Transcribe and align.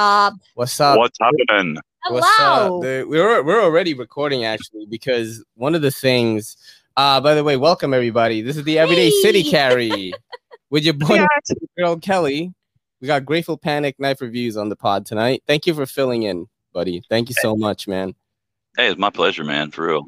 Rob. 0.00 0.40
What's 0.54 0.80
up? 0.80 0.96
What's 0.96 1.18
happening? 1.20 1.76
Hello. 2.04 2.20
What's 2.20 2.40
up? 2.40 2.82
dude? 2.82 3.08
We're 3.08 3.42
we're 3.42 3.62
already 3.62 3.92
recording 3.92 4.44
actually 4.46 4.86
because 4.86 5.44
one 5.56 5.74
of 5.74 5.82
the 5.82 5.90
things. 5.90 6.56
Uh, 6.96 7.20
by 7.20 7.34
the 7.34 7.44
way, 7.44 7.56
welcome 7.58 7.92
everybody. 7.92 8.40
This 8.40 8.56
is 8.56 8.64
the 8.64 8.78
Everyday 8.78 9.10
City 9.22 9.42
Hey. 9.42 9.50
Carry 9.50 10.12
with 10.70 10.84
your 10.84 10.94
boy 11.06 11.24
girl 11.78 11.98
Kelly. 11.98 12.52
We 13.02 13.08
got 13.08 13.26
Grateful 13.26 13.58
Panic 13.58 13.96
knife 14.00 14.22
reviews 14.22 14.56
on 14.56 14.70
the 14.70 14.76
pod 14.76 15.04
tonight. 15.04 15.42
Thank 15.46 15.66
you 15.66 15.74
for 15.74 15.84
filling 15.84 16.22
in, 16.22 16.46
buddy. 16.72 17.02
Thank 17.10 17.28
you 17.28 17.34
so 17.40 17.54
much, 17.54 17.86
man. 17.86 18.14
Hey, 18.78 18.88
it's 18.88 18.98
my 18.98 19.10
pleasure, 19.10 19.44
man. 19.44 19.70
For 19.70 19.86
real. 19.86 20.06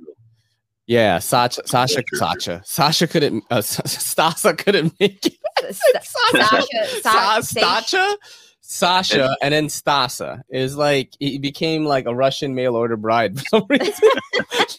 Yeah, 0.86 1.18
Sasha, 1.20 1.66
Sasha, 1.66 2.02
Sasha, 2.14 2.62
Sasha 2.64 3.06
couldn't. 3.06 3.44
Uh, 3.50 3.56
Stasa 3.60 4.56
couldn't 4.56 4.98
make 4.98 5.24
it. 5.26 5.38
Sasha, 5.74 7.00
Sa- 7.02 7.40
Sa- 7.40 8.16
Sasha, 8.72 9.14
Sasha, 9.16 9.36
and 9.42 9.52
then 9.52 9.66
Stasa 9.66 10.42
is 10.48 10.78
like 10.78 11.12
he 11.20 11.36
became 11.36 11.84
like 11.84 12.06
a 12.06 12.14
Russian 12.14 12.54
mail 12.54 12.74
order 12.74 12.96
bride 12.96 13.38
for 13.38 13.44
some 13.44 13.66
reason. 13.68 14.08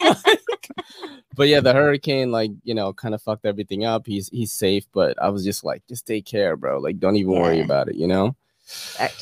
Like, 0.01 0.70
but 1.35 1.47
yeah, 1.47 1.59
the 1.59 1.73
hurricane 1.73 2.31
like 2.31 2.49
you 2.63 2.73
know 2.73 2.91
kind 2.91 3.13
of 3.13 3.21
fucked 3.21 3.45
everything 3.45 3.85
up. 3.85 4.07
He's 4.07 4.29
he's 4.29 4.51
safe, 4.51 4.87
but 4.93 5.21
I 5.21 5.29
was 5.29 5.43
just 5.43 5.63
like, 5.63 5.85
just 5.87 6.07
take 6.07 6.25
care, 6.25 6.57
bro. 6.57 6.79
Like, 6.79 6.98
don't 6.98 7.17
even 7.17 7.34
worry 7.34 7.61
about 7.61 7.87
it, 7.87 7.95
you 7.95 8.07
know. 8.07 8.35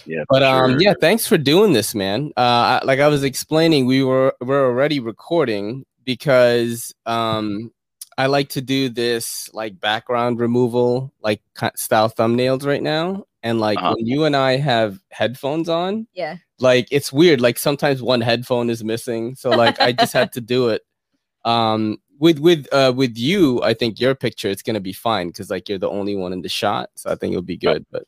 Yeah. 0.05 0.23
But 0.29 0.39
for 0.39 0.45
um, 0.45 0.71
sure. 0.71 0.81
yeah, 0.81 0.93
thanks 1.01 1.27
for 1.27 1.37
doing 1.37 1.73
this, 1.73 1.93
man. 1.93 2.31
Uh, 2.37 2.79
I- 2.79 2.85
like 2.85 3.01
I 3.01 3.09
was 3.09 3.25
explaining, 3.25 3.87
we 3.87 4.05
were 4.05 4.33
we're 4.39 4.65
already 4.65 5.01
recording 5.01 5.85
because 6.05 6.95
um, 7.05 7.73
I 8.17 8.27
like 8.27 8.47
to 8.49 8.61
do 8.61 8.87
this 8.87 9.53
like 9.53 9.81
background 9.81 10.39
removal, 10.39 11.11
like 11.21 11.41
style 11.75 12.09
thumbnails 12.09 12.65
right 12.65 12.81
now. 12.81 13.25
And 13.43 13.59
like 13.59 13.77
Uh-huh. 13.79 13.95
when 13.97 14.05
you 14.05 14.25
and 14.25 14.35
I 14.35 14.57
have 14.57 14.99
headphones 15.09 15.67
on, 15.69 16.07
Yeah. 16.13 16.37
like 16.59 16.87
it's 16.91 17.11
weird. 17.11 17.41
Like 17.41 17.57
sometimes 17.57 18.01
one 18.01 18.21
headphone 18.21 18.69
is 18.69 18.83
missing, 18.83 19.35
so 19.35 19.49
like 19.49 19.79
I 19.81 19.91
just 19.91 20.13
had 20.13 20.31
to 20.33 20.41
do 20.41 20.69
it. 20.69 20.83
Um, 21.45 21.97
with 22.19 22.37
with 22.37 22.67
uh 22.71 22.93
with 22.95 23.17
you, 23.17 23.61
I 23.63 23.73
think 23.73 23.99
your 23.99 24.13
picture 24.13 24.47
it's 24.49 24.61
gonna 24.61 24.79
be 24.79 24.93
fine 24.93 25.29
because 25.29 25.49
like 25.49 25.67
you're 25.67 25.79
the 25.79 25.89
only 25.89 26.15
one 26.15 26.33
in 26.33 26.41
the 26.41 26.49
shot, 26.49 26.91
so 26.95 27.09
I 27.11 27.15
think 27.15 27.31
it'll 27.31 27.41
be 27.41 27.57
good. 27.57 27.83
But 27.91 28.03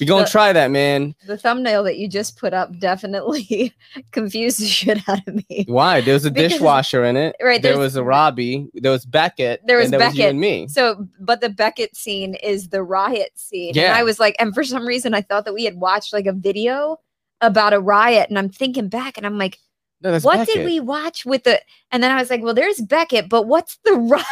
we 0.00 0.06
gonna 0.06 0.24
The- 0.24 0.30
try 0.30 0.52
that, 0.52 0.70
man. 0.70 1.14
The 1.26 1.36
thumbnail 1.38 1.82
that 1.84 1.98
you 1.98 2.08
just 2.08 2.36
put 2.38 2.52
up 2.54 2.78
definitely 2.78 3.74
confused 4.12 4.60
the 4.60 4.66
shit 4.66 5.08
out 5.08 5.26
of 5.26 5.34
me. 5.48 5.64
Why? 5.68 6.00
There 6.00 6.14
was 6.14 6.24
a 6.24 6.30
Because- 6.30 6.52
dishwasher 6.52 7.04
in 7.04 7.16
it. 7.16 7.36
Right, 7.42 7.60
There 7.62 7.78
was 7.78 7.96
a 7.96 8.04
Robbie. 8.04 8.68
There 8.74 8.92
was 8.92 9.04
Beckett. 9.04 9.60
There 9.66 9.76
was 9.78 9.86
and 9.86 9.94
there 9.94 10.00
was 10.08 10.14
you 10.14 10.22
Beckett. 10.22 10.30
and 10.30 10.40
me. 10.40 10.68
So, 10.68 11.06
but 11.20 11.40
the 11.40 11.50
Beckett 11.50 11.96
scene 11.96 12.34
is 12.34 12.68
the 12.68 12.82
riot 12.82 13.30
scene. 13.34 13.72
Yeah. 13.74 13.84
And 13.90 13.92
I 13.94 14.02
was 14.02 14.18
like, 14.20 14.36
and 14.38 14.54
for 14.54 14.64
some 14.64 14.86
reason, 14.86 15.14
I 15.14 15.20
thought 15.22 15.44
that 15.44 15.54
we 15.54 15.64
had 15.64 15.76
watched 15.76 16.12
like 16.12 16.26
a 16.26 16.32
video 16.32 16.98
about 17.40 17.72
a 17.72 17.80
riot. 17.80 18.28
And 18.28 18.38
I'm 18.38 18.48
thinking 18.48 18.88
back 18.88 19.16
and 19.16 19.24
I'm 19.26 19.38
like, 19.38 19.58
No, 20.02 20.18
what 20.20 20.38
Beckett. 20.38 20.54
did 20.54 20.64
we 20.64 20.80
watch 20.80 21.24
with 21.26 21.44
the, 21.44 21.60
and 21.92 22.02
then 22.02 22.10
I 22.10 22.16
was 22.20 22.30
like, 22.30 22.42
well, 22.42 22.54
there's 22.54 22.80
Beckett, 22.80 23.28
but 23.28 23.46
what's 23.46 23.78
the 23.84 23.92
riot? 23.94 24.24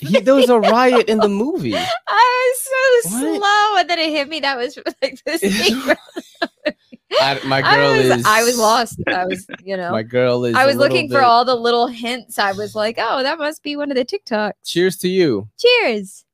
He, 0.00 0.20
there 0.20 0.34
was 0.34 0.48
a 0.48 0.58
riot 0.60 1.08
in 1.08 1.18
the 1.18 1.28
movie. 1.28 1.74
I 2.08 2.52
was 2.54 2.60
so 2.60 3.16
What? 3.18 3.40
slow. 3.40 3.80
And 3.80 3.90
then 3.90 3.98
it 3.98 4.10
hit 4.10 4.28
me. 4.28 4.40
That 4.40 4.56
was 4.58 4.76
like 5.02 5.22
the 5.24 5.38
scene. 5.38 5.96
I, 7.20 7.40
my 7.44 7.58
I 7.58 7.74
girl 7.76 7.96
was, 7.96 8.06
is. 8.20 8.24
I 8.26 8.42
was 8.42 8.58
lost. 8.58 9.00
I 9.06 9.26
was, 9.26 9.46
you 9.62 9.76
know, 9.76 9.90
My 9.90 10.02
girl 10.02 10.44
is. 10.44 10.54
I 10.54 10.64
was 10.66 10.76
little 10.76 10.94
looking 10.96 11.10
for 11.10 11.20
all 11.22 11.44
the 11.44 11.54
little 11.54 11.86
hints. 11.86 12.38
I 12.38 12.52
was 12.52 12.74
like, 12.74 12.96
oh, 12.98 13.22
that 13.22 13.38
must 13.38 13.62
be 13.62 13.76
one 13.76 13.90
of 13.90 13.96
the 13.96 14.04
TikToks. 14.04 14.52
Cheers 14.64 14.96
to 14.98 15.08
you. 15.08 15.48
Cheers. 15.58 16.24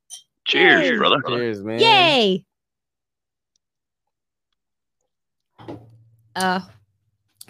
Cheers, 0.45 0.91
Yay. 0.91 0.97
brother. 0.97 1.21
Cheers, 1.27 1.63
man. 1.63 1.79
Yay. 1.81 2.45
Uh, 6.37 6.61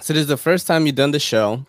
So 0.00 0.12
this 0.14 0.22
is 0.22 0.26
the 0.28 0.36
first 0.36 0.66
time 0.66 0.86
you've 0.86 0.94
done 0.94 1.10
the 1.10 1.18
show. 1.20 1.66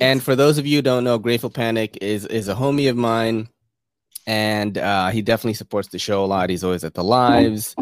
And 0.00 0.22
for 0.22 0.36
those 0.36 0.58
of 0.58 0.66
you 0.66 0.78
who 0.78 0.82
don't 0.82 1.04
know, 1.04 1.18
Grateful 1.18 1.50
Panic 1.50 1.98
is 2.00 2.26
is 2.26 2.48
a 2.48 2.54
homie 2.54 2.90
of 2.90 2.96
mine, 2.96 3.48
and 4.26 4.76
uh, 4.78 5.08
he 5.10 5.22
definitely 5.22 5.54
supports 5.54 5.88
the 5.88 5.98
show 5.98 6.24
a 6.24 6.26
lot. 6.26 6.50
He's 6.50 6.64
always 6.64 6.84
at 6.84 6.94
the 6.94 7.04
lives, 7.04 7.74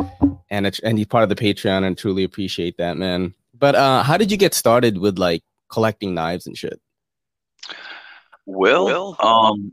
and 0.51 0.67
it's, 0.67 0.79
and 0.81 0.99
he's 0.99 1.07
part 1.07 1.23
of 1.23 1.29
the 1.29 1.35
Patreon, 1.37 1.85
and 1.85 1.97
truly 1.97 2.25
appreciate 2.25 2.77
that, 2.79 2.97
man. 2.97 3.35
But 3.55 3.75
uh, 3.75 4.03
how 4.03 4.17
did 4.17 4.31
you 4.31 4.37
get 4.37 4.55
started 4.55 4.99
with 4.99 5.19
like 5.19 5.43
collecting 5.71 6.15
knives 6.15 6.47
and 6.47 6.57
shit? 6.57 6.81
Well, 8.45 9.17
um, 9.21 9.73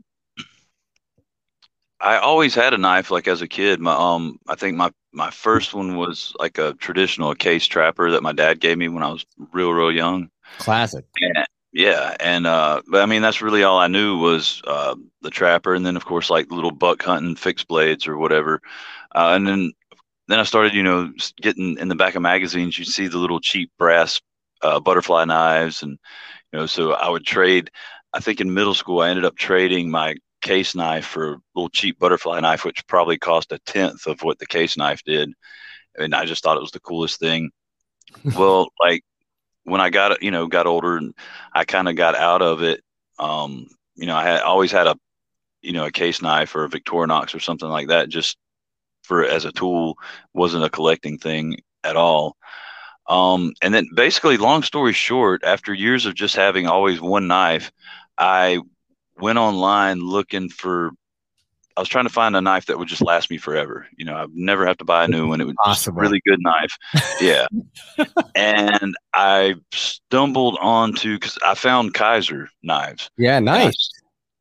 I 2.00 2.16
always 2.18 2.54
had 2.54 2.72
a 2.72 2.78
knife. 2.78 3.10
Like 3.10 3.28
as 3.28 3.42
a 3.42 3.48
kid, 3.48 3.80
my 3.80 3.94
um, 3.94 4.38
I 4.48 4.54
think 4.54 4.76
my 4.76 4.90
my 5.12 5.30
first 5.30 5.74
one 5.74 5.96
was 5.96 6.34
like 6.38 6.58
a 6.58 6.74
traditional 6.74 7.34
case 7.34 7.66
trapper 7.66 8.12
that 8.12 8.22
my 8.22 8.32
dad 8.32 8.60
gave 8.60 8.78
me 8.78 8.88
when 8.88 9.02
I 9.02 9.10
was 9.10 9.26
real 9.52 9.72
real 9.72 9.92
young. 9.92 10.30
Classic. 10.58 11.04
And, 11.20 11.44
yeah, 11.72 12.16
and 12.18 12.46
uh, 12.46 12.82
but 12.88 13.02
I 13.02 13.06
mean 13.06 13.22
that's 13.22 13.42
really 13.42 13.62
all 13.62 13.78
I 13.78 13.86
knew 13.86 14.18
was 14.18 14.60
uh, 14.66 14.96
the 15.22 15.30
trapper, 15.30 15.74
and 15.74 15.86
then 15.86 15.96
of 15.96 16.04
course 16.04 16.28
like 16.28 16.50
little 16.50 16.72
buck 16.72 17.02
hunting 17.02 17.36
fixed 17.36 17.68
blades 17.68 18.08
or 18.08 18.18
whatever, 18.18 18.60
uh, 19.14 19.32
and 19.34 19.46
then 19.46 19.72
then 20.26 20.40
I 20.40 20.44
started 20.44 20.74
you 20.74 20.82
know 20.82 21.12
getting 21.40 21.78
in 21.78 21.88
the 21.88 21.94
back 21.94 22.16
of 22.16 22.22
magazines. 22.22 22.78
You 22.78 22.84
see 22.84 23.06
the 23.06 23.18
little 23.18 23.40
cheap 23.40 23.70
brass 23.78 24.20
uh, 24.62 24.80
butterfly 24.80 25.24
knives, 25.26 25.82
and 25.82 25.92
you 26.52 26.58
know 26.58 26.66
so 26.66 26.92
I 26.92 27.08
would 27.08 27.24
trade. 27.24 27.70
I 28.12 28.18
think 28.20 28.40
in 28.40 28.54
middle 28.54 28.74
school 28.74 29.00
I 29.00 29.10
ended 29.10 29.24
up 29.24 29.36
trading 29.36 29.90
my 29.90 30.16
case 30.42 30.74
knife 30.74 31.06
for 31.06 31.34
a 31.34 31.40
little 31.54 31.68
cheap 31.68 32.00
butterfly 32.00 32.40
knife, 32.40 32.64
which 32.64 32.86
probably 32.88 33.18
cost 33.18 33.52
a 33.52 33.58
tenth 33.60 34.06
of 34.08 34.22
what 34.22 34.40
the 34.40 34.46
case 34.46 34.76
knife 34.76 35.02
did, 35.04 35.32
and 35.96 36.16
I 36.16 36.24
just 36.24 36.42
thought 36.42 36.56
it 36.56 36.62
was 36.62 36.72
the 36.72 36.80
coolest 36.80 37.20
thing. 37.20 37.50
well, 38.36 38.70
like 38.80 39.04
when 39.64 39.80
I 39.80 39.90
got 39.90 40.22
you 40.22 40.30
know 40.30 40.46
got 40.46 40.66
older 40.66 40.96
and 40.96 41.14
I 41.52 41.64
kind 41.64 41.88
of 41.88 41.96
got 41.96 42.14
out 42.14 42.42
of 42.42 42.62
it. 42.62 42.82
Um, 43.18 43.66
you 43.96 44.06
know, 44.06 44.16
I 44.16 44.24
had 44.24 44.42
always 44.42 44.72
had 44.72 44.86
a 44.86 44.96
you 45.62 45.72
know 45.72 45.86
a 45.86 45.92
case 45.92 46.22
knife 46.22 46.54
or 46.54 46.64
a 46.64 46.68
Victorinox 46.68 47.34
or 47.34 47.40
something 47.40 47.68
like 47.68 47.88
that 47.88 48.08
just 48.08 48.36
for 49.02 49.24
as 49.24 49.44
a 49.44 49.52
tool. 49.52 49.96
wasn't 50.34 50.64
a 50.64 50.70
collecting 50.70 51.18
thing 51.18 51.58
at 51.84 51.96
all. 51.96 52.36
Um, 53.08 53.52
and 53.62 53.74
then 53.74 53.88
basically, 53.94 54.36
long 54.36 54.62
story 54.62 54.92
short, 54.92 55.42
after 55.44 55.74
years 55.74 56.06
of 56.06 56.14
just 56.14 56.36
having 56.36 56.66
always 56.66 57.00
one 57.00 57.26
knife, 57.26 57.72
I 58.16 58.60
went 59.18 59.38
online 59.38 60.00
looking 60.00 60.48
for. 60.48 60.92
I 61.80 61.82
was 61.82 61.88
trying 61.88 62.04
to 62.04 62.12
find 62.12 62.36
a 62.36 62.42
knife 62.42 62.66
that 62.66 62.78
would 62.78 62.88
just 62.88 63.00
last 63.00 63.30
me 63.30 63.38
forever. 63.38 63.86
You 63.96 64.04
know, 64.04 64.14
I'd 64.14 64.34
never 64.34 64.66
have 64.66 64.76
to 64.78 64.84
buy 64.84 65.04
a 65.04 65.08
new 65.08 65.26
one. 65.28 65.40
It 65.40 65.46
was 65.46 65.56
just 65.64 65.86
a 65.86 65.92
really 65.92 66.20
good 66.26 66.38
knife. 66.42 66.76
Yeah. 67.22 67.46
and 68.36 68.94
I 69.14 69.54
stumbled 69.72 70.58
onto 70.60 71.14
because 71.14 71.38
I 71.42 71.54
found 71.54 71.94
Kizer 71.94 72.48
knives. 72.62 73.08
Yeah, 73.16 73.38
nice. 73.38 73.90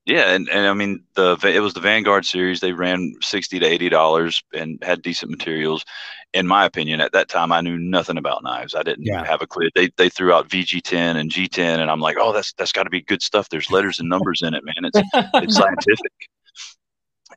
Yeah, 0.05 0.33
and, 0.33 0.49
and 0.49 0.67
I 0.67 0.73
mean 0.73 1.01
the 1.13 1.37
it 1.45 1.61
was 1.61 1.73
the 1.75 1.79
Vanguard 1.79 2.25
series. 2.25 2.59
They 2.59 2.73
ran 2.73 3.13
sixty 3.21 3.57
to 3.59 3.65
eighty 3.65 3.87
dollars 3.87 4.43
and 4.53 4.77
had 4.83 5.01
decent 5.01 5.31
materials. 5.31 5.85
In 6.33 6.45
my 6.45 6.65
opinion, 6.65 6.99
at 6.99 7.13
that 7.13 7.29
time, 7.29 7.53
I 7.53 7.61
knew 7.61 7.77
nothing 7.77 8.17
about 8.17 8.43
knives. 8.43 8.75
I 8.75 8.83
didn't 8.83 9.05
Yeah. 9.05 9.23
have 9.25 9.41
a 9.41 9.47
clue. 9.47 9.69
They 9.75 9.91
they 9.95 10.09
threw 10.09 10.33
out 10.33 10.49
VG10 10.49 11.15
and 11.15 11.31
G10, 11.31 11.79
and 11.79 11.89
I'm 11.89 12.01
like, 12.01 12.17
oh, 12.19 12.33
that's 12.33 12.51
that's 12.53 12.73
got 12.73 12.83
to 12.83 12.89
be 12.89 13.01
good 13.01 13.21
stuff. 13.21 13.47
There's 13.47 13.71
letters 13.71 13.99
and 13.99 14.09
numbers 14.09 14.41
in 14.41 14.53
it, 14.53 14.63
man. 14.65 14.91
It's 14.91 14.99
it's 15.35 15.55
scientific. 15.57 16.11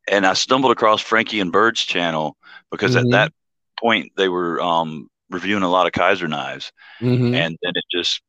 And 0.08 0.26
I 0.26 0.32
stumbled 0.32 0.72
across 0.72 1.00
Frankie 1.00 1.40
and 1.40 1.52
Bird's 1.52 1.84
channel 1.84 2.36
because 2.70 2.94
Mhm. 2.94 3.00
at 3.00 3.10
that 3.10 3.32
point 3.78 4.12
they 4.16 4.28
were 4.28 4.60
um, 4.60 5.08
reviewing 5.30 5.62
a 5.62 5.70
lot 5.70 5.86
of 5.86 5.92
Kizer 5.92 6.28
knives, 6.28 6.72
Mhm. 7.00 7.34
and 7.34 7.58
then 7.62 7.72
it 7.74 7.84
just 7.90 8.20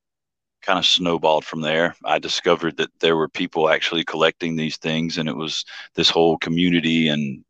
kind 0.62 0.80
of 0.80 0.86
snowballed 0.86 1.46
from 1.46 1.62
there. 1.62 1.96
I 2.06 2.20
discovered 2.20 2.78
that 2.78 2.90
there 3.00 3.18
were 3.18 3.28
people 3.28 3.70
actually 3.70 4.06
collecting 4.06 4.56
these 4.56 4.78
things, 4.78 5.18
and 5.18 5.28
it 5.28 5.36
was 5.36 5.66
this 5.96 6.10
whole 6.10 6.38
community, 6.38 7.10
and 7.10 7.44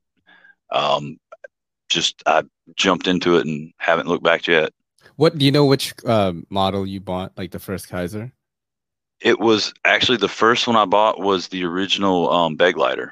um, 0.72 1.20
just 1.90 2.24
I 2.26 2.44
jumped 2.76 3.08
into 3.08 3.38
it 3.38 3.46
and 3.46 3.72
haven't 3.78 4.08
looked 4.08 4.24
back 4.24 4.48
yet. 4.48 4.74
What 5.16 5.38
do 5.38 5.46
you 5.46 5.52
know? 5.52 5.66
Which 5.66 5.94
uh, 6.06 6.34
model 6.50 6.88
you 6.88 7.00
bought? 7.00 7.38
Like 7.38 7.52
the 7.52 7.60
first 7.60 7.90
Kizer? 7.90 8.32
It 9.22 9.40
was 9.40 9.74
actually 9.86 10.18
the 10.18 10.28
first 10.28 10.66
one 10.66 10.76
I 10.76 10.86
bought 10.86 11.20
was 11.20 11.50
the 11.50 11.64
original 11.66 12.32
um, 12.32 12.58
Begleiter. 12.58 13.12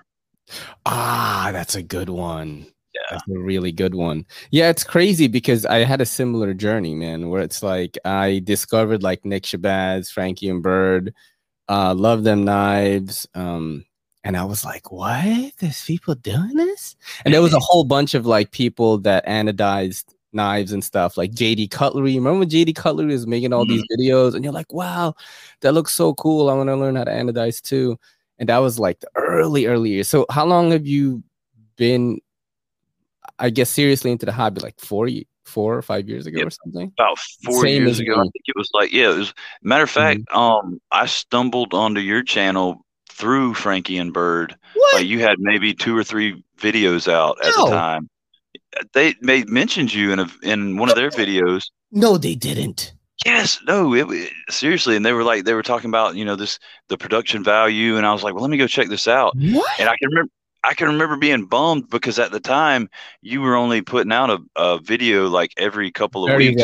Ah, 0.86 1.50
that's 1.54 1.76
a 1.76 1.84
good 1.84 2.10
one. 2.10 2.66
Yeah. 2.94 3.02
That's 3.12 3.28
a 3.30 3.40
really 3.40 3.72
good 3.72 3.96
one. 3.96 4.26
Yeah, 4.52 4.70
it's 4.70 4.84
crazy 4.84 5.28
because 5.28 5.66
I 5.66 5.84
had 5.84 6.02
a 6.02 6.06
similar 6.06 6.54
journey, 6.54 6.94
man, 6.94 7.30
where 7.30 7.42
it's 7.42 7.64
like 7.64 7.98
I 8.04 8.42
discovered 8.44 9.02
like 9.02 9.24
Nick 9.24 9.44
Shabazz, 9.44 10.12
Frankie 10.12 10.50
and 10.50 10.62
Bird, 10.62 11.14
uh, 11.70 11.94
love 11.94 12.24
them 12.24 12.44
knives. 12.44 13.28
Um, 13.34 13.86
and 14.24 14.38
I 14.38 14.44
was 14.44 14.66
like, 14.66 14.92
what? 14.92 15.54
There's 15.60 15.84
people 15.86 16.16
doing 16.16 16.56
this? 16.56 16.96
And 17.24 17.34
there 17.34 17.42
was 17.42 17.54
a 17.54 17.60
whole 17.60 17.86
bunch 17.86 18.14
of 18.14 18.26
like 18.26 18.52
people 18.52 18.98
that 19.00 19.26
anodized 19.26 20.14
knives 20.34 20.72
and 20.72 20.84
stuff, 20.84 21.18
like 21.18 21.32
JD 21.32 21.72
Cutlery. 21.72 22.16
Remember 22.16 22.40
when 22.40 22.50
JD 22.50 22.76
Cutlery 22.76 23.08
was 23.08 23.26
making 23.26 23.54
all 23.54 23.66
these 23.66 23.84
videos, 23.92 24.36
and 24.36 24.44
you're 24.44 24.54
like, 24.54 24.72
wow, 24.72 25.16
that 25.62 25.74
looks 25.74 25.94
so 25.94 26.14
cool. 26.14 26.50
I 26.50 26.54
want 26.54 26.70
to 26.70 26.76
learn 26.76 26.96
how 26.96 27.04
to 27.04 27.12
anodize 27.12 27.62
too. 27.62 27.98
And 28.42 28.50
that 28.50 28.58
was 28.58 28.78
like 28.78 29.00
the 29.00 29.10
early, 29.16 29.68
early 29.68 29.92
years. 29.92 30.10
So 30.10 30.26
how 30.30 30.46
long 30.46 30.72
have 30.72 30.86
you 30.86 31.24
been 31.78 32.20
I 33.40 33.50
guess 33.50 33.70
seriously 33.70 34.12
into 34.12 34.26
the 34.26 34.32
hobby 34.32 34.62
like 34.62 34.80
four 34.80 35.08
four 35.46 35.76
or 35.76 35.82
five 35.82 36.08
years 36.08 36.28
ago 36.28 36.40
yep. 36.40 36.48
or 36.48 36.52
something. 36.52 36.94
About 36.98 37.20
four 37.44 37.64
Same 37.64 37.84
years 37.84 38.00
ago, 38.00 38.16
me. 38.16 38.20
I 38.20 38.24
think 38.24 38.44
it 38.46 38.56
was 38.56 38.70
like 38.74 38.92
yeah. 38.92 39.12
It 39.12 39.18
was 39.18 39.34
matter 39.64 39.84
of 39.84 39.90
fact, 39.90 40.22
mm-hmm. 40.22 40.38
um, 40.38 40.82
I 40.92 41.06
stumbled 41.06 41.74
onto 41.74 42.00
your 42.02 42.24
channel 42.24 42.86
through 43.10 43.54
Frankie 43.54 43.98
and 43.98 44.14
Bird. 44.14 44.56
What? 44.74 44.96
Like 44.96 45.08
you 45.08 45.20
had 45.20 45.38
maybe 45.40 45.74
two 45.74 45.98
or 45.98 46.04
three 46.04 46.44
videos 46.58 47.12
out 47.12 47.38
at 47.44 47.54
the 47.56 47.70
time. 47.70 48.10
They 48.94 49.16
they 49.22 49.44
mentioned 49.46 49.94
you 49.94 50.14
in 50.14 50.20
a 50.20 50.28
in 50.44 50.78
one 50.78 50.90
of 50.90 50.96
their 50.96 51.10
videos. 51.10 51.66
No, 51.92 52.18
they 52.18 52.36
didn't. 52.36 52.94
Yes, 53.26 53.60
no, 53.68 53.94
it, 53.94 54.08
it, 54.10 54.34
seriously, 54.50 54.96
and 54.96 55.06
they 55.06 55.14
were 55.14 55.24
like 55.24 55.46
they 55.46 55.54
were 55.54 55.64
talking 55.64 55.90
about 55.90 56.16
you 56.16 56.26
know 56.26 56.36
this 56.36 56.60
the 56.88 56.98
production 56.98 57.44
value, 57.44 57.98
and 57.98 58.06
I 58.06 58.14
was 58.14 58.24
like, 58.24 58.34
well, 58.34 58.42
let 58.42 58.50
me 58.50 58.58
go 58.58 58.68
check 58.68 58.88
this 58.88 59.08
out. 59.08 59.36
What? 59.36 59.80
And 59.80 59.90
I 59.90 59.96
can 59.98 60.10
remember 60.10 60.32
I 60.64 60.74
can 60.74 60.88
remember 60.88 61.18
being 61.18 61.46
bummed 61.46 61.90
because 61.90 62.20
at 62.20 62.32
the 62.32 62.40
time 62.40 62.90
you 63.22 63.42
were 63.42 63.56
only 63.56 63.82
putting 63.82 64.12
out 64.12 64.30
a, 64.30 64.40
a 64.56 64.80
video 64.80 65.28
like 65.28 65.52
every 65.58 65.92
couple 65.92 66.24
of 66.24 66.30
Very 66.30 66.50
weeks. 66.50 66.64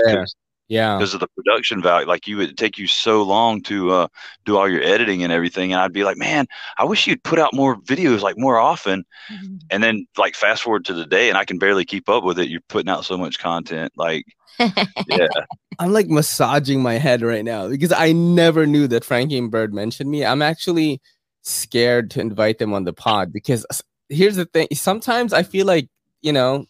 Yeah. 0.68 0.98
Because 0.98 1.14
of 1.14 1.22
the 1.22 1.28
production 1.28 1.82
value. 1.82 2.08
Like 2.08 2.28
you 2.28 2.38
would 2.38 2.58
take 2.58 2.78
you 2.78 2.88
so 2.88 3.24
long 3.24 3.62
to 3.64 3.92
uh, 3.92 4.08
do 4.46 4.58
all 4.58 4.70
your 4.70 4.84
editing 4.84 5.24
and 5.24 5.32
everything. 5.32 5.72
And 5.72 5.82
I'd 5.82 5.94
be 5.94 6.04
like, 6.04 6.18
man, 6.18 6.46
I 6.78 6.84
wish 6.84 7.08
you'd 7.08 7.24
put 7.24 7.40
out 7.40 7.54
more 7.54 7.78
videos 7.78 8.22
like 8.22 8.38
more 8.38 8.58
often. 8.58 9.06
Mm-hmm. 9.32 9.56
And 9.70 9.84
then 9.84 10.08
like 10.18 10.36
fast 10.36 10.64
forward 10.64 10.86
to 10.86 10.94
the 10.94 11.06
day 11.06 11.30
and 11.30 11.38
I 11.38 11.46
can 11.46 11.58
barely 11.58 11.86
keep 11.86 12.10
up 12.10 12.24
with 12.24 12.38
it. 12.38 12.50
You're 12.50 12.62
putting 12.68 12.90
out 12.90 13.06
so 13.06 13.18
much 13.18 13.40
content. 13.40 13.94
Like, 13.96 14.26
yeah. 14.60 15.28
I'm 15.80 15.94
like 15.94 16.08
massaging 16.08 16.82
my 16.82 16.96
head 16.96 17.22
right 17.22 17.46
now 17.46 17.70
because 17.70 17.92
I 17.92 18.12
never 18.12 18.66
knew 18.66 18.88
that 18.88 19.06
Frankie 19.06 19.38
and 19.38 19.52
Bird 19.52 19.74
mentioned 19.74 20.10
me. 20.10 20.26
I'm 20.26 20.42
actually 20.42 21.00
scared 21.44 22.12
to 22.12 22.20
invite 22.20 22.58
them 22.58 22.74
on 22.74 22.84
the 22.84 22.94
pod 22.94 23.32
because 23.32 23.66
here's 24.10 24.36
the 24.36 24.46
thing. 24.46 24.68
Sometimes 24.74 25.34
I 25.34 25.44
feel 25.44 25.66
like, 25.66 25.88
you 26.22 26.34
know, 26.34 26.66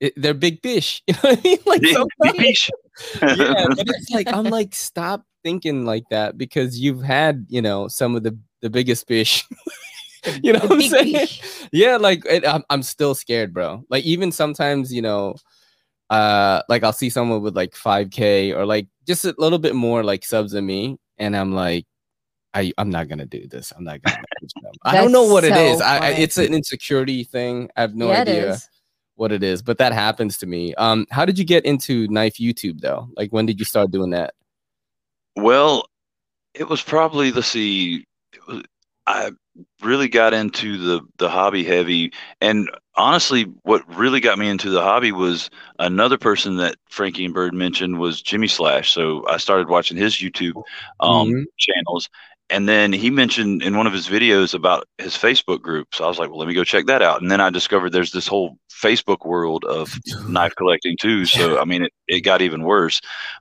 it, 0.00 0.12
they're 0.16 0.34
big 0.34 0.62
fish. 0.62 1.02
You 1.08 1.14
know 1.14 1.20
what 1.22 1.38
I 1.38 1.42
mean? 1.42 1.58
Like 1.66 1.82
big 2.22 2.36
fish. 2.36 2.70
Yeah, 3.22 3.66
but 3.68 3.84
it's 3.88 4.10
like 4.10 4.28
I'm 4.32 4.44
like, 4.44 4.74
stop 4.74 5.24
thinking 5.42 5.84
like 5.84 6.04
that 6.10 6.36
because 6.36 6.78
you've 6.78 7.02
had, 7.02 7.46
you 7.48 7.62
know, 7.62 7.88
some 7.88 8.16
of 8.16 8.22
the 8.22 8.36
the 8.62 8.70
biggest 8.70 9.06
fish. 9.06 9.44
you 10.42 10.52
know 10.52 10.60
what 10.60 10.72
I'm 10.72 10.80
saying? 10.82 11.28
Yeah, 11.72 11.96
like 11.96 12.24
it, 12.26 12.46
I'm 12.46 12.64
I'm 12.70 12.82
still 12.82 13.14
scared, 13.14 13.52
bro. 13.54 13.84
Like 13.90 14.04
even 14.04 14.32
sometimes, 14.32 14.92
you 14.92 15.02
know, 15.02 15.36
uh, 16.10 16.62
like 16.68 16.82
I'll 16.82 16.92
see 16.92 17.10
someone 17.10 17.42
with 17.42 17.56
like 17.56 17.74
5k 17.74 18.56
or 18.56 18.66
like 18.66 18.88
just 19.06 19.24
a 19.24 19.34
little 19.38 19.58
bit 19.58 19.74
more 19.74 20.02
like 20.02 20.24
subs 20.24 20.52
than 20.52 20.66
me, 20.66 20.98
and 21.18 21.36
I'm 21.36 21.52
like, 21.52 21.86
I 22.54 22.72
I'm 22.78 22.90
not 22.90 23.08
gonna 23.08 23.26
do 23.26 23.46
this. 23.46 23.72
I'm 23.76 23.84
not 23.84 24.02
gonna. 24.02 24.22
I 24.82 24.96
don't 24.96 25.12
know 25.12 25.24
what 25.24 25.44
so 25.44 25.50
it 25.50 25.56
is. 25.56 25.80
I, 25.80 25.98
I, 25.98 26.10
it's 26.10 26.38
an 26.38 26.54
insecurity 26.54 27.24
thing. 27.24 27.70
I 27.76 27.82
have 27.82 27.94
no 27.94 28.08
yeah, 28.08 28.20
idea 28.22 28.58
what 29.16 29.32
it 29.32 29.42
is, 29.42 29.62
but 29.62 29.78
that 29.78 29.92
happens 29.92 30.38
to 30.38 30.46
me. 30.46 30.74
Um, 30.74 31.06
how 31.10 31.24
did 31.24 31.38
you 31.38 31.44
get 31.44 31.64
into 31.64 32.06
knife 32.08 32.34
YouTube 32.34 32.80
though? 32.80 33.08
Like 33.16 33.30
when 33.32 33.46
did 33.46 33.58
you 33.58 33.64
start 33.64 33.90
doing 33.90 34.10
that? 34.10 34.34
Well, 35.34 35.86
it 36.54 36.68
was 36.68 36.82
probably 36.82 37.32
let's 37.32 37.48
see, 37.48 38.06
was 38.48 38.62
I 39.06 39.30
really 39.82 40.08
got 40.08 40.34
into 40.34 40.78
the 40.78 41.00
the 41.18 41.28
hobby 41.28 41.64
heavy, 41.64 42.12
and 42.40 42.68
honestly, 42.96 43.44
what 43.62 43.82
really 43.94 44.20
got 44.20 44.38
me 44.38 44.48
into 44.48 44.70
the 44.70 44.82
hobby 44.82 45.12
was 45.12 45.50
another 45.78 46.18
person 46.18 46.56
that 46.56 46.76
Frankie 46.88 47.24
and 47.24 47.34
Bird 47.34 47.54
mentioned 47.54 47.98
was 47.98 48.20
Jimmy 48.20 48.48
Slash. 48.48 48.90
So 48.90 49.26
I 49.28 49.36
started 49.36 49.68
watching 49.68 49.96
his 49.96 50.14
YouTube 50.14 50.62
um, 51.00 51.28
mm-hmm. 51.28 51.42
channels, 51.58 52.08
and 52.48 52.68
then 52.68 52.92
he 52.92 53.10
mentioned 53.10 53.62
in 53.62 53.76
one 53.76 53.86
of 53.86 53.92
his 53.92 54.08
videos 54.08 54.54
about 54.54 54.88
his 54.98 55.16
Facebook 55.16 55.60
group. 55.60 55.94
So 55.94 56.04
I 56.04 56.08
was 56.08 56.18
like, 56.18 56.30
well, 56.30 56.38
let 56.38 56.48
me 56.48 56.54
go 56.54 56.64
check 56.64 56.86
that 56.86 57.02
out. 57.02 57.20
And 57.20 57.30
then 57.30 57.40
I 57.40 57.50
discovered 57.50 57.90
there's 57.90 58.12
this 58.12 58.28
whole 58.28 58.56
Facebook 58.70 59.26
world 59.26 59.64
of 59.64 59.98
knife 60.28 60.54
collecting 60.56 60.96
too. 61.00 61.26
So 61.26 61.58
I 61.58 61.64
mean, 61.64 61.82
it, 61.82 61.92
it 62.06 62.20
got 62.20 62.42
even 62.42 62.62
worse. 62.62 63.00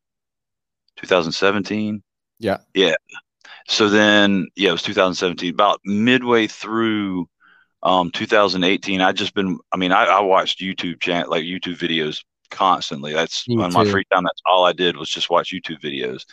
2017. 0.98 2.04
Yeah, 2.40 2.58
yeah. 2.74 2.96
So 3.68 3.90
then, 3.90 4.48
yeah, 4.56 4.70
it 4.70 4.74
was 4.74 4.84
2017. 4.84 5.54
About 5.54 5.80
midway 5.86 6.48
through 6.48 7.28
um, 7.86 8.10
2018, 8.10 9.00
I 9.00 9.12
just 9.12 9.36
been, 9.36 9.60
I 9.72 9.78
mean, 9.78 9.92
I, 9.92 10.06
I 10.06 10.20
watched 10.22 10.60
YouTube 10.60 11.00
channel, 11.00 11.30
like 11.30 11.44
YouTube 11.44 11.78
videos 11.78 12.24
constantly. 12.50 13.14
That's 13.14 13.46
on 13.48 13.72
my 13.72 13.86
free 13.86 14.04
time. 14.12 14.24
That's 14.24 14.42
all 14.48 14.66
I 14.66 14.74
did 14.74 14.98
was 14.98 15.08
just 15.08 15.30
watch 15.30 15.54
YouTube 15.54 15.82
videos. 15.82 16.26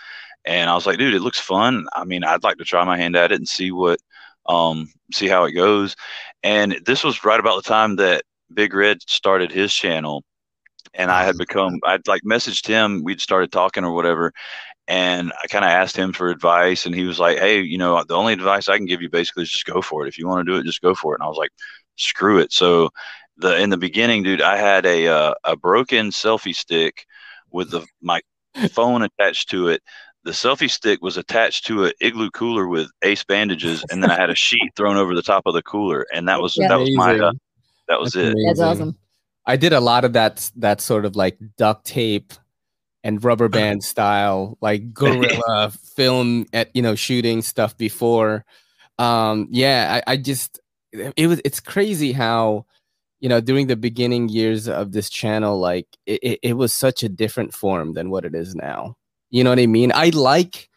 And 0.47 0.71
I 0.71 0.75
was 0.75 0.87
like, 0.87 0.97
dude, 0.97 1.13
it 1.13 1.21
looks 1.21 1.39
fun. 1.39 1.87
I 1.93 2.05
mean, 2.05 2.25
I'd 2.25 2.43
like 2.43 2.57
to 2.57 2.65
try 2.65 2.83
my 2.85 2.97
hand 2.97 3.17
at 3.17 3.33
it 3.33 3.37
and 3.37 3.47
see 3.47 3.71
what, 3.71 4.01
um, 4.47 4.91
see 5.13 5.29
how 5.29 5.45
it 5.45 5.53
goes. 5.53 5.95
And 6.43 6.81
this 6.87 7.05
was 7.05 7.23
right 7.23 7.39
about 7.39 7.63
the 7.63 7.69
time 7.69 7.97
that 7.97 8.25
Big 8.55 8.73
Red 8.73 9.03
started 9.03 9.53
his 9.53 9.75
channel. 9.75 10.25
And 10.95 11.11
I 11.11 11.23
had 11.23 11.37
become, 11.37 11.79
I'd 11.85 12.09
like 12.09 12.23
messaged 12.23 12.67
him, 12.67 13.05
we'd 13.05 13.21
started 13.21 13.53
talking 13.53 13.85
or 13.85 13.93
whatever 13.93 14.33
and 14.89 15.33
I 15.43 15.47
kind 15.47 15.65
of 15.65 15.71
asked 15.71 15.97
him 15.97 16.13
for 16.13 16.29
advice, 16.29 16.87
and 16.87 16.95
he 16.95 17.05
was 17.05 17.19
like, 17.19 17.39
"Hey, 17.39 17.61
you 17.61 17.79
know, 17.79 18.03
the 18.05 18.17
only 18.17 18.33
advice 18.33 18.69
I 18.69 18.77
can 18.77 18.87
give 18.87 19.03
you 19.03 19.09
basically 19.09 19.45
is 19.45 19.51
just 19.51 19.67
go 19.67 19.81
for 19.81 20.05
it. 20.05 20.09
If 20.09 20.19
you 20.19 20.27
want 20.27 20.47
to 20.47 20.53
do 20.53 20.59
it, 20.59 20.65
just 20.65 20.83
go 20.83 20.95
for 20.95 21.15
it." 21.15 21.21
And 21.21 21.25
I 21.25 21.29
was 21.29 21.39
like, 21.39 21.51
"Screw 21.97 22.39
it." 22.39 22.53
So, 22.53 22.91
the 23.37 23.61
in 23.61 23.71
the 23.71 23.77
beginning, 23.77 24.23
dude, 24.23 24.43
I 24.43 24.57
had 24.57 24.85
a 24.87 25.09
uh, 25.09 25.35
a 25.45 25.57
broken 25.57 26.11
selfie 26.11 26.55
stick 26.55 27.07
with 27.51 27.71
the 27.71 27.87
my 28.01 28.21
phone 28.71 29.03
attached 29.03 29.51
to 29.51 29.69
it. 29.69 29.83
The 30.25 30.33
selfie 30.33 30.71
stick 30.71 31.03
was 31.03 31.17
attached 31.17 31.67
to 31.67 31.85
an 31.85 31.93
igloo 32.01 32.31
cooler 32.31 32.69
with 32.69 32.89
ace 33.03 33.25
bandages, 33.25 33.85
and 33.91 34.03
then 34.03 34.11
I 34.11 34.21
had 34.21 34.31
a 34.31 34.37
sheet 34.37 34.73
thrown 34.77 34.97
over 34.97 35.15
the 35.15 35.23
top 35.23 35.45
of 35.47 35.55
the 35.55 35.63
cooler, 35.63 36.07
and 36.13 36.29
that 36.29 36.41
was 36.41 36.57
yeah. 36.57 36.69
that 36.69 36.79
was 36.79 36.95
my 36.95 37.19
uh, 37.19 37.33
that 37.89 38.01
was 38.01 38.13
That's 38.13 38.27
it. 38.27 38.33
Amazing. 38.33 38.47
That's 38.47 38.61
awesome. 38.61 38.99
I 39.45 39.57
did 39.57 39.73
a 39.73 39.81
lot 39.81 40.05
of 40.05 40.13
that 40.13 40.51
that 40.57 40.81
sort 40.81 41.05
of 41.05 41.17
like 41.17 41.39
duct 41.57 41.87
tape 41.87 42.33
and 43.05 43.23
rubber 43.25 43.49
band 43.49 43.85
style, 43.85 44.57
like 44.61 44.93
guerrilla 44.93 45.71
film 45.97 46.47
at 46.53 46.75
you 46.75 46.83
know 46.83 46.95
shooting 46.95 47.43
stuff 47.43 47.77
before. 47.77 48.45
Um, 48.99 49.49
yeah, 49.51 50.01
I, 50.07 50.13
I 50.13 50.17
just 50.17 50.61
it 50.93 51.27
was 51.27 51.41
it's 51.45 51.61
crazy 51.61 52.13
how 52.13 52.67
you 53.21 53.29
know 53.29 53.41
during 53.41 53.67
the 53.67 53.77
beginning 53.77 54.29
years 54.29 54.69
of 54.69 54.93
this 54.93 55.11
channel, 55.11 55.59
like 55.59 55.87
it, 56.07 56.21
it, 56.23 56.39
it 56.43 56.53
was 56.55 56.73
such 56.73 57.03
a 57.03 57.09
different 57.09 57.55
form 57.55 57.95
than 57.95 58.11
what 58.11 58.25
it 58.25 58.35
is 58.35 58.55
now. 58.55 58.97
You 59.31 59.45
know 59.45 59.51
what 59.51 59.59
I 59.59 59.67
mean? 59.67 59.93
I 59.95 60.11
like 60.11 60.69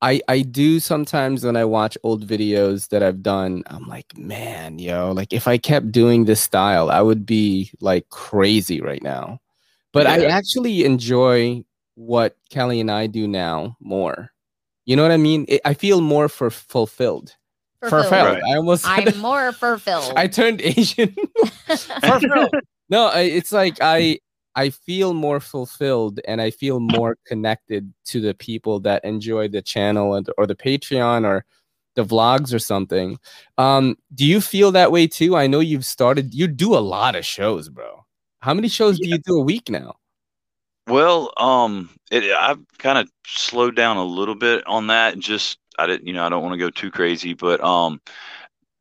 I 0.00 0.20
I 0.28 0.42
do 0.42 0.78
sometimes 0.80 1.44
when 1.44 1.56
I 1.56 1.64
watch 1.64 1.98
old 2.04 2.26
videos 2.26 2.88
that 2.90 3.02
I've 3.02 3.22
done, 3.22 3.64
I'm 3.66 3.88
like, 3.88 4.16
man, 4.16 4.78
yo, 4.78 5.12
like 5.12 5.32
if 5.32 5.48
I 5.48 5.58
kept 5.58 5.90
doing 5.90 6.24
this 6.24 6.40
style, 6.40 6.90
I 6.90 7.00
would 7.00 7.26
be 7.26 7.72
like 7.80 8.08
crazy 8.10 8.80
right 8.80 9.02
now. 9.02 9.40
But 9.92 10.06
yeah. 10.06 10.12
I 10.12 10.24
actually 10.26 10.84
enjoy 10.84 11.64
what 11.94 12.36
Kelly 12.50 12.80
and 12.80 12.90
I 12.90 13.06
do 13.06 13.26
now 13.26 13.76
more. 13.80 14.30
You 14.86 14.96
know 14.96 15.02
what 15.02 15.12
I 15.12 15.16
mean? 15.16 15.44
It, 15.48 15.60
I 15.64 15.74
feel 15.74 16.00
more 16.00 16.28
for 16.28 16.50
fulfilled. 16.50 17.34
Fulfilled. 17.80 18.06
fulfilled. 18.06 18.34
Right. 18.34 18.52
I 18.52 18.56
almost. 18.56 18.86
I'm 18.86 19.18
more 19.18 19.52
fulfilled. 19.52 20.12
I 20.16 20.26
turned 20.26 20.60
Asian. 20.60 21.14
fulfilled. 21.66 22.54
No, 22.88 23.10
it's 23.14 23.52
like 23.52 23.78
I 23.80 24.18
I 24.54 24.70
feel 24.70 25.14
more 25.14 25.40
fulfilled 25.40 26.20
and 26.26 26.40
I 26.40 26.50
feel 26.50 26.80
more 26.80 27.16
connected 27.26 27.92
to 28.06 28.20
the 28.20 28.34
people 28.34 28.80
that 28.80 29.04
enjoy 29.04 29.48
the 29.48 29.62
channel 29.62 30.14
and, 30.14 30.28
or 30.36 30.46
the 30.46 30.56
Patreon 30.56 31.24
or 31.24 31.44
the 31.94 32.04
vlogs 32.04 32.52
or 32.52 32.58
something. 32.58 33.18
Um, 33.56 33.96
do 34.14 34.24
you 34.24 34.40
feel 34.40 34.72
that 34.72 34.90
way 34.90 35.06
too? 35.06 35.36
I 35.36 35.46
know 35.46 35.60
you've 35.60 35.84
started. 35.84 36.34
You 36.34 36.48
do 36.48 36.74
a 36.74 36.80
lot 36.80 37.14
of 37.14 37.24
shows, 37.24 37.68
bro. 37.68 38.04
How 38.40 38.54
many 38.54 38.68
shows 38.68 38.98
yeah. 38.98 39.04
do 39.04 39.10
you 39.10 39.18
do 39.18 39.38
a 39.38 39.44
week 39.44 39.68
now? 39.68 39.96
Well, 40.86 41.32
um, 41.36 41.90
it, 42.10 42.24
I've 42.32 42.60
kind 42.78 42.98
of 42.98 43.08
slowed 43.26 43.76
down 43.76 43.98
a 43.98 44.04
little 44.04 44.34
bit 44.34 44.66
on 44.66 44.86
that. 44.86 45.18
Just 45.18 45.58
I 45.78 45.86
didn't, 45.86 46.06
you 46.06 46.14
know, 46.14 46.24
I 46.24 46.28
don't 46.28 46.42
want 46.42 46.54
to 46.54 46.58
go 46.58 46.70
too 46.70 46.90
crazy, 46.90 47.34
but 47.34 47.62
um, 47.62 48.00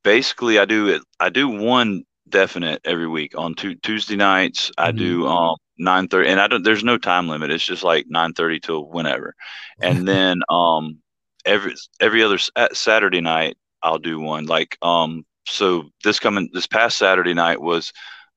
basically, 0.03 0.57
I 0.57 0.65
do 0.65 0.87
it. 0.87 1.01
I 1.19 1.29
do 1.29 1.49
one 1.49 2.03
definite 2.29 2.81
every 2.85 3.07
week 3.07 3.33
on 3.37 3.55
two, 3.55 3.75
Tuesday 3.75 4.15
nights. 4.15 4.71
I 4.77 4.89
mm-hmm. 4.89 4.97
do 4.97 5.27
um 5.27 5.57
nine 5.77 6.07
thirty, 6.07 6.29
and 6.29 6.39
I 6.39 6.47
don't. 6.47 6.63
There's 6.63 6.83
no 6.83 6.97
time 6.97 7.27
limit. 7.27 7.51
It's 7.51 7.65
just 7.65 7.83
like 7.83 8.05
nine 8.07 8.33
thirty 8.33 8.59
till 8.59 8.85
whenever, 8.85 9.35
and 9.81 10.07
then 10.07 10.41
um 10.49 10.99
every 11.45 11.73
every 11.99 12.23
other 12.23 12.37
Saturday 12.73 13.21
night 13.21 13.57
I'll 13.83 13.99
do 13.99 14.19
one. 14.19 14.45
Like 14.45 14.77
um, 14.81 15.25
so 15.45 15.89
this 16.03 16.19
coming 16.19 16.49
this 16.53 16.67
past 16.67 16.97
Saturday 16.97 17.33
night 17.33 17.61
was 17.61 17.91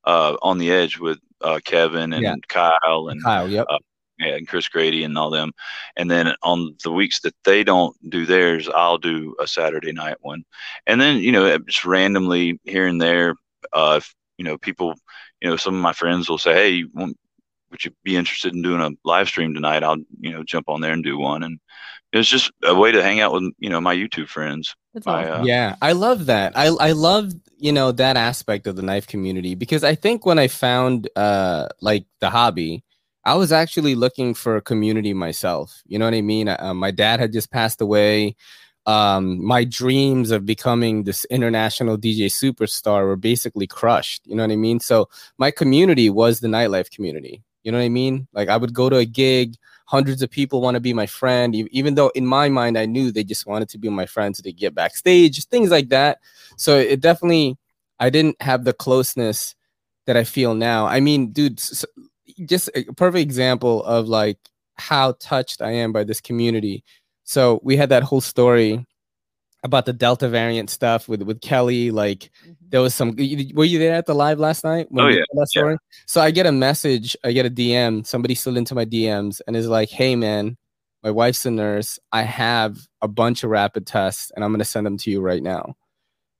uh, 0.04 0.37
on 0.42 0.59
the 0.59 0.71
edge 0.71 0.99
with 0.99 1.19
uh, 1.40 1.61
Kevin 1.64 2.12
and 2.12 2.23
yeah. 2.23 2.35
Kyle 2.49 3.09
and 3.09 3.23
Kyle, 3.23 3.49
yep. 3.49 3.66
Uh, 3.69 3.78
yeah, 4.21 4.37
and 4.37 4.47
Chris 4.47 4.69
Grady 4.69 5.02
and 5.04 5.16
all 5.16 5.30
them. 5.30 5.52
And 5.97 6.11
then 6.11 6.35
on 6.42 6.76
the 6.85 6.92
weeks 6.92 7.21
that 7.21 7.35
they 7.45 7.64
don't 7.64 7.97
do 8.11 8.26
theirs, 8.26 8.69
I'll 8.69 8.99
do 8.99 9.35
a 9.40 9.47
Saturday 9.47 9.92
night 9.92 10.19
one. 10.21 10.45
And 10.87 11.00
then, 11.00 11.19
you 11.19 11.33
know, 11.33 11.57
just 11.59 11.85
randomly 11.85 12.61
here 12.64 12.87
and 12.87 13.00
there, 13.00 13.35
uh, 13.73 13.95
if, 13.99 14.14
you 14.37 14.45
know, 14.45 14.59
people, 14.59 14.95
you 15.40 15.49
know, 15.49 15.57
some 15.57 15.75
of 15.75 15.80
my 15.80 15.95
friends 15.95 16.28
will 16.28 16.38
say, 16.38 16.52
Hey, 16.52 16.69
you 16.71 16.90
want, 16.92 17.16
would 17.70 17.84
you 17.84 17.92
be 18.02 18.16
interested 18.16 18.54
in 18.54 18.62
doing 18.62 18.80
a 18.80 18.90
live 19.08 19.28
stream 19.28 19.54
tonight? 19.54 19.82
I'll 19.82 19.98
you 20.20 20.32
know 20.32 20.42
jump 20.42 20.68
on 20.68 20.80
there 20.80 20.92
and 20.92 21.04
do 21.04 21.18
one. 21.18 21.42
And 21.42 21.58
it 22.12 22.18
was 22.18 22.28
just 22.28 22.50
a 22.64 22.74
way 22.74 22.92
to 22.92 23.02
hang 23.02 23.20
out 23.20 23.32
with 23.32 23.52
you 23.58 23.70
know 23.70 23.80
my 23.80 23.94
YouTube 23.94 24.28
friends. 24.28 24.74
That's 24.94 25.06
I, 25.06 25.24
awesome. 25.24 25.42
uh, 25.42 25.44
yeah, 25.44 25.76
I 25.80 25.92
love 25.92 26.26
that. 26.26 26.56
I 26.56 26.66
I 26.66 26.92
love 26.92 27.32
you 27.58 27.72
know 27.72 27.92
that 27.92 28.16
aspect 28.16 28.66
of 28.66 28.76
the 28.76 28.82
knife 28.82 29.06
community 29.06 29.54
because 29.54 29.84
I 29.84 29.94
think 29.94 30.26
when 30.26 30.38
I 30.38 30.48
found 30.48 31.08
uh 31.16 31.68
like 31.80 32.06
the 32.20 32.30
hobby, 32.30 32.84
I 33.24 33.34
was 33.34 33.52
actually 33.52 33.94
looking 33.94 34.34
for 34.34 34.56
a 34.56 34.62
community 34.62 35.14
myself. 35.14 35.82
You 35.86 35.98
know 35.98 36.06
what 36.06 36.14
I 36.14 36.22
mean? 36.22 36.48
Uh, 36.48 36.74
my 36.74 36.90
dad 36.90 37.20
had 37.20 37.32
just 37.32 37.50
passed 37.50 37.80
away. 37.80 38.36
Um, 38.86 39.44
my 39.44 39.64
dreams 39.64 40.30
of 40.30 40.46
becoming 40.46 41.04
this 41.04 41.26
international 41.26 41.98
DJ 41.98 42.26
superstar 42.26 43.04
were 43.04 43.16
basically 43.16 43.66
crushed. 43.66 44.26
You 44.26 44.34
know 44.34 44.42
what 44.42 44.52
I 44.52 44.56
mean? 44.56 44.80
So 44.80 45.08
my 45.38 45.50
community 45.50 46.08
was 46.08 46.40
the 46.40 46.48
nightlife 46.48 46.90
community. 46.90 47.42
You 47.62 47.73
know 47.73 47.79
what 47.79 47.85
I 47.85 47.88
mean? 47.90 48.26
Like 48.33 48.49
I 48.49 48.57
would 48.57 48.73
go 48.73 48.88
to 48.88 48.97
a 48.97 49.05
gig, 49.05 49.57
hundreds 49.87 50.23
of 50.23 50.31
people 50.31 50.61
want 50.61 50.76
to 50.76 50.81
be 50.81 50.93
my 50.93 51.07
friend, 51.07 51.55
even 51.55 51.95
though 51.95 52.09
in 52.14 52.26
my 52.26 52.49
mind 52.49 52.79
I 52.79 52.87
knew 52.87 53.11
they 53.11 53.25
just 53.25 53.47
wanted 53.47 53.69
to 53.71 53.79
be 53.79 53.88
my 53.88 54.07
friends 54.07 54.40
to 54.40 54.52
get 54.52 54.75
backstage, 54.75 55.45
things 55.47 55.71
like 55.71 55.88
that. 55.88 56.19
So 56.57 56.79
it 56.79 57.00
definitely, 57.00 57.59
I 57.99 58.09
didn't 58.09 58.40
have 58.40 58.64
the 58.64 58.73
closeness 58.73 59.55
that 60.07 60.17
I 60.17 60.25
feel 60.25 60.55
now. 60.55 60.87
I 60.87 61.00
mean, 61.00 61.33
dude, 61.33 61.61
just 62.47 62.71
a 62.75 62.85
perfect 62.97 63.23
example 63.23 63.83
of 63.85 64.09
like 64.09 64.38
how 64.75 65.12
touched 65.21 65.61
I 65.61 65.73
am 65.73 65.93
by 65.93 66.05
this 66.05 66.21
community. 66.21 66.85
So 67.25 67.61
we 67.62 67.76
had 67.76 67.90
that 67.90 68.02
whole 68.02 68.21
story 68.21 68.87
about 69.62 69.87
the 69.87 69.93
Delta 69.93 70.29
variant 70.29 70.71
stuff 70.71 71.09
with 71.09 71.23
with 71.23 71.40
Kelly. 71.40 71.90
Like 71.90 72.31
there 72.69 72.81
was 72.81 72.95
some. 72.95 73.11
Were 73.11 73.64
you 73.64 73.79
there 73.79 73.95
at 73.95 74.07
the 74.07 74.14
live 74.14 74.38
last 74.38 74.64
night? 74.64 74.87
when 74.90 75.05
Oh, 75.05 75.09
yeah, 75.09 75.25
told 75.33 75.43
that 75.43 75.49
story? 75.49 75.76
So 76.07 76.21
I 76.21 76.31
get 76.31 76.47
a 76.47 76.52
message. 76.52 77.17
I 77.25 77.33
get 77.33 77.47
a 77.47 77.50
DM. 77.50 78.07
Somebody 78.07 78.35
slid 78.35 78.57
into 78.57 78.75
my 78.75 78.85
DMs 78.85 79.40
and 79.47 79.57
is 79.57 79.69
like, 79.69 79.90
"Hey 79.90 80.17
man, 80.17 80.57
my 81.02 81.11
wife's 81.11 81.45
a 81.47 81.50
nurse. 81.50 81.99
I 82.12 82.23
have 82.23 82.79
a 83.02 83.09
bunch 83.09 83.45
of 83.45 83.50
rapid 83.50 83.87
tests, 83.87 84.33
and 84.35 84.45
I'm 84.45 84.52
gonna 84.52 84.64
send 84.64 84.87
them 84.87 84.97
to 84.99 85.11
you 85.11 85.21
right 85.21 85.43
now." 85.43 85.76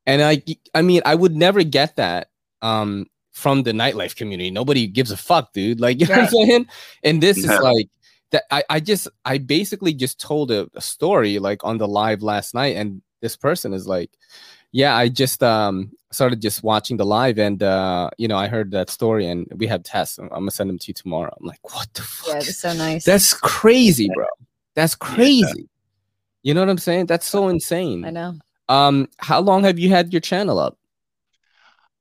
And 0.07 0.23
I, 0.23 0.43
I 0.75 0.83
mean, 0.83 1.03
I 1.05 1.15
would 1.15 1.37
never 1.37 1.63
get 1.63 1.97
that 1.97 2.31
um, 2.63 3.07
from 3.33 3.63
the 3.63 3.73
nightlife 3.73 4.17
community. 4.17 4.51
Nobody 4.51 4.87
gives 4.87 5.11
a 5.11 5.17
fuck, 5.17 5.53
dude. 5.53 5.79
Like 5.79 6.01
you 6.01 6.07
know 6.07 6.15
what 6.15 6.23
I'm 6.23 6.29
saying? 6.29 6.67
And 7.05 7.23
this 7.23 7.39
is 7.39 7.47
like 7.47 7.87
that. 8.31 8.45
I, 8.51 8.65
I 8.71 8.81
just, 8.81 9.09
I 9.25 9.39
basically 9.39 9.93
just 9.93 10.21
told 10.21 10.51
a, 10.51 10.69
a 10.75 10.81
story 10.81 11.39
like 11.39 11.63
on 11.65 11.79
the 11.79 11.87
live 11.87 12.23
last 12.23 12.55
night, 12.55 12.77
and 12.77 13.03
this 13.21 13.37
person 13.37 13.73
is 13.73 13.87
like, 13.87 14.11
"Yeah, 14.73 14.97
I 14.97 15.09
just 15.09 15.43
um 15.43 15.93
started 16.13 16.41
just 16.43 16.63
watching 16.63 16.97
the 16.97 17.07
live, 17.07 17.39
and 17.39 17.63
uh, 17.63 18.11
you 18.19 18.29
know, 18.29 18.37
I 18.37 18.49
heard 18.49 18.71
that 18.73 18.91
story, 18.91 19.27
and 19.27 19.47
we 19.57 19.67
have 19.67 19.83
tests. 19.83 20.19
I'm, 20.19 20.27
I'm 20.27 20.41
gonna 20.41 20.51
send 20.51 20.71
them 20.71 20.79
to 20.79 20.89
you 20.89 20.95
tomorrow." 20.95 21.35
I'm 21.41 21.47
like, 21.47 21.61
"What 21.75 21.93
the 21.95 22.03
fuck?" 22.03 22.29
Yeah, 22.29 22.41
it 22.41 22.47
was 22.47 22.59
so 22.59 22.73
nice. 22.73 23.05
That's 23.05 23.35
crazy, 23.35 24.11
bro. 24.15 24.27
That's 24.75 24.95
crazy. 24.95 25.69
You 26.43 26.55
know 26.55 26.61
what 26.61 26.71
I'm 26.71 26.79
saying? 26.79 27.07
That's 27.07 27.27
so 27.27 27.49
insane. 27.49 28.05
I 28.05 28.11
know. 28.11 28.35
Um, 28.69 29.09
how 29.19 29.41
long 29.41 29.65
have 29.65 29.79
you 29.79 29.91
had 29.91 30.13
your 30.13 30.21
channel 30.21 30.59
up? 30.59 30.79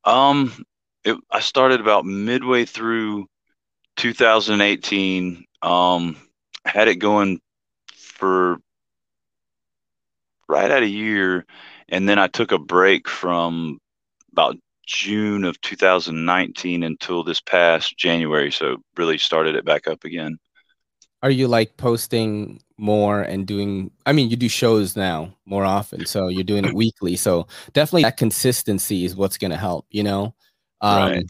Um, 0.06 0.64
it, 1.04 1.18
I 1.32 1.40
started 1.40 1.82
about 1.82 2.06
midway 2.06 2.66
through 2.66 3.28
2018. 3.98 5.46
Um, 5.62 6.16
had 6.66 6.88
it 6.88 6.96
going 6.96 7.42
for 7.96 8.58
right 10.50 10.72
at 10.72 10.84
a 10.84 10.88
year, 10.90 11.46
and 11.90 12.10
then 12.10 12.20
I 12.20 12.28
took 12.28 12.52
a 12.52 12.58
break 12.60 13.08
from 13.08 13.80
about 14.34 14.58
June 14.88 15.44
of 15.46 15.62
2019 15.62 16.84
until 16.84 17.24
this 17.24 17.42
past 17.42 17.98
January. 17.98 18.52
So 18.52 18.78
really 18.98 19.18
started 19.20 19.56
it 19.56 19.66
back 19.66 19.88
up 19.88 20.04
again. 20.04 20.40
Are 21.22 21.30
you 21.30 21.48
like 21.48 21.76
posting 21.78 22.62
more 22.78 23.22
and 23.22 23.46
doing? 23.46 23.92
I 24.06 24.14
mean, 24.14 24.30
you 24.30 24.38
do 24.38 24.48
shows 24.48 24.96
now 24.96 25.36
more 25.46 25.66
often, 25.66 26.06
so 26.06 26.30
you're 26.30 26.44
doing 26.46 26.66
it 26.66 26.74
weekly. 26.74 27.16
So 27.18 27.48
definitely 27.74 28.04
that 28.04 28.18
consistency 28.18 29.06
is 29.06 29.16
what's 29.16 29.38
going 29.38 29.52
to 29.52 29.58
help. 29.58 29.86
You 29.92 30.04
know, 30.04 30.36
um, 30.82 31.12
Right. 31.12 31.26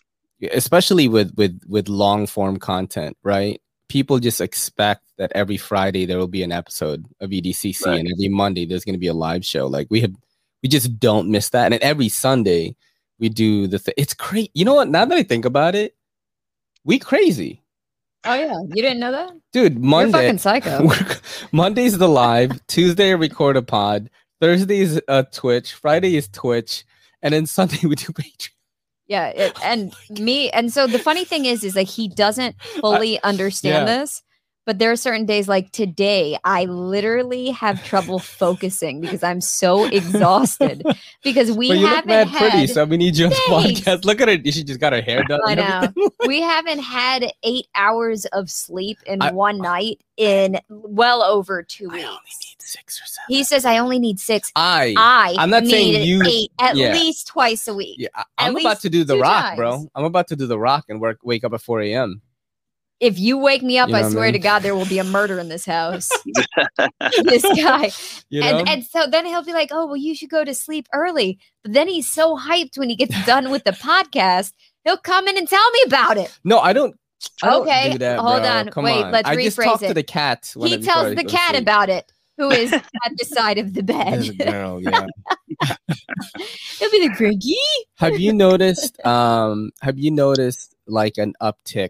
especially 0.52 1.08
with 1.08 1.34
with 1.38 1.60
with 1.68 1.90
long 1.90 2.28
form 2.28 2.58
content, 2.58 3.18
right? 3.24 3.60
People 3.90 4.20
just 4.20 4.40
expect 4.40 5.04
that 5.18 5.32
every 5.36 5.58
Friday 5.58 6.06
there 6.06 6.18
will 6.18 6.28
be 6.28 6.44
an 6.44 6.52
episode 6.52 7.06
of 7.20 7.32
EDCC, 7.32 7.86
Right. 7.86 8.00
and 8.00 8.10
every 8.12 8.30
Monday 8.30 8.66
there's 8.66 8.86
going 8.86 8.94
to 8.96 9.00
be 9.00 9.08
a 9.08 9.14
live 9.14 9.44
show. 9.44 9.68
Like 9.68 9.88
we 9.90 10.02
have, 10.02 10.14
we 10.64 10.70
just 10.70 11.00
don't 11.00 11.30
miss 11.30 11.50
that. 11.50 11.74
And 11.74 11.82
every 11.82 12.08
Sunday 12.10 12.76
we 13.20 13.30
do 13.30 13.68
the. 13.68 13.80
Th- 13.80 13.96
it's 13.98 14.14
crazy. 14.14 14.52
You 14.54 14.64
know 14.66 14.76
what? 14.76 14.90
Now 14.90 15.06
that 15.06 15.18
I 15.18 15.24
think 15.24 15.44
about 15.46 15.76
it, 15.76 15.96
we 16.86 17.00
crazy, 17.00 17.62
Oh 18.26 18.34
yeah, 18.36 18.54
you 18.76 18.82
didn't 18.82 19.00
know 19.00 19.12
that? 19.12 19.32
dude. 19.54 19.74
You're 19.74 19.82
Monday. 19.82 20.12
fucking 20.12 20.38
psycho. 20.40 20.90
Monday's 21.52 21.98
the 21.98 22.08
live, 22.10 22.66
Tuesday 22.68 23.10
I 23.10 23.14
record 23.14 23.56
a 23.58 23.62
pod, 23.62 24.10
Thursday 24.42 24.80
is 24.80 25.02
uh, 25.08 25.24
Twitch, 25.32 25.74
Friday 25.74 26.16
is 26.16 26.28
Twitch, 26.28 26.84
and 27.22 27.34
then 27.34 27.46
Sunday 27.46 27.80
we 27.88 27.96
do 27.96 28.08
Patreon. 28.14 28.50
Yeah, 29.10 29.28
it, 29.28 29.54
oh 29.58 29.62
and 29.66 29.94
me, 30.10 30.50
and 30.52 30.72
so 30.72 30.88
the 30.88 31.00
funny 31.00 31.26
thing 31.26 31.46
is, 31.46 31.66
is 31.66 31.76
like 31.76 31.88
he 31.88 32.08
doesn't 32.08 32.56
fully 32.80 33.22
understand 33.24 33.88
yeah. 33.88 33.98
this. 34.00 34.24
But 34.70 34.78
there 34.78 34.92
are 34.92 34.96
certain 34.96 35.26
days, 35.26 35.48
like 35.48 35.72
today, 35.72 36.38
I 36.44 36.66
literally 36.66 37.50
have 37.50 37.84
trouble 37.84 38.20
focusing 38.20 39.02
because 39.02 39.24
I'm 39.24 39.42
so 39.42 39.86
exhausted. 39.86 40.84
Because 41.24 41.52
we 41.52 41.68
but 41.70 41.78
you 41.78 41.84
look 41.84 41.96
haven't 41.96 42.08
mad 42.08 42.28
had, 42.28 42.52
pretty, 42.52 42.68
so 42.68 42.86
we 42.86 42.96
need 42.96 43.18
you 43.18 43.26
on 43.26 43.32
the 43.32 43.36
podcast. 43.50 44.06
Look 44.06 44.22
at 44.22 44.30
her; 44.30 44.36
she 44.52 44.64
just 44.64 44.80
got 44.80 44.94
her 44.94 45.02
hair 45.02 45.22
done. 45.24 45.42
I 45.46 45.56
know. 45.56 46.10
we 46.28 46.40
haven't 46.40 46.80
had 46.80 47.34
eight 47.44 47.68
hours 47.76 48.26
of 48.28 48.50
sleep 48.50 49.00
in 49.06 49.22
I- 49.22 49.32
one 49.32 49.58
night 49.58 50.02
in 50.16 50.60
well 50.70 51.22
over 51.24 51.62
two 51.62 51.90
I 51.92 51.96
weeks. 51.96 52.06
only 52.06 52.20
need 52.20 52.56
six 52.62 53.02
or 53.02 53.06
seven. 53.06 53.26
He 53.28 53.44
says 53.44 53.66
I 53.66 53.80
only 53.80 54.00
need 54.00 54.18
six. 54.20 54.50
I, 54.56 54.94
I 54.98 55.36
I'm 55.40 55.50
not 55.50 55.66
saying 55.66 56.04
you- 56.04 56.22
eight 56.26 56.52
at 56.60 56.78
yeah. 56.78 56.94
least 56.94 57.28
twice 57.28 57.68
a 57.68 57.74
week. 57.74 57.98
yeah, 58.00 58.08
I, 58.16 58.24
i'm 58.38 58.56
about 58.56 58.80
to 58.82 58.90
do 58.90 59.04
the 59.04 59.18
rock, 59.18 59.58
bro. 59.58 59.90
I'm 59.96 60.06
about 60.06 60.28
to 60.30 60.38
do 60.38 60.48
the 60.48 60.60
rock 60.60 60.86
and 60.88 61.02
work, 61.02 61.18
wake 61.24 61.44
up 61.44 61.54
at 61.54 61.62
4 61.62 61.82
a.m. 61.82 62.22
If 63.00 63.18
you 63.18 63.38
wake 63.38 63.64
me 63.64 63.78
up, 63.78 63.88
You 63.88 63.94
know 63.94 64.00
I 64.00 64.02
what 64.02 64.08
I 64.10 64.12
swear 64.12 64.32
to? 64.34 64.40
God, 64.40 64.60
there 64.60 64.76
will 64.76 64.86
be 64.86 65.00
a 65.00 65.04
murder 65.06 65.40
in 65.40 65.48
this 65.48 65.66
house. 65.66 66.10
this 67.24 67.44
guy. 67.56 67.92
You 68.30 68.42
know, 68.42 68.48
And 68.48 68.70
and 68.70 68.86
so 68.86 69.08
then 69.08 69.26
he'll 69.26 69.44
be 69.44 69.54
like, 69.54 69.70
"Oh, 69.72 69.86
well, 69.86 69.96
you 69.98 70.14
should 70.16 70.30
go 70.30 70.44
to 70.44 70.54
sleep 70.54 70.88
early." 70.94 71.40
But 71.64 71.74
then 71.74 71.88
he's 71.88 72.10
so 72.10 72.38
hyped 72.38 72.78
when 72.78 72.90
he 72.90 72.96
gets 72.96 73.16
done 73.26 73.52
with 73.52 73.64
the 73.64 73.72
podcast, 73.72 74.52
he'll 74.84 74.98
come 74.98 75.28
in 75.28 75.38
and 75.38 75.48
tell 75.48 75.72
me 75.72 75.80
about 75.88 76.18
it. 76.18 76.38
no, 76.44 76.60
I 76.60 76.74
don't. 76.74 76.96
I 77.44 77.50
don't 77.50 77.62
Okay, 77.68 77.92
do 77.94 77.98
that, 78.00 78.20
hold 78.20 78.42
bro. 78.44 78.50
on. 78.52 78.70
Come 78.70 78.84
Wait, 78.86 79.04
on. 79.04 79.12
let's 79.12 79.28
I 79.28 79.36
just 79.36 79.58
rephrase 79.58 79.64
talk 79.66 79.80
to 79.82 79.94
the 79.94 80.04
cat. 80.04 80.50
he 80.64 80.78
tells 80.78 81.16
the 81.16 81.24
cat 81.26 81.52
sleep. 81.52 81.62
about 81.62 81.90
it, 81.90 82.10
who 82.38 82.50
is 82.50 82.72
at 82.74 82.84
the 83.18 83.26
side 83.26 83.58
of 83.58 83.74
the 83.74 83.84
bed. 83.84 84.38
girl, 84.40 84.82
yeah. 84.82 85.06
he'll 86.80 86.92
be 86.92 87.08
the 87.08 87.14
"Frankie." 87.16 87.56
have 87.98 88.20
you 88.20 88.32
noticed 88.34 89.04
um 89.06 89.72
have 89.82 89.98
you 89.98 90.12
noticed 90.12 90.76
like 90.88 91.18
an 91.18 91.34
uptick 91.42 91.90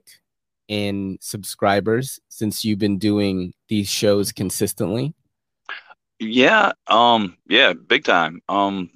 in 0.70 1.18
subscribers 1.20 2.20
since 2.30 2.64
you've 2.64 2.80
been 2.80 2.98
doing 2.98 3.54
these 3.68 3.90
shows 3.90 4.32
consistently 4.32 5.14
Yeah, 6.20 6.72
um, 6.88 7.36
yeah, 7.50 7.74
big 7.74 8.06
time. 8.06 8.42
Um, 8.48 8.92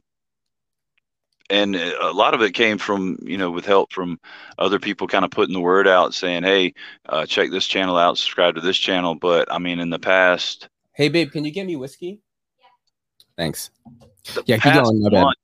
and 1.49 1.75
a 1.75 2.11
lot 2.11 2.33
of 2.33 2.41
it 2.41 2.53
came 2.53 2.77
from, 2.77 3.17
you 3.21 3.37
know, 3.37 3.51
with 3.51 3.65
help 3.65 3.91
from 3.91 4.19
other 4.57 4.79
people 4.79 5.07
kind 5.07 5.25
of 5.25 5.31
putting 5.31 5.53
the 5.53 5.59
word 5.59 5.87
out 5.87 6.13
saying, 6.13 6.43
hey, 6.43 6.73
uh, 7.09 7.25
check 7.25 7.51
this 7.51 7.67
channel 7.67 7.97
out, 7.97 8.17
subscribe 8.17 8.55
to 8.55 8.61
this 8.61 8.77
channel. 8.77 9.13
But 9.15 9.51
I 9.51 9.59
mean, 9.59 9.79
in 9.79 9.89
the 9.89 9.99
past, 9.99 10.69
hey 10.93 11.09
babe 11.09 11.31
can 11.31 11.43
you 11.43 11.51
get 11.51 11.65
me 11.65 11.75
whiskey 11.75 12.21
thanks 13.35 13.71
the 14.35 14.43
Yeah, 14.45 14.57
keep 14.57 14.73
going, 14.73 15.01
my 15.01 15.09
bad. 15.09 15.21
month, 15.23 15.37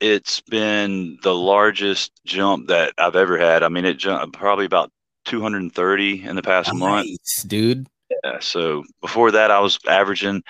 it's 0.00 0.40
been 0.40 1.18
the 1.22 1.34
largest 1.34 2.12
jump 2.24 2.68
that 2.68 2.92
I've 2.98 3.16
ever 3.16 3.38
had. 3.38 3.62
I 3.62 3.68
mean, 3.68 3.84
it 3.84 3.98
jumped 3.98 4.36
probably 4.36 4.66
about 4.66 4.90
230 5.24 6.24
in 6.24 6.36
the 6.36 6.42
past 6.42 6.74
month. 6.74 7.08
dude 7.46 7.86
Yeah, 8.24 8.38
so 8.40 8.84
before 9.00 9.30
that, 9.32 9.50
I 9.50 9.60
was 9.60 9.78
averaging 9.86 10.42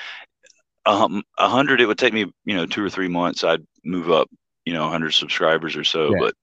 um, 0.87 1.23
a 1.39 1.49
hundred. 1.49 1.81
It 1.81 1.87
would 1.87 1.99
take 1.99 2.15
me, 2.15 2.33
you 2.45 2.57
know, 2.57 2.67
two 2.67 2.85
or 2.85 2.91
three 2.91 3.09
months. 3.09 3.45
I'd 3.45 3.67
move 3.85 4.11
up, 4.11 4.29
you 4.65 4.73
know, 4.73 4.89
hundred 4.89 5.13
subscribers 5.13 5.77
or 5.77 5.85
so. 5.85 6.13
Yeah. 6.13 6.19
But 6.19 6.35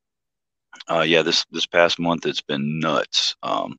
uh, 0.87 1.01
yeah, 1.01 1.21
this 1.21 1.45
this 1.51 1.65
past 1.65 1.99
month, 1.99 2.25
it's 2.25 2.41
been 2.41 2.79
nuts. 2.79 3.35
Um, 3.41 3.77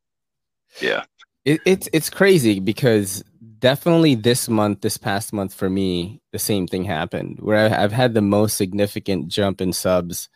yeah, 0.80 1.04
it, 1.48 1.60
it's 1.64 1.88
it's 1.92 2.10
crazy 2.10 2.60
because 2.60 3.24
definitely 3.58 4.14
this 4.14 4.48
month 4.48 4.82
this 4.82 4.98
past 4.98 5.32
month 5.32 5.54
for 5.54 5.70
me 5.70 6.20
the 6.32 6.38
same 6.38 6.66
thing 6.66 6.84
happened 6.84 7.38
where 7.40 7.74
I, 7.74 7.82
i've 7.82 7.92
had 7.92 8.14
the 8.14 8.22
most 8.22 8.56
significant 8.56 9.28
jump 9.28 9.60
in 9.60 9.72
subs 9.72 10.28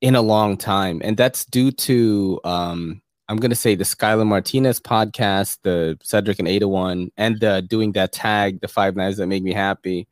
in 0.00 0.14
a 0.14 0.20
long 0.20 0.56
time 0.56 1.00
and 1.02 1.16
that's 1.16 1.44
due 1.44 1.70
to 1.72 2.40
um 2.44 3.00
i'm 3.30 3.38
going 3.38 3.50
to 3.50 3.56
say 3.56 3.74
the 3.74 3.84
skylar 3.84 4.26
martinez 4.26 4.80
podcast 4.80 5.58
the 5.62 5.96
cedric 6.02 6.38
and 6.38 6.48
ada 6.48 6.68
one 6.68 7.10
and 7.16 7.42
uh, 7.44 7.60
doing 7.62 7.92
that 7.92 8.12
tag 8.12 8.60
the 8.60 8.68
five 8.68 8.96
knives 8.96 9.16
that 9.16 9.26
make 9.28 9.42
me 9.42 9.52
happy 9.54 10.06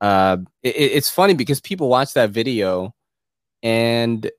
uh 0.00 0.38
it- 0.62 0.74
it's 0.76 1.10
funny 1.10 1.34
because 1.34 1.60
people 1.60 1.88
watch 1.88 2.14
that 2.14 2.30
video 2.30 2.94
and 3.62 4.30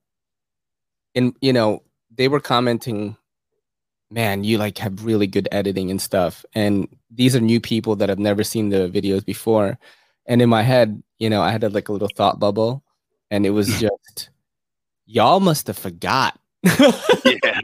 and 1.13 1.35
you 1.41 1.53
know 1.53 1.83
they 2.15 2.27
were 2.27 2.39
commenting 2.39 3.15
man, 4.11 4.43
you 4.43 4.57
like 4.57 4.77
have 4.77 5.05
really 5.05 5.27
good 5.27 5.47
editing 5.51 5.89
and 5.91 6.01
stuff. 6.01 6.45
And 6.53 6.87
these 7.09 7.35
are 7.35 7.41
new 7.41 7.59
people 7.59 7.95
that 7.97 8.09
have 8.09 8.19
never 8.19 8.43
seen 8.43 8.69
the 8.69 8.89
videos 8.89 9.25
before. 9.25 9.77
And 10.25 10.41
in 10.41 10.49
my 10.49 10.61
head, 10.61 11.01
you 11.19 11.29
know, 11.29 11.41
I 11.41 11.51
had 11.51 11.63
a, 11.63 11.69
like 11.69 11.89
a 11.89 11.91
little 11.91 12.09
thought 12.15 12.39
bubble, 12.39 12.83
and 13.31 13.45
it 13.45 13.51
was 13.51 13.67
just, 13.79 14.29
y'all 15.05 15.39
must 15.39 15.67
have 15.67 15.77
forgot. 15.77 16.39
yeah. 16.63 17.59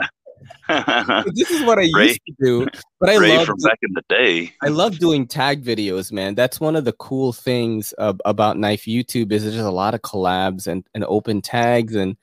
this 1.35 1.49
is 1.49 1.63
what 1.65 1.77
I 1.79 1.89
Ray- 1.95 2.07
used 2.07 2.21
to 2.27 2.33
do, 2.41 2.67
but 2.99 3.09
I 3.09 3.17
love 3.17 3.47
from 3.47 3.57
back 3.63 3.79
in 3.81 3.93
the 3.93 4.03
day. 4.09 4.53
I 4.61 4.67
love 4.67 4.99
doing 4.99 5.27
tag 5.27 5.63
videos, 5.63 6.11
man. 6.11 6.35
That's 6.35 6.59
one 6.59 6.75
of 6.75 6.85
the 6.85 6.93
cool 6.93 7.33
things 7.33 7.93
uh, 7.97 8.13
about 8.25 8.57
Knife 8.57 8.83
YouTube 8.83 9.31
is 9.31 9.43
there's 9.43 9.55
just 9.55 9.65
a 9.65 9.71
lot 9.71 9.93
of 9.93 10.01
collabs 10.01 10.67
and, 10.67 10.85
and 10.93 11.03
open 11.05 11.41
tags. 11.41 11.95
And 11.95 12.17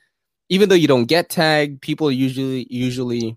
even 0.48 0.68
though 0.68 0.74
you 0.74 0.88
don't 0.88 1.06
get 1.06 1.28
tagged, 1.28 1.80
people 1.82 2.10
usually 2.10 2.66
usually 2.70 3.36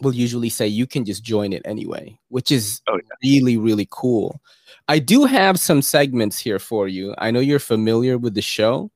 will 0.00 0.14
usually 0.14 0.48
say 0.48 0.66
you 0.66 0.86
can 0.86 1.04
just 1.04 1.24
join 1.24 1.52
it 1.52 1.62
anyway, 1.64 2.18
which 2.28 2.52
is 2.52 2.80
Oh, 2.88 2.98
really 3.22 3.56
really 3.56 3.88
cool. 3.90 4.40
I 4.86 4.98
do 5.00 5.24
have 5.24 5.58
some 5.58 5.82
segments 5.82 6.38
here 6.38 6.58
for 6.58 6.88
you. 6.88 7.14
I 7.18 7.30
know 7.30 7.40
you're 7.40 7.58
familiar 7.58 8.16
with 8.16 8.34
the 8.34 8.42
show. 8.42 8.90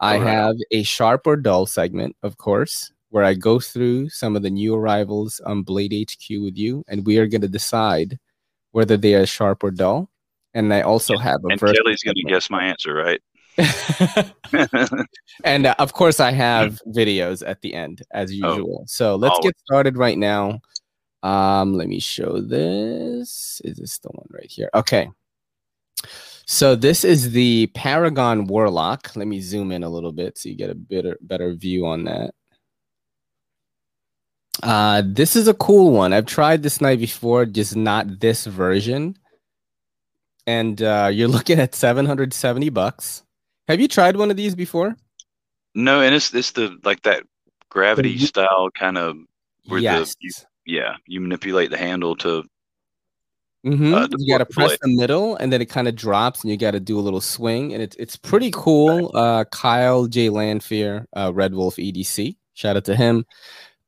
I 0.00 0.16
right. 0.16 0.26
have 0.26 0.54
a 0.70 0.82
sharp 0.84 1.26
or 1.26 1.36
dull 1.36 1.66
segment, 1.66 2.16
of 2.22 2.38
course, 2.38 2.92
where 3.10 3.24
I 3.24 3.34
go 3.34 3.58
through 3.58 4.10
some 4.10 4.36
of 4.36 4.42
the 4.42 4.50
new 4.50 4.74
arrivals 4.74 5.40
on 5.40 5.62
Blade 5.62 5.92
HQ 5.92 6.28
with 6.42 6.56
you, 6.56 6.84
and 6.88 7.06
we 7.06 7.18
are 7.18 7.26
going 7.26 7.40
to 7.40 7.48
decide 7.48 8.18
whether 8.72 8.96
they 8.96 9.14
are 9.14 9.26
sharp 9.26 9.64
or 9.64 9.70
dull. 9.70 10.10
And 10.54 10.72
I 10.72 10.82
also 10.82 11.16
have 11.16 11.40
a 11.44 11.48
And 11.48 11.60
Kelly's 11.60 12.02
going 12.02 12.16
to 12.16 12.22
guess 12.22 12.50
my 12.50 12.64
answer, 12.64 12.94
right? 12.94 13.20
and 15.44 15.66
uh, 15.66 15.74
of 15.78 15.92
course, 15.92 16.20
I 16.20 16.30
have 16.46 16.80
videos 16.88 17.46
at 17.46 17.60
the 17.60 17.74
end 17.74 18.02
as 18.12 18.32
usual. 18.32 18.84
So 18.86 19.16
let's 19.16 19.32
Always. 19.32 19.46
get 19.46 19.58
started 19.60 19.96
right 19.96 20.18
now. 20.18 20.60
Um, 21.22 21.74
let 21.74 21.88
me 21.88 22.00
show 22.00 22.40
this. 22.40 23.60
Is 23.64 23.76
this 23.78 23.98
the 23.98 24.08
one 24.08 24.26
right 24.30 24.50
here? 24.50 24.70
Okay. 24.74 25.08
So 26.46 26.74
this 26.76 27.04
is 27.04 27.32
the 27.32 27.66
Paragon 27.74 28.46
Warlock. 28.46 29.14
Let 29.16 29.26
me 29.26 29.40
zoom 29.40 29.70
in 29.72 29.82
a 29.82 29.88
little 29.88 30.12
bit 30.12 30.38
so 30.38 30.48
you 30.48 30.54
get 30.54 30.70
a 30.70 30.74
better 30.74 31.18
better 31.20 31.52
view 31.52 31.86
on 31.86 32.04
that. 32.04 32.32
Uh, 34.62 35.02
this 35.04 35.36
is 35.36 35.48
a 35.48 35.54
cool 35.54 35.92
one. 35.92 36.12
I've 36.12 36.26
tried 36.26 36.62
this 36.62 36.80
knife 36.80 36.98
before, 37.00 37.44
just 37.46 37.76
not 37.76 38.20
this 38.20 38.44
version. 38.46 39.16
And 40.46 40.80
uh, 40.82 41.10
you're 41.12 41.28
looking 41.36 41.58
at 41.60 41.74
770 41.74 42.68
bucks. 42.70 43.22
Have 43.68 43.80
you 43.80 43.88
tried 43.88 44.16
one 44.16 44.30
of 44.30 44.36
these 44.36 44.54
before? 44.54 44.96
No, 45.74 46.00
and 46.00 46.14
it's 46.14 46.32
it's 46.34 46.52
the 46.52 46.76
like 46.84 47.02
that 47.02 47.22
gravity 47.68 48.16
The- 48.16 48.26
style 48.26 48.70
kind 48.74 48.96
of 48.98 49.16
Where 49.66 49.80
the- 49.80 50.14
you- 50.20 50.30
yeah. 50.64 50.96
You 51.06 51.20
manipulate 51.20 51.70
the 51.70 51.76
handle 51.78 52.16
to 52.16 52.44
Mm-hmm. 53.66 53.92
uh, 53.92 54.06
you 54.16 54.32
got 54.32 54.38
to 54.38 54.46
press 54.46 54.78
the 54.80 54.88
middle, 54.88 55.34
and 55.36 55.52
then 55.52 55.60
it 55.60 55.66
kind 55.68 55.88
of 55.88 55.96
drops, 55.96 56.42
and 56.42 56.50
you 56.50 56.56
got 56.56 56.70
to 56.70 56.80
do 56.80 56.96
a 56.96 57.02
little 57.02 57.20
swing, 57.20 57.74
and 57.74 57.82
it's 57.82 57.96
it's 57.96 58.16
pretty 58.16 58.50
cool. 58.54 59.10
Uh, 59.14 59.44
Kyle 59.50 60.06
J 60.06 60.30
Lanfear, 60.30 61.06
uh, 61.16 61.32
Red 61.34 61.54
Wolf 61.54 61.74
EDC, 61.74 62.36
shout 62.54 62.76
out 62.76 62.84
to 62.84 62.94
him. 62.94 63.26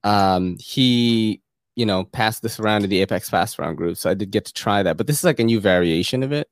Um, 0.05 0.57
he, 0.61 1.43
you 1.77 1.87
know, 1.87 2.05
passed 2.05 2.43
this 2.43 2.59
around 2.59 2.83
to 2.83 2.89
the 2.89 3.01
Apex 3.01 3.29
Fast 3.29 3.59
Round 3.59 3.77
group, 3.77 3.97
so 3.97 4.11
I 4.11 4.15
did 4.15 4.31
get 4.31 4.45
to 4.47 4.53
try 4.53 4.83
that. 4.83 4.97
But 4.97 5.07
this 5.07 5.19
is 5.19 5.25
like 5.25 5.41
a 5.41 5.45
new 5.45 5.61
variation 5.61 6.23
of 6.23 6.33
it. 6.33 6.49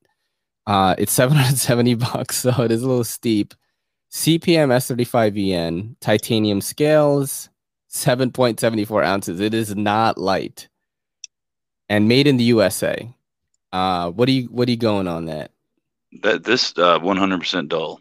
Uh, 0.67 0.95
it's 0.99 1.13
770 1.15 1.95
bucks, 1.95 2.37
so 2.39 2.51
it 2.63 2.71
is 2.71 2.83
a 2.83 2.89
little 2.89 3.05
steep. 3.05 3.55
CPM 4.11 4.71
S35VN, 4.71 5.97
titanium 6.01 6.61
scales, 6.61 7.51
7.74 7.91 9.05
ounces. 9.05 9.41
It 9.41 9.53
is 9.53 9.77
not 9.77 10.17
light 10.17 10.69
and 11.89 12.09
made 12.09 12.27
in 12.27 12.39
the 12.39 12.45
USA. 12.45 13.13
Uh, 13.71 14.11
what 14.11 14.27
do 14.27 14.33
you 14.33 14.45
what 14.45 14.67
are 14.67 14.71
you 14.71 14.79
going 14.79 15.09
on 15.09 15.27
that? 15.27 15.51
that 16.23 16.45
this 16.45 16.73
uh 16.79 16.99
100% 16.99 17.69
dull. 17.69 18.01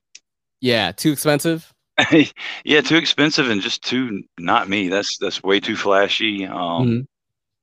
Yeah, 0.62 0.92
too 0.92 1.12
expensive. 1.12 1.74
yeah, 2.66 2.82
too 2.82 2.96
expensive 2.98 3.50
and 3.50 3.62
just 3.62 3.84
too 3.84 4.24
not 4.40 4.70
me. 4.70 4.88
That's 4.88 5.18
that's 5.20 5.42
way 5.44 5.60
too 5.60 5.76
flashy. 5.76 6.46
Um 6.46 6.58
Mhm. 6.88 7.08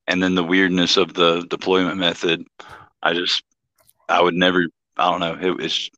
and 0.08 0.22
then 0.22 0.34
the 0.34 0.44
weirdness 0.44 0.96
of 0.96 1.14
the 1.14 1.42
deployment 1.48 1.98
method. 1.98 2.44
I 3.02 3.14
just 3.14 3.42
I 4.08 4.20
would 4.22 4.34
never 4.34 4.66
I 4.96 5.10
don't 5.10 5.20
know. 5.20 5.38
It, 5.40 5.64
it's 5.64 5.90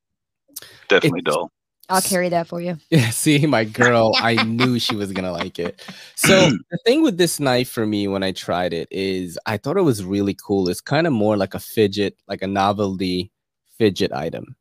definitely 0.89 1.21
It's- 1.21 1.35
dull. 1.35 1.51
I'll 1.89 2.03
carry 2.03 2.29
that 2.31 2.49
for 2.49 2.61
you. 2.61 2.79
Yeah, 2.91 3.11
see, 3.11 3.47
my 3.47 3.63
girl, 3.63 4.11
I 4.17 4.43
knew 4.43 4.81
she 4.81 4.97
was 4.97 5.13
gonna 5.13 5.31
like 5.31 5.61
it. 5.61 5.81
So 6.17 6.51
the 6.71 6.79
thing 6.85 7.03
with 7.05 7.17
this 7.17 7.39
knife 7.39 7.71
for 7.71 7.87
me 7.87 8.09
when 8.09 8.25
I 8.25 8.33
tried 8.33 8.73
it 8.73 8.89
is 8.91 9.39
I 9.47 9.57
thought 9.57 9.77
it 9.77 9.83
was 9.83 10.03
really 10.05 10.35
cool. 10.35 10.69
It's 10.69 10.81
kind 10.81 11.07
of 11.07 11.13
more 11.13 11.37
like 11.37 11.55
a 11.55 11.61
fidget, 11.61 12.17
like 12.27 12.43
a 12.43 12.49
novelty 12.49 13.31
fidget 13.79 14.13
item. 14.13 14.57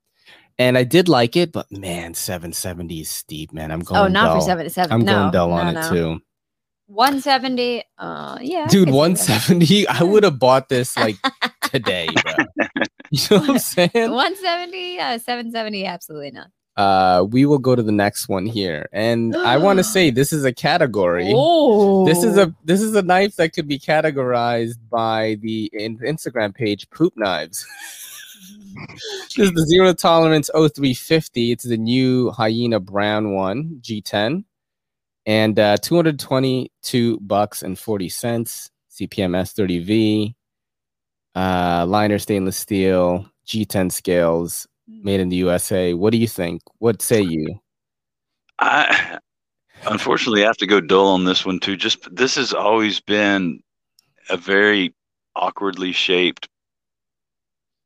And 0.58 0.78
I 0.78 0.84
did 0.86 1.10
like 1.10 1.36
it, 1.36 1.52
but 1.52 1.70
man, 1.72 2.14
770 2.14 3.02
is 3.02 3.10
steep, 3.10 3.52
man. 3.52 3.72
I'm 3.72 3.82
going 3.82 4.00
Oh, 4.02 4.08
not 4.08 4.28
dull. 4.28 4.40
for 4.40 4.46
77. 4.46 4.92
I'm 4.92 5.02
no, 5.02 5.14
going 5.14 5.32
dull 5.32 5.50
no, 5.50 5.54
on 5.56 5.74
no. 5.74 5.80
it 5.82 5.90
too. 5.90 6.20
170. 6.88 7.84
Uh, 7.98 8.38
yeah. 8.42 8.68
Dude, 8.68 8.88
could 8.88 8.94
see 9.18 9.34
that. 9.34 9.48
170. 9.50 9.88
I 9.88 10.04
would 10.12 10.24
have 10.24 10.40
bought 10.40 10.70
this 10.70 10.96
like 10.98 11.18
today, 11.64 12.08
bro. 12.24 12.46
You 13.12 13.20
know 13.32 13.38
what 13.38 13.50
I'm 13.52 13.60
saying? 13.60 13.90
170, 13.94 15.00
uh, 15.00 15.18
770, 15.20 15.86
absolutely 15.86 16.32
not. 16.32 16.48
Uh, 16.76 17.24
we 17.24 17.46
will 17.46 17.60
go 17.60 17.76
to 17.76 17.84
the 17.84 17.92
next 17.92 18.28
one 18.28 18.46
here, 18.46 18.90
and 18.92 19.34
I 19.36 19.58
want 19.58 19.78
to 19.78 19.84
say 19.96 20.10
this 20.10 20.34
is 20.34 20.44
a 20.44 20.52
category. 20.52 21.32
Oh, 21.34 22.06
This 22.06 22.24
is 22.24 22.36
a 22.38 22.54
this 22.66 22.82
is 22.82 22.94
a 22.96 23.02
knife 23.04 23.36
that 23.38 23.54
could 23.54 23.68
be 23.68 23.80
categorized 23.80 24.80
by 24.90 25.38
the 25.42 25.70
in- 25.72 26.00
Instagram 26.00 26.54
page 26.54 26.90
Poop 26.90 27.14
Knives. 27.16 27.66
this 29.36 29.38
is 29.38 29.52
the 29.52 29.66
zero 29.68 29.94
tolerance 29.94 30.50
0350. 30.54 31.52
It's 31.52 31.64
the 31.64 31.78
new 31.78 32.32
Hyena 32.32 32.80
Brown 32.80 33.34
one 33.34 33.80
G10, 33.82 34.44
and 35.26 35.60
uh, 35.60 35.78
222 35.78 37.20
bucks 37.22 37.64
and 37.64 37.78
40 37.78 38.10
cents. 38.10 38.72
CPM 38.96 39.36
S30V, 39.36 40.34
uh, 41.36 41.86
liner 41.86 42.18
stainless 42.18 42.56
steel, 42.56 43.30
G10 43.46 43.92
scales, 43.92 44.68
made 44.88 45.20
in 45.20 45.28
the 45.28 45.36
USA. 45.38 45.94
What 45.94 46.12
do 46.12 46.18
you 46.18 46.28
think? 46.28 46.62
What 46.80 47.02
say 47.02 47.22
you? 47.22 47.60
I 48.60 49.20
unfortunately 49.88 50.44
have 50.44 50.58
to 50.58 50.68
go 50.68 50.80
dull 50.80 51.08
on 51.08 51.26
this 51.26 51.46
one 51.46 51.60
too. 51.60 51.76
Just 51.76 52.14
this 52.16 52.36
has 52.36 52.54
always 52.54 53.02
been 53.02 53.62
a 54.30 54.38
very 54.38 54.94
awkwardly 55.36 55.92
shaped, 55.92 56.48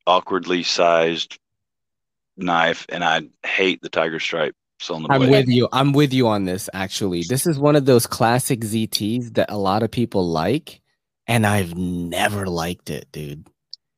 awkwardly 0.08 0.64
sized 0.64 1.40
knife, 2.38 2.86
and 2.90 3.04
I 3.04 3.22
hate 3.46 3.82
the 3.82 3.90
tiger 3.90 4.20
stripes 4.20 4.56
on 4.90 5.04
the 5.04 5.12
I'm 5.12 5.22
blade. 5.22 5.32
with 5.32 5.48
you. 5.50 5.68
I'm 5.72 5.94
with 5.94 6.14
you 6.14 6.28
on 6.28 6.46
this. 6.46 6.70
Actually, 6.74 7.24
this 7.28 7.46
is 7.46 7.60
one 7.60 7.76
of 7.76 7.86
those 7.86 8.08
classic 8.08 8.62
ZTs 8.62 9.36
that 9.36 9.52
a 9.52 9.58
lot 9.58 9.84
of 9.84 9.92
people 9.92 10.28
like, 10.28 10.82
and 11.28 11.46
I've 11.46 11.76
never 11.76 12.48
liked 12.48 12.90
it, 12.90 13.08
dude. 13.12 13.48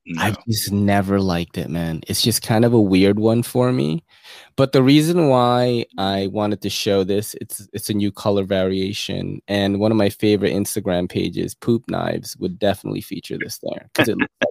No. 0.08 0.24
I've 0.24 0.46
just 0.46 0.72
never 0.72 1.20
liked 1.20 1.60
it, 1.60 1.70
man. 1.70 2.02
It's 2.08 2.24
just 2.24 2.42
kind 2.42 2.66
of 2.66 2.74
a 2.74 2.82
weird 2.82 3.20
one 3.20 3.44
for 3.44 3.72
me. 3.72 4.04
But 4.56 4.72
the 4.72 4.82
reason 4.82 5.30
why 5.30 5.86
I 5.98 6.28
wanted 6.28 6.62
to 6.62 6.70
show 6.72 7.04
this, 7.04 7.36
it's 7.40 7.68
it's 7.72 7.90
a 7.90 7.94
new 7.94 8.12
color 8.12 8.44
variation, 8.44 9.42
and 9.48 9.80
one 9.80 9.92
of 9.92 9.98
my 9.98 10.10
favorite 10.10 10.54
Instagram 10.54 11.08
pages, 11.08 11.54
Poop 11.54 11.84
Knives, 11.88 12.36
would 12.38 12.58
definitely 12.58 13.02
feature 13.02 13.38
this 13.38 13.60
there 13.60 13.90
because 13.94 14.10
it 14.10 14.18
looks 14.18 14.34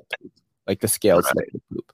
like 0.70 0.80
the 0.80 0.88
scales 0.88 1.24
Right. 1.24 1.34
look 1.36 1.44
like 1.52 1.62
poop. 1.72 1.92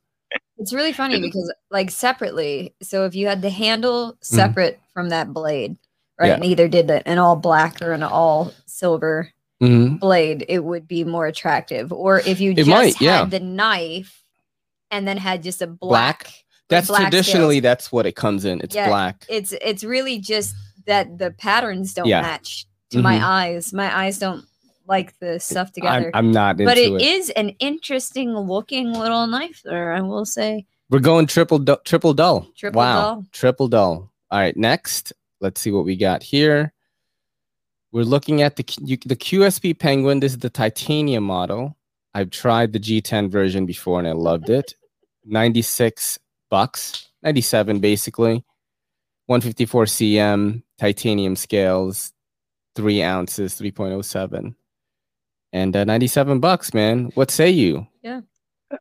It's 0.59 0.73
really 0.73 0.93
funny 0.93 1.15
And- 1.15 1.23
because, 1.23 1.53
like, 1.71 1.91
separately. 1.91 2.75
So 2.83 3.05
if 3.07 3.15
you 3.15 3.27
had 3.27 3.41
the 3.43 3.51
handle 3.51 4.17
separate 4.21 4.79
from 4.93 5.09
that 5.09 5.33
blade, 5.33 5.77
right, 6.21 6.29
Yeah. 6.29 6.35
and 6.35 6.45
either 6.45 6.69
did 6.69 6.89
the, 6.89 7.07
an 7.09 7.19
all 7.19 7.37
black 7.37 7.81
or 7.83 7.93
an 7.93 8.03
all 8.03 8.53
silver 8.67 9.31
Mhm. 9.62 9.99
blade, 10.01 10.45
it 10.49 10.61
would 10.65 10.87
be 10.87 11.05
more 11.05 11.27
attractive. 11.27 11.93
Or 11.93 12.21
if 12.21 12.41
you 12.41 12.51
It 12.53 12.57
just 12.59 12.69
might, 12.71 12.95
had 12.97 13.01
yeah. 13.05 13.25
the 13.25 13.41
knife 13.41 14.23
and 14.91 15.07
then 15.09 15.17
had 15.17 15.43
just 15.43 15.62
a 15.62 15.67
Black? 15.67 16.25
black. 16.25 16.33
That's 16.69 16.89
black 16.89 17.03
traditionally 17.03 17.57
scales. 17.57 17.62
that's 17.62 17.93
what 17.93 18.07
it 18.07 18.17
comes 18.17 18.45
in. 18.45 18.61
It's 18.61 18.75
Yeah, 18.75 18.89
black. 18.89 19.25
It's 19.29 19.53
it's 19.62 19.85
really 19.85 20.19
just 20.19 20.55
that 20.87 21.19
the 21.19 21.31
patterns 21.33 21.95
don't 21.95 22.07
Yeah. 22.09 22.23
match 22.23 22.67
to 22.91 22.99
my 23.03 23.19
Mhm. 23.19 23.23
eyes. 23.23 23.73
My 23.73 23.97
eyes 24.05 24.19
don't 24.19 24.45
like 24.87 25.18
the 25.18 25.38
stuff 25.38 25.68
I'm, 25.68 25.72
together. 25.72 26.11
I'm 26.14 26.33
not 26.33 26.61
into 26.61 26.64
but 26.64 26.79
it 26.79 26.92
it. 26.92 27.03
is 27.03 27.31
an 27.31 27.51
interesting 27.59 28.37
looking 28.37 28.92
little 28.92 29.27
knife 29.27 29.62
there, 29.64 29.92
I 29.92 30.01
will 30.01 30.25
say. 30.25 30.66
We're 30.90 31.01
going 31.01 31.27
triple 31.27 31.59
du- 31.59 31.81
triple 31.85 32.14
dull. 32.14 32.46
Triple 32.57 32.79
wow. 32.79 33.01
dull. 33.01 33.25
Triple 33.33 33.68
dull. 33.68 34.12
All 34.31 34.38
right, 34.38 34.57
next, 34.57 35.12
let's 35.40 35.61
see 35.61 35.70
what 35.70 35.85
we 35.85 35.96
got 35.96 36.22
here. 36.22 36.72
We're 37.92 38.05
looking 38.05 38.42
at 38.42 38.57
the 38.57 38.62
Q- 38.62 38.99
the 39.05 39.16
QSP 39.16 39.79
Penguin. 39.79 40.20
This 40.20 40.33
is 40.33 40.38
the 40.38 40.51
titanium 40.51 41.25
model. 41.25 41.77
I've 42.14 42.31
tried 42.31 42.72
the 42.72 42.81
G10 42.81 43.31
version 43.31 43.66
before 43.66 43.99
and 43.99 44.09
I 44.09 44.12
loved 44.12 44.51
it. 44.51 44.75
96 45.25 46.18
bucks, 46.51 47.09
97 47.22 47.81
basically. 47.81 48.44
154 49.27 49.85
cm, 49.87 50.62
titanium 50.79 51.35
scales, 51.35 52.12
three 52.77 53.03
ounces, 53.03 53.55
3.07. 53.55 54.55
and 55.57 55.75
uh, 55.77 55.85
97 55.85 56.38
bucks, 56.40 56.75
man. 56.75 57.11
What 57.14 57.31
say 57.31 57.51
you? 57.51 57.87
Yeah. 58.03 58.21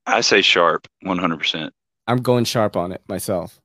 I 0.05 0.21
say 0.21 0.41
sharp, 0.41 0.87
one 1.01 1.17
hundred 1.19 1.37
percent. 1.37 1.73
I'm 2.07 2.17
going 2.21 2.43
sharp 2.45 2.75
on 2.75 2.91
it 2.91 3.01
myself. 3.07 3.59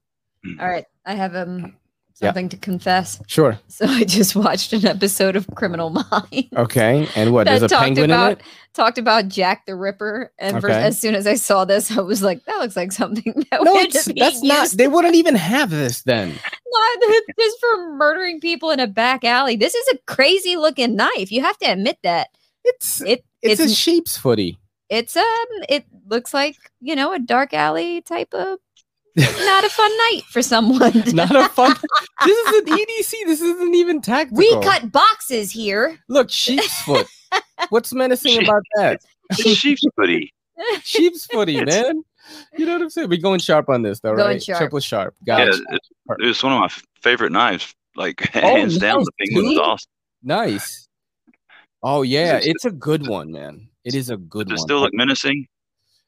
All 0.60 0.68
right, 0.68 0.84
I 1.06 1.14
have 1.14 1.34
um 1.34 1.74
Yeah. 2.20 2.28
something 2.28 2.50
to 2.50 2.56
confess. 2.58 3.20
Sure. 3.26 3.58
So 3.68 3.86
I 3.86 4.04
just 4.04 4.36
watched 4.36 4.72
an 4.74 4.84
episode 4.86 5.34
of 5.36 5.46
Criminal 5.54 5.88
Minds. 6.12 6.48
Okay. 6.54 7.08
And 7.16 7.32
what? 7.32 7.46
that 7.46 7.58
There's 7.60 7.72
a 7.72 7.74
penguin 7.76 8.10
about 8.10 8.32
in 8.32 8.38
it. 8.38 8.44
talked 8.74 8.98
about 8.98 9.28
Jack 9.28 9.64
the 9.64 9.74
Ripper, 9.74 10.30
and 10.38 10.60
for, 10.60 10.68
Okay. 10.70 10.82
as 10.82 11.00
soon 11.00 11.14
as 11.14 11.26
I 11.26 11.34
saw 11.36 11.64
this, 11.64 11.90
I 11.96 12.02
was 12.02 12.22
like, 12.22 12.44
"That 12.44 12.58
looks 12.58 12.76
like 12.76 12.92
something 12.92 13.32
that 13.50 13.62
No, 13.64 13.72
would 13.72 13.86
it's, 13.94 14.06
be 14.06 14.20
that's 14.20 14.42
not. 14.42 14.68
They 14.72 14.88
wouldn't 14.88 15.14
even 15.14 15.34
have 15.36 15.70
this 15.70 16.02
then. 16.02 16.28
not 16.72 16.98
just 17.38 17.60
for 17.60 17.94
murdering 17.96 18.40
people 18.40 18.70
in 18.70 18.78
a 18.80 18.86
back 18.86 19.24
alley. 19.24 19.56
This 19.56 19.74
is 19.74 19.88
a 19.94 19.98
crazy 20.06 20.56
looking 20.56 20.96
knife. 20.96 21.32
You 21.32 21.40
have 21.40 21.56
to 21.58 21.66
admit 21.66 21.98
that 22.02 22.28
It's 22.64 23.00
it 23.02 23.24
it's, 23.42 23.60
it's 23.60 23.72
a 23.72 23.74
sheep's 23.74 24.16
footy. 24.16 24.58
it's 24.88 25.16
um 25.16 25.24
it 25.68 25.84
looks 26.08 26.34
like 26.34 26.56
you 26.80 26.94
know 26.96 27.12
a 27.12 27.18
dark 27.18 27.54
alley 27.54 28.00
type 28.02 28.32
of 28.34 28.58
not 29.16 29.64
a 29.64 29.68
fun 29.70 29.90
night 29.98 30.22
for 30.30 30.40
someone. 30.40 30.92
Not 31.14 31.34
a 31.34 31.48
fun. 31.48 31.74
this 32.24 32.38
is 32.48 32.58
an 32.60 32.64
EDC. 32.66 33.12
This 33.26 33.40
isn't 33.40 33.74
even 33.74 34.00
tactical. 34.00 34.38
we 34.38 34.52
cut 34.62 34.92
boxes 34.92 35.50
here. 35.50 35.98
Look, 36.08 36.30
sheep's 36.30 36.80
foot. 36.82 37.08
What's 37.70 37.92
menacing 37.92 38.32
Sheep. 38.38 38.44
about 38.48 38.62
that? 38.76 39.00
Sheep's 39.32 39.82
footy. 39.96 40.32
Sheep's 40.84 41.26
footy, 41.26 41.62
man. 41.62 42.04
You 42.56 42.66
know 42.66 42.74
what 42.74 42.82
I'm 42.82 42.90
saying? 42.90 43.08
We're 43.08 43.20
going 43.20 43.40
sharp 43.40 43.68
on 43.68 43.82
this, 43.82 43.98
though, 43.98 44.14
Going 44.14 44.28
right? 44.28 44.42
sharp. 44.42 44.58
Triple 44.60 44.80
sharp. 44.80 45.14
Yeah, 45.26 45.46
Gotcha. 45.46 45.60
it's, 45.70 45.88
it 46.40 46.42
one 46.44 46.52
of 46.52 46.60
my 46.60 46.68
favorite 47.02 47.32
knives. 47.32 47.74
Like 47.96 48.30
Oh, 48.36 48.40
hands 48.40 48.78
down, 48.78 49.02
the 49.02 49.10
penguin 49.18 49.48
was 49.50 49.58
awesome. 49.58 49.90
Nice. 50.22 50.88
Oh 51.82 52.02
yeah, 52.02 52.38
Does 52.38 52.46
it's 52.46 52.64
a 52.64 52.70
good 52.70 53.06
one, 53.06 53.32
man. 53.32 53.68
It 53.84 53.94
is 53.94 54.10
a 54.10 54.16
good 54.16 54.48
Does 54.48 54.52
it 54.52 54.60
one. 54.60 54.66
still 54.66 54.80
look 54.80 54.94
menacing? 54.94 55.46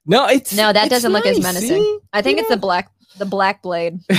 no, 0.07 0.27
it's 0.27 0.53
No, 0.55 0.73
that 0.73 0.85
it's 0.87 0.91
doesn't 0.91 1.13
look 1.13 1.25
as 1.27 1.41
menacing. 1.41 1.69
see? 1.83 1.99
I 2.13 2.21
think 2.23 2.39
it's 2.39 2.49
the 2.49 2.57
black 2.57 2.91
the 3.19 3.25
black 3.27 3.63
blade. 3.63 4.01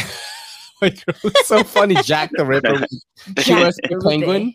It's 0.86 1.48
so 1.48 1.63
funny. 1.63 1.96
Jack 2.04 2.32
the 2.34 2.44
Ripper, 2.44 2.74
was 2.82 3.04
QS 3.38 3.76
the 3.88 4.02
Penguin. 4.06 4.54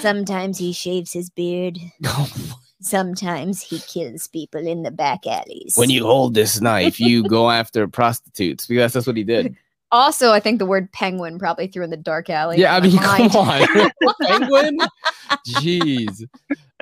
Sometimes 0.00 0.58
he 0.58 0.72
shaves 0.72 1.12
his 1.12 1.30
beard. 1.30 1.78
Oh, 2.04 2.28
Sometimes 2.84 3.62
he 3.62 3.78
kills 3.78 4.26
people 4.26 4.66
in 4.66 4.82
the 4.82 4.90
back 4.90 5.24
alleys. 5.26 5.74
when 5.76 5.88
you 5.88 6.04
hold 6.04 6.34
this 6.34 6.60
knife, 6.60 6.98
you 6.98 7.22
go 7.28 7.48
after 7.48 7.86
prostitutes 7.86 8.66
because 8.66 8.92
that's 8.92 9.06
what 9.06 9.16
he 9.16 9.22
did. 9.22 9.56
also, 9.92 10.32
I 10.32 10.40
think 10.40 10.58
the 10.58 10.66
word 10.66 10.90
penguin 10.92 11.38
probably 11.38 11.68
threw 11.68 11.84
in 11.84 11.90
the 11.90 11.96
dark 11.96 12.28
alley. 12.28 12.58
Yeah, 12.58 12.74
I 12.74 12.80
mean, 12.80 12.96
mind. 12.96 13.30
come 13.30 13.48
on, 13.48 13.90
penguin. 14.22 14.78
Jeez. 15.48 16.24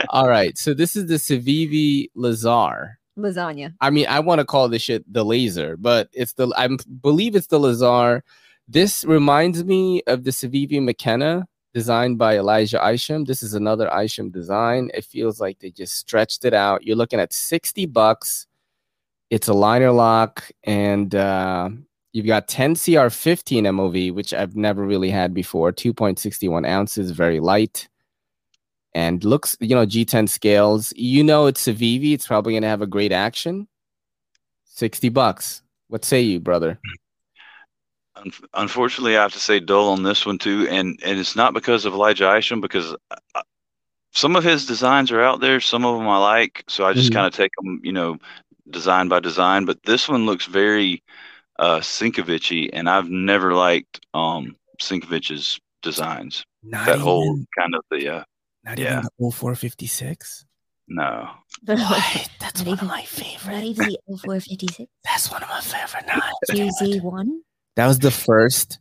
All 0.08 0.28
right, 0.28 0.56
so 0.56 0.74
this 0.74 0.96
is 0.96 1.06
the 1.06 1.14
Civivi 1.14 2.08
Lazar. 2.14 2.98
Lasagna. 3.18 3.74
I 3.80 3.90
mean, 3.90 4.06
I 4.08 4.20
want 4.20 4.40
to 4.40 4.44
call 4.44 4.68
this 4.68 4.82
shit 4.82 5.04
the 5.12 5.24
laser, 5.24 5.76
but 5.76 6.08
it's 6.12 6.32
the 6.34 6.52
I 6.56 6.68
believe 7.00 7.36
it's 7.36 7.48
the 7.48 7.58
Lazar. 7.58 8.24
This 8.68 9.04
reminds 9.04 9.64
me 9.64 10.02
of 10.06 10.24
the 10.24 10.30
Civivi 10.30 10.82
McKenna 10.82 11.46
designed 11.74 12.18
by 12.18 12.38
Elijah 12.38 12.80
Isham. 12.88 13.24
This 13.24 13.42
is 13.42 13.54
another 13.54 13.88
Isham 13.88 14.30
design. 14.30 14.90
It 14.94 15.04
feels 15.04 15.40
like 15.40 15.58
they 15.58 15.70
just 15.70 15.96
stretched 15.96 16.44
it 16.44 16.54
out. 16.54 16.84
You're 16.84 16.96
looking 16.96 17.20
at 17.20 17.32
60 17.32 17.86
bucks. 17.86 18.46
It's 19.28 19.48
a 19.48 19.54
liner 19.54 19.92
lock, 19.92 20.50
and 20.64 21.14
uh, 21.14 21.70
you've 22.12 22.26
got 22.26 22.48
10 22.48 22.74
CR15 22.74 23.62
MOV, 23.62 24.12
which 24.12 24.34
I've 24.34 24.56
never 24.56 24.84
really 24.84 25.10
had 25.10 25.32
before. 25.32 25.72
2.61 25.72 26.66
ounces, 26.66 27.12
very 27.12 27.38
light. 27.38 27.88
And 28.94 29.22
looks, 29.24 29.56
you 29.60 29.74
know, 29.74 29.86
G10 29.86 30.28
scales. 30.28 30.92
You 30.96 31.22
know, 31.22 31.46
it's 31.46 31.66
Civivi. 31.66 32.12
It's 32.12 32.26
probably 32.26 32.54
going 32.54 32.62
to 32.62 32.68
have 32.68 32.82
a 32.82 32.86
great 32.86 33.12
action. 33.12 33.68
60 34.64 35.08
bucks. 35.10 35.62
What 35.88 36.04
say 36.04 36.22
you, 36.22 36.40
brother? 36.40 36.80
Unfortunately, 38.54 39.16
I 39.16 39.22
have 39.22 39.32
to 39.32 39.38
say 39.38 39.60
dull 39.60 39.90
on 39.90 40.02
this 40.02 40.26
one 40.26 40.38
too, 40.38 40.66
and 40.68 40.98
and 41.04 41.18
it's 41.18 41.36
not 41.36 41.54
because 41.54 41.84
of 41.84 41.94
Elijah 41.94 42.36
Isham, 42.36 42.60
because 42.60 42.94
uh, 43.10 43.42
some 44.12 44.36
of 44.36 44.44
his 44.44 44.66
designs 44.66 45.10
are 45.10 45.22
out 45.22 45.40
there, 45.40 45.60
some 45.60 45.84
of 45.84 45.96
them 45.96 46.08
I 46.08 46.18
like, 46.18 46.64
so 46.68 46.84
I 46.84 46.92
just 46.92 47.10
Mhm. 47.10 47.14
kind 47.14 47.26
of 47.26 47.34
take 47.34 47.52
them, 47.56 47.80
you 47.82 47.92
know, 47.92 48.18
design 48.68 49.08
by 49.08 49.20
design. 49.20 49.64
But 49.64 49.82
this 49.84 50.08
one 50.08 50.26
looks 50.26 50.46
very 50.46 51.02
uh, 51.58 51.80
Sinkevichy, 51.80 52.70
and 52.72 52.88
I've 52.88 53.08
never 53.10 53.54
liked 53.54 54.00
um, 54.14 54.56
Sinkevich's 54.80 55.60
designs. 55.82 56.42
Not 56.62 56.86
that 56.86 56.98
whole 56.98 57.38
kind 57.58 57.74
of 57.74 57.84
the 57.90 58.08
uh, 58.08 58.24
not 58.64 58.78
yeah. 58.78 58.98
even 58.98 59.08
the 59.18 59.30
0456. 59.32 60.44
no, 60.88 61.28
What? 61.64 62.30
That's 62.40 62.60
Not 62.64 62.66
one 62.66 62.72
of 62.74 62.78
even- 62.78 62.88
my 62.88 63.00
Not 63.00 63.06
favorite. 63.08 63.64
even 63.64 63.86
the 63.88 63.98
0456 64.18 64.90
That's 65.04 65.30
one 65.30 65.42
of 65.42 65.48
my 65.48 65.60
favorite 65.60 66.06
knives. 66.06 66.78
QZ1. 66.80 67.26
That 67.76 67.86
was 67.86 67.98
the 68.00 68.10
first 68.10 68.78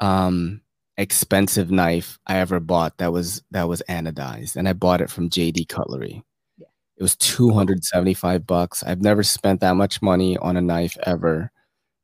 um 0.00 0.60
expensive 0.98 1.70
knife 1.70 2.18
I 2.26 2.38
ever 2.38 2.58
bought 2.60 2.96
that 2.98 3.12
was 3.12 3.42
that 3.50 3.68
was 3.68 3.82
anodized 3.88 4.56
and 4.56 4.66
I 4.68 4.72
bought 4.72 5.00
it 5.02 5.10
from 5.10 5.28
JD 5.30 5.68
Cutlery. 5.68 6.22
Yeah. 6.58 6.66
It 6.96 7.02
was 7.02 7.16
275 7.16 8.46
bucks. 8.46 8.82
I've 8.82 9.02
never 9.02 9.22
spent 9.22 9.60
that 9.60 9.74
much 9.76 10.00
money 10.02 10.36
on 10.38 10.56
a 10.56 10.60
knife 10.62 10.96
ever. 11.04 11.50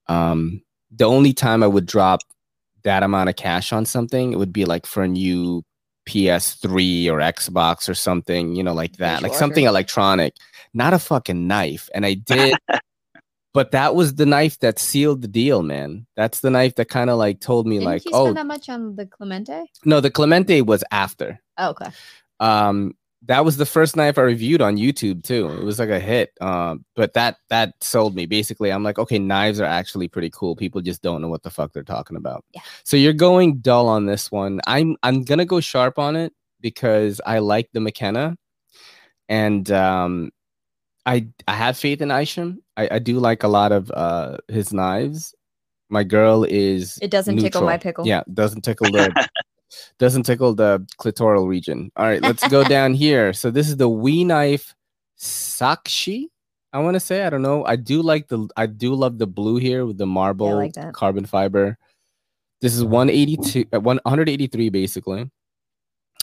Um 0.09 0.63
the 0.91 1.05
only 1.05 1.33
time 1.33 1.63
I 1.63 1.67
would 1.67 1.87
drop 1.87 2.21
that 2.85 3.03
amount 3.03 3.31
of 3.31 3.37
cash 3.37 3.73
on 3.73 3.87
something 3.87 4.33
it 4.33 4.39
would 4.39 4.53
be 4.53 4.65
like 4.67 4.85
for 4.87 5.03
a 5.03 5.09
new 5.09 5.65
PS3 6.09 7.09
or 7.09 7.19
Xbox 7.19 7.89
or 7.89 7.95
something, 7.95 8.55
you 8.55 8.63
know, 8.63 8.75
like 8.75 8.97
that. 8.97 9.23
Like 9.23 9.33
Dishwasher. 9.33 9.39
something 9.39 9.65
electronic, 9.65 10.35
not 10.75 10.95
a 10.95 10.99
fucking 10.99 11.47
knife. 11.47 11.89
And 11.95 12.05
I 12.05 12.15
did 12.15 12.57
but 13.55 13.73
that 13.73 13.95
was 13.95 14.15
the 14.15 14.27
knife 14.27 14.59
that 14.61 14.79
sealed 14.79 15.23
the 15.23 15.29
deal, 15.29 15.63
man. 15.63 16.07
That's 16.17 16.41
the 16.41 16.51
knife 16.51 16.77
that 16.77 16.89
kind 16.89 17.11
of 17.11 17.19
like 17.19 17.41
told 17.41 17.67
me, 17.67 17.77
Didn't 17.77 17.85
like, 17.87 18.05
you 18.05 18.11
oh 18.15 18.25
spend 18.25 18.37
that 18.39 18.47
much 18.47 18.69
on 18.69 18.97
the 18.97 19.07
Clemente? 19.07 19.67
no, 19.85 20.01
the 20.01 20.11
Clemente 20.11 20.63
was 20.63 20.83
after. 20.91 21.41
Oh, 21.59 21.71
okay. 21.71 21.91
Um, 22.41 22.95
that 23.27 23.45
was 23.45 23.57
the 23.57 23.67
first 23.67 23.97
knife 23.97 24.19
I 24.19 24.23
reviewed 24.23 24.61
on 24.61 24.77
YouTube 24.77 25.23
too. 25.23 25.49
It 25.51 25.63
was 25.63 25.79
like 25.79 25.91
a 25.91 26.01
hit. 26.01 26.33
Um, 26.41 26.85
but 26.97 27.13
that 27.15 27.37
that 27.51 27.75
sold 27.81 28.17
me. 28.17 28.27
Basically, 28.27 28.71
I'm 28.71 28.83
like, 28.83 28.99
okay, 28.99 29.19
knives 29.19 29.61
are 29.61 29.65
actually 29.65 30.09
pretty 30.09 30.31
cool. 30.31 30.57
People 30.57 30.81
just 30.81 31.03
don't 31.03 31.23
know 31.23 31.29
what 31.29 31.43
the 31.43 31.51
fuck 31.51 31.73
they're 31.73 31.85
talking 31.85 32.17
about. 32.17 32.45
Yeah. 32.53 32.63
So 32.85 32.97
you're 32.97 33.13
going 33.13 33.59
dull 33.59 33.89
on 33.89 34.07
this 34.07 34.33
one. 34.33 34.61
I'm 34.67 34.97
I'm 35.03 35.23
gonna 35.23 35.45
go 35.45 35.61
sharp 35.61 35.99
on 35.99 36.17
it 36.17 36.33
because 36.61 37.21
I 37.25 37.39
like 37.39 37.69
the 37.73 37.81
McKenna, 37.81 38.37
and 39.29 39.71
um, 39.71 40.31
I 41.07 41.29
I 41.47 41.55
have 41.55 41.79
faith 41.79 42.01
in 42.01 42.11
Isham. 42.11 42.63
I, 42.77 42.89
I 42.93 42.99
do 42.99 43.19
like 43.21 43.45
a 43.45 43.49
lot 43.49 43.71
of 43.71 43.91
uh 43.93 44.39
his 44.49 44.73
knives. 44.73 45.35
My 45.91 46.05
girl 46.05 46.45
is 46.45 46.99
It 47.03 47.11
doesn't 47.11 47.39
tickle 47.39 47.63
my 47.63 47.77
pickle. 47.77 48.07
Yeah, 48.07 48.23
doesn't 48.33 48.63
tickle 48.63 48.91
the 48.91 49.29
doesn't 49.99 50.25
tickle 50.25 50.55
the 50.55 50.87
clitoral 51.01 51.47
region. 51.49 51.91
All 51.97 52.05
right, 52.05 52.23
let's 52.23 52.47
go 52.49 52.65
down 52.77 52.95
here. 52.95 53.33
So 53.33 53.51
this 53.51 53.69
is 53.69 53.77
the 53.77 53.89
WE 53.89 54.25
Knife 54.25 54.75
Saakshi. 55.19 56.27
I 56.73 56.79
want 56.79 56.95
to 56.95 57.01
say 57.01 57.25
I 57.25 57.31
don't 57.31 57.43
know. 57.43 57.65
I 57.65 57.77
do 57.77 58.03
like 58.03 58.29
the 58.29 58.49
I 58.57 58.67
do 58.67 58.95
love 58.95 59.19
the 59.19 59.27
blue 59.27 59.57
here 59.57 59.85
with 59.85 59.99
the 59.99 60.07
marble 60.07 60.57
like 60.57 60.75
carbon 60.95 61.27
fiber. 61.27 61.77
This 62.61 62.75
is 62.75 62.85
182 62.85 63.67
uh, 63.73 63.81
183 63.81 64.69
basically. 64.71 65.31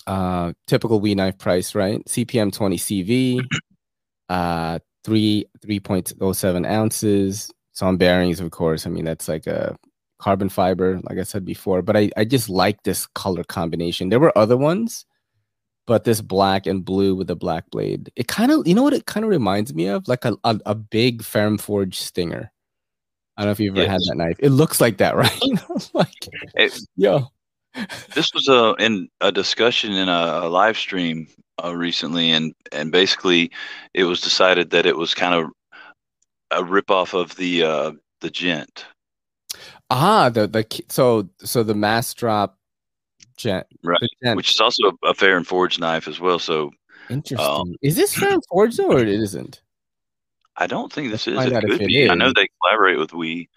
Uh 0.07 0.53
typical 0.65 0.99
WE 0.99 1.13
Knife 1.13 1.37
price, 1.37 1.75
right? 1.75 2.03
CPM 2.05 2.51
20 2.51 2.77
CV. 2.77 3.45
Uh 4.27 4.79
3 5.03 5.45
3.07 5.63 6.67
ounces. 6.67 7.51
Some 7.73 7.97
bearings 7.97 8.39
of 8.39 8.49
course. 8.49 8.87
I 8.87 8.89
mean 8.89 9.05
that's 9.05 9.27
like 9.27 9.45
a 9.45 9.77
carbon 10.19 10.49
fiber, 10.49 10.99
like 11.03 11.17
I 11.17 11.23
said 11.23 11.45
before. 11.45 11.81
But 11.81 11.97
I, 11.97 12.11
I 12.17 12.25
just 12.25 12.49
like 12.49 12.83
this 12.83 13.07
color 13.07 13.43
combination. 13.43 14.09
There 14.09 14.19
were 14.19 14.37
other 14.37 14.57
ones, 14.57 15.05
but 15.87 16.03
this 16.03 16.21
black 16.21 16.67
and 16.67 16.85
blue 16.85 17.15
with 17.15 17.27
the 17.27 17.35
black 17.35 17.69
blade, 17.71 18.11
it 18.15 18.27
kind 18.27 18.51
of, 18.51 18.67
you 18.67 18.75
know 18.75 18.83
what 18.83 18.93
it 18.93 19.05
kind 19.05 19.23
of 19.23 19.29
reminds 19.29 19.73
me 19.73 19.87
of? 19.87 20.07
Like 20.07 20.25
a, 20.25 20.35
a, 20.43 20.59
a 20.67 20.75
big 20.75 21.23
Ferrum 21.23 21.57
Forge 21.57 21.97
Stinger. 21.99 22.51
I 23.37 23.41
don't 23.43 23.47
know 23.47 23.51
if 23.53 23.59
you've 23.61 23.77
ever 23.77 23.89
had 23.89 24.01
that 24.09 24.17
knife. 24.17 24.35
It 24.39 24.49
looks 24.49 24.81
like 24.81 24.97
that, 24.97 25.15
right? 25.15 25.39
like, 25.93 26.13
It- 26.55 26.77
yo, 26.97 27.27
this 28.13 28.33
was 28.33 28.47
a 28.49 28.75
in 28.83 29.07
a 29.21 29.31
discussion 29.31 29.93
in 29.93 30.09
a, 30.09 30.41
a 30.43 30.49
live 30.49 30.77
stream 30.77 31.27
uh, 31.63 31.73
recently, 31.75 32.31
and 32.31 32.53
and 32.71 32.91
basically 32.91 33.51
it 33.93 34.03
was 34.03 34.19
decided 34.21 34.71
that 34.71 34.85
it 34.85 34.97
was 34.97 35.13
kind 35.13 35.33
of 35.35 35.49
a 36.51 36.63
ripoff 36.63 37.13
of 37.13 37.35
the 37.37 37.63
uh, 37.63 37.91
the 38.21 38.29
Gent. 38.29 38.85
Ah, 39.89 40.29
the 40.29 40.47
the 40.47 40.65
so 40.89 41.29
so 41.39 41.63
the 41.63 41.73
Massdrop 41.73 42.53
jet, 43.37 43.67
Right. 43.83 43.97
gent. 44.23 44.37
which 44.37 44.51
is 44.51 44.59
also 44.59 44.91
a, 45.03 45.13
Ferrum 45.13 45.43
Forge 45.43 45.79
knife 45.79 46.07
as 46.07 46.19
well. 46.19 46.39
So 46.39 46.71
interesting. 47.09 47.39
um, 47.49 47.75
is 47.81 47.95
this 47.95 48.13
Ferrum 48.13 48.41
Forge 48.49 48.75
though, 48.77 48.91
or 48.91 48.99
it 48.99 49.07
isn't? 49.09 49.61
I 50.57 50.67
don't 50.67 50.91
think 50.91 51.09
this 51.11 51.25
Let's 51.25 51.47
is. 51.51 51.57
It 51.57 51.61
could 51.61 51.81
it 51.81 51.87
be. 51.87 52.09
I 52.09 52.15
know 52.15 52.31
they 52.35 52.47
collaborate 52.61 52.99
with 52.99 53.13
We. 53.13 53.49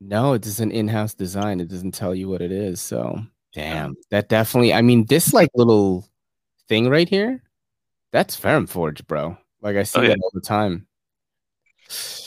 No, 0.00 0.32
it's 0.34 0.58
an 0.58 0.70
in-house 0.72 1.14
design. 1.14 1.60
It 1.60 1.68
doesn't 1.68 1.92
tell 1.92 2.14
you 2.14 2.28
what 2.28 2.42
it 2.42 2.52
is. 2.52 2.80
So 2.80 3.20
damn, 3.54 3.94
that 4.10 4.28
definitely. 4.28 4.74
I 4.74 4.82
mean, 4.82 5.06
this 5.06 5.32
like 5.32 5.48
little 5.54 6.06
thing 6.68 6.88
right 6.88 7.08
here. 7.08 7.42
that's 8.12 8.36
Ferrum 8.36 8.66
Forge, 8.66 9.06
bro. 9.06 9.36
Like 9.62 9.76
I 9.76 9.84
see 9.84 9.98
Oh, 9.98 10.02
yeah. 10.02 10.08
that 10.10 10.18
all 10.22 10.30
the 10.34 10.40
time. 10.40 10.86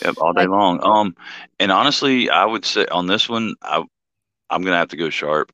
Yep, 0.04 0.16
all 0.20 0.34
day 0.34 0.42
Like- 0.42 0.50
long. 0.50 0.84
Um, 0.84 1.16
and 1.60 1.72
honestly, 1.72 2.30
I 2.30 2.46
would 2.46 2.66
say 2.66 2.86
on 2.88 3.08
this 3.08 3.28
one, 3.30 3.56
I 3.62 3.84
I'm 4.50 4.62
gonna 4.64 4.78
have 4.78 4.90
to 4.90 4.98
go 4.98 5.10
sharp. 5.10 5.52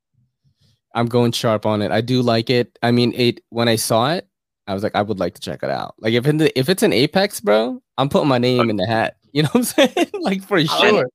I'm 0.94 1.06
going 1.08 1.32
sharp 1.32 1.66
on 1.66 1.82
it. 1.82 1.92
I 1.92 2.02
do 2.02 2.22
like 2.22 2.50
it. 2.50 2.78
I 2.84 2.92
mean, 2.92 3.14
it 3.16 3.42
when 3.50 3.68
I 3.68 3.76
saw 3.78 4.12
it, 4.14 4.28
I 4.68 4.74
was 4.74 4.84
like, 4.84 4.96
I 4.96 5.02
would 5.02 5.20
like 5.20 5.36
to 5.36 5.42
check 5.42 5.64
it 5.64 5.70
out. 5.70 5.96
Like 6.00 6.14
if 6.14 6.26
in 6.28 6.38
the, 6.38 6.60
if 6.60 6.68
it's 6.70 6.84
an 6.84 6.94
Apex, 6.94 7.40
bro, 7.40 7.82
I'm 7.98 8.10
putting 8.10 8.28
my 8.28 8.38
name 8.38 8.70
in 8.70 8.78
the 8.78 8.86
hat. 8.88 9.16
You 9.34 9.44
know 9.44 9.50
what 9.54 9.60
I'm 9.78 9.88
saying? 9.94 10.08
like 10.20 10.44
for 10.44 10.60
sure. 10.66 11.06
it. 11.06 11.14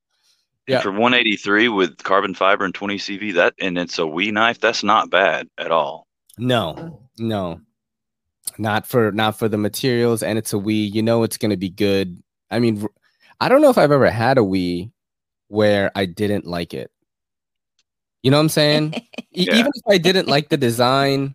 Yeah. 0.67 0.81
For 0.81 0.91
183 0.91 1.69
with 1.69 1.99
carbon 1.99 2.33
fiber 2.33 2.65
and 2.65 2.75
20 2.75 2.97
CV, 2.97 3.35
that 3.35 3.53
and 3.61 3.77
it's 3.77 3.99
a 3.99 4.07
WE 4.07 4.31
Knife. 4.31 4.59
That's 4.59 4.83
not 4.83 5.11
bad 5.11 5.49
at 5.59 5.71
all. 5.71 6.07
No, 6.39 6.99
no, 7.19 7.61
not 8.57 8.87
for 8.87 9.13
not 9.13 9.39
for 9.39 9.49
the 9.51 9.59
materials, 9.59 10.23
and 10.23 10.39
it's 10.39 10.55
a 10.55 10.59
wee. 10.59 10.87
You 10.87 11.03
know, 11.03 11.25
it's 11.25 11.37
gonna 11.37 11.59
be 11.59 11.69
good. 11.69 12.23
I 12.51 12.59
mean, 12.59 12.87
I 13.41 13.49
don't 13.49 13.61
know 13.63 13.71
if 13.71 13.79
I've 13.79 13.93
ever 13.93 14.11
had 14.11 14.39
a 14.39 14.45
WE 14.45 14.91
where 15.49 15.91
I 15.95 16.07
didn't 16.07 16.47
like 16.47 16.75
it. 16.75 16.91
You 18.23 18.31
know 18.31 18.39
what 18.39 18.43
I'm 18.43 18.49
saying? 18.49 18.95
Yeah. 19.33 19.53
Even 19.53 19.73
if 19.75 19.83
I 19.87 19.99
didn't 19.99 20.29
like 20.29 20.49
the 20.49 20.57
design, 20.57 21.35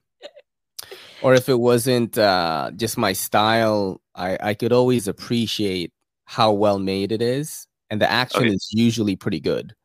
or 1.22 1.36
if 1.36 1.50
it 1.50 1.60
wasn't 1.60 2.18
uh, 2.18 2.72
just 2.76 2.98
my 2.98 3.14
style, 3.14 4.02
I 4.16 4.38
I 4.42 4.54
could 4.56 4.74
always 4.74 5.08
appreciate 5.08 5.92
how 6.26 6.52
well 6.52 6.80
made 6.80 7.12
it 7.12 7.22
is, 7.22 7.68
and 7.92 8.02
the 8.02 8.10
action 8.10 8.46
Okay. 8.46 8.56
is 8.56 8.68
usually 8.72 9.16
pretty 9.16 9.40
good, 9.40 9.76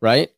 right? 0.00 0.28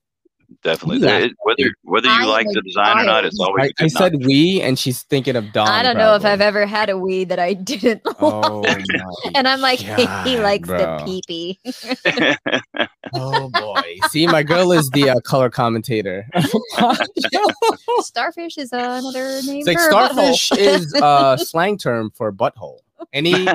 Definitely. 0.62 1.06
Yeah. 1.06 1.18
It- 1.18 1.32
whether 1.44 1.70
whether 1.82 2.08
you 2.08 2.14
I 2.14 2.24
like 2.24 2.46
the 2.52 2.60
design 2.62 2.98
or 2.98 3.04
not, 3.04 3.24
it's 3.24 3.38
always 3.40 3.62
I, 3.62 3.66
a 3.66 3.68
I 3.68 3.72
good 3.84 3.90
said 3.92 4.12
knife. 4.14 4.26
we, 4.26 4.60
and 4.60 4.78
she's 4.78 5.02
thinking 5.04 5.36
of 5.36 5.52
Don. 5.52 5.68
I 5.68 5.82
don't 5.82 5.96
know 5.96 6.14
if. 6.16 6.24
I've 6.24 6.40
ever 6.40 6.66
had 6.66 6.88
a 6.90 6.98
we 6.98 7.24
that 7.24 7.38
I 7.38 7.54
didn't 7.54 8.02
Oh 8.20 8.60
like. 8.66 8.84
my 8.88 9.30
and 9.34 9.46
I'm 9.48 9.60
like, 9.60 9.78
he 9.78 10.38
likes 10.38 10.66
bro. 10.68 10.78
the 10.78 11.04
pee 11.04 11.22
pee. 11.26 12.86
Oh 13.14 13.48
boy! 13.48 13.82
See, 14.08 14.26
my 14.26 14.42
girl 14.42 14.72
is 14.72 14.90
the 14.90 15.10
uh, 15.10 15.20
color 15.20 15.50
commentator. 15.50 16.26
Starfish 18.00 18.58
is 18.58 18.72
another 18.72 19.40
name 19.42 19.58
it's 19.60 19.66
like 19.68 19.78
for 19.78 19.88
a 19.88 19.92
butthole. 19.92 20.34
starfish 20.34 20.52
is 20.58 20.94
a 21.00 21.38
slang 21.40 21.78
term 21.78 22.10
for 22.14 22.32
butthole. 22.32 22.78
Any 23.12 23.32
Any, 23.32 23.48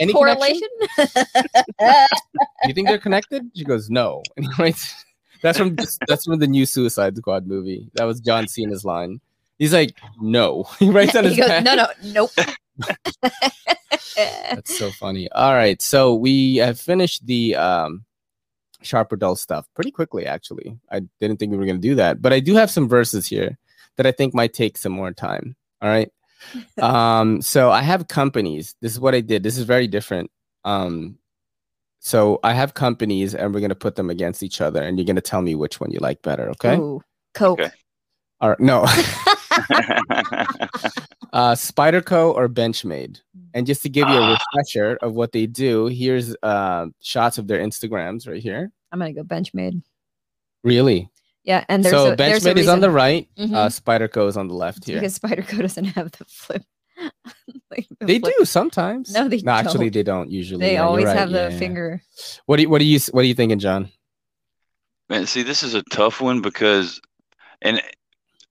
any 0.00 0.12
connection? 0.12 0.12
correlation? 0.12 0.68
You 2.64 2.74
think 2.74 2.88
they're 2.88 2.98
connected? 2.98 3.50
She 3.54 3.64
goes, 3.64 3.90
no. 3.90 4.22
And 4.36 4.46
he 4.46 4.52
writes, 4.62 5.04
that's 5.42 5.58
from 5.58 5.76
that's 6.06 6.24
from 6.24 6.38
the 6.38 6.46
new 6.46 6.66
Suicide 6.66 7.16
Squad 7.16 7.46
movie. 7.46 7.90
That 7.94 8.04
was 8.04 8.20
John 8.20 8.48
Cena's 8.48 8.84
line. 8.84 9.20
He's 9.58 9.72
like, 9.72 9.96
no. 10.20 10.64
He 10.78 10.90
writes 10.90 11.16
on 11.16 11.24
his 11.24 11.36
goes, 11.36 11.48
back. 11.48 11.64
no, 11.64 11.74
no, 11.74 11.86
nope. 12.04 12.30
That's 14.16 14.78
so 14.78 14.90
funny. 14.90 15.30
All 15.32 15.54
right, 15.54 15.80
so 15.80 16.14
we 16.14 16.56
have 16.56 16.78
finished 16.78 17.26
the 17.26 17.56
um, 17.56 18.04
sharp 18.82 19.12
or 19.12 19.16
dull 19.16 19.36
stuff 19.36 19.66
pretty 19.74 19.90
quickly. 19.90 20.26
Actually, 20.26 20.78
I 20.90 21.00
didn't 21.20 21.38
think 21.38 21.52
we 21.52 21.58
were 21.58 21.66
going 21.66 21.80
to 21.80 21.88
do 21.88 21.94
that, 21.96 22.22
but 22.22 22.32
I 22.32 22.40
do 22.40 22.54
have 22.54 22.70
some 22.70 22.88
verses 22.88 23.26
here 23.26 23.58
that 23.96 24.06
I 24.06 24.12
think 24.12 24.34
might 24.34 24.54
take 24.54 24.76
some 24.76 24.92
more 24.92 25.12
time. 25.12 25.56
All 25.82 25.88
right. 25.88 26.10
um, 26.80 27.42
so 27.42 27.70
I 27.70 27.82
have 27.82 28.08
companies. 28.08 28.74
This 28.80 28.92
is 28.92 29.00
what 29.00 29.14
I 29.14 29.20
did. 29.20 29.42
This 29.42 29.58
is 29.58 29.64
very 29.64 29.86
different. 29.86 30.30
Um, 30.64 31.18
so 32.00 32.38
I 32.44 32.52
have 32.54 32.74
companies, 32.74 33.34
and 33.34 33.52
we're 33.52 33.60
going 33.60 33.68
to 33.70 33.74
put 33.74 33.96
them 33.96 34.10
against 34.10 34.42
each 34.42 34.60
other, 34.60 34.82
and 34.82 34.98
you're 34.98 35.04
going 35.06 35.16
to 35.16 35.22
tell 35.22 35.42
me 35.42 35.54
which 35.54 35.80
one 35.80 35.90
you 35.90 35.98
like 36.00 36.22
better. 36.22 36.48
Okay. 36.50 36.76
Ooh, 36.76 37.02
Coke. 37.34 37.60
Okay. 37.60 37.70
All 38.40 38.50
right. 38.50 38.60
No. 38.60 38.82
uh, 41.32 41.54
Spyderco 41.54 42.34
or 42.34 42.48
Benchmade. 42.48 43.20
And 43.54 43.66
just 43.66 43.82
to 43.82 43.88
give 43.88 44.08
you 44.08 44.14
a 44.14 44.20
Ah. 44.20 44.38
refresher 44.54 44.98
of 45.02 45.14
what 45.14 45.32
they 45.32 45.46
do, 45.46 45.86
here's 45.86 46.36
uh, 46.42 46.86
shots 47.00 47.38
of 47.38 47.46
their 47.48 47.58
Instagrams 47.60 48.28
right 48.28 48.42
here. 48.42 48.70
I'm 48.92 48.98
gonna 48.98 49.12
go 49.12 49.22
Benchmade. 49.24 49.82
Really? 50.64 51.10
Yeah, 51.44 51.64
and 51.68 51.84
there's 51.84 51.92
so 51.94 52.12
a, 52.12 52.16
there's 52.16 52.44
a 52.46 52.50
Benchmade 52.54 52.58
is 52.58 52.68
on 52.68 52.80
the 52.80 52.88
reason. 52.90 52.94
right. 52.96 53.28
Mhm. 53.38 53.54
Uh, 53.54 53.68
Spyderco 53.68 54.28
is 54.28 54.36
on 54.36 54.48
the 54.48 54.54
left 54.54 54.84
here. 54.84 54.96
because 55.00 55.18
Spyderco 55.18 55.58
doesn't 55.62 55.84
have 55.86 56.10
the 56.12 56.24
flip. 56.26 56.62
Like, 57.70 57.86
the 58.00 58.06
They 58.06 58.18
flip. 58.18 58.34
do 58.38 58.44
sometimes. 58.44 59.12
No, 59.12 59.28
they 59.28 59.38
no, 59.42 59.52
actually 59.52 59.64
don't. 59.64 59.66
actually 59.66 59.88
they 59.90 60.02
don't 60.02 60.30
usually. 60.30 60.60
They 60.66 60.74
Yeah, 60.74 60.84
always 60.84 61.06
right. 61.06 61.16
have 61.16 61.30
the 61.30 61.36
Yeah, 61.38 61.48
yeah. 61.50 61.58
finger. 61.58 62.02
What 62.46 62.56
do 62.56 62.62
you, 62.62 62.68
what 62.70 62.78
do 62.78 62.84
you 62.84 62.98
what 63.12 63.20
are 63.22 63.26
you 63.26 63.34
thinking, 63.34 63.58
John? 63.58 63.90
Man, 65.08 65.26
see, 65.26 65.42
this 65.42 65.62
is 65.62 65.74
a 65.74 65.82
tough 65.84 66.20
one 66.20 66.40
because, 66.42 67.00
and 67.62 67.80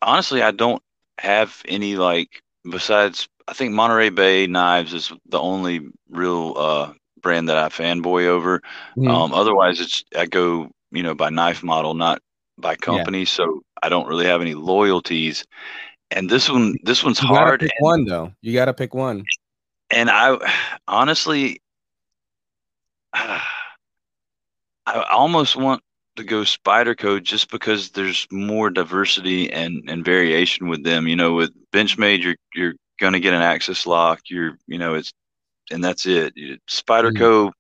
honestly, 0.01 0.41
I 0.41 0.51
don't 0.51 0.81
have 1.19 1.62
any 1.67 1.95
like 1.95 2.29
besides. 2.69 3.27
I 3.47 3.53
think 3.53 3.73
Monterey 3.73 4.10
Bay 4.10 4.45
Knives 4.45 4.93
is 4.93 5.12
the 5.29 5.39
only 5.39 5.81
real 6.10 6.53
uh, 6.57 6.93
brand 7.21 7.47
that 7.49 7.57
I 7.57 7.69
fanboy 7.69 8.25
over. 8.25 8.62
Mhm. 8.97 9.10
Um, 9.10 9.33
otherwise, 9.33 9.79
it's 9.79 10.03
I 10.17 10.25
go 10.25 10.69
you 10.91 11.03
know 11.03 11.15
by 11.15 11.29
knife 11.29 11.63
model, 11.63 11.93
not 11.93 12.21
by 12.57 12.75
company. 12.75 13.25
So 13.25 13.62
I 13.81 13.89
don't 13.89 14.07
really 14.07 14.25
have 14.25 14.41
any 14.41 14.53
loyalties. 14.53 15.45
And 16.11 16.29
this 16.29 16.49
one, 16.49 16.75
this 16.83 17.03
one's 17.03 17.19
hard. 17.19 17.61
And, 17.63 17.71
one 17.79 18.05
though. 18.05 18.31
You 18.41 18.53
got 18.53 18.65
to 18.65 18.73
pick 18.73 18.93
one. 18.93 19.25
and 19.91 20.09
I 20.09 20.37
honestly, 20.87 21.61
I 23.13 23.41
almost 25.11 25.55
want 25.55 25.81
to 26.15 26.23
go 26.23 26.41
Spyderco 26.41 27.21
just 27.21 27.51
because 27.51 27.91
there's 27.91 28.25
more 28.31 28.69
diversity 28.69 29.51
and, 29.51 29.83
and 29.89 30.03
variation 30.05 30.67
with 30.67 30.83
them. 30.83 31.07
You 31.07 31.15
know, 31.15 31.33
with 31.33 31.51
Benchmade, 31.71 32.23
you're 32.23 32.35
you're 32.55 32.73
gonna 32.99 33.19
get 33.19 33.33
an 33.33 33.41
axis 33.41 33.85
lock. 33.85 34.21
You're 34.29 34.57
you 34.67 34.77
know 34.77 34.93
it's 34.95 35.11
and 35.71 35.83
that's 35.83 36.05
it. 36.05 36.33
You- 36.35 36.57
Spyderco, 36.69 37.51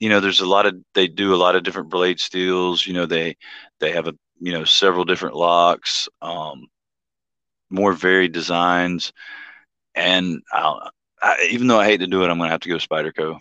you 0.00 0.08
know, 0.08 0.18
there's 0.20 0.40
a 0.40 0.46
lot 0.46 0.66
of 0.66 0.74
they 0.94 1.06
do 1.06 1.32
a 1.32 1.36
lot 1.36 1.54
of 1.56 1.62
different 1.62 1.90
blade 1.90 2.18
steels. 2.18 2.86
You 2.86 2.94
know, 2.94 3.06
they 3.06 3.36
they 3.78 3.92
have 3.92 4.08
a 4.08 4.14
you 4.40 4.52
know 4.52 4.64
several 4.64 5.04
different 5.04 5.36
locks, 5.36 6.08
um, 6.20 6.66
more 7.72 7.92
varied 7.92 8.32
designs, 8.32 9.12
and 9.94 10.42
I'll, 10.52 10.90
I, 11.20 11.48
even 11.50 11.66
though 11.66 11.80
I 11.80 11.86
hate 11.86 11.98
to 11.98 12.06
do 12.06 12.22
it, 12.24 12.28
I'm 12.28 12.38
gonna 12.38 12.50
have 12.50 12.60
to 12.60 12.68
go 12.68 12.76
Spyderco. 12.76 13.40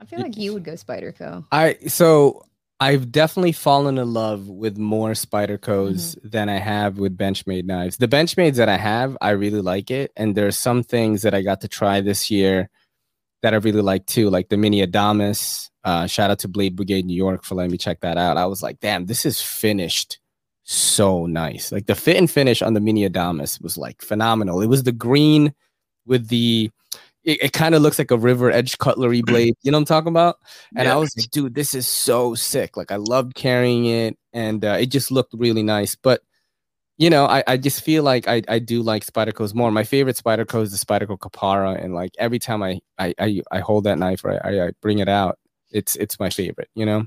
I 0.00 0.04
feel 0.06 0.20
like 0.20 0.36
you 0.36 0.52
would 0.54 0.64
go 0.64 0.72
Spyderco. 0.72 1.44
I 1.52 1.74
so 1.88 2.44
I've 2.80 3.10
definitely 3.10 3.52
fallen 3.52 3.98
in 3.98 4.12
love 4.12 4.48
with 4.48 4.78
more 4.78 5.10
Spyderco's 5.10 6.14
Mm-hmm. 6.16 6.28
than 6.28 6.48
I 6.48 6.58
have 6.58 6.98
with 6.98 7.16
Benchmade 7.18 7.64
knives. 7.64 7.96
The 7.96 8.08
Benchmades 8.08 8.54
that 8.56 8.68
I 8.68 8.76
have, 8.76 9.16
I 9.20 9.30
really 9.30 9.60
like 9.60 9.90
it, 9.90 10.12
and 10.16 10.34
there 10.34 10.46
are 10.46 10.52
some 10.52 10.82
things 10.82 11.22
that 11.22 11.34
I 11.34 11.42
got 11.42 11.60
to 11.62 11.68
try 11.68 12.00
this 12.00 12.30
year 12.30 12.70
that 13.42 13.54
I 13.54 13.58
really 13.58 13.82
like 13.82 14.06
too, 14.06 14.30
like 14.30 14.48
the 14.48 14.56
Mini 14.56 14.84
Adamas. 14.84 15.70
Uh, 15.84 16.06
shout 16.06 16.30
out 16.30 16.40
to 16.40 16.48
Blade 16.48 16.74
Brigade 16.76 17.04
New 17.04 17.16
York 17.16 17.44
for 17.44 17.54
letting 17.54 17.70
me 17.72 17.78
check 17.78 18.00
that 18.00 18.16
out. 18.18 18.36
I 18.36 18.46
was 18.46 18.62
like, 18.62 18.80
damn, 18.80 19.06
this 19.06 19.24
is 19.24 19.40
finished 19.40 20.18
so 20.70 21.24
nice. 21.24 21.72
Like 21.72 21.86
the 21.86 21.94
fit 21.94 22.18
and 22.18 22.30
finish 22.30 22.60
on 22.60 22.74
the 22.74 22.80
Mini 22.80 23.08
Adamas 23.08 23.62
was 23.62 23.78
like 23.78 24.02
phenomenal. 24.02 24.60
It 24.60 24.66
was 24.66 24.82
the 24.82 24.92
green 24.92 25.54
with 26.04 26.28
the 26.28 26.70
it, 27.24 27.42
it 27.42 27.52
kind 27.54 27.74
of 27.74 27.80
looks 27.80 27.98
like 27.98 28.10
a 28.10 28.18
river 28.18 28.50
edge 28.50 28.76
cutlery 28.76 29.22
blade. 29.26 29.54
You 29.62 29.70
know 29.70 29.78
what 29.78 29.82
I'm 29.82 29.86
talking 29.86 30.08
about? 30.08 30.40
And 30.76 30.86
I 30.86 30.96
was 30.96 31.10
like, 31.16 31.30
dude, 31.30 31.54
this 31.54 31.74
is 31.74 31.88
so 31.88 32.34
sick. 32.34 32.76
Like 32.76 32.92
I 32.92 32.96
loved 32.96 33.34
carrying 33.34 33.86
it, 33.86 34.18
and 34.34 34.62
uh, 34.62 34.76
it 34.78 34.86
just 34.90 35.10
looked 35.10 35.32
really 35.32 35.62
nice. 35.62 35.94
But 35.94 36.20
you 36.98 37.08
know, 37.08 37.24
I, 37.24 37.42
I 37.46 37.56
just 37.56 37.82
feel 37.82 38.02
like 38.02 38.28
I, 38.28 38.42
I 38.46 38.58
do 38.58 38.82
like 38.82 39.06
Spyderco's 39.06 39.54
more. 39.54 39.70
My 39.70 39.84
favorite 39.84 40.16
Spyderco 40.22 40.60
is 40.62 40.78
the 40.78 40.84
Spyderco 40.84 41.18
Capara, 41.18 41.72
and 41.82 41.94
like 41.94 42.10
every 42.18 42.38
time 42.38 42.62
I 42.62 42.78
I 42.98 43.14
I, 43.18 43.40
I 43.50 43.60
hold 43.60 43.84
that 43.84 43.98
knife 43.98 44.22
or 44.22 44.38
I, 44.46 44.66
I 44.66 44.72
bring 44.82 44.98
it 44.98 45.08
out, 45.08 45.38
it's 45.70 45.96
it's 45.96 46.20
my 46.20 46.28
favorite. 46.28 46.68
You 46.74 46.84
know, 46.84 47.06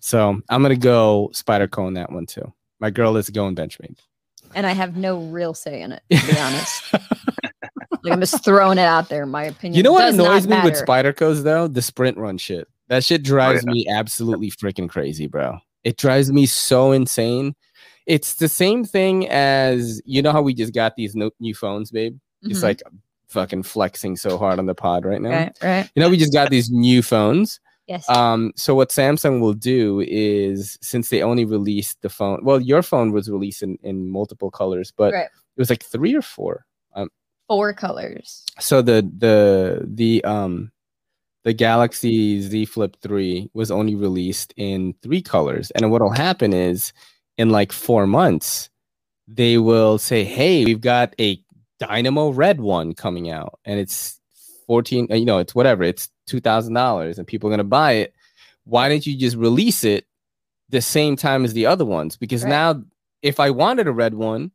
so 0.00 0.40
I'm 0.48 0.62
gonna 0.62 0.74
go 0.74 1.30
Spyderco 1.32 1.86
on 1.86 1.94
that 1.94 2.10
one 2.10 2.26
too. 2.26 2.52
My 2.80 2.90
girl 2.90 3.16
is 3.16 3.30
going 3.30 3.54
Benchmade. 3.56 3.98
And 4.54 4.66
I 4.66 4.72
have 4.72 4.96
no 4.96 5.18
real 5.18 5.54
say 5.54 5.82
in 5.82 5.92
it, 5.92 6.02
to 6.10 6.26
be 6.26 6.38
honest. 6.38 6.92
like 6.92 8.12
I'm 8.12 8.20
just 8.20 8.44
throwing 8.44 8.78
it 8.78 8.82
out 8.82 9.08
there. 9.08 9.26
My 9.26 9.44
opinion. 9.44 9.76
You 9.76 9.82
know 9.82 9.92
what 9.92 10.02
does 10.02 10.14
annoys 10.14 10.46
me 10.46 10.56
with 10.62 10.86
matter. 10.86 11.12
Spyderco's 11.12 11.42
though? 11.42 11.68
The 11.68 11.82
sprint 11.82 12.16
run 12.16 12.38
shit. 12.38 12.68
That 12.88 13.02
shit 13.04 13.22
drives 13.22 13.64
yeah. 13.66 13.72
me 13.72 13.86
absolutely 13.88 14.50
freaking 14.50 14.88
crazy, 14.88 15.26
bro. 15.26 15.58
It 15.84 15.96
drives 15.96 16.32
me 16.32 16.46
so 16.46 16.92
insane. 16.92 17.54
It's 18.06 18.34
the 18.34 18.48
same 18.48 18.84
thing 18.84 19.28
as 19.28 20.00
you 20.04 20.22
know 20.22 20.32
how 20.32 20.42
we 20.42 20.54
just 20.54 20.72
got 20.72 20.94
these 20.96 21.16
no- 21.16 21.32
new 21.40 21.54
phones, 21.54 21.90
babe. 21.90 22.18
It's 22.42 22.60
Mhm. 22.60 22.62
like 22.62 22.82
fucking 23.28 23.64
flexing 23.64 24.16
so 24.16 24.38
hard 24.38 24.60
on 24.60 24.66
the 24.66 24.74
pod 24.74 25.04
right 25.04 25.20
now. 25.20 25.30
right, 25.30 25.58
right. 25.62 25.90
You 25.96 26.00
know, 26.02 26.08
we 26.08 26.16
just 26.16 26.32
got 26.32 26.50
these 26.50 26.70
new 26.70 27.02
phones. 27.02 27.58
Yes. 27.86 28.08
Um, 28.08 28.52
so 28.56 28.74
what 28.74 28.90
Samsung 28.90 29.40
will 29.40 29.52
do 29.54 30.00
is 30.06 30.76
since 30.82 31.08
they 31.08 31.22
only 31.22 31.44
released 31.44 32.02
the 32.02 32.08
phone, 32.08 32.40
well, 32.44 32.60
your 32.60 32.82
phone 32.82 33.12
was 33.12 33.30
released 33.30 33.62
in, 33.62 33.78
in 33.82 34.10
multiple 34.10 34.50
colors, 34.50 34.92
but 34.96 35.12
Right. 35.12 35.26
it 35.26 35.58
was 35.60 35.70
like 35.70 35.84
three 35.84 36.14
or 36.14 36.22
four. 36.22 36.64
Four 37.48 37.72
colors. 37.74 38.44
so 38.58 38.82
the 38.82 39.08
the 39.18 39.86
the 39.86 40.24
um 40.24 40.72
the 41.44 41.52
Galaxy 41.52 42.40
Z 42.40 42.64
Flip 42.64 42.96
3 43.02 43.50
was 43.54 43.70
only 43.70 43.94
released 43.94 44.52
in 44.56 44.94
three 45.00 45.22
colors. 45.22 45.70
And 45.70 45.88
what'll 45.92 46.10
happen 46.10 46.52
is 46.52 46.92
in 47.38 47.50
like 47.50 47.70
four 47.70 48.04
months, 48.08 48.68
they 49.28 49.58
will 49.58 49.96
say, 49.96 50.24
Hey, 50.24 50.64
we've 50.64 50.80
got 50.80 51.14
a 51.20 51.40
Dynamo 51.78 52.30
Red 52.30 52.58
one 52.60 52.94
coming 52.94 53.30
out, 53.30 53.60
and 53.64 53.78
it's 53.78 54.18
fourteen. 54.66 55.06
You 55.08 55.24
know, 55.24 55.38
it's 55.38 55.54
whatever. 55.54 55.84
It's 55.84 56.08
two 56.26 56.40
thousand 56.40 56.74
dollars, 56.74 57.18
and 57.18 57.26
people 57.26 57.48
are 57.48 57.52
gonna 57.52 57.64
buy 57.64 57.92
it. 57.92 58.14
Why 58.64 58.88
didn't 58.88 59.06
you 59.06 59.16
just 59.16 59.36
release 59.36 59.84
it 59.84 60.06
the 60.68 60.80
same 60.80 61.16
time 61.16 61.44
as 61.44 61.52
the 61.52 61.66
other 61.66 61.84
ones? 61.84 62.16
Because 62.16 62.42
right. 62.42 62.50
now, 62.50 62.82
if 63.22 63.38
I 63.40 63.50
wanted 63.50 63.86
a 63.86 63.92
red 63.92 64.14
one, 64.14 64.50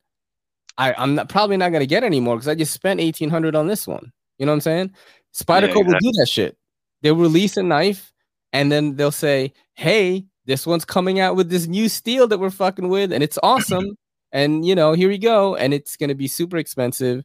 I, 0.78 0.94
I'm 0.98 1.16
not, 1.16 1.30
probably 1.30 1.58
not 1.58 1.72
gonna 1.72 1.86
get 1.86 2.04
anymore 2.04 2.36
because 2.36 2.48
I 2.48 2.56
just 2.56 2.74
spent 2.74 3.00
eighteen 3.00 3.30
hundred 3.30 3.56
on 3.56 3.68
this 3.68 3.88
one. 3.88 4.12
You 4.38 4.46
know 4.46 4.52
what 4.52 4.58
I'm 4.58 4.62
saying? 4.62 4.92
Spyderco 5.34 5.52
yeah, 5.52 5.66
exactly. 5.68 5.84
will 5.84 6.00
do 6.00 6.12
that 6.20 6.28
shit. 6.30 6.58
They'll 7.02 7.16
release 7.16 7.58
a 7.58 7.64
knife, 7.64 8.14
and 8.54 8.72
then 8.72 8.96
they'll 8.96 9.12
say, 9.12 9.54
"Hey, 9.76 10.26
this 10.46 10.68
one's 10.68 10.86
coming 10.86 11.20
out 11.20 11.36
with 11.36 11.50
this 11.50 11.68
new 11.68 11.88
steel 11.90 12.28
that 12.28 12.40
we're 12.40 12.50
fucking 12.50 12.90
with, 12.90 13.12
and 13.14 13.24
it's 13.24 13.40
awesome." 13.44 13.96
and 14.32 14.66
you 14.66 14.76
know, 14.76 14.94
here 14.94 15.10
we 15.10 15.18
go, 15.18 15.56
and 15.56 15.74
it's 15.74 15.98
gonna 15.98 16.16
be 16.16 16.28
super 16.28 16.58
expensive. 16.58 17.24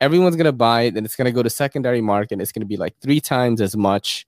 Everyone's 0.00 0.36
gonna 0.36 0.52
buy 0.52 0.82
it, 0.82 0.96
and 0.96 1.04
it's 1.04 1.16
gonna 1.16 1.32
go 1.32 1.42
to 1.42 1.50
secondary 1.50 2.00
market. 2.00 2.40
It's 2.40 2.52
gonna 2.52 2.66
be 2.66 2.76
like 2.76 2.94
three 3.00 3.20
times 3.20 3.60
as 3.60 3.76
much 3.76 4.26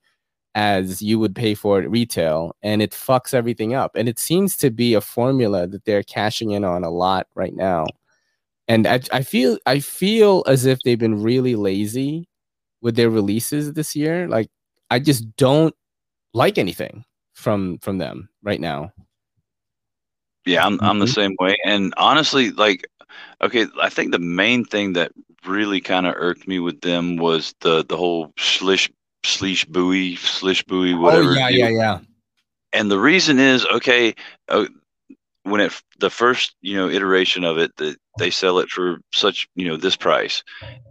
as 0.55 1.01
you 1.01 1.19
would 1.19 1.35
pay 1.35 1.55
for 1.55 1.81
it 1.81 1.89
retail, 1.89 2.57
and 2.63 2.83
it 2.83 2.93
fucks 2.93 3.35
everything 3.35 3.75
up. 3.75 3.93
And 3.95 4.09
it 4.09 4.19
seems 4.19 4.57
to 4.59 4.71
be 4.71 4.95
a 4.95 5.01
formula 5.01 5.67
that 5.67 5.85
they're 5.85 6.03
cashing 6.03 6.51
in 6.51 6.65
on 6.65 6.85
a 6.85 6.91
lot 6.91 7.29
right 7.35 7.55
now. 7.55 7.87
And 8.69 8.87
I, 8.87 9.01
I 9.13 9.23
feel 9.23 9.59
I 9.67 9.81
feel 9.81 10.45
as 10.47 10.65
if 10.65 10.79
they've 10.85 10.99
been 10.99 11.23
really 11.23 11.57
lazy 11.57 12.29
with 12.81 12.97
their 12.97 13.11
releases 13.11 13.73
this 13.73 13.95
year. 13.95 14.29
Like 14.29 14.49
I 14.91 14.99
just 14.99 15.37
don't 15.37 15.75
like 16.35 16.59
anything 16.59 17.05
from 17.35 17.79
from 17.79 17.99
them 17.99 18.29
right 18.43 18.61
now. 18.61 18.93
Yeah, 20.47 20.65
I'm 20.65 20.81
I'm 20.81 20.99
the 20.99 21.07
mm-hmm. 21.07 21.15
same 21.15 21.37
way. 21.39 21.57
And 21.65 21.93
honestly, 21.97 22.51
like 22.51 22.87
okay, 23.43 23.67
I 23.81 23.89
think 23.89 24.13
the 24.13 24.19
main 24.19 24.65
thing 24.65 24.93
that 24.95 25.13
really 25.47 25.81
kind 25.81 26.07
of 26.07 26.15
irked 26.17 26.47
me 26.47 26.59
with 26.59 26.81
them 26.81 27.17
was 27.17 27.55
the 27.61 27.85
the 27.85 27.97
whole 27.97 28.33
schlish 28.37 28.91
sleesh 29.25 29.67
Bowie, 29.69 30.17
slish 30.17 30.65
Bowie, 30.65 30.95
oh, 30.95 31.01
whatever. 31.01 31.31
Oh 31.31 31.35
yeah, 31.35 31.49
yeah, 31.49 31.69
yeah. 31.69 31.99
And 32.73 32.91
the 32.91 32.99
reason 32.99 33.39
is 33.39 33.67
okay. 33.67 34.15
Uh, 34.49 34.67
when 35.45 35.61
it 35.61 35.73
the 35.99 36.11
first 36.11 36.55
you 36.61 36.77
know 36.77 36.89
iteration 36.89 37.45
of 37.45 37.59
it, 37.59 37.77
that 37.77 37.97
they 38.19 38.31
sell 38.31 38.59
it 38.59 38.69
for 38.69 38.99
such 39.13 39.49
you 39.55 39.67
know 39.67 39.77
this 39.77 39.97
price, 39.97 40.43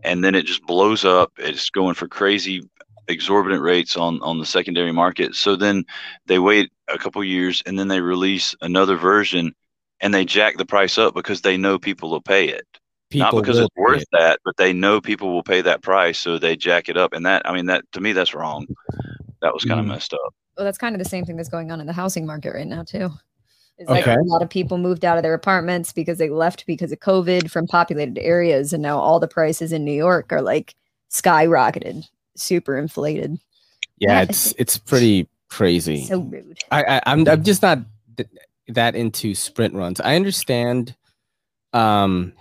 and 0.03 0.23
then 0.23 0.35
it 0.35 0.45
just 0.45 0.65
blows 0.65 1.05
up. 1.05 1.31
It's 1.37 1.69
going 1.69 1.95
for 1.95 2.07
crazy 2.07 2.67
exorbitant 3.07 3.61
rates 3.61 3.97
on 3.97 4.21
on 4.21 4.39
the 4.39 4.45
secondary 4.45 4.91
market. 4.91 5.35
So 5.35 5.55
then 5.55 5.85
they 6.27 6.39
wait 6.39 6.71
a 6.87 6.97
couple 6.97 7.23
years 7.23 7.61
and 7.65 7.77
then 7.77 7.87
they 7.87 8.01
release 8.01 8.55
another 8.61 8.95
version 8.95 9.53
and 10.01 10.13
they 10.13 10.25
jack 10.25 10.57
the 10.57 10.65
price 10.65 10.97
up 10.97 11.13
because 11.13 11.41
they 11.41 11.57
know 11.57 11.79
people 11.79 12.09
will 12.09 12.21
pay 12.21 12.47
it. 12.49 12.65
People 13.09 13.31
Not 13.31 13.41
because 13.41 13.57
it's 13.57 13.75
worth 13.75 14.01
it. 14.01 14.07
that, 14.11 14.39
but 14.45 14.57
they 14.57 14.71
know 14.71 15.01
people 15.01 15.33
will 15.33 15.43
pay 15.43 15.61
that 15.61 15.81
price, 15.81 16.19
so 16.19 16.37
they 16.37 16.55
jack 16.55 16.89
it 16.89 16.97
up. 16.97 17.13
And 17.13 17.25
that, 17.25 17.41
I 17.45 17.55
mean, 17.55 17.65
that 17.65 17.83
to 17.93 18.01
me, 18.01 18.11
that's 18.13 18.35
wrong. 18.35 18.67
That 19.41 19.53
was 19.53 19.63
kind 19.63 19.79
of 19.79 19.85
mm. 19.85 19.89
messed 19.89 20.13
up. 20.13 20.33
Well, 20.57 20.65
that's 20.65 20.77
kind 20.77 20.93
of 20.93 20.99
the 20.99 21.09
same 21.09 21.25
thing 21.25 21.37
that's 21.37 21.49
going 21.49 21.71
on 21.71 21.81
in 21.81 21.87
the 21.87 21.93
housing 21.93 22.25
market 22.25 22.53
right 22.53 22.67
now 22.67 22.83
too. 22.83 23.09
It's 23.77 23.89
okay. 23.89 24.11
like 24.11 24.19
a 24.19 24.23
lot 24.23 24.41
of 24.41 24.49
people 24.49 24.77
moved 24.77 25.05
out 25.05 25.17
of 25.17 25.23
their 25.23 25.33
apartments 25.33 25.93
because 25.93 26.17
they 26.17 26.29
left 26.29 26.65
because 26.65 26.91
of 26.91 26.99
COVID 26.99 27.49
from 27.49 27.65
populated 27.65 28.17
areas, 28.19 28.73
and 28.73 28.83
now 28.83 28.99
all 28.99 29.19
the 29.19 29.27
prices 29.27 29.71
in 29.71 29.85
New 29.85 29.93
York 29.93 30.31
are 30.31 30.41
like 30.41 30.75
skyrocketed 31.09 32.05
super 32.35 32.77
inflated. 32.77 33.39
Yeah, 33.97 34.21
it's 34.21 34.53
it's 34.57 34.77
pretty 34.77 35.27
crazy. 35.49 36.05
So 36.05 36.19
rude. 36.19 36.59
I, 36.71 36.83
I 36.83 37.01
I'm 37.05 37.27
I'm 37.27 37.43
just 37.43 37.61
not 37.61 37.79
th- 38.17 38.29
that 38.69 38.95
into 38.95 39.35
sprint 39.35 39.73
runs. 39.73 39.99
I 39.99 40.15
understand. 40.15 40.95
Um, 41.73 42.33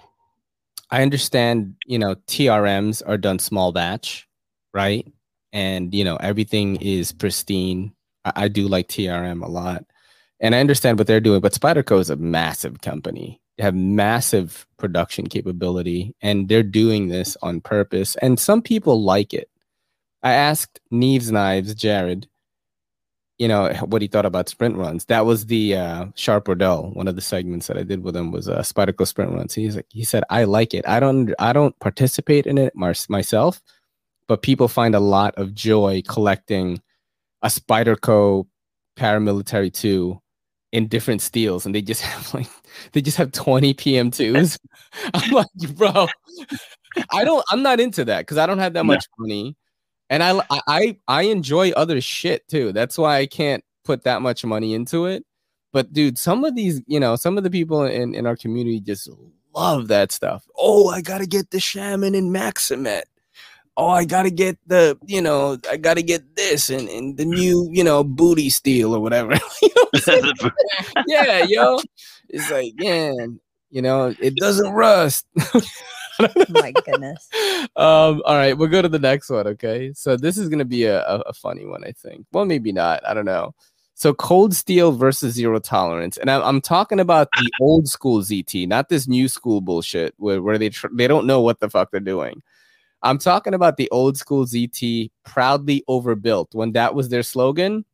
I 0.91 1.03
understand. 1.03 1.77
You 1.87 1.99
know, 1.99 2.15
TRMs 2.27 3.03
are 3.07 3.19
done 3.19 3.39
small 3.39 3.73
batch, 3.73 4.29
right? 4.75 5.07
And 5.53 5.95
you 5.95 6.05
know 6.05 6.17
everything 6.17 6.77
is 6.77 7.13
pristine. 7.13 7.93
I, 8.25 8.33
I 8.37 8.49
do 8.49 8.69
like 8.69 8.89
TRM 8.89 9.43
a 9.43 9.49
lot, 9.49 9.85
and 10.41 10.55
I 10.55 10.61
understand 10.61 10.99
what 10.99 11.07
they're 11.07 11.21
doing. 11.21 11.41
But 11.41 11.53
Spyderco 11.53 12.01
is 12.01 12.11
a 12.11 12.17
massive 12.17 12.81
company. 12.81 13.41
They 13.57 13.65
have 13.65 13.75
massive 13.75 14.67
production 14.79 15.27
capability, 15.27 16.15
and 16.23 16.49
they're 16.49 16.63
doing 16.63 17.09
this 17.09 17.37
on 17.43 17.61
purpose. 17.61 18.17
And 18.17 18.39
some 18.39 18.63
people 18.63 19.03
like 19.03 19.35
it 19.35 19.49
I 20.23 20.33
asked 20.33 20.81
Neves 20.93 21.31
Knives, 21.31 21.75
Jared, 21.75 22.29
you 23.39 23.47
know, 23.47 23.73
what 23.87 24.03
he 24.03 24.09
thought 24.09 24.27
about 24.27 24.49
sprint 24.49 24.77
runs. 24.77 25.05
That 25.05 25.25
was 25.25 25.47
the 25.47 25.77
uh, 25.77 26.07
Sharp 26.17 26.49
or 26.49 26.57
Dull. 26.57 26.91
One 26.91 27.07
of 27.07 27.15
the 27.15 27.23
segments 27.23 27.69
that 27.69 27.79
I 27.79 27.85
did 27.85 28.03
with 28.03 28.17
him 28.17 28.33
was 28.33 28.49
uh, 28.49 28.61
Spyderco 28.61 29.07
sprint 29.07 29.33
runs. 29.33 29.55
He's 29.55 29.77
like, 29.77 29.87
he 29.91 30.05
said, 30.05 30.25
I 30.29 30.45
like 30.45 30.75
it. 30.75 30.87
I 30.89 30.99
don't, 30.99 31.33
I 31.39 31.53
don't 31.53 31.79
participate 31.79 32.47
in 32.47 32.59
it 32.59 32.75
myself, 32.75 33.63
but 34.27 34.43
people 34.43 34.67
find 34.67 34.95
a 34.95 35.01
lot 35.01 35.35
of 35.37 35.55
joy 35.55 36.03
collecting 36.09 36.83
a 37.43 37.47
Spyderco 37.47 38.47
paramilitary 38.99 39.73
two 39.73 40.21
in 40.73 40.89
different 40.89 41.23
steels, 41.23 41.65
and 41.65 41.75
they 41.75 41.81
just 41.81 42.03
have 42.03 42.35
like, 42.35 42.49
they 42.93 43.01
just 43.01 43.17
have 43.19 43.31
20 43.31 43.73
PM2s. 43.73 44.59
I'm 45.15 45.31
like, 45.31 45.47
bro, 45.77 46.09
I 47.13 47.23
don't, 47.23 47.45
I'm 47.53 47.63
not 47.63 47.79
into 47.79 48.05
that 48.07 48.21
because 48.23 48.37
I 48.37 48.47
don't 48.47 48.59
have 48.59 48.73
that 48.73 48.85
much 48.85 49.07
money 49.17 49.57
and 50.11 50.23
I 50.23 50.41
I 50.67 50.97
I 51.07 51.23
enjoy 51.23 51.71
other 51.71 52.01
shit 52.01 52.47
too. 52.49 52.73
That's 52.73 52.99
why 52.99 53.19
I 53.19 53.27
can't 53.27 53.65
put 53.85 54.05
that 54.05 54.23
much 54.23 54.45
money 54.45 54.75
into 54.75 55.07
it. 55.07 55.25
But 55.73 55.93
dude, 55.93 56.19
some 56.19 56.45
of 56.45 56.55
these, 56.55 56.81
you 56.87 56.99
know, 56.99 57.17
some 57.17 57.37
of 57.39 57.45
the 57.45 57.51
people 57.51 57.83
in 57.85 58.15
in 58.15 58.27
our 58.27 58.37
community 58.37 58.81
just 58.81 59.09
love 59.55 59.89
that 59.89 60.13
stuff. 60.13 60.47
Oh, 60.57 60.89
I 60.89 61.01
gotta 61.01 61.27
get 61.27 61.51
the 61.51 61.61
shaman 61.61 62.15
and 62.15 62.35
Maxamet. 62.35 63.03
Oh, 63.77 63.89
I 63.91 64.05
gotta 64.05 64.31
get 64.31 64.59
the, 64.67 64.99
you 65.07 65.23
know, 65.23 65.57
I 65.71 65.77
gotta 65.77 66.03
get 66.03 66.35
this 66.35 66.69
and, 66.69 66.89
and 66.89 67.17
the 67.17 67.25
new, 67.25 67.69
you 67.71 67.85
know, 67.85 68.03
booty 68.03 68.51
steel 68.51 68.95
or 68.95 69.01
whatever. 69.01 69.35
yeah, 71.07 71.45
yo. 71.47 71.79
It's 72.29 72.51
like, 72.51 72.75
man, 72.77 73.41
you 73.71 73.83
know, 73.83 74.15
it 74.21 74.37
doesn't 74.37 74.73
rust. 74.73 75.27
My 76.49 76.73
goodness. 76.85 77.29
Um, 77.77 78.23
all 78.25 78.37
right, 78.37 78.57
we'll 78.57 78.69
go 78.69 78.83
to 78.83 78.89
the 78.89 78.99
next 78.99 79.31
one. 79.31 79.47
Okay. 79.47 79.93
So 79.95 80.17
this 80.17 80.39
is 80.39 80.49
gonna 80.49 80.65
be 80.65 80.85
a, 80.85 81.03
a, 81.07 81.19
a 81.21 81.33
funny 81.33 81.65
one, 81.65 81.85
I 81.85 81.93
think. 81.93 82.27
Well, 82.33 82.45
maybe 82.45 82.73
not. 82.73 83.07
I 83.07 83.15
don't 83.15 83.25
know. 83.25 83.55
So 83.95 84.15
cold 84.15 84.55
steel 84.55 84.93
versus 84.93 85.35
zero 85.35 85.59
tolerance, 85.59 86.19
and 86.19 86.31
I'm, 86.31 86.43
I'm 86.43 86.61
talking 86.61 87.01
about 87.01 87.29
the 87.37 87.51
old 87.61 87.89
school 87.89 88.23
ZT, 88.23 88.69
not 88.69 88.89
this 88.89 89.09
new 89.09 89.27
school 89.27 89.61
bullshit 89.61 90.15
where, 90.19 90.41
where 90.41 90.57
they 90.57 90.69
tr- 90.69 90.87
they 90.93 91.09
don't 91.09 91.27
know 91.27 91.41
what 91.41 91.59
the 91.59 91.69
fuck 91.69 91.91
they're 91.91 92.01
doing. 92.01 92.41
I'm 93.03 93.19
talking 93.19 93.55
about 93.55 93.77
the 93.77 93.91
old 93.91 94.17
school 94.17 94.45
ZT, 94.45 95.11
proudly 95.25 95.85
overbuilt, 95.89 96.55
when 96.55 96.73
that 96.73 96.95
was 96.95 97.09
their 97.09 97.25
slogan, 97.25 97.85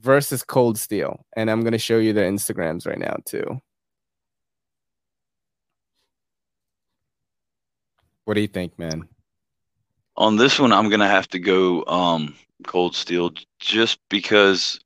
versus 0.00 0.42
cold 0.42 0.78
steel, 0.78 1.24
and 1.36 1.50
I'm 1.50 1.62
gonna 1.62 1.78
show 1.78 1.98
you 1.98 2.12
their 2.12 2.30
Instagrams 2.30 2.86
right 2.86 2.98
now 2.98 3.16
too. 3.26 3.60
What 8.24 8.34
do 8.34 8.40
you 8.40 8.48
think, 8.48 8.78
man? 8.78 9.08
On 10.16 10.36
this 10.36 10.58
one, 10.58 10.72
I'm 10.72 10.88
gonna 10.88 11.08
have 11.08 11.28
to 11.28 11.38
go 11.38 11.84
um, 11.86 12.34
Cold 12.66 12.94
Steel 12.94 13.32
just 13.58 13.98
because 14.08 14.80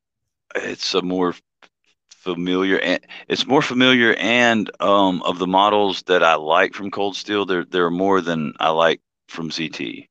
it's 0.55 0.95
a 0.95 1.03
more 1.03 1.35
familiar 2.11 2.79
and 2.81 3.01
it's 3.29 3.47
more 3.47 3.63
familiar 3.63 4.15
and 4.15 4.71
um, 4.81 5.23
of 5.23 5.39
the 5.39 5.47
models 5.47 6.03
that 6.03 6.23
I 6.23 6.35
like 6.35 6.75
from 6.75 6.91
Cold 6.91 7.17
Steel, 7.17 7.47
there 7.47 7.65
there 7.65 7.87
are 7.87 7.91
more 7.91 8.21
than 8.21 8.55
I 8.59 8.71
like 8.71 9.01
from 9.29 9.51
ZT. 9.51 10.09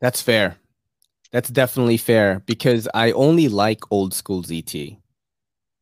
That's 0.00 0.20
fair. 0.20 0.58
That's 1.32 1.48
definitely 1.48 1.96
fair 1.96 2.40
because 2.46 2.88
I 2.94 3.12
only 3.12 3.48
like 3.48 3.80
old 3.90 4.14
school 4.14 4.42
ZT. 4.42 4.98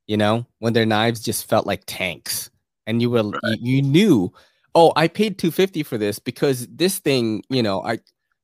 You 0.07 0.17
know, 0.17 0.47
when 0.59 0.73
their 0.73 0.87
knives 0.87 1.21
just 1.21 1.49
felt 1.49 1.67
like 1.67 1.85
tanks, 1.87 2.51
and 2.87 3.01
you 3.01 3.11
were 3.11 3.23
right. 3.23 3.41
you, 3.61 3.77
you 3.77 3.83
knew 3.83 4.33
oh, 4.75 4.93
I 4.97 5.09
paid 5.09 5.39
250 5.39 5.83
for 5.83 5.99
this 5.99 6.19
because 6.19 6.67
this 6.69 6.99
thing, 6.99 7.43
you 7.49 7.63
know, 7.63 7.83
I 7.83 7.99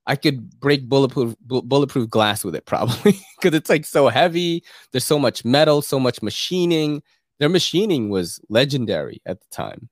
I 0.06 0.16
could 0.16 0.58
break 0.60 0.88
bulletproof 0.88 1.34
bulletproof 1.42 2.08
glass 2.08 2.44
with 2.44 2.54
it 2.54 2.66
probably 2.66 3.12
because 3.40 3.56
it's 3.56 3.70
like 3.70 3.84
so 3.84 4.08
heavy. 4.08 4.64
There's 4.92 5.04
so 5.04 5.18
much 5.18 5.44
metal, 5.44 5.82
so 5.82 6.00
much 6.00 6.22
machining. 6.22 7.02
Their 7.38 7.48
machining 7.50 8.08
was 8.10 8.40
legendary 8.48 9.20
at 9.26 9.40
the 9.40 9.46
time. 9.50 9.88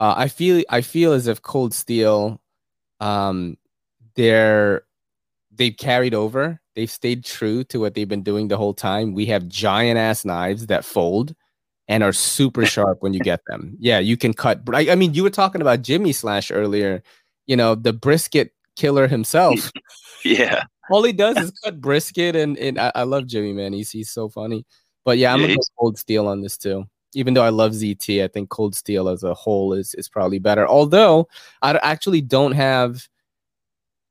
Uh, 0.00 0.14
I 0.16 0.28
feel 0.28 0.62
I 0.70 0.80
feel 0.82 1.12
as 1.12 1.26
if 1.26 1.42
Cold 1.42 1.74
Steel, 1.74 2.40
um, 3.00 3.56
they're 4.16 4.84
they've 5.52 5.76
carried 5.76 6.14
over. 6.14 6.60
They've 6.76 6.90
stayed 6.90 7.24
true 7.24 7.64
to 7.64 7.80
what 7.80 7.94
they've 7.94 8.08
been 8.08 8.22
doing 8.22 8.48
the 8.48 8.56
whole 8.56 8.74
time. 8.74 9.14
We 9.14 9.26
have 9.26 9.48
giant 9.48 9.98
ass 9.98 10.24
knives 10.24 10.66
that 10.68 10.84
fold 10.84 11.34
and 11.90 12.04
are 12.04 12.12
super 12.12 12.64
sharp 12.64 13.02
when 13.02 13.12
you 13.12 13.18
get 13.18 13.40
them. 13.48 13.76
Yeah, 13.80 13.98
you 13.98 14.16
can 14.16 14.32
cut. 14.32 14.62
I, 14.72 14.92
I 14.92 14.94
mean, 14.94 15.12
you 15.12 15.24
were 15.24 15.30
talking 15.30 15.60
about 15.60 15.82
Jimmy 15.82 16.12
Slash 16.12 16.52
earlier. 16.52 17.02
You 17.46 17.56
know, 17.56 17.74
the 17.74 17.92
brisket 17.92 18.54
killer 18.76 19.08
himself. 19.08 19.72
yeah. 20.24 20.62
All 20.88 21.02
he 21.02 21.12
does 21.12 21.36
is 21.36 21.50
cut 21.64 21.80
brisket, 21.80 22.36
and, 22.36 22.56
and 22.58 22.78
I, 22.78 22.92
I, 22.94 23.02
love 23.02 23.26
Jimmy, 23.26 23.52
man. 23.52 23.72
He's 23.72 23.90
he's 23.90 24.08
so 24.08 24.28
funny. 24.28 24.64
But 25.04 25.18
yeah, 25.18 25.32
I'm 25.32 25.40
yeah, 25.40 25.48
gonna 25.48 25.56
go 25.56 25.62
cold 25.80 25.98
steel 25.98 26.28
on 26.28 26.42
this 26.42 26.56
too. 26.56 26.84
even 27.14 27.34
though 27.34 27.42
I 27.42 27.48
love 27.48 27.72
ZT, 27.72 28.22
I 28.22 28.28
think 28.28 28.50
Cold 28.50 28.76
Steel 28.76 29.08
as 29.08 29.24
a 29.24 29.34
whole 29.34 29.72
is 29.72 29.94
is 29.94 30.08
probably 30.08 30.38
better. 30.38 30.68
Although 30.68 31.28
I 31.60 31.72
actually 31.82 32.20
don't 32.20 32.52
have. 32.52 33.08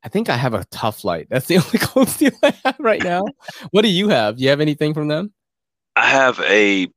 I 0.03 0.09
think 0.09 0.29
I 0.29 0.37
have 0.37 0.53
a 0.53 0.65
Tuff 0.65 1.03
Lite. 1.05 1.27
That's 1.29 1.47
the 1.47 1.57
only 1.65 1.79
Cold 1.79 2.09
Steel 2.09 2.31
I 2.43 2.53
have 2.65 2.77
right 2.79 3.03
now. 3.03 3.23
what 3.71 3.83
do 3.83 3.89
you 3.89 4.09
have? 4.09 4.35
Do 4.35 4.43
you 4.43 4.49
have 4.49 4.61
anything 4.61 4.93
from 4.93 5.07
them? 5.07 5.31
I 5.95 6.07
have 6.07 6.39
a 6.41 6.87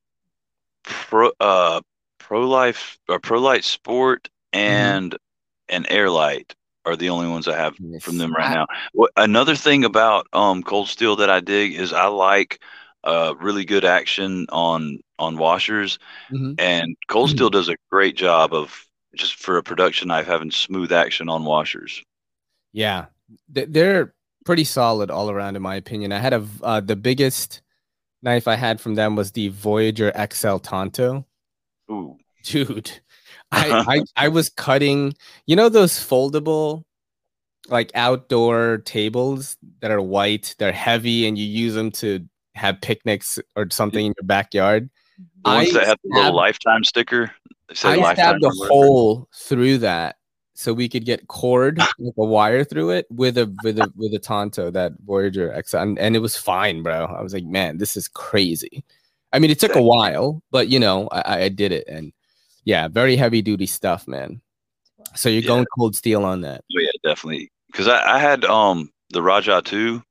pro 0.84 1.30
uh 1.40 1.80
pro 2.18 2.48
life 2.48 2.98
or 3.08 3.18
Pro 3.18 3.40
Lite 3.40 3.64
Sport 3.64 4.28
mm-hmm. 4.54 4.60
and 4.60 5.12
mm-hmm. 5.12 5.76
an 5.76 5.86
Air 5.88 6.10
Lite 6.10 6.54
are 6.84 6.96
the 6.96 7.10
only 7.10 7.28
ones 7.28 7.46
I 7.46 7.56
have 7.56 7.76
yes. 7.78 8.02
from 8.02 8.18
them 8.18 8.32
right 8.32 8.50
now. 8.50 8.66
What, 8.92 9.12
another 9.16 9.54
thing 9.54 9.84
about 9.84 10.26
um 10.32 10.62
cold 10.62 10.88
steel 10.88 11.16
that 11.16 11.30
I 11.30 11.40
dig 11.40 11.74
is 11.74 11.92
I 11.92 12.06
like 12.06 12.60
uh 13.04 13.34
really 13.40 13.64
good 13.64 13.84
action 13.84 14.46
on 14.50 14.98
on 15.18 15.36
washers 15.36 15.98
mm-hmm. 16.30 16.54
and 16.58 16.96
cold 17.08 17.30
steel 17.30 17.50
does 17.50 17.68
a 17.68 17.76
great 17.90 18.16
job 18.16 18.52
of 18.52 18.86
just 19.14 19.34
for 19.34 19.56
a 19.58 19.62
production 19.62 20.08
knife 20.08 20.26
having 20.26 20.50
smooth 20.50 20.92
action 20.92 21.28
on 21.28 21.44
washers. 21.44 22.02
Yeah. 22.72 23.06
They're 23.48 24.14
pretty 24.44 24.64
solid 24.64 25.10
all 25.10 25.30
around 25.30 25.56
in 25.56 25.62
my 25.62 25.76
opinion. 25.76 26.12
I 26.12 26.18
had 26.18 26.32
a 26.32 26.46
uh, 26.62 26.80
the 26.80 26.96
biggest 26.96 27.62
knife 28.22 28.48
I 28.48 28.56
had 28.56 28.80
from 28.80 28.94
them 28.94 29.16
was 29.16 29.32
the 29.32 29.48
Voyager 29.48 30.12
XL 30.32 30.56
Tanto. 30.58 31.26
Ooh. 31.90 32.16
Dude, 32.44 32.90
I, 33.52 33.84
I 33.86 34.24
I 34.24 34.28
was 34.28 34.48
cutting, 34.48 35.14
you 35.46 35.56
know 35.56 35.68
those 35.68 35.92
foldable 35.92 36.84
like 37.68 37.90
outdoor 37.94 38.78
tables 38.84 39.56
that 39.80 39.90
are 39.90 40.02
white, 40.02 40.54
they're 40.58 40.72
heavy 40.72 41.26
and 41.26 41.38
you 41.38 41.44
use 41.44 41.74
them 41.74 41.90
to 41.92 42.26
have 42.54 42.80
picnics 42.80 43.38
or 43.56 43.68
something 43.70 44.06
in 44.06 44.14
your 44.18 44.26
backyard. 44.26 44.90
The 45.44 45.50
ones 45.50 45.70
I 45.70 45.72
that 45.78 45.86
have 45.86 45.98
the 46.02 46.16
little 46.16 46.34
lifetime 46.36 46.84
sticker. 46.84 47.30
I 47.84 48.12
stabbed 48.14 48.44
a 48.44 48.50
hole 48.50 49.28
through 49.32 49.78
that 49.78 50.16
so 50.54 50.72
we 50.72 50.88
could 50.88 51.04
get 51.04 51.28
cord 51.28 51.78
with 51.98 52.14
a 52.18 52.24
wire 52.24 52.64
through 52.64 52.90
it 52.90 53.06
with 53.10 53.38
a 53.38 53.54
with 53.62 53.78
a 53.78 53.90
with 53.96 54.14
a 54.14 54.18
Tanto 54.18 54.70
that 54.70 54.92
Voyager 55.04 55.52
X 55.52 55.74
and, 55.74 55.98
and 55.98 56.16
it 56.16 56.20
was 56.20 56.36
fine, 56.36 56.82
bro. 56.82 57.06
I 57.06 57.22
was 57.22 57.34
like, 57.34 57.44
man, 57.44 57.78
this 57.78 57.96
is 57.96 58.08
crazy. 58.08 58.84
I 59.32 59.38
mean, 59.38 59.50
it 59.50 59.58
took 59.58 59.74
a 59.74 59.82
while, 59.82 60.42
but 60.50 60.68
you 60.68 60.78
know, 60.78 61.08
I, 61.08 61.44
I 61.44 61.48
did 61.48 61.72
it, 61.72 61.88
and 61.88 62.12
yeah, 62.64 62.88
very 62.88 63.16
heavy 63.16 63.40
duty 63.40 63.66
stuff, 63.66 64.06
man. 64.06 64.42
So 65.14 65.28
you're 65.28 65.42
yeah. 65.42 65.48
going 65.48 65.66
cold 65.76 65.96
steel 65.96 66.24
on 66.24 66.42
that? 66.42 66.62
Oh, 66.70 66.80
yeah, 66.80 66.90
definitely. 67.02 67.50
Because 67.66 67.88
I, 67.88 68.16
I 68.16 68.18
had 68.18 68.44
um 68.44 68.90
the 69.10 69.22
Rajah 69.22 69.62
too, 69.64 70.02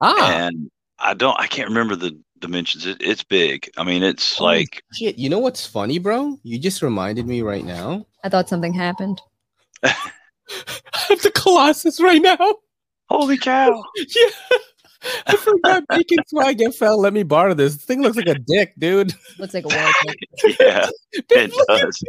ah, 0.00 0.32
and 0.32 0.70
I 0.98 1.14
don't, 1.14 1.38
I 1.38 1.46
can't 1.46 1.68
remember 1.68 1.96
the 1.96 2.18
dimensions. 2.38 2.86
It, 2.86 2.98
it's 3.00 3.22
big. 3.22 3.70
I 3.76 3.84
mean, 3.84 4.02
it's 4.02 4.40
oh, 4.40 4.44
like 4.44 4.82
shit. 4.94 5.18
You 5.18 5.28
know 5.28 5.38
what's 5.38 5.66
funny, 5.66 5.98
bro? 5.98 6.38
You 6.42 6.58
just 6.58 6.82
reminded 6.82 7.26
me 7.26 7.42
right 7.42 7.64
now. 7.64 8.06
I 8.24 8.30
thought 8.30 8.48
something 8.48 8.72
happened. 8.72 9.20
I 9.84 11.06
have 11.08 11.22
the 11.22 11.32
Colossus 11.34 12.00
right 12.00 12.22
now. 12.22 12.56
Holy 13.08 13.38
cow! 13.38 13.82
yeah. 13.96 14.58
I 15.26 15.36
forgot 15.36 15.84
Bacon 15.88 16.18
Swag 16.28 16.62
FL. 16.74 17.00
Let 17.00 17.12
me 17.12 17.22
borrow 17.22 17.54
this. 17.54 17.74
this. 17.74 17.84
thing 17.84 18.02
looks 18.02 18.16
like 18.16 18.28
a 18.28 18.38
dick, 18.38 18.72
dude. 18.78 19.14
Looks 19.38 19.54
like 19.54 19.64
a 19.64 19.68
whale 19.68 19.90
dick. 20.04 20.56
yeah, 20.60 20.88
it 21.12 21.28
does. 21.28 22.04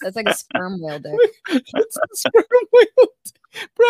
That's 0.00 0.16
like 0.16 0.28
a 0.28 0.34
sperm 0.34 0.80
whale 0.80 0.98
dick. 0.98 1.30
That's 1.48 1.96
a 1.96 2.16
sperm 2.16 2.44
whale, 2.72 3.06
bro. 3.76 3.86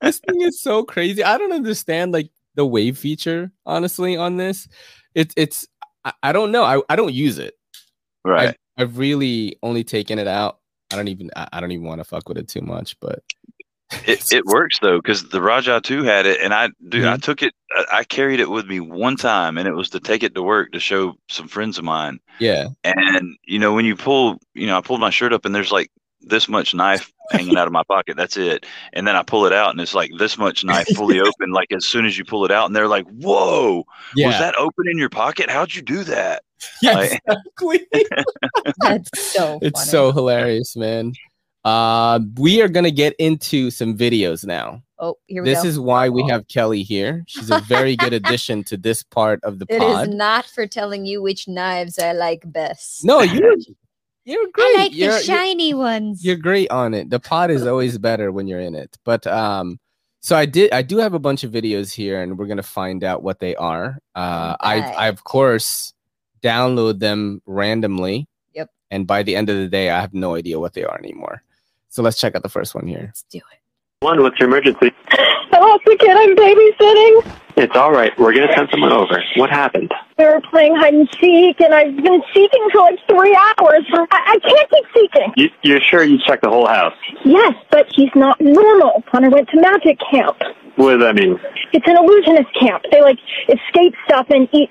This 0.00 0.20
thing 0.20 0.40
is 0.40 0.60
so 0.60 0.82
crazy. 0.82 1.22
I 1.22 1.36
don't 1.36 1.52
understand 1.52 2.12
like 2.12 2.30
the 2.54 2.66
wave 2.66 2.96
feature. 2.96 3.52
Honestly, 3.66 4.16
on 4.16 4.36
this, 4.38 4.66
it's 5.14 5.34
it's 5.36 5.66
I, 6.04 6.12
I 6.22 6.32
don't 6.32 6.52
know. 6.52 6.64
I, 6.64 6.80
I 6.88 6.96
don't 6.96 7.12
use 7.12 7.38
it. 7.38 7.54
Right. 8.24 8.48
I've, 8.48 8.56
I've 8.78 8.98
really 8.98 9.58
only 9.62 9.84
taken 9.84 10.18
it 10.18 10.28
out 10.28 10.60
I 10.90 10.96
don't 10.96 11.08
even 11.08 11.30
I 11.34 11.60
don't 11.60 11.72
even 11.72 11.86
want 11.86 12.00
to 12.00 12.04
fuck 12.04 12.28
with 12.28 12.38
it 12.38 12.48
too 12.48 12.62
much, 12.62 12.98
but 13.00 13.22
it, 14.06 14.22
it 14.32 14.44
works 14.46 14.78
though 14.80 14.98
because 14.98 15.28
the 15.28 15.42
Rajah 15.42 15.82
two 15.82 16.02
had 16.02 16.26
it, 16.26 16.40
and 16.40 16.54
I 16.54 16.68
do 16.88 17.02
mm-hmm. 17.02 17.14
I 17.14 17.16
took 17.16 17.42
it 17.42 17.52
I 17.92 18.04
carried 18.04 18.40
it 18.40 18.50
with 18.50 18.66
me 18.66 18.80
one 18.80 19.16
time, 19.16 19.58
and 19.58 19.68
it 19.68 19.74
was 19.74 19.90
to 19.90 20.00
take 20.00 20.22
it 20.22 20.34
to 20.34 20.42
work 20.42 20.72
to 20.72 20.80
show 20.80 21.14
some 21.28 21.48
friends 21.48 21.78
of 21.78 21.84
mine. 21.84 22.18
Yeah, 22.38 22.68
and 22.84 23.36
you 23.44 23.58
know 23.58 23.74
when 23.74 23.84
you 23.84 23.96
pull, 23.96 24.38
you 24.54 24.66
know 24.66 24.78
I 24.78 24.80
pulled 24.80 25.00
my 25.00 25.10
shirt 25.10 25.32
up, 25.32 25.44
and 25.44 25.54
there's 25.54 25.72
like 25.72 25.90
this 26.20 26.48
much 26.48 26.74
knife 26.74 27.12
hanging 27.30 27.56
out 27.56 27.66
of 27.66 27.72
my 27.72 27.82
pocket. 27.82 28.16
That's 28.16 28.36
it. 28.36 28.66
And 28.92 29.06
then 29.06 29.16
I 29.16 29.22
pull 29.22 29.46
it 29.46 29.52
out 29.52 29.70
and 29.70 29.80
it's 29.80 29.94
like 29.94 30.10
this 30.18 30.38
much 30.38 30.64
knife 30.64 30.88
fully 30.94 31.20
open. 31.20 31.52
Like 31.52 31.72
as 31.72 31.86
soon 31.86 32.06
as 32.06 32.18
you 32.18 32.24
pull 32.24 32.44
it 32.44 32.50
out, 32.50 32.66
and 32.66 32.76
they're 32.76 32.88
like, 32.88 33.06
"Whoa, 33.08 33.84
yeah. 34.14 34.28
was 34.28 34.38
that 34.38 34.54
open 34.58 34.88
in 34.88 34.98
your 34.98 35.10
pocket? 35.10 35.50
How'd 35.50 35.74
you 35.74 35.82
do 35.82 36.04
that?" 36.04 36.42
Yeah, 36.82 36.94
like, 36.94 37.22
exactly. 37.28 37.86
That's 38.80 39.10
so. 39.32 39.60
It's 39.62 39.78
funny. 39.78 39.90
so 39.90 40.10
hilarious, 40.10 40.74
man. 40.74 41.12
Uh, 41.64 42.18
we 42.36 42.62
are 42.62 42.68
gonna 42.68 42.90
get 42.90 43.14
into 43.20 43.70
some 43.70 43.96
videos 43.96 44.44
now. 44.44 44.82
Oh, 44.98 45.14
here 45.26 45.42
we 45.42 45.50
this 45.50 45.58
go. 45.58 45.62
This 45.62 45.72
is 45.72 45.80
why 45.80 46.08
we 46.08 46.26
have 46.28 46.48
Kelly 46.48 46.82
here. 46.82 47.22
She's 47.28 47.50
a 47.50 47.60
very 47.60 47.94
good 47.94 48.12
addition 48.12 48.64
to 48.64 48.76
this 48.76 49.04
part 49.04 49.38
of 49.44 49.60
the 49.60 49.66
pod. 49.66 49.80
It 49.80 50.10
is 50.10 50.16
not 50.16 50.46
for 50.46 50.66
telling 50.66 51.06
you 51.06 51.22
which 51.22 51.46
knives 51.46 51.98
I 51.98 52.12
like 52.12 52.42
best. 52.44 53.04
No, 53.04 53.20
you're 53.20 53.54
you're 54.28 54.48
great. 54.52 54.66
I 54.66 54.82
like 54.82 54.94
you're, 54.94 55.12
the 55.12 55.20
shiny 55.20 55.70
you're, 55.70 55.78
ones. 55.78 56.24
You're 56.24 56.36
great 56.36 56.70
on 56.70 56.92
it. 56.92 57.08
The 57.08 57.18
pod 57.18 57.50
is 57.50 57.66
always 57.66 57.96
better 57.96 58.30
when 58.30 58.46
you're 58.46 58.60
in 58.60 58.74
it. 58.74 58.98
But 59.04 59.26
um, 59.26 59.80
so 60.20 60.36
I 60.36 60.44
did. 60.44 60.70
I 60.72 60.82
do 60.82 60.98
have 60.98 61.14
a 61.14 61.18
bunch 61.18 61.44
of 61.44 61.50
videos 61.50 61.92
here, 61.92 62.20
and 62.20 62.38
we're 62.38 62.46
gonna 62.46 62.62
find 62.62 63.04
out 63.04 63.22
what 63.22 63.40
they 63.40 63.56
are. 63.56 63.98
Uh, 64.14 64.54
I, 64.60 64.80
I 64.80 65.08
of 65.08 65.24
course 65.24 65.94
download 66.42 66.98
them 66.98 67.40
randomly. 67.46 68.28
Yep. 68.54 68.70
And 68.90 69.06
by 69.06 69.22
the 69.22 69.34
end 69.34 69.48
of 69.48 69.56
the 69.56 69.68
day, 69.68 69.88
I 69.88 70.00
have 70.00 70.12
no 70.12 70.34
idea 70.34 70.60
what 70.60 70.74
they 70.74 70.84
are 70.84 70.98
anymore. 70.98 71.42
So 71.88 72.02
let's 72.02 72.20
check 72.20 72.34
out 72.36 72.42
the 72.42 72.50
first 72.50 72.74
one 72.74 72.86
here. 72.86 73.04
Let's 73.06 73.22
do 73.22 73.38
it. 73.38 73.58
One, 74.00 74.22
what's 74.22 74.38
your 74.38 74.48
emergency? 74.48 74.92
Lost 75.58 75.84
the 75.84 75.96
kid 75.96 76.16
I'm 76.16 76.36
babysitting. 76.36 77.34
It's 77.56 77.74
all 77.74 77.90
right. 77.90 78.16
We're 78.16 78.32
going 78.32 78.46
to 78.46 78.54
send 78.54 78.68
someone 78.70 78.92
over. 78.92 79.20
What 79.34 79.50
happened? 79.50 79.92
We 80.16 80.24
were 80.24 80.40
playing 80.48 80.76
hide 80.76 80.94
and 80.94 81.08
seek, 81.20 81.60
and 81.60 81.74
I've 81.74 81.96
been 81.96 82.22
seeking 82.32 82.68
for 82.70 82.82
like 82.82 82.98
three 83.08 83.34
hours. 83.34 83.84
I, 83.92 84.06
I 84.12 84.38
can't 84.38 84.70
keep 84.70 84.84
seeking. 84.94 85.32
You, 85.36 85.50
you're 85.62 85.80
sure 85.80 86.04
you 86.04 86.18
checked 86.24 86.44
the 86.44 86.48
whole 86.48 86.68
house? 86.68 86.94
Yes, 87.24 87.54
but 87.72 87.86
he's 87.92 88.14
not 88.14 88.40
normal. 88.40 89.02
Connor 89.10 89.30
went 89.30 89.48
to 89.48 89.60
magic 89.60 89.98
camp. 90.10 90.40
What 90.76 90.92
does 90.92 91.02
that 91.02 91.16
mean? 91.16 91.40
It's 91.72 91.86
an 91.88 91.96
illusionist 91.96 92.54
camp. 92.54 92.84
They 92.92 93.02
like 93.02 93.18
escape 93.48 93.94
stuff 94.06 94.26
and 94.30 94.48
eat 94.52 94.70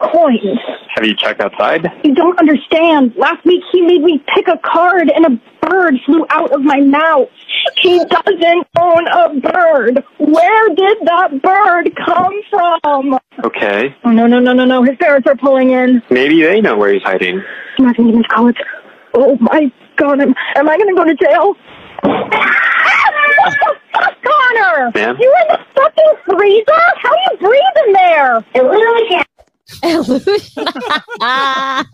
coins. 0.00 0.58
Have 0.94 1.06
you 1.06 1.14
checked 1.14 1.40
outside? 1.40 1.86
You 2.04 2.14
don't 2.14 2.38
understand. 2.38 3.14
Last 3.16 3.44
week 3.44 3.62
he 3.72 3.82
made 3.82 4.02
me 4.02 4.22
pick 4.34 4.48
a 4.48 4.58
card 4.58 5.10
and 5.10 5.26
a 5.26 5.40
bird 5.66 5.94
flew 6.04 6.26
out 6.30 6.52
of 6.52 6.62
my 6.62 6.80
mouth. 6.80 7.28
He 7.76 7.98
doesn't 8.04 8.66
own 8.78 9.06
a 9.08 9.40
bird. 9.40 10.04
Where 10.18 10.68
did 10.74 10.98
that 11.04 11.42
bird 11.42 11.94
come 12.04 12.40
from? 12.50 13.18
Okay. 13.44 13.94
Oh, 14.04 14.10
no, 14.10 14.26
no, 14.26 14.38
no, 14.38 14.52
no, 14.52 14.64
no. 14.64 14.82
His 14.82 14.96
parents 14.98 15.26
are 15.28 15.36
pulling 15.36 15.70
in. 15.70 16.02
Maybe 16.10 16.42
they 16.42 16.60
know 16.60 16.76
where 16.76 16.92
he's 16.92 17.02
hiding. 17.02 17.42
I'm 17.78 17.86
not 17.86 17.96
going 17.96 18.22
to 18.22 18.28
college. 18.28 18.56
Oh, 19.14 19.36
my 19.40 19.70
God. 19.96 20.20
Am, 20.20 20.34
am 20.56 20.68
I 20.68 20.76
going 20.78 20.88
to 20.88 20.94
go 20.94 21.04
to 21.04 21.14
jail? 21.14 21.54
Connor! 24.22 24.90
Ma'am? 24.94 25.16
You 25.20 25.34
in 25.42 25.48
the 25.48 25.58
fucking 25.74 26.12
freezer? 26.24 26.82
How 26.96 27.10
do 27.10 27.18
you 27.30 27.38
breathe 27.38 27.86
in 27.86 27.92
there? 27.92 28.38
It 28.54 28.62
literally 28.64 29.08
can't. 29.08 29.26
That 29.98 31.86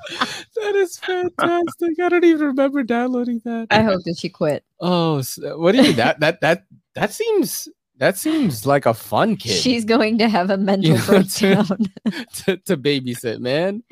is 0.75 0.99
fantastic. 0.99 2.01
I 2.01 2.09
don't 2.09 2.25
even 2.25 2.47
remember 2.49 2.83
downloading 2.83 3.41
that. 3.45 3.69
I 3.71 3.83
hope 3.83 4.03
that 4.05 4.19
she 4.19 4.29
quit. 4.29 4.65
Oh, 4.81 5.23
what 5.57 5.73
do 5.73 5.79
you 5.79 5.85
mean? 5.85 5.97
That 5.97 6.21
that 6.21 6.41
that 6.41 6.65
that 6.95 7.13
seems 7.13 7.69
that 7.99 8.19
seems 8.19 8.67
like 8.67 8.85
a 8.85 8.93
fun 8.93 9.37
kid. 9.37 9.53
She's 9.53 9.85
going 9.85 10.19
to 10.19 10.29
have 10.29 10.51
a 10.51 10.59
mental 10.59 10.93
you 10.93 10.99
know, 10.99 11.07
breakdown 11.07 11.67
to, 11.67 12.27
to, 12.35 12.57
to, 12.59 12.77
babysit, 12.77 13.39
man. 13.41 13.83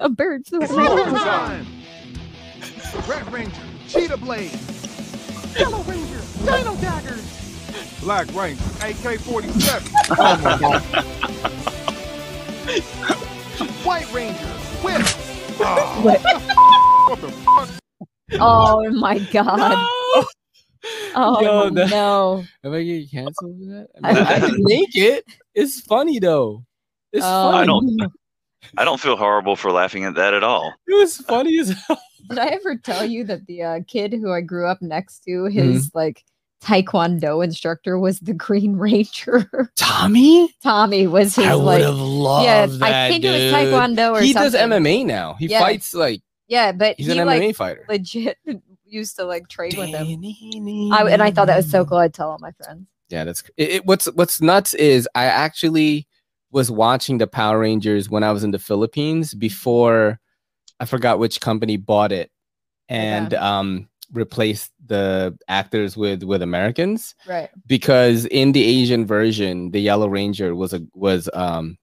a 0.00 0.08
bird 0.08 0.44
flew 0.46 0.66
time. 0.66 1.66
Red 3.08 3.32
Ranger, 3.32 3.62
Cheetah 3.88 4.16
Blade, 4.16 4.58
Yellow 5.56 5.82
Ranger, 5.84 6.20
Dino 6.44 6.74
Daggers, 6.76 8.00
Black 8.00 8.26
Ranger, 8.34 8.64
AK-47. 8.80 9.92
Oh 10.18 10.36
my 10.42 10.58
god. 10.58 11.88
White 13.84 14.12
Ranger, 14.12 14.38
whip. 14.82 15.02
Oh, 15.58 17.06
what 17.08 17.20
the 17.20 17.28
fuck? 17.28 17.68
Oh 18.34 18.88
my 18.90 19.18
god. 19.18 19.58
No. 19.58 20.24
Oh 21.14 21.42
Yo, 21.42 21.70
that, 21.70 21.90
no! 21.90 22.44
Am 22.64 22.72
I 22.72 22.82
getting 22.84 23.08
canceled 23.08 23.58
for 23.58 23.66
that? 23.66 23.88
I, 24.02 24.12
mean, 24.12 24.22
I 24.22 24.40
can 24.40 24.56
make 24.58 24.96
it. 24.96 25.24
It's 25.54 25.80
funny 25.80 26.20
though. 26.20 26.64
It's 27.12 27.24
funny. 27.24 27.58
I 27.58 27.66
don't. 27.66 28.12
I 28.78 28.84
don't 28.84 29.00
feel 29.00 29.16
horrible 29.16 29.56
for 29.56 29.72
laughing 29.72 30.04
at 30.04 30.14
that 30.14 30.32
at 30.32 30.44
all. 30.44 30.72
It 30.86 30.94
was 30.94 31.16
funny 31.18 31.58
as 31.58 31.70
hell. 31.70 32.00
Did 32.28 32.38
I 32.38 32.46
ever 32.46 32.76
tell 32.76 33.04
you 33.04 33.24
that 33.24 33.46
the 33.46 33.62
uh, 33.62 33.80
kid 33.88 34.12
who 34.12 34.32
I 34.32 34.40
grew 34.40 34.68
up 34.68 34.80
next 34.80 35.24
to, 35.24 35.46
his 35.46 35.88
mm-hmm. 35.88 35.98
like 35.98 36.24
taekwondo 36.62 37.42
instructor 37.44 37.98
was 37.98 38.20
the 38.20 38.32
Green 38.34 38.76
Ranger. 38.76 39.50
Tommy? 39.76 40.54
Tommy 40.62 41.06
was 41.06 41.34
his 41.36 41.46
I 41.46 41.54
would 41.54 41.64
like 41.64 41.82
have 41.82 41.96
loved 41.96 42.44
yeah, 42.44 42.66
that. 42.66 42.82
I 42.94 43.08
think 43.10 43.24
it 43.24 43.30
was 43.30 43.52
taekwondo 43.52 44.12
or 44.12 44.20
He 44.22 44.32
something. 44.32 44.52
does 44.52 44.70
MMA 44.70 45.04
now. 45.06 45.34
He 45.34 45.46
Yeah. 45.46 45.60
fights 45.60 45.92
like 45.94 46.20
Yeah, 46.48 46.72
but 46.72 46.96
he's 46.98 47.06
he 47.06 47.18
an 47.18 47.26
like 47.26 47.42
MMA 47.42 47.56
fighter. 47.56 47.84
legit 47.88 48.38
used 48.86 49.16
to 49.16 49.24
like 49.24 49.48
trade 49.48 49.76
with 49.76 49.88
him. 49.90 50.06
I, 50.92 51.08
and 51.10 51.22
I 51.22 51.30
thought 51.30 51.46
that 51.46 51.56
was 51.56 51.70
so 51.70 51.84
cool. 51.84 51.98
I'd 51.98 52.12
tell 52.14 52.30
all 52.30 52.38
my 52.38 52.52
friends. 52.52 52.86
Yeah, 53.08 53.24
that's 53.24 53.42
it, 53.56 53.70
it- 53.70 53.86
what's 53.86 54.06
what's 54.12 54.40
nuts 54.40 54.74
is 54.74 55.08
I 55.14 55.24
actually 55.24 56.06
was 56.50 56.70
watching 56.70 57.18
the 57.18 57.26
Power 57.26 57.58
Rangers 57.60 58.10
when 58.10 58.22
I 58.22 58.30
was 58.32 58.44
in 58.44 58.50
the 58.50 58.58
Philippines 58.58 59.32
before 59.34 60.20
I 60.80 60.84
forgot 60.84 61.18
which 61.18 61.40
company 61.40 61.76
bought 61.78 62.12
it 62.12 62.30
and 62.88 63.32
um 63.34 63.88
replaced 64.12 64.70
the 64.86 65.36
actors 65.48 65.96
with 65.96 66.22
with 66.22 66.42
Americans 66.42 67.14
Right. 67.26 67.48
because 67.66 68.26
in 68.26 68.52
the 68.52 68.62
Asian 68.62 69.06
version 69.06 69.70
the 69.70 69.80
Yellow 69.80 70.08
Ranger 70.08 70.54
was 70.54 70.72
a 70.74 70.80
was 70.94 71.28
um 71.34 71.78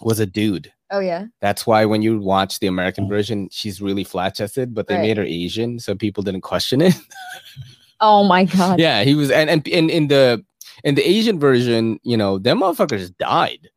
was 0.00 0.18
a 0.20 0.26
dude. 0.26 0.72
Oh 0.90 1.00
yeah. 1.00 1.26
That's 1.40 1.66
why 1.66 1.84
when 1.84 2.02
you 2.02 2.18
watch 2.20 2.58
the 2.58 2.66
American 2.66 3.08
version, 3.08 3.48
she's 3.50 3.80
really 3.80 4.04
flat 4.04 4.34
chested, 4.34 4.74
but 4.74 4.86
they 4.86 4.94
Right. 4.96 5.02
made 5.02 5.16
her 5.16 5.24
Asian, 5.24 5.78
so 5.78 5.94
people 5.94 6.22
didn't 6.22 6.42
question 6.42 6.80
it. 6.80 6.94
Oh 8.00 8.24
my 8.24 8.44
god. 8.44 8.78
yeah, 8.80 9.02
he 9.04 9.14
was, 9.14 9.30
and 9.30 9.48
and 9.48 9.66
in 9.68 9.88
in 9.88 10.08
the 10.08 10.44
in 10.82 10.94
the 10.96 11.08
Asian 11.08 11.38
version, 11.38 11.98
you 12.02 12.16
know, 12.16 12.38
them 12.38 12.60
motherfuckers 12.60 13.16
died. 13.16 13.70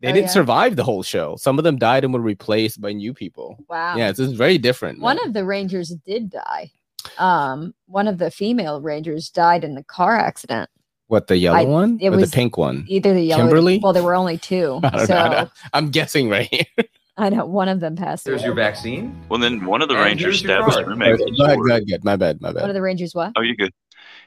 They 0.00 0.08
Oh, 0.08 0.12
didn't 0.12 0.26
yeah? 0.26 0.32
survive 0.32 0.76
the 0.76 0.84
whole 0.84 1.02
show. 1.02 1.36
Some 1.36 1.56
of 1.58 1.64
them 1.64 1.78
died 1.78 2.04
and 2.04 2.12
were 2.12 2.20
replaced 2.20 2.80
by 2.80 2.92
new 2.92 3.14
people. 3.14 3.56
Wow. 3.68 3.96
Yeah, 3.96 4.10
it's, 4.10 4.18
it's 4.18 4.32
very 4.32 4.58
different. 4.58 5.00
One 5.00 5.18
of 5.24 5.32
the 5.34 5.44
Rangers 5.44 5.94
did 6.04 6.30
die. 6.30 6.70
Um, 7.18 7.74
one 7.86 8.08
of 8.08 8.18
the 8.18 8.30
female 8.30 8.80
Rangers 8.80 9.30
died 9.30 9.64
in 9.64 9.74
the 9.74 9.84
car 9.84 10.16
accident. 10.16 10.68
what 11.06 11.26
the 11.26 11.36
yellow 11.38 11.58
I- 11.58 11.64
one 11.64 11.98
it 12.00 12.08
or 12.08 12.16
was 12.16 12.30
the 12.30 12.34
pink 12.34 12.56
one? 12.58 12.84
Either 12.88 13.14
the 13.14 13.22
yellow. 13.22 13.44
Kimberly? 13.44 13.78
Well, 13.82 13.92
there 13.92 14.02
were 14.02 14.14
only 14.14 14.36
two, 14.38 14.80
I 14.84 14.90
don't 14.90 15.06
so 15.06 15.14
know. 15.14 15.20
I 15.20 15.28
don't- 15.34 15.50
I'm 15.72 15.90
guessing 15.90 16.28
right 16.28 16.48
here. 16.50 16.86
I 17.16 17.30
know 17.30 17.46
one 17.46 17.68
of 17.68 17.80
them 17.80 17.96
passed 17.96 18.24
There's 18.24 18.40
away. 18.42 18.46
your 18.46 18.54
vaccine. 18.54 19.20
Well, 19.28 19.40
then 19.40 19.64
one 19.66 19.82
of 19.82 19.88
the 19.88 19.94
And 19.96 20.04
Rangers 20.04 20.38
stabbed 20.40 20.66
his 20.66 20.74
card. 20.76 20.86
roommate 20.86 21.18
Go 21.18 21.24
with 21.24 21.40
a 21.40 21.42
ahead, 21.44 21.54
sword. 21.56 21.68
go 21.68 21.74
ahead. 21.74 22.04
My 22.04 22.14
bad, 22.16 22.40
my 22.40 22.52
bad. 22.52 22.60
One 22.60 22.70
of 22.70 22.74
the 22.74 22.82
Rangers. 22.82 23.12
What? 23.14 23.32
Oh, 23.36 23.40
you 23.42 23.56
good? 23.56 23.72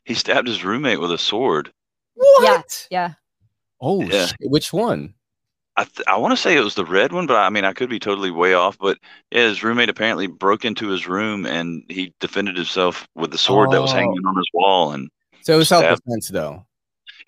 He 0.03 0.13
stabbed 0.13 0.47
his 0.47 0.65
roommate 0.65 0.99
with 0.99 1.11
a 1.11 1.17
sword. 1.17 1.71
What? 2.15 2.87
Yeah. 2.91 3.13
Oh, 3.79 4.01
Yeah. 4.03 4.25
shit. 4.27 4.37
which 4.41 4.73
one? 4.73 5.13
I 5.81 5.85
th- 5.85 6.07
I 6.07 6.15
want 6.17 6.31
to 6.31 6.37
say 6.37 6.55
it 6.55 6.63
was 6.63 6.75
the 6.75 6.85
red 6.85 7.11
one, 7.11 7.25
but 7.25 7.37
I 7.37 7.49
mean 7.49 7.65
I 7.65 7.73
could 7.73 7.89
be 7.89 7.97
totally 7.97 8.29
way 8.29 8.53
off. 8.53 8.77
But 8.77 8.99
yeah, 9.31 9.47
his 9.47 9.63
roommate 9.63 9.89
apparently 9.89 10.27
broke 10.27 10.63
into 10.63 10.89
his 10.89 11.07
room 11.07 11.45
and 11.47 11.83
he 11.89 12.13
defended 12.19 12.55
himself 12.55 13.07
with 13.15 13.31
the 13.31 13.37
sword 13.39 13.71
that 13.71 13.81
was 13.81 13.91
Oh. 13.91 13.95
hanging 13.95 14.21
on 14.25 14.35
his 14.35 14.45
wall. 14.53 14.91
And 14.91 15.09
So 15.41 15.55
it 15.55 15.57
was 15.57 15.69
self 15.69 15.83
defense, 15.83 16.29
though. 16.29 16.65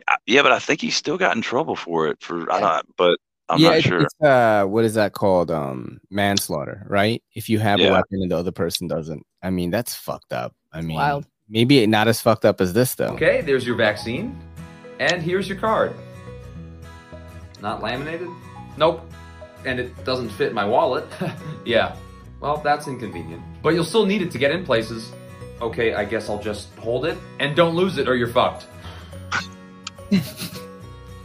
I, 0.07 0.17
yeah, 0.27 0.43
but 0.43 0.51
I 0.51 0.59
think 0.59 0.81
he 0.81 0.91
still 0.91 1.17
got 1.17 1.35
in 1.35 1.41
trouble 1.41 1.75
for 1.75 2.07
it. 2.07 2.21
For 2.21 2.51
I 2.51 2.59
Yeah. 2.59 2.67
don't, 2.75 2.95
but 2.95 3.17
I'm 3.49 3.59
yeah, 3.59 3.69
not 3.69 3.77
it's, 3.79 3.87
sure. 3.87 4.01
it's, 4.01 4.21
uh, 4.21 4.65
what 4.65 4.85
is 4.85 4.93
that 4.93 5.13
called? 5.13 5.49
Um, 5.49 5.99
manslaughter, 6.11 6.85
right? 6.87 7.23
If 7.33 7.49
you 7.49 7.57
have 7.57 7.79
a 7.79 7.89
weapon 7.89 8.21
and 8.21 8.29
the 8.31 8.37
other 8.37 8.51
person 8.51 8.87
doesn't, 8.87 9.25
I 9.41 9.49
mean, 9.49 9.71
that's 9.71 9.95
fucked 9.95 10.31
up. 10.31 10.53
I 10.71 10.81
mean, 10.81 10.95
wild. 10.97 11.25
maybe 11.49 11.85
not 11.87 12.07
as 12.07 12.21
fucked 12.21 12.45
up 12.45 12.61
as 12.61 12.73
this, 12.73 12.93
though. 12.95 13.13
Okay, 13.15 13.41
there's 13.41 13.65
your 13.65 13.75
vaccine. 13.75 14.39
And 14.99 15.21
here's 15.23 15.49
your 15.49 15.57
card. 15.57 15.93
Not 17.63 17.81
laminated? 17.81 18.27
Nope. 18.75 19.09
And 19.65 19.79
it 19.79 20.03
doesn't 20.03 20.29
fit 20.31 20.53
my 20.53 20.65
wallet. 20.65 21.05
yeah. 21.65 21.95
Well, 22.41 22.57
that's 22.57 22.89
inconvenient. 22.89 23.41
But 23.63 23.69
you'll 23.69 23.85
still 23.85 24.05
need 24.05 24.21
it 24.21 24.31
to 24.31 24.37
get 24.37 24.51
in 24.51 24.65
places. 24.65 25.13
Okay, 25.61 25.93
I 25.93 26.03
guess 26.03 26.29
I'll 26.29 26.41
just 26.41 26.75
hold 26.75 27.05
it. 27.05 27.17
And 27.39 27.55
don't 27.55 27.73
lose 27.73 27.97
it 27.97 28.09
or 28.09 28.17
you're 28.17 28.27
fucked. 28.27 28.67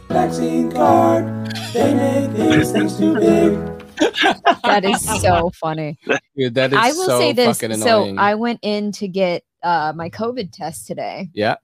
Vaccine 0.07 0.71
card. 0.71 1.51
They 1.73 1.93
make 1.93 2.31
these 2.31 2.71
things 2.71 2.97
too 2.97 3.15
big. 3.15 3.75
That 4.63 4.85
is 4.85 5.21
so 5.21 5.51
funny. 5.59 5.97
Dude, 6.37 6.53
that 6.53 6.71
is 6.71 6.79
I 6.79 6.91
will 6.91 7.07
so 7.07 7.19
say 7.19 7.33
this. 7.33 7.59
fucking 7.59 7.77
So. 7.77 8.15
I 8.17 8.35
went 8.35 8.59
in 8.61 8.91
to 8.93 9.07
get 9.07 9.43
uh, 9.63 9.93
my 9.95 10.09
COVID 10.11 10.51
test 10.51 10.85
today, 10.85 11.29
yeah. 11.33 11.55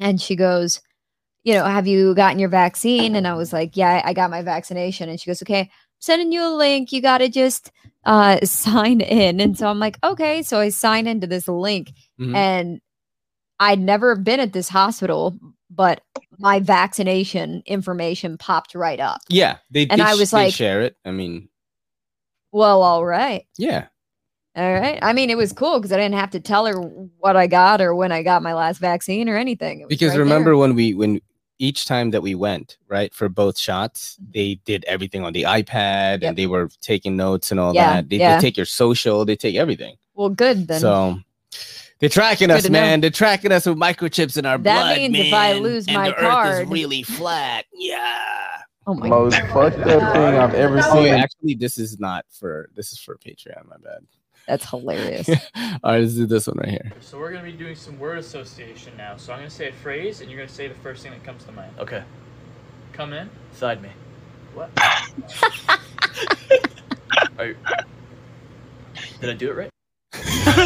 and 0.00 0.20
she 0.20 0.34
goes, 0.34 0.80
"You 1.44 1.54
know, 1.54 1.64
have 1.64 1.86
you 1.86 2.14
gotten 2.14 2.38
your 2.38 2.48
vaccine?" 2.48 3.14
And 3.16 3.26
I 3.26 3.34
was 3.34 3.52
like, 3.52 3.76
"Yeah, 3.76 4.02
I 4.04 4.12
got 4.12 4.30
my 4.30 4.42
vaccination." 4.42 5.08
And 5.08 5.20
she 5.20 5.28
goes, 5.30 5.42
"Okay, 5.42 5.60
I'm 5.60 5.68
sending 5.98 6.32
you 6.32 6.42
a 6.44 6.54
link. 6.54 6.92
You 6.92 7.00
got 7.02 7.18
to 7.18 7.28
just 7.28 7.70
uh, 8.04 8.38
sign 8.44 9.00
in." 9.00 9.40
And 9.40 9.56
so 9.58 9.68
I'm 9.68 9.78
like, 9.78 9.98
"Okay." 10.04 10.42
So 10.42 10.60
I 10.60 10.68
sign 10.70 11.06
into 11.06 11.26
this 11.26 11.48
link, 11.48 11.92
Mhm. 12.20 12.34
and 12.36 12.80
I'd 13.60 13.80
never 13.80 14.14
been 14.16 14.40
at 14.40 14.52
this 14.52 14.68
hospital, 14.68 15.36
but 15.70 16.00
my 16.38 16.60
vaccination 16.60 17.62
information 17.66 18.38
popped 18.38 18.74
right 18.76 19.00
up. 19.00 19.18
Yeah. 19.28 19.56
They, 19.70 19.88
And 19.88 20.00
they 20.00 20.04
I 20.04 20.14
was 20.14 20.32
like- 20.32 20.54
share 20.54 20.82
it. 20.82 20.96
I 21.04 21.10
mean, 21.10 21.48
Well, 22.52 22.82
all 22.82 23.04
right. 23.04 23.46
yeah. 23.58 23.88
All 24.56 24.72
right. 24.72 24.98
I 25.02 25.12
mean, 25.12 25.30
it 25.30 25.36
was 25.36 25.52
cool 25.52 25.78
because 25.78 25.92
I 25.92 25.96
didn't 25.96 26.18
have 26.18 26.30
to 26.30 26.40
tell 26.40 26.66
her 26.66 26.80
what 27.18 27.36
I 27.36 27.46
got 27.46 27.80
or 27.80 27.94
when 27.94 28.10
I 28.10 28.22
got 28.22 28.42
my 28.42 28.54
last 28.54 28.78
vaccine 28.78 29.28
or 29.28 29.36
anything. 29.36 29.86
Because 29.88 30.10
right 30.10 30.18
remember 30.18 30.50
there. 30.50 30.56
when 30.56 30.74
we, 30.74 30.94
when 30.94 31.20
each 31.60 31.84
time 31.86 32.10
that 32.10 32.22
we 32.22 32.34
went, 32.34 32.76
right, 32.88 33.12
for 33.14 33.28
both 33.28 33.56
shots, 33.58 34.16
mm-hmm. 34.20 34.30
they 34.34 34.54
did 34.64 34.84
everything 34.86 35.22
on 35.24 35.32
the 35.32 35.42
iPad 35.44 36.22
Yep. 36.22 36.22
and 36.22 36.36
they 36.36 36.46
were 36.48 36.70
taking 36.80 37.16
notes 37.16 37.50
and 37.52 37.60
all 37.60 37.72
Yeah, 37.74 37.94
that. 37.96 38.08
They, 38.08 38.16
yeah. 38.16 38.36
they 38.36 38.40
take 38.42 38.56
your 38.56 38.66
social, 38.66 39.24
they 39.24 39.36
take 39.36 39.54
everything. 39.54 39.94
Well, 40.14 40.28
good 40.30 40.66
then. 40.66 40.80
So 40.80 41.18
they're 42.00 42.08
tracking 42.08 42.48
Good 42.48 42.56
us, 42.58 42.62
to 42.64 42.70
know. 42.70 42.80
man. 42.80 43.00
They're 43.00 43.10
tracking 43.10 43.52
us 43.52 43.66
with 43.66 43.76
microchips 43.78 44.36
in 44.36 44.44
our 44.46 44.58
That 44.58 44.82
blood. 44.82 44.96
means 44.96 45.16
if 45.18 45.32
I 45.32 45.52
lose 45.54 45.86
and 45.86 45.96
my 45.96 46.08
the 46.10 46.16
Earth 46.16 46.30
card- 46.30 46.62
is 46.64 46.68
really 46.68 47.02
flat. 47.04 47.64
Yeah. 47.72 48.56
oh 48.88 48.94
my 48.94 49.08
Most 49.08 49.36
fucked 49.52 49.78
up 49.78 50.14
thing 50.14 50.34
I've 50.36 50.54
ever 50.54 50.80
Oh, 50.82 50.96
wait, 51.02 51.10
seen. 51.10 51.14
actually, 51.14 51.54
this 51.54 51.78
is 51.78 52.00
not 52.00 52.24
for. 52.30 52.70
This 52.74 52.90
is 52.92 52.98
for 52.98 53.16
Patreon. 53.16 53.64
My 53.68 53.76
bad. 53.82 54.00
That's 54.48 54.68
hilarious. 54.68 55.28
All 55.28 55.92
right, 55.92 56.00
let's 56.00 56.14
do 56.14 56.26
this 56.26 56.46
one 56.46 56.56
right 56.56 56.70
here. 56.70 56.92
So 57.00 57.18
we're 57.18 57.30
gonna 57.30 57.44
be 57.44 57.52
doing 57.52 57.76
some 57.76 57.98
word 57.98 58.18
association 58.18 58.96
now. 58.96 59.16
So 59.16 59.32
I'm 59.32 59.40
gonna 59.40 59.50
say 59.50 59.68
a 59.68 59.72
phrase, 59.72 60.20
and 60.20 60.30
you're 60.30 60.40
gonna 60.40 60.48
say 60.48 60.66
the 60.66 60.74
first 60.74 61.02
thing 61.02 61.12
that 61.12 61.22
comes 61.22 61.44
to 61.44 61.52
mind. 61.52 61.72
Okay, 61.78 62.02
Come 62.92 63.12
in. 63.12 63.30
side 63.52 63.82
me. 63.82 63.90
What? 64.54 64.70
Are 67.38 67.46
you... 67.46 67.56
Did 69.20 69.30
I 69.30 69.34
do 69.34 69.50
it 69.50 69.56
right? 69.56 69.70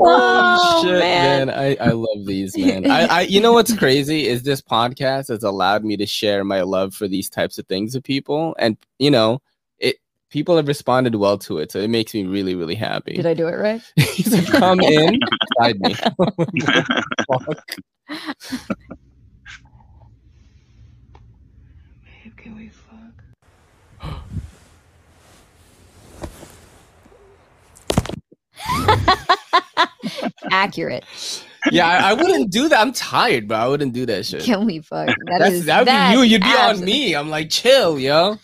oh 0.00 0.82
Shit, 0.82 0.98
man. 0.98 1.48
man. 1.48 1.50
I, 1.50 1.76
I 1.76 1.90
love 1.90 2.26
these, 2.26 2.56
man. 2.56 2.90
I, 2.90 3.06
I 3.06 3.20
you 3.22 3.40
know 3.40 3.52
what's 3.52 3.72
crazy 3.78 4.26
is 4.26 4.42
this 4.42 4.60
podcast 4.60 5.28
has 5.28 5.42
allowed 5.42 5.84
me 5.84 5.96
to 5.96 6.06
share 6.06 6.44
my 6.44 6.62
love 6.62 6.94
for 6.94 7.08
these 7.08 7.28
types 7.28 7.58
of 7.58 7.66
things 7.66 7.94
with 7.94 8.04
people, 8.04 8.54
and 8.58 8.76
you 8.98 9.10
know, 9.10 9.40
it 9.78 9.96
people 10.30 10.56
have 10.56 10.68
responded 10.68 11.14
well 11.14 11.38
to 11.38 11.58
it, 11.58 11.72
so 11.72 11.78
it 11.78 11.90
makes 11.90 12.14
me 12.14 12.24
really, 12.24 12.54
really 12.54 12.74
happy. 12.74 13.14
Did 13.14 13.26
I 13.26 13.34
do 13.34 13.46
it 13.48 13.56
right? 13.56 13.82
He's 13.96 14.50
come 14.50 14.80
in, 14.80 15.18
side 15.60 15.80
me. 15.80 15.94
Fuck. 15.94 16.34
Can 22.36 22.56
we 22.56 22.68
fuck? 22.68 24.18
Accurate. 30.50 31.04
yeah, 31.72 31.86
I, 31.88 32.10
I 32.10 32.12
wouldn't 32.14 32.50
do 32.50 32.68
that. 32.68 32.78
I'm 32.80 32.92
tired, 32.92 33.48
bro. 33.48 33.56
I 33.58 33.68
wouldn't 33.68 33.92
do 33.92 34.06
that 34.06 34.26
shit. 34.26 34.42
Can 34.42 34.64
we 34.64 34.80
fuck? 34.80 35.08
That 35.08 35.38
That's 35.38 35.54
is- 35.54 35.64
that 35.66 35.80
would 35.80 35.88
that 35.88 36.10
be 36.12 36.16
you. 36.18 36.22
You'd 36.24 36.42
be 36.42 36.48
abs- 36.48 36.78
on 36.78 36.84
me. 36.84 37.14
I'm 37.14 37.28
like, 37.30 37.50
chill, 37.50 37.98
yo. 37.98 38.36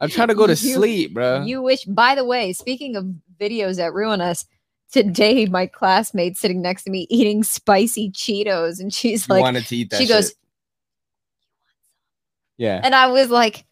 I'm 0.00 0.08
trying 0.10 0.28
to 0.28 0.34
go 0.34 0.46
to 0.46 0.52
You- 0.60 0.74
sleep, 0.74 1.14
bro. 1.14 1.42
You 1.44 1.62
wish. 1.62 1.84
By 1.84 2.14
the 2.14 2.24
way, 2.24 2.52
speaking 2.52 2.96
of 2.96 3.06
videos 3.40 3.76
that 3.76 3.92
ruin 3.94 4.20
us, 4.20 4.44
today 4.92 5.46
my 5.46 5.66
classmate 5.66 6.36
sitting 6.36 6.60
next 6.62 6.84
to 6.84 6.90
me 6.90 7.06
eating 7.10 7.42
spicy 7.42 8.10
Cheetos, 8.10 8.78
and 8.80 8.92
she's 8.92 9.28
You 9.28 9.34
like, 9.34 9.42
wanted 9.42 9.64
to 9.66 9.76
eat 9.76 9.90
that. 9.90 9.98
she 10.00 10.06
goes, 10.08 10.34
yeah. 12.56 12.80
and 12.82 12.94
I 12.94 13.08
was 13.08 13.30
like, 13.30 13.64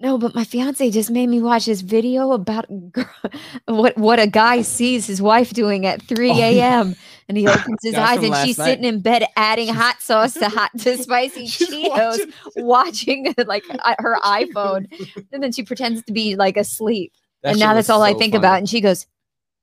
No. 0.00 0.18
but 0.18 0.34
my 0.34 0.44
fiance 0.44 0.90
just 0.90 1.10
made 1.10 1.28
me 1.28 1.40
watch 1.40 1.66
this 1.66 1.80
video 1.80 2.32
about 2.32 2.66
what 3.66 3.96
what 3.96 4.18
a 4.20 4.26
guy 4.26 4.62
sees 4.62 5.06
his 5.06 5.20
wife 5.22 5.50
doing 5.52 5.86
at 5.86 6.02
3 6.02 6.30
Oh, 6.30 6.34
a.m. 6.34 6.96
and 7.28 7.38
he 7.38 7.46
opens 7.48 7.78
his 7.82 7.94
eyes 7.94 8.22
and 8.22 8.34
she's 8.36 8.58
night. 8.58 8.64
sitting 8.64 8.84
in 8.84 9.00
bed 9.00 9.24
adding 9.36 9.68
hot 9.68 10.00
sauce 10.02 10.34
to 10.34 10.48
hot 10.48 10.70
to 10.78 10.96
spicy 11.02 11.46
Cheetos, 11.46 12.30
watching 12.56 13.34
like 13.46 13.64
uh, 13.70 13.94
her 13.98 14.16
iPhone, 14.22 14.86
and 15.32 15.42
then 15.42 15.52
she 15.52 15.62
pretends 15.62 16.02
to 16.04 16.12
be 16.12 16.36
like 16.36 16.56
asleep. 16.56 17.12
That 17.42 17.50
and 17.50 17.58
now 17.60 17.74
that's 17.74 17.90
all 17.90 18.02
I 18.02 18.12
think 18.14 18.32
funny. 18.32 18.38
about. 18.38 18.58
And 18.58 18.68
she 18.68 18.80
goes, 18.80 19.06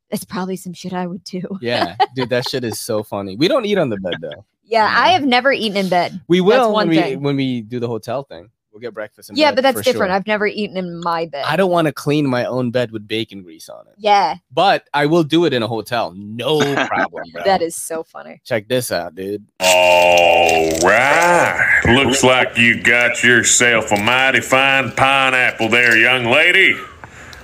"It's 0.10 0.24
probably 0.26 0.56
some 0.56 0.74
shit 0.74 0.94
I 0.94 1.06
would 1.08 1.24
do." 1.24 1.42
Yeah, 1.62 1.96
dude, 2.16 2.30
that 2.30 2.48
shit 2.50 2.64
is 2.64 2.80
so 2.80 3.04
funny. 3.04 3.36
We 3.36 3.48
don't 3.48 3.66
eat 3.66 3.78
on 3.78 3.90
the 3.90 3.98
bed 3.98 4.16
though. 4.22 4.46
Yeah, 4.66 4.86
I 4.92 5.10
have 5.10 5.26
never 5.26 5.52
eaten 5.52 5.78
in 5.78 5.90
bed. 5.90 6.22
We 6.28 6.42
will 6.42 6.72
one 6.72 6.88
when 6.88 6.96
we 6.96 7.02
thing. 7.02 7.22
when 7.22 7.36
we 7.36 7.62
do 7.62 7.80
the 7.80 7.88
hotel 7.88 8.24
thing. 8.24 8.50
We'll 8.74 8.80
get 8.82 8.94
breakfast. 8.96 9.30
In 9.30 9.36
Yeah, 9.36 9.52
bed 9.52 9.56
but 9.58 9.62
that's 9.62 9.86
different. 9.86 10.10
sure. 10.10 10.16
I've 10.16 10.26
never 10.26 10.48
eaten 10.48 10.78
in 10.78 11.00
my 11.00 11.28
bed. 11.28 11.46
I 11.48 11.56
don't 11.56 11.70
want 11.70 11.86
to 11.86 11.94
clean 11.94 12.26
my 12.26 12.44
own 12.46 12.72
bed 12.72 12.90
with 12.92 13.08
bacon 13.08 13.44
grease 13.44 13.70
on 13.70 13.86
it, 13.88 13.94
Yeah, 14.00 14.38
but 14.52 14.88
I 14.96 15.06
will 15.06 15.22
do 15.24 15.46
it 15.46 15.54
in 15.54 15.62
a 15.62 15.68
hotel. 15.68 16.12
No 16.18 16.60
problem, 16.88 17.24
bro. 17.32 17.44
that 17.44 17.62
is 17.62 17.76
so 17.76 18.02
funny. 18.04 18.42
Check 18.44 18.68
this 18.68 18.92
out, 18.92 19.14
dude. 19.14 19.46
All 19.60 20.70
right. 20.84 21.82
Looks 21.86 22.24
like 22.24 22.58
you 22.58 22.82
got 22.82 23.24
yourself 23.24 23.92
a 23.92 23.98
mighty 24.02 24.42
fine 24.42 24.92
pineapple 24.92 25.70
there, 25.70 25.96
young 25.98 26.26
lady. 26.26 26.76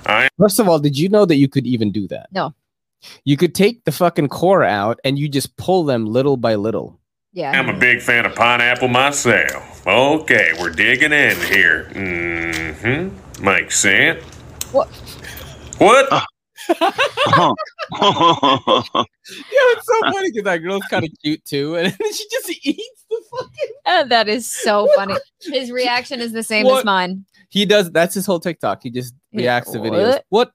I 0.06 0.28
First 0.38 0.58
of 0.58 0.68
all, 0.68 0.78
did 0.78 0.98
you 0.98 1.08
know 1.08 1.24
that 1.26 1.36
you 1.36 1.48
could 1.48 1.66
even 1.66 1.92
do 1.92 2.08
that? 2.08 2.28
No. 2.32 2.54
You 3.24 3.36
could 3.36 3.54
take 3.54 3.84
the 3.84 3.92
fucking 3.92 4.28
core 4.28 4.64
out 4.64 4.98
and 5.04 5.18
you 5.18 5.28
just 5.28 5.56
pull 5.56 5.84
them 5.84 6.06
little 6.06 6.36
by 6.36 6.56
little. 6.56 6.99
Yeah. 7.32 7.52
am 7.56 7.68
a 7.68 7.78
big 7.78 8.00
fan 8.00 8.26
of 8.26 8.34
pineapple 8.34 8.88
myself. 8.88 9.86
Okay, 9.86 10.52
we're 10.58 10.70
digging 10.70 11.12
in 11.12 11.36
here. 11.40 11.88
Mm-hmm. 11.94 13.44
Makes 13.44 13.78
sense. 13.78 14.22
What? 14.72 14.88
What? 15.78 16.24
Yeah, 18.00 19.66
it's 19.72 19.86
so 19.86 20.00
funny 20.12 20.30
because 20.30 20.44
that 20.44 20.58
girl's 20.58 20.82
kind 20.90 21.04
of 21.04 21.10
cute 21.22 21.44
too, 21.44 21.76
and 21.76 21.92
she 21.92 22.24
just 22.30 22.50
eats 22.66 23.04
the 23.08 23.22
fucking. 23.30 23.74
Uh, 23.86 24.04
that 24.04 24.28
is 24.28 24.50
so 24.50 24.88
funny. 24.94 25.14
His 25.42 25.70
reaction 25.70 26.20
is 26.20 26.32
the 26.32 26.42
same 26.42 26.66
What? 26.66 26.80
as 26.80 26.84
mine. 26.84 27.24
He 27.48 27.64
does. 27.66 27.90
That's 27.90 28.14
his 28.14 28.26
whole 28.26 28.40
TikTok. 28.40 28.82
He 28.82 28.90
just 28.90 29.14
Yeah, 29.32 29.40
reacts 29.42 29.70
to 29.72 29.78
videos. 29.78 30.20
what? 30.28 30.52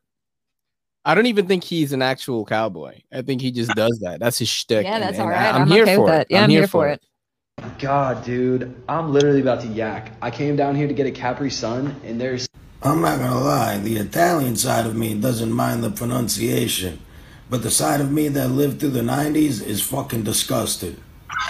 What? 1.06 1.12
I 1.12 1.16
don't 1.16 1.28
even 1.28 1.48
think 1.48 1.64
he's 1.64 1.94
an 1.94 2.02
actual 2.02 2.46
cowboy. 2.46 3.02
I 3.14 3.22
think 3.22 3.42
he 3.42 3.52
just 3.52 3.72
does 3.76 4.00
that. 4.00 4.20
That's 4.20 4.40
his 4.40 4.50
shtick. 4.50 4.86
Yeah, 4.86 5.00
that's 5.00 5.18
and 5.20 5.24
all 5.24 5.28
I- 5.30 5.32
right. 5.34 5.56
I'm, 5.56 5.62
I'm 5.64 5.68
here 5.68 5.84
okay 5.84 5.96
for 5.96 6.06
with 6.06 6.14
it. 6.14 6.28
Yeah, 6.32 6.44
I'm 6.44 6.50
here 6.50 6.68
for 6.68 6.88
it. 6.90 7.02
God, 7.80 8.24
dude, 8.26 8.76
I'm 8.90 9.14
literally 9.14 9.42
about 9.42 9.62
to 9.62 9.68
yak. 9.68 10.12
I 10.22 10.30
came 10.32 10.56
down 10.56 10.76
here 10.76 10.88
to 10.88 10.94
get 10.94 11.06
a 11.08 11.12
Capri 11.12 11.50
Sun, 11.50 11.96
and 12.04 12.20
there's 12.20 12.48
I'm 12.84 13.02
not 13.02 13.20
gonna 13.20 13.40
lie, 13.40 13.78
the 13.78 13.96
Italian 13.98 14.56
side 14.56 14.86
of 14.86 14.96
me 14.96 15.14
doesn't 15.16 15.52
mind 15.52 15.84
the 15.84 15.90
pronunciation, 15.90 17.00
but 17.50 17.64
the 17.64 17.72
side 17.72 18.02
of 18.02 18.12
me 18.12 18.28
that 18.30 18.50
lived 18.50 18.80
through 18.80 18.90
the 18.90 19.02
90s 19.02 19.66
is 19.66 19.82
fucking 19.82 20.24
disgusted. 20.24 21.00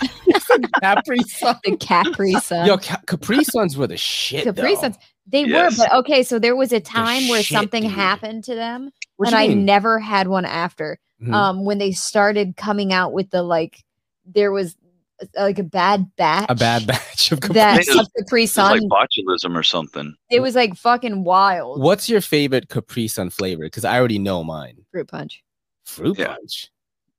Capri 0.81 1.19
Sun. 1.27 1.57
The 1.63 1.77
Capri 1.77 2.33
Sun. 2.33 2.67
Yo, 2.67 2.77
Ca- 2.77 3.01
Capri 3.07 3.43
Suns 3.43 3.75
were 3.77 3.87
the 3.87 3.97
shit. 3.97 4.43
Capri 4.45 4.75
though. 4.75 4.81
Suns. 4.81 4.95
They 5.27 5.45
Yes. 5.45 5.77
were, 5.77 5.85
but 5.85 5.93
okay. 5.99 6.23
So 6.23 6.37
there 6.39 6.55
was 6.55 6.71
a 6.71 6.79
time 6.79 7.27
where 7.27 7.41
shit, 7.41 7.55
something 7.57 7.83
happened 7.83 8.43
to 8.45 8.55
them, 8.55 8.91
What 9.17 9.29
and 9.29 9.35
I 9.35 9.47
mean? 9.47 9.65
never 9.65 9.99
had 9.99 10.27
one 10.27 10.45
after. 10.45 10.99
Mhm. 11.21 11.33
Um, 11.33 11.65
when 11.65 11.77
they 11.77 11.91
started 11.93 12.57
coming 12.57 12.93
out 12.93 13.13
with 13.13 13.29
the 13.31 13.41
like, 13.41 13.83
there 14.25 14.51
was 14.51 14.75
uh, 15.21 15.25
like 15.37 15.57
a 15.59 15.63
bad 15.63 16.13
batch. 16.17 16.45
A 16.49 16.55
bad 16.55 16.85
batch 16.87 17.31
of 17.31 17.39
Capri 17.39 17.53
that 17.55 17.79
It 17.87 17.95
was- 17.95 18.09
Capri 18.19 18.43
It's 18.43 18.57
like 18.57 18.81
botulism 18.81 19.55
or 19.57 19.63
something. 19.63 20.13
It 20.29 20.41
was 20.41 20.55
like 20.55 20.75
fucking 20.75 21.23
wild. 21.23 21.81
What's 21.81 22.09
your 22.09 22.19
favorite 22.21 22.67
Capri 22.69 23.07
Sun 23.07 23.29
flavor? 23.29 23.63
Because 23.63 23.85
I 23.85 23.97
already 23.97 24.19
know 24.19 24.43
mine. 24.43 24.77
Fruit 24.91 25.07
punch. 25.07 25.41
Fruit 25.85 26.17
punch. 26.17 26.69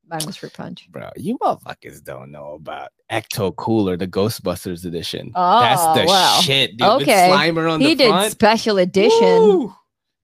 Mine 0.09 0.21
fruit 0.21 0.53
punch. 0.53 0.89
Bro, 0.91 1.11
you 1.17 1.37
motherfuckers 1.39 2.03
don't 2.03 2.31
know 2.31 2.53
about 2.55 2.91
Ecto 3.11 3.55
Cooler, 3.57 3.97
the 3.97 4.07
Ghostbusters 4.07 4.85
edition. 4.85 5.33
Oh, 5.35 5.61
That's 5.61 5.83
the 6.01 6.05
wow. 6.07 6.41
shit, 6.43 6.77
dude. 6.77 6.87
With 6.87 7.03
Okay. 7.03 7.31
Slimer 7.33 7.71
on 7.73 7.81
he 7.81 7.89
the 7.89 8.05
did 8.05 8.09
front. 8.11 8.31
special 8.31 8.79
edition. 8.79 9.19
Woo! 9.21 9.75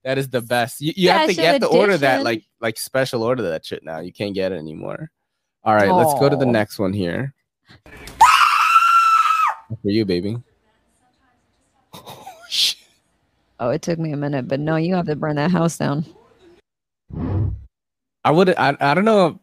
That 0.04 0.18
is 0.18 0.28
the 0.28 0.40
best. 0.40 0.80
You, 0.80 0.92
you 0.96 1.08
have 1.10 1.26
to 1.26 1.32
you 1.32 1.34
Special 1.34 1.52
have 1.52 1.60
to 1.62 1.66
order 1.66 1.96
that 1.98 2.22
like 2.22 2.44
like 2.60 2.78
special 2.78 3.22
order 3.24 3.42
that 3.42 3.64
shit 3.66 3.84
now. 3.84 3.98
You 4.00 4.12
can't 4.12 4.34
get 4.34 4.52
it 4.52 4.56
anymore. 4.58 5.10
All 5.64 5.74
right, 5.74 5.90
let's 5.92 6.14
go 6.18 6.28
to 6.28 6.36
the 6.36 6.46
next 6.46 6.78
one 6.78 6.92
here. 6.92 7.34
For 9.82 9.90
you, 9.90 10.04
baby. 10.04 10.36
Oh, 13.60 13.70
it 13.70 13.80
took 13.80 13.96
me 13.96 14.10
a 14.10 14.16
minute, 14.16 14.48
but 14.48 14.58
no, 14.58 14.74
you 14.74 14.96
have 14.96 15.06
to 15.06 15.14
burn 15.14 15.36
that 15.36 15.52
house 15.52 15.78
down. 15.78 16.04
I 18.24 18.30
would 18.32 18.48
I, 18.56 18.76
I 18.80 18.94
don't 18.94 19.04
know. 19.04 19.38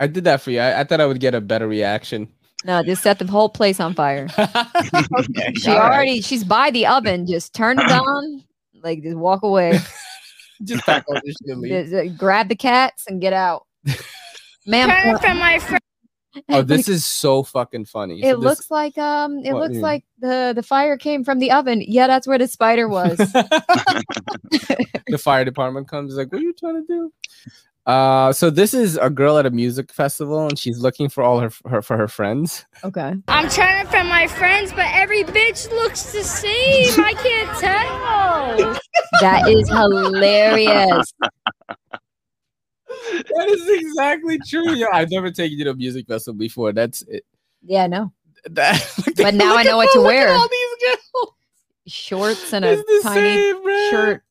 I 0.00 0.06
did 0.06 0.24
that 0.24 0.40
for 0.42 0.50
you. 0.50 0.60
I, 0.60 0.80
I 0.80 0.84
thought 0.84 1.00
I 1.00 1.06
would 1.06 1.20
get 1.20 1.34
a 1.34 1.40
better 1.40 1.68
reaction. 1.68 2.28
No, 2.64 2.82
just 2.82 3.02
set 3.02 3.18
the 3.18 3.26
whole 3.26 3.48
place 3.48 3.80
on 3.80 3.94
fire. 3.94 4.28
okay, 4.38 5.52
She 5.56 5.70
all 5.70 5.78
right. 5.78 5.92
already, 5.94 6.20
she's 6.20 6.44
by 6.44 6.70
the 6.70 6.86
oven. 6.86 7.26
Just 7.26 7.54
turn 7.54 7.78
it 7.78 7.90
on, 7.90 8.44
like 8.82 9.02
just 9.02 9.16
walk 9.16 9.42
away. 9.42 9.78
just 10.64 10.84
pack 10.84 11.04
all 11.08 11.14
this 11.24 11.34
shit 11.42 11.50
and 11.52 11.60
leave. 11.60 11.72
Just, 11.90 11.92
uh, 11.94 12.04
grab 12.16 12.48
the 12.48 12.54
cats 12.56 13.04
and 13.08 13.20
get 13.20 13.32
out, 13.32 13.66
ma'am. 14.66 15.18
from 15.18 15.38
my 15.38 15.58
friend. 15.58 15.80
Oh, 16.48 16.62
this 16.62 16.88
is 16.88 17.04
so 17.04 17.42
fucking 17.42 17.84
funny. 17.86 18.22
It 18.22 18.30
So 18.32 18.36
this- 18.36 18.44
looks 18.44 18.70
like 18.70 18.96
um, 18.96 19.38
it 19.44 19.52
What, 19.52 19.62
looks 19.62 19.74
yeah. 19.76 19.82
like 19.82 20.04
the 20.20 20.52
the 20.54 20.62
fire 20.62 20.96
came 20.96 21.24
from 21.24 21.40
the 21.40 21.50
oven. 21.50 21.82
Yeah, 21.86 22.06
that's 22.06 22.26
where 22.28 22.38
the 22.38 22.46
spider 22.48 22.88
was. 22.88 23.18
the 25.08 25.18
fire 25.22 25.44
department 25.44 25.88
comes 25.88 26.14
like, 26.14 26.30
"What 26.32 26.40
are 26.40 26.44
you 26.44 26.52
trying 26.54 26.76
to 26.76 26.86
do?" 26.86 27.12
Uh, 27.84 28.32
so 28.32 28.48
this 28.48 28.74
is 28.74 28.96
a 28.98 29.10
girl 29.10 29.38
at 29.38 29.46
a 29.46 29.50
music 29.50 29.92
festival, 29.92 30.46
and 30.46 30.56
she's 30.58 30.78
looking 30.78 31.08
for 31.08 31.24
all 31.24 31.40
her, 31.40 31.50
her 31.66 31.82
for 31.82 31.96
her 31.96 32.06
friends. 32.06 32.64
okay. 32.84 33.14
I'm 33.26 33.48
trying 33.48 33.84
to 33.84 33.90
find 33.90 34.08
my 34.08 34.28
friends, 34.28 34.70
but 34.72 34.86
every 34.92 35.24
bitch 35.24 35.68
looks 35.70 36.12
the 36.12 36.22
same. 36.22 37.04
I 37.04 37.14
can't 37.14 37.58
tell. 37.58 38.78
That 39.20 39.48
is 39.48 39.68
hilarious. 39.68 41.12
that 41.90 43.48
is 43.48 43.68
exactly 43.68 44.38
true. 44.48 44.72
Yeah, 44.74 44.86
I've 44.92 45.10
never 45.10 45.30
taken 45.30 45.58
you 45.58 45.64
to 45.64 45.70
a 45.70 45.74
music 45.74 46.06
festival 46.06 46.38
before. 46.38 46.72
That's 46.72 47.02
it. 47.02 47.24
Yeah, 47.62 47.86
no. 47.88 48.12
That, 48.50 48.80
But 49.16 49.34
now 49.34 49.56
I 49.56 49.62
know 49.64 49.72
at- 49.72 49.76
what 49.84 49.92
to 49.92 50.00
look 50.00 50.12
at 50.12 50.26
wear. 50.26 50.34
all 50.34 50.48
these 50.48 50.68
girls. 50.88 51.32
Shorts 51.86 52.52
and 52.52 52.64
a 52.64 52.72
It's 52.72 52.82
the 52.82 53.00
tiny 53.02 53.36
same, 53.36 53.90
shirt. 53.90 54.22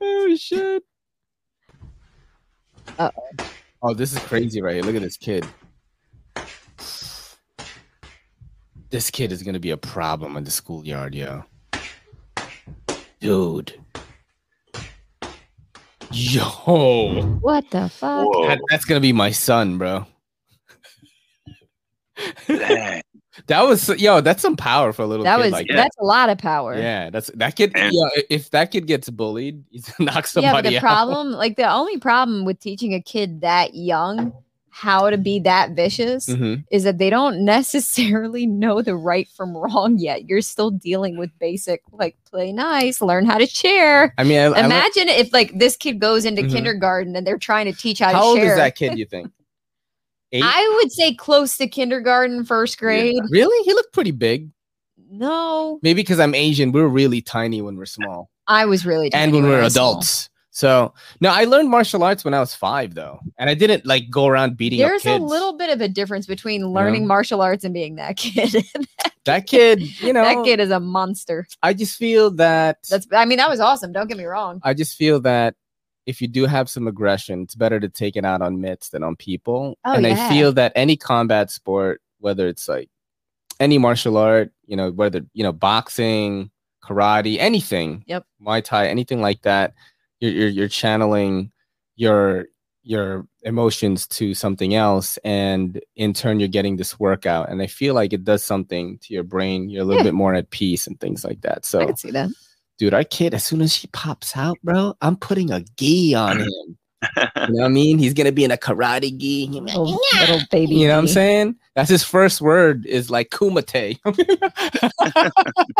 Oh 0.00 0.36
shit. 0.36 0.82
Uh 2.98 3.10
Oh, 3.82 3.94
this 3.94 4.12
is 4.12 4.18
crazy 4.20 4.60
right 4.62 4.74
here. 4.74 4.82
Look 4.82 4.96
at 4.96 5.02
this 5.02 5.16
kid. 5.16 5.46
This 8.90 9.10
kid 9.10 9.32
is 9.32 9.42
gonna 9.42 9.60
be 9.60 9.70
a 9.70 9.76
problem 9.76 10.36
in 10.36 10.44
the 10.44 10.50
schoolyard, 10.50 11.14
yo. 11.14 11.44
Dude. 13.20 13.74
Yo. 16.10 17.22
What 17.40 17.70
the 17.70 17.88
fuck? 17.88 18.28
That- 18.46 18.60
that's 18.70 18.84
gonna 18.84 19.00
be 19.00 19.12
my 19.12 19.30
son, 19.30 19.78
bro. 19.78 20.06
That 23.48 23.62
was 23.62 23.88
yo, 24.00 24.20
that's 24.20 24.42
some 24.42 24.56
power 24.56 24.92
for 24.92 25.02
a 25.02 25.06
little 25.06 25.24
That 25.24 25.36
kid 25.38 25.42
was 25.44 25.52
like 25.52 25.66
that. 25.68 25.76
that's 25.76 25.96
a 25.98 26.04
lot 26.04 26.28
of 26.30 26.38
power. 26.38 26.74
Yeah, 26.76 27.10
that's 27.10 27.30
that 27.34 27.56
kid. 27.56 27.72
Yeah, 27.74 28.08
if 28.30 28.50
that 28.50 28.70
kid 28.70 28.86
gets 28.86 29.08
bullied, 29.10 29.64
he's 29.70 29.88
gonna 29.90 30.12
knock 30.12 30.26
somebody 30.26 30.46
yeah, 30.46 30.62
but 30.62 30.68
the 30.70 30.76
out. 30.76 30.80
problem, 30.80 31.32
like 31.32 31.56
the 31.56 31.70
only 31.70 31.98
problem 31.98 32.44
with 32.44 32.58
teaching 32.60 32.94
a 32.94 33.00
kid 33.00 33.40
that 33.42 33.74
young 33.74 34.32
how 34.70 35.08
to 35.08 35.16
be 35.16 35.38
that 35.40 35.70
vicious 35.70 36.26
Mhm. 36.28 36.62
is 36.70 36.84
that 36.84 36.98
they 36.98 37.08
don't 37.08 37.42
necessarily 37.46 38.44
know 38.46 38.82
the 38.82 38.94
right 38.94 39.26
from 39.34 39.56
wrong 39.56 39.96
yet. 39.98 40.28
You're 40.28 40.42
still 40.42 40.70
dealing 40.70 41.16
with 41.16 41.30
basic 41.38 41.80
like 41.92 42.14
play 42.30 42.52
nice, 42.52 43.00
learn 43.00 43.24
how 43.24 43.38
to 43.38 43.46
share. 43.46 44.12
I 44.18 44.24
mean, 44.24 44.38
I, 44.38 44.42
I 44.42 44.48
learned- 44.48 44.66
Imagine 44.66 45.08
if 45.08 45.32
like 45.32 45.58
this 45.58 45.76
kid 45.76 45.98
goes 45.98 46.26
into 46.26 46.42
Mhm. 46.42 46.52
kindergarten 46.52 47.16
and 47.16 47.26
they're 47.26 47.38
trying 47.38 47.64
to 47.66 47.72
teach 47.72 48.00
how, 48.00 48.08
how 48.12 48.12
to 48.12 48.18
old 48.18 48.38
share. 48.38 48.50
is 48.52 48.56
that 48.58 48.76
kid? 48.76 48.98
You 48.98 49.06
think? 49.06 49.30
Eight? 50.32 50.42
I 50.44 50.78
would 50.82 50.92
say 50.92 51.14
close 51.14 51.56
to 51.58 51.68
kindergarten, 51.68 52.44
first 52.44 52.78
grade. 52.78 53.22
Really? 53.30 53.64
He 53.64 53.72
looked 53.72 53.92
pretty 53.92 54.10
big. 54.10 54.50
No, 55.08 55.78
Maybe 55.82 56.02
because 56.02 56.18
I'm 56.18 56.34
Asian, 56.34 56.72
we're 56.72 56.88
really 56.88 57.22
tiny 57.22 57.62
when 57.62 57.76
we're 57.76 57.86
small, 57.86 58.28
I 58.48 58.66
was 58.66 58.84
really 58.84 59.06
and 59.12 59.30
tiny 59.32 59.40
when 59.40 59.50
we're 59.50 59.62
was 59.62 59.74
small. 59.74 59.92
adults. 59.92 60.28
So 60.50 60.94
no, 61.20 61.28
I 61.30 61.44
learned 61.44 61.68
martial 61.70 62.02
arts 62.02 62.24
when 62.24 62.34
I 62.34 62.40
was 62.40 62.54
five, 62.54 62.94
though, 62.94 63.20
and 63.38 63.48
I 63.48 63.54
didn't 63.54 63.86
like 63.86 64.10
go 64.10 64.26
around 64.26 64.56
beating 64.56 64.82
up 64.82 64.88
There's 64.88 65.06
a 65.06 65.18
little 65.18 65.56
bit 65.56 65.70
of 65.70 65.80
a 65.80 65.88
difference 65.88 66.26
between 66.26 66.66
learning 66.68 67.06
martial 67.06 67.40
arts 67.42 67.62
and 67.62 67.72
being 67.74 67.96
that 67.96 68.16
kid. 68.16 68.56
that 69.26 69.46
kid, 69.46 69.82
you 70.00 70.12
know, 70.12 70.22
that 70.22 70.44
kid 70.44 70.58
is 70.58 70.70
a 70.70 70.80
monster. 70.80 71.46
I 71.62 71.72
just 71.74 71.96
feel 71.98 72.30
that 72.32 72.78
That's 72.90 73.06
I 73.12 73.26
mean 73.26 73.36
that 73.38 73.50
was 73.50 73.60
awesome. 73.60 73.92
Don't 73.92 74.08
get 74.08 74.16
me 74.18 74.24
wrong. 74.24 74.60
I 74.64 74.72
just 74.74 74.96
feel 74.96 75.20
that 75.20 75.54
if 76.06 76.22
you 76.22 76.28
do 76.28 76.46
have 76.46 76.68
some 76.70 76.86
aggression, 76.86 77.42
it's 77.42 77.54
better 77.54 77.80
to 77.80 77.88
take 77.88 78.16
it 78.16 78.24
out 78.24 78.40
on 78.40 78.60
mitts 78.60 78.90
than 78.90 79.02
on 79.02 79.16
people. 79.16 79.76
Oh, 79.84 79.92
and 79.94 80.06
I 80.06 80.28
feel 80.28 80.52
that 80.52 80.72
any 80.76 80.96
combat 80.96 81.50
sport, 81.50 82.00
whether 82.20 82.46
it's 82.46 82.68
like 82.68 82.88
any 83.60 83.76
martial 83.78 84.16
art, 84.16 84.52
you 84.66 84.76
know, 84.76 84.90
whether 84.92 85.20
you 85.34 85.42
know 85.42 85.52
boxing, 85.52 86.50
karate, 86.84 87.38
anything, 87.38 88.04
Yep. 88.06 88.24
Muay 88.40 88.62
Thai, 88.62 88.86
anything 88.88 89.20
like 89.20 89.42
that, 89.42 89.74
you're 90.20 90.32
you're, 90.32 90.48
you're 90.48 90.68
channeling 90.68 91.50
your 91.96 92.46
your 92.84 93.26
emotions 93.42 94.06
to 94.06 94.32
something 94.32 94.76
else, 94.76 95.16
and 95.24 95.80
in 95.96 96.12
turn, 96.12 96.38
you're 96.38 96.46
getting 96.48 96.76
this 96.76 97.00
workout. 97.00 97.48
And 97.50 97.60
I 97.60 97.66
feel 97.66 97.94
like 97.94 98.12
it 98.12 98.22
does 98.22 98.44
something 98.44 98.98
to 98.98 99.12
your 99.12 99.24
brain. 99.24 99.68
You're 99.68 99.82
a 99.82 99.84
little 99.84 100.02
Yeah. 100.04 100.10
bit 100.10 100.14
more 100.14 100.34
at 100.36 100.50
peace 100.50 100.86
and 100.86 101.00
things 101.00 101.24
like 101.24 101.40
that. 101.40 101.64
So 101.64 101.80
I 101.80 101.86
can 101.86 101.96
see 101.96 102.12
that. 102.12 102.30
Dude, 102.78 102.94
our 102.94 103.04
kid, 103.04 103.34
as 103.34 103.44
soon 103.44 103.60
as 103.62 103.74
he 103.74 103.88
pops 103.88 104.36
out, 104.36 104.58
bro, 104.62 104.94
I'm 105.00 105.16
putting 105.16 105.50
a 105.50 105.60
gi 105.76 106.14
on 106.14 106.40
him. 106.42 106.48
you 106.48 107.22
know 107.34 107.42
what 107.46 107.64
I 107.64 107.68
mean? 107.68 107.98
He's 107.98 108.14
gonna 108.14 108.32
be 108.32 108.44
in 108.44 108.50
a 108.50 108.56
karate 108.56 109.16
gi. 109.16 109.46
He'll 109.46 109.60
be 109.64 109.72
Little, 109.72 110.00
little 110.20 110.40
baby. 110.50 110.74
You 110.76 110.88
know 110.88 110.94
what 110.94 111.00
I'm 111.00 111.08
saying? 111.08 111.56
That's 111.74 111.90
his 111.90 112.02
first 112.02 112.40
word 112.40 112.86
is 112.86 113.10
like 113.10 113.30
kumite. 113.30 113.98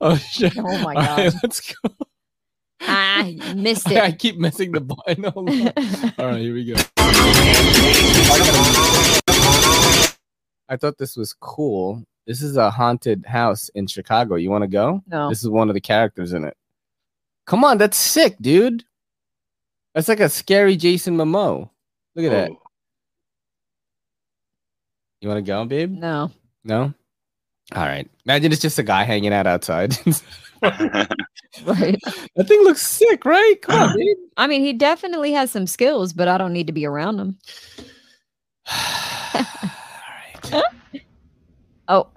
Oh 0.00 0.16
shit! 0.16 0.56
Oh 0.56 0.62
my 0.62 0.94
All 0.94 1.02
right, 1.02 1.32
God. 1.32 1.40
let's 1.42 1.60
go. 1.60 1.90
Ah, 2.82 3.24
you 3.26 3.54
missed 3.56 3.88
I 3.88 4.12
keep 4.12 4.38
missing 4.38 4.72
the 4.72 4.80
button. 4.80 5.26
All 5.26 5.44
right, 5.44 6.40
here 6.40 6.54
we 6.54 6.64
go. 6.64 6.74
I 10.70 10.76
thought 10.76 10.96
this 10.96 11.16
was 11.16 11.34
cool. 11.34 12.04
This 12.28 12.42
is 12.42 12.58
a 12.58 12.70
haunted 12.70 13.24
house 13.24 13.70
in 13.70 13.86
Chicago. 13.86 14.34
You 14.34 14.50
want 14.50 14.60
to 14.60 14.68
go? 14.68 15.02
No. 15.06 15.30
This 15.30 15.42
is 15.42 15.48
one 15.48 15.70
of 15.70 15.74
the 15.74 15.80
characters 15.80 16.34
in 16.34 16.44
it. 16.44 16.54
Come 17.46 17.64
on, 17.64 17.78
that's 17.78 17.96
sick, 17.96 18.36
dude. 18.38 18.84
That's 19.94 20.08
like 20.08 20.20
a 20.20 20.28
scary 20.28 20.76
Jason 20.76 21.16
Momoa. 21.16 21.70
Look 22.14 22.26
at 22.26 22.30
that. 22.30 22.50
You 25.22 25.28
want 25.28 25.38
to 25.38 25.50
go, 25.50 25.64
babe? 25.64 25.90
No. 25.90 26.30
No? 26.64 26.92
All 27.74 27.86
right. 27.86 28.06
Imagine 28.26 28.52
it's 28.52 28.60
just 28.60 28.78
a 28.78 28.82
guy 28.82 29.04
hanging 29.04 29.32
out 29.32 29.46
outside. 29.46 29.96
Right. 31.64 31.98
that 32.36 32.46
thing 32.46 32.62
looks 32.62 32.82
sick, 32.82 33.24
right? 33.24 33.54
Come 33.62 33.80
on, 33.80 33.96
babe. 33.96 34.16
I 34.36 34.46
mean, 34.46 34.60
he 34.60 34.72
definitely 34.72 35.32
has 35.32 35.50
some 35.50 35.66
skills, 35.66 36.12
but 36.12 36.28
I 36.28 36.36
don't 36.36 36.52
need 36.52 36.66
to 36.66 36.72
be 36.72 36.84
around 36.84 37.18
him. 37.18 37.38
oh, 41.88 42.08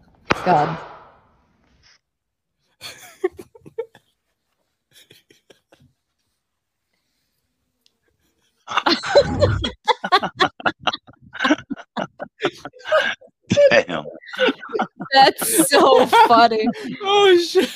God. 0.46 0.78
Damn. 13.70 14.06
That's 15.14 15.70
so 15.70 16.06
funny. 16.08 16.68
Oh 17.04 17.38
shit. 17.38 17.70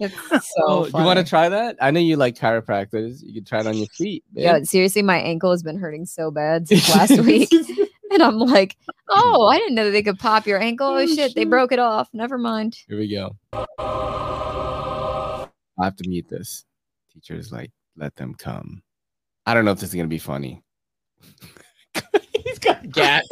It's 0.00 0.14
so 0.30 0.62
Oh, 0.66 0.86
you 0.86 1.04
want 1.04 1.18
to 1.18 1.24
try 1.24 1.48
that? 1.48 1.76
I 1.80 1.90
know 1.90 2.00
you 2.00 2.16
like 2.16 2.34
chiropractors. 2.34 3.22
You 3.22 3.34
can 3.34 3.44
try 3.44 3.60
it 3.60 3.66
on 3.66 3.76
your 3.76 3.86
feet. 3.88 4.24
babe. 4.32 4.44
Yeah, 4.44 4.62
seriously, 4.62 5.02
my 5.02 5.18
ankle 5.18 5.50
has 5.50 5.62
been 5.62 5.78
hurting 5.78 6.06
so 6.06 6.30
bad 6.30 6.68
since 6.68 6.88
last 6.94 7.20
week. 7.20 7.52
And 8.12 8.24
I'm 8.24 8.40
like, 8.40 8.76
hmm. 8.88 8.90
oh, 9.10 9.46
I 9.46 9.56
didn't 9.58 9.76
know 9.76 9.84
that 9.84 9.92
they 9.92 10.02
could 10.02 10.18
pop 10.18 10.44
your 10.44 10.60
ankle. 10.60 10.88
Oh, 10.88 10.96
oh 10.96 11.06
shit, 11.06 11.32
they 11.36 11.44
broke 11.44 11.70
it 11.70 11.78
off. 11.78 12.08
Never 12.12 12.38
mind. 12.38 12.76
Here 12.88 12.98
we 12.98 13.08
go. 13.08 13.36
I 13.78 15.46
have 15.80 15.94
to 15.94 16.08
mute 16.08 16.28
this. 16.28 16.64
Teachers 17.14 17.52
like, 17.52 17.70
let 17.96 18.16
them 18.16 18.34
come. 18.34 18.82
I 19.46 19.54
don't 19.54 19.64
know 19.64 19.70
if 19.70 19.78
this 19.78 19.90
is 19.90 19.94
gonna 19.94 20.08
be 20.08 20.18
funny. 20.18 20.60
He's 22.44 22.58
got 22.58 22.84
a 22.84 22.88
gat. 22.88 23.22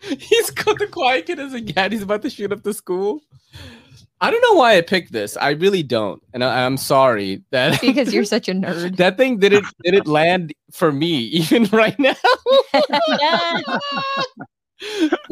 He's 0.00 0.50
got 0.50 0.78
the 0.78 0.86
quiet 0.86 1.26
kid 1.26 1.40
as 1.40 1.52
a 1.52 1.60
gat. 1.60 1.90
He's 1.90 2.02
about 2.02 2.22
to 2.22 2.30
shoot 2.30 2.52
up 2.52 2.62
the 2.62 2.72
school. 2.72 3.22
I 4.22 4.30
don't 4.30 4.42
know 4.42 4.52
why 4.54 4.76
I 4.76 4.82
picked 4.82 5.12
this. 5.12 5.36
I 5.38 5.50
really 5.50 5.82
don't, 5.82 6.22
and 6.34 6.44
I, 6.44 6.66
I'm 6.66 6.76
sorry 6.76 7.42
that 7.52 7.80
Because 7.82 8.12
you're 8.12 8.24
such 8.24 8.48
a 8.48 8.52
nerd. 8.54 8.96
that 8.96 9.16
thing 9.16 9.38
didn't 9.38 9.66
didn't 9.82 10.06
land 10.06 10.52
for 10.70 10.92
me 10.92 11.16
even 11.18 11.64
right 11.66 11.98
now. 11.98 12.14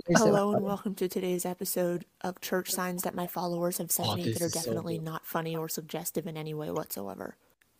Hello 0.09 0.55
and 0.55 0.64
welcome 0.64 0.95
to 0.95 1.09
today's 1.09 1.45
episode 1.45 2.07
of 2.22 2.41
Church 2.41 2.70
Signs 2.70 3.03
That 3.03 3.14
My 3.14 3.26
Followers 3.26 3.76
Have 3.78 3.91
Sent 3.91 4.09
Oh, 4.09 4.16
Me 4.16 4.32
that 4.32 4.41
are 4.41 4.47
is 4.47 4.53
so 4.53 4.61
definitely 4.61 4.99
not 4.99 5.26
funny 5.26 5.55
or 5.55 5.68
suggestive 5.68 6.26
in 6.26 6.36
any 6.36 6.55
way 6.55 6.70
whatsoever. 6.70 7.36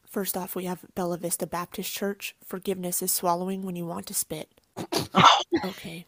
First 0.07 0.37
off, 0.37 0.55
we 0.57 0.65
have 0.65 0.85
Bella 0.95 1.17
Vista 1.19 1.47
Baptist 1.47 1.93
Church. 1.93 2.35
Forgiveness 2.45 3.03
is 3.03 3.13
swallowing 3.13 3.63
when 3.63 3.77
you 3.77 3.87
want 3.87 4.07
to 4.07 4.15
spit. 4.15 4.61
okay. 5.65 6.07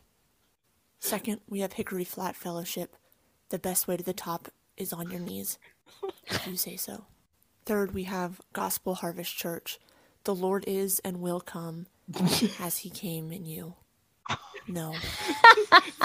Second, 0.98 1.40
we 1.48 1.61
have 1.61 1.74
Hickory 1.74 2.05
Flat 2.05 2.36
Fellowship. 2.36 2.96
The 3.51 3.59
best 3.59 3.88
way 3.88 3.96
to 3.96 4.03
the 4.05 4.12
top 4.14 4.48
is 4.81 4.93
on 4.93 5.11
your 5.11 5.20
knees, 5.20 5.59
if 6.26 6.47
you 6.47 6.57
say 6.57 6.76
so. 6.76 7.05
Third, 7.66 7.93
we 7.93 8.05
have 8.05 8.41
Gospel 8.53 8.97
Harvest 8.97 9.37
Church. 9.37 9.78
The 10.24 10.35
Lord 10.35 10.64
is 10.66 11.01
and 11.01 11.20
will 11.20 11.41
come 11.41 11.87
as 12.61 12.78
he 12.78 12.91
came 12.91 13.33
in 13.33 13.47
you. 13.47 13.74
No. 14.68 14.95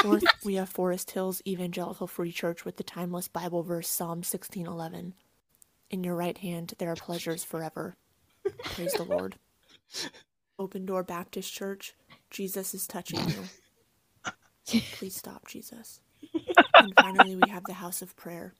Fourth, 0.02 0.24
we 0.44 0.56
have 0.56 0.70
Forest 0.70 1.12
Hills 1.12 1.42
Evangelical 1.46 2.08
Free 2.08 2.32
Church 2.32 2.66
with 2.66 2.78
the 2.78 2.84
timeless 2.84 3.28
Bible 3.28 3.62
verse 3.62 3.88
Psalm 3.88 4.24
16:11. 4.24 5.14
In 5.92 6.04
your 6.04 6.16
right 6.16 6.38
hand 6.38 6.74
there 6.80 6.90
are 6.92 6.96
pleasures 6.96 7.44
forever. 7.44 7.96
Praise 8.64 8.94
the 8.94 9.04
Lord. 9.04 9.36
Open 10.58 10.86
Door 10.86 11.04
Baptist 11.04 11.54
Church. 11.54 11.94
Jesus 12.32 12.74
is 12.74 12.88
touching 12.88 13.20
you. 13.30 13.44
Please 14.94 15.16
stop, 15.16 15.48
Jesus. 15.48 16.02
And 16.76 16.94
finally, 17.00 17.36
we 17.36 17.50
have 17.50 17.64
the 17.66 17.74
House 17.74 18.02
of 18.02 18.16
Prayer. 18.16 18.54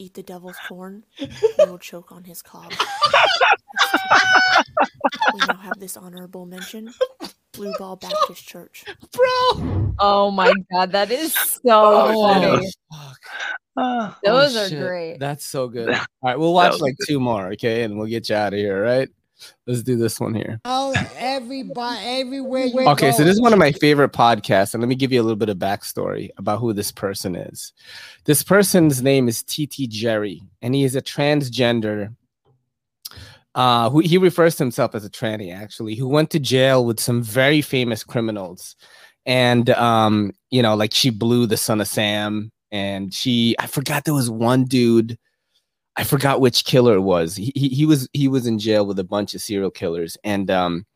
Eat 0.00 0.14
the 0.14 0.22
devil's 0.22 0.56
corn, 0.68 1.04
you 1.18 1.66
will 1.66 1.78
choke 1.78 2.12
on 2.12 2.22
his 2.24 2.40
cob. 2.40 2.72
we 5.34 5.40
now 5.40 5.56
have 5.56 5.80
this 5.80 5.96
honorable 5.96 6.46
mention 6.46 6.94
Blue 7.52 7.72
Ball 7.78 7.96
Baptist 7.96 8.46
Church. 8.46 8.84
Bro! 9.12 9.94
Oh 9.98 10.30
my 10.30 10.52
God, 10.72 10.92
that 10.92 11.10
is 11.10 11.34
so 11.34 11.60
Oh, 11.66 12.22
funny. 12.22 12.70
Those 14.24 14.56
Oh, 14.56 14.64
are 14.64 14.68
shit. 14.68 14.80
great. 14.80 15.18
That's 15.18 15.44
so 15.44 15.66
good. 15.68 15.88
All 15.90 15.98
right, 16.22 16.38
we'll 16.38 16.54
watch 16.54 16.72
was 16.72 16.80
like 16.80 16.94
two 17.04 17.18
more, 17.18 17.52
okay, 17.54 17.82
and 17.82 17.98
we'll 17.98 18.06
get 18.06 18.28
you 18.28 18.36
out 18.36 18.52
of 18.52 18.58
here. 18.58 18.76
all 18.76 18.82
Right? 18.82 19.08
Let's 19.66 19.82
do 19.82 19.96
this 19.96 20.18
one 20.20 20.34
here. 20.34 20.60
Oh, 20.64 20.94
everybody, 21.16 21.98
everywhere 22.04 22.66
you 22.66 22.88
Okay, 22.88 23.12
so 23.12 23.24
this 23.24 23.34
is 23.34 23.40
one 23.40 23.52
of 23.52 23.58
my 23.58 23.72
favorite 23.72 24.12
podcasts, 24.12 24.74
and 24.74 24.82
let 24.82 24.88
me 24.88 24.94
give 24.94 25.12
you 25.12 25.20
a 25.20 25.24
little 25.24 25.36
bit 25.36 25.48
of 25.48 25.58
backstory 25.58 26.30
about 26.38 26.60
who 26.60 26.72
this 26.72 26.90
person 26.90 27.36
is. 27.36 27.72
This 28.24 28.42
person's 28.42 29.02
name 29.02 29.28
is 29.28 29.42
TT 29.42 29.88
Jerry, 29.88 30.42
and 30.62 30.74
he 30.74 30.84
is 30.84 30.96
a 30.96 31.02
transgender. 31.02 32.14
Uh, 33.54 33.90
who 33.90 33.98
he 34.00 34.18
refers 34.18 34.54
to 34.54 34.62
himself 34.62 34.94
as 34.94 35.04
a 35.04 35.10
tranny, 35.10 35.52
actually, 35.52 35.94
who 35.94 36.06
went 36.06 36.30
to 36.30 36.38
jail 36.38 36.84
with 36.84 37.00
some 37.00 37.22
very 37.22 37.60
famous 37.60 38.04
criminals, 38.04 38.76
and 39.26 39.70
um, 39.70 40.32
you 40.50 40.62
know, 40.62 40.76
like 40.76 40.94
she 40.94 41.10
blew 41.10 41.46
the 41.46 41.56
son 41.56 41.80
of 41.80 41.88
Sam, 41.88 42.52
and 42.70 43.12
she 43.12 43.56
I 43.58 43.66
forgot 43.66 44.04
there 44.04 44.14
was 44.14 44.30
one 44.30 44.64
dude. 44.64 45.18
I 45.98 46.04
forgot 46.04 46.40
which 46.40 46.64
killer 46.64 46.94
it 46.94 47.00
was. 47.00 47.34
He, 47.34 47.52
he 47.56 47.68
he 47.68 47.84
was 47.84 48.08
he 48.12 48.28
was 48.28 48.46
in 48.46 48.60
jail 48.60 48.86
with 48.86 49.00
a 49.00 49.04
bunch 49.04 49.34
of 49.34 49.40
serial 49.40 49.70
killers, 49.70 50.16
and 50.22 50.48
um, 50.48 50.86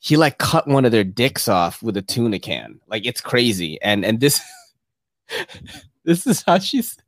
he 0.00 0.18
like 0.18 0.36
cut 0.36 0.68
one 0.68 0.84
of 0.84 0.92
their 0.92 1.02
dicks 1.02 1.48
off 1.48 1.82
with 1.82 1.96
a 1.96 2.02
tuna 2.02 2.38
can. 2.38 2.78
Like 2.86 3.06
it's 3.06 3.22
crazy. 3.22 3.80
And 3.80 4.04
and 4.04 4.20
this 4.20 4.38
this 6.04 6.26
is 6.26 6.42
how 6.42 6.58
she's 6.58 6.98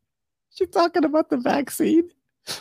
she's 0.55 0.71
talking 0.71 1.05
about 1.05 1.29
the 1.29 1.37
vaccine, 1.37 2.09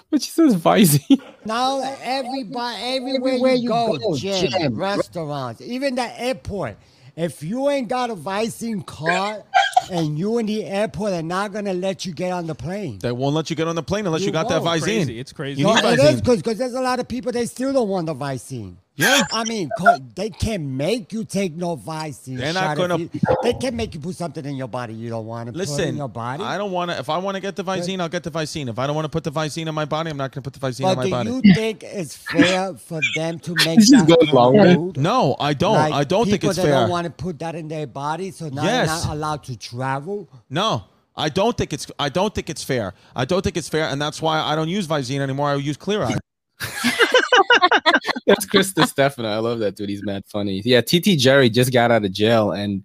but 0.09 0.21
she 0.21 0.29
says 0.29 0.57
Visine. 0.57 1.21
Now, 1.45 1.79
everybody, 2.01 2.83
everywhere, 2.83 3.53
you, 3.53 3.69
go, 3.69 4.15
gym, 4.17 4.75
restaurants, 4.75 5.61
even 5.61 5.95
the 5.95 6.21
airport. 6.21 6.77
If 7.15 7.43
you 7.43 7.69
ain't 7.69 7.87
got 7.87 8.09
a 8.09 8.15
Visine 8.15 8.85
card 8.85 9.43
and 9.89 10.17
you 10.19 10.37
in 10.37 10.45
the 10.45 10.65
airport, 10.65 11.11
they're 11.11 11.23
not 11.23 11.51
gonna 11.53 11.73
let 11.73 12.05
you 12.05 12.13
get 12.13 12.31
on 12.31 12.47
the 12.47 12.55
plane. 12.55 12.99
They 12.99 13.11
won't 13.11 13.35
let 13.35 13.49
you 13.49 13.55
get 13.55 13.67
on 13.67 13.75
the 13.75 13.83
plane 13.83 14.05
unless 14.05 14.21
you, 14.21 14.31
got 14.31 14.49
that 14.49 14.61
won't. 14.61 14.81
Visine. 14.81 15.17
It's 15.17 15.31
crazy. 15.33 15.61
You 15.61 15.67
No, 15.67 15.73
need 15.75 15.83
it 15.85 15.99
is 15.99 16.21
Visine. 16.21 16.43
because 16.43 16.57
there's 16.57 16.73
a 16.73 16.81
lot 16.81 16.99
of 16.99 17.07
people 17.07 17.31
they 17.31 17.45
still 17.45 17.73
don't 17.73 17.89
want 17.89 18.05
the 18.07 18.13
Visine. 18.15 18.75
Yeah. 18.95 19.23
I 19.31 19.45
mean, 19.45 19.69
they 20.15 20.29
can 20.29 20.75
make 20.77 21.13
you 21.13 21.23
take 21.23 21.53
no 21.55 21.77
Visine. 21.77 22.37
They're 22.37 22.53
not 22.53 22.75
gonna- 22.77 22.97
you- 22.97 23.09
they 23.41 23.53
can 23.53 23.75
make 23.75 23.93
you 23.95 23.99
put 24.01 24.15
something 24.15 24.43
in 24.45 24.55
your 24.57 24.67
body 24.67 24.93
you 24.93 25.09
don't 25.09 25.25
want 25.25 25.47
to 25.47 25.53
put 25.57 25.79
in 25.79 25.95
your 25.95 26.09
body. 26.09 26.43
I 26.43 26.57
don't 26.57 26.71
want 26.71 26.91
to. 26.91 26.99
If 26.99 27.09
I 27.09 27.17
want 27.17 27.35
to 27.35 27.41
get 27.41 27.55
the 27.55 27.63
Visine, 27.63 28.01
I'll 28.01 28.09
get 28.09 28.23
the 28.23 28.29
Visine. 28.31 28.67
If 28.67 28.77
I 28.77 28.85
don't 28.87 28.95
want 28.95 29.05
to 29.05 29.09
put 29.09 29.23
the 29.23 29.31
Visine 29.31 29.67
in 29.67 29.73
my 29.73 29.85
body, 29.85 30.09
I'm 30.11 30.17
not 30.17 30.31
going 30.31 30.43
to 30.43 30.49
put 30.51 30.59
the 30.59 30.67
Visine 30.67 30.83
But 30.83 31.05
in 31.05 31.09
my 31.11 31.23
do 31.23 31.29
body. 31.31 31.47
you 31.47 31.53
think 31.55 31.83
it's 31.83 32.15
fair 32.17 32.73
for 32.75 32.99
them 33.15 33.39
to 33.39 33.55
make 33.65 33.79
This 33.79 33.89
just 33.89 34.07
that 34.07 34.29
goes 34.31 34.95
No, 34.97 35.35
I 35.39 35.53
don't. 35.53 35.75
Like, 35.75 35.93
I 35.93 36.03
don't 36.03 36.29
think 36.29 36.43
it's 36.43 36.57
that 36.57 36.61
fair. 36.63 36.71
don't 36.71 36.89
want 36.89 37.05
to 37.05 37.11
put 37.11 37.39
that 37.39 37.55
in 37.55 37.69
their 37.69 37.87
body, 37.87 38.31
so 38.31 38.49
now 38.49 38.63
Yes. 38.63 38.87
they're 38.87 38.97
not 39.07 39.15
allowed 39.15 39.43
to 39.45 39.55
travel. 39.57 40.29
No, 40.49 40.83
I 41.15 41.29
don't 41.29 41.57
think 41.57 41.71
it's. 41.73 41.87
I 41.97 42.09
don't 42.09 42.35
think 42.35 42.49
it's 42.49 42.63
fair. 42.63 42.93
I 43.15 43.23
don't 43.25 43.41
think 43.41 43.55
it's 43.57 43.69
fair, 43.69 43.85
and 43.85 44.01
that's 44.01 44.21
why 44.21 44.39
I 44.41 44.55
don't 44.55 44.69
use 44.69 44.85
Visine 44.85 45.21
anymore. 45.21 45.49
I 45.49 45.55
use 45.55 45.77
Clear 45.77 46.03
Eye. 46.03 46.15
That's 48.27 48.45
Chris 48.45 48.73
Distefano. 48.73 49.29
I 49.29 49.37
love 49.39 49.59
that 49.59 49.75
dude. 49.75 49.89
He's 49.89 50.03
mad 50.03 50.23
funny. 50.27 50.61
Yeah, 50.65 50.81
TT 50.81 51.17
Jerry 51.17 51.49
just 51.49 51.71
got 51.73 51.91
out 51.91 52.05
of 52.05 52.11
jail, 52.11 52.51
and 52.51 52.83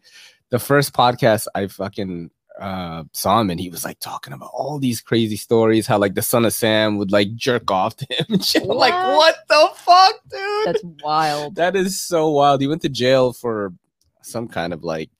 the 0.51 0.59
first 0.59 0.93
podcast 0.93 1.47
I 1.55 1.67
fucking 1.67 2.31
uh 2.61 3.05
saw 3.13 3.39
him 3.39 3.51
and 3.51 3.61
he 3.61 3.69
was 3.69 3.85
like 3.85 3.99
talking 4.01 4.33
about 4.33 4.51
all 4.55 4.79
these 4.79 5.03
crazy 5.03 5.37
stories, 5.37 5.87
how 5.87 5.99
like 5.99 6.15
the 6.15 6.23
son 6.23 6.45
of 6.47 6.53
Sam 6.55 6.97
would 6.97 7.13
like 7.13 7.35
jerk 7.35 7.71
off 7.71 7.97
to 7.97 8.07
him. 8.11 8.27
and 8.31 8.67
like, 8.67 8.95
what 8.95 9.37
the 9.49 9.69
fuck, 9.75 10.15
dude? 10.31 10.67
That's 10.67 10.83
wild. 11.03 11.57
That 11.57 11.77
is 11.77 12.01
so 12.01 12.31
wild. 12.31 12.61
He 12.63 12.67
went 12.67 12.83
to 12.83 12.89
jail 12.89 13.33
for 13.35 13.75
some 14.23 14.49
kind 14.49 14.73
of 14.73 14.83
like 14.85 15.11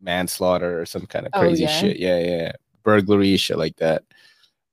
manslaughter 0.00 0.80
or 0.80 0.86
some 0.86 1.06
kind 1.06 1.26
of 1.26 1.32
Oh, 1.34 1.40
crazy 1.40 1.62
yeah? 1.64 1.68
shit. 1.80 1.98
Yeah, 1.98 2.18
yeah. 2.18 2.52
Burglary, 2.82 3.36
shit 3.36 3.58
like 3.58 3.76
that. 3.76 4.02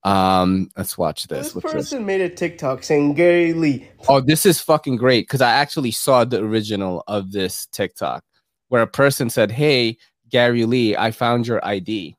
Um, 0.03 0.69
let's 0.77 0.97
watch 0.97 1.27
this. 1.27 1.47
This 1.47 1.55
What's 1.55 1.73
this? 1.73 1.89
person 1.89 2.05
made 2.05 2.21
a 2.21 2.29
TikTok 2.29 2.83
saying 2.83 3.15
Gary 3.15 3.53
Lee. 3.53 3.87
Oh, 4.07 4.21
this 4.21 4.45
is 4.45 4.61
fucking 4.61 4.95
great 4.95 5.27
because 5.27 5.41
I 5.41 5.51
actually 5.51 5.91
saw 5.91 6.23
the 6.23 6.39
original 6.39 7.03
of 7.07 7.31
this 7.31 7.67
TikTok 7.67 8.23
where 8.69 8.81
a 8.81 8.87
person 8.87 9.29
said, 9.29 9.51
Hey, 9.51 9.97
Gary 10.29 10.65
Lee, 10.65 10.95
I 10.95 11.11
found 11.11 11.47
your 11.47 11.65
ID. 11.65 12.15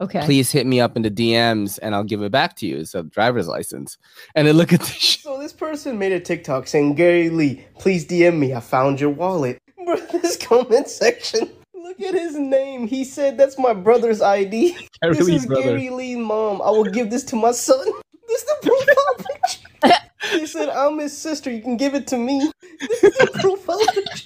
Okay. 0.00 0.20
Please 0.24 0.50
hit 0.50 0.66
me 0.66 0.80
up 0.80 0.96
in 0.96 1.02
the 1.02 1.10
DMs 1.10 1.78
and 1.80 1.94
I'll 1.94 2.02
give 2.02 2.22
it 2.22 2.32
back 2.32 2.56
to 2.56 2.66
you. 2.66 2.78
It's 2.78 2.94
a 2.94 3.04
driver's 3.04 3.46
license. 3.46 3.98
And 4.34 4.48
then 4.48 4.56
look 4.56 4.72
at 4.72 4.80
this 4.80 4.90
shit. 4.90 5.22
So 5.22 5.38
this 5.38 5.52
person 5.52 5.96
made 5.96 6.10
a 6.10 6.18
TikTok 6.18 6.66
saying, 6.66 6.96
Gary 6.96 7.30
Lee, 7.30 7.64
please 7.78 8.04
DM 8.04 8.38
me. 8.38 8.52
I 8.52 8.60
found 8.60 9.00
your 9.00 9.10
wallet. 9.10 9.58
Bro, 9.84 9.96
this 10.10 10.36
comment 10.36 10.88
section. 10.88 11.50
Look 11.98 12.14
at 12.14 12.14
his 12.14 12.38
name. 12.38 12.86
He 12.86 13.04
said 13.04 13.36
that's 13.36 13.58
my 13.58 13.74
brother's 13.74 14.22
ID. 14.22 14.88
Gary 15.02 15.14
this 15.18 15.28
is 15.28 15.44
brother. 15.44 15.62
Gary 15.62 15.90
Lee 15.90 16.16
mom. 16.16 16.62
I 16.62 16.70
will 16.70 16.84
give 16.84 17.10
this 17.10 17.22
to 17.24 17.36
my 17.36 17.52
son. 17.52 17.86
This 18.28 18.40
is 18.40 18.46
the 18.46 18.56
profile 18.62 19.26
picture. 19.82 20.38
He 20.38 20.46
said, 20.46 20.70
I'm 20.70 20.98
his 20.98 21.14
sister. 21.14 21.50
You 21.50 21.60
can 21.60 21.76
give 21.76 21.94
it 21.94 22.06
to 22.06 22.16
me. 22.16 22.50
This 22.80 23.04
is 23.04 23.18
the 23.18 23.38
profile 23.42 23.86
picture. 23.92 24.24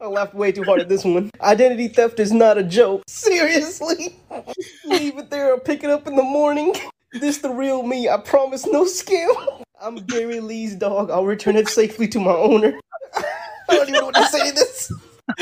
I 0.00 0.06
laughed 0.06 0.34
way 0.34 0.52
too 0.52 0.62
hard 0.62 0.82
at 0.82 0.88
this 0.88 1.04
one. 1.04 1.30
Identity 1.40 1.88
theft 1.88 2.20
is 2.20 2.30
not 2.30 2.58
a 2.58 2.62
joke. 2.62 3.02
Seriously. 3.08 4.14
Leave 4.84 5.18
it 5.18 5.30
there 5.30 5.52
or 5.52 5.58
pick 5.58 5.82
it 5.82 5.90
up 5.90 6.06
in 6.06 6.14
the 6.14 6.22
morning. 6.22 6.76
This 7.12 7.38
the 7.38 7.50
real 7.50 7.82
me. 7.82 8.08
I 8.08 8.18
promise 8.18 8.66
no 8.68 8.84
scam. 8.84 9.64
I'm 9.80 9.96
Gary 9.96 10.38
Lee's 10.38 10.76
dog. 10.76 11.10
I'll 11.10 11.26
return 11.26 11.56
it 11.56 11.68
safely 11.68 12.06
to 12.08 12.20
my 12.20 12.30
owner. 12.36 12.78
I 13.16 13.24
don't 13.68 13.88
even 13.88 13.94
know 13.94 14.06
what 14.06 14.14
to 14.14 14.26
say 14.26 14.50
to 14.50 14.54
this. 14.54 14.92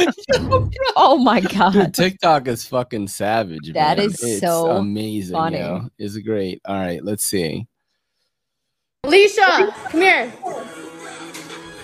oh 0.96 1.18
my 1.22 1.40
god. 1.40 1.72
Dude, 1.72 1.94
TikTok 1.94 2.48
is 2.48 2.64
fucking 2.66 3.08
savage. 3.08 3.72
That 3.72 3.98
man. 3.98 4.06
is 4.06 4.22
It's 4.22 4.40
so 4.40 4.70
amazing. 4.70 5.34
funny. 5.34 5.58
Yo. 5.58 5.88
It's 5.98 6.16
great. 6.18 6.60
All 6.64 6.76
right, 6.76 7.04
let's 7.04 7.24
see. 7.24 7.66
Alicia, 9.04 9.74
come 9.88 10.00
here. 10.00 10.32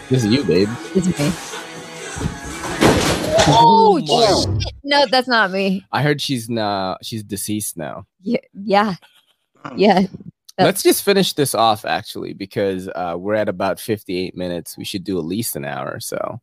This 0.08 0.24
is 0.24 0.26
you, 0.26 0.44
babe. 0.44 0.68
It's 0.94 1.06
me. 1.06 1.32
Oh, 3.50 3.98
shit. 3.98 4.74
No, 4.84 5.06
that's 5.10 5.28
not 5.28 5.50
me. 5.50 5.86
I 5.90 6.02
heard 6.02 6.20
she's 6.20 6.50
now 6.50 6.98
she's 7.02 7.22
deceased 7.22 7.78
now. 7.78 8.06
Yeah. 8.20 8.40
Yeah. 8.52 8.96
Yeah. 9.74 10.06
Let's 10.58 10.82
just 10.82 11.02
finish 11.02 11.32
this 11.32 11.54
off 11.54 11.86
actually 11.86 12.34
because 12.34 12.88
uh, 12.88 13.14
we're 13.16 13.36
at 13.36 13.48
about 13.48 13.80
58 13.80 14.36
minutes. 14.36 14.76
We 14.76 14.84
should 14.84 15.02
do 15.04 15.18
at 15.18 15.24
least 15.24 15.56
an 15.56 15.64
hour. 15.64 15.92
Or 15.94 16.00
so 16.00 16.42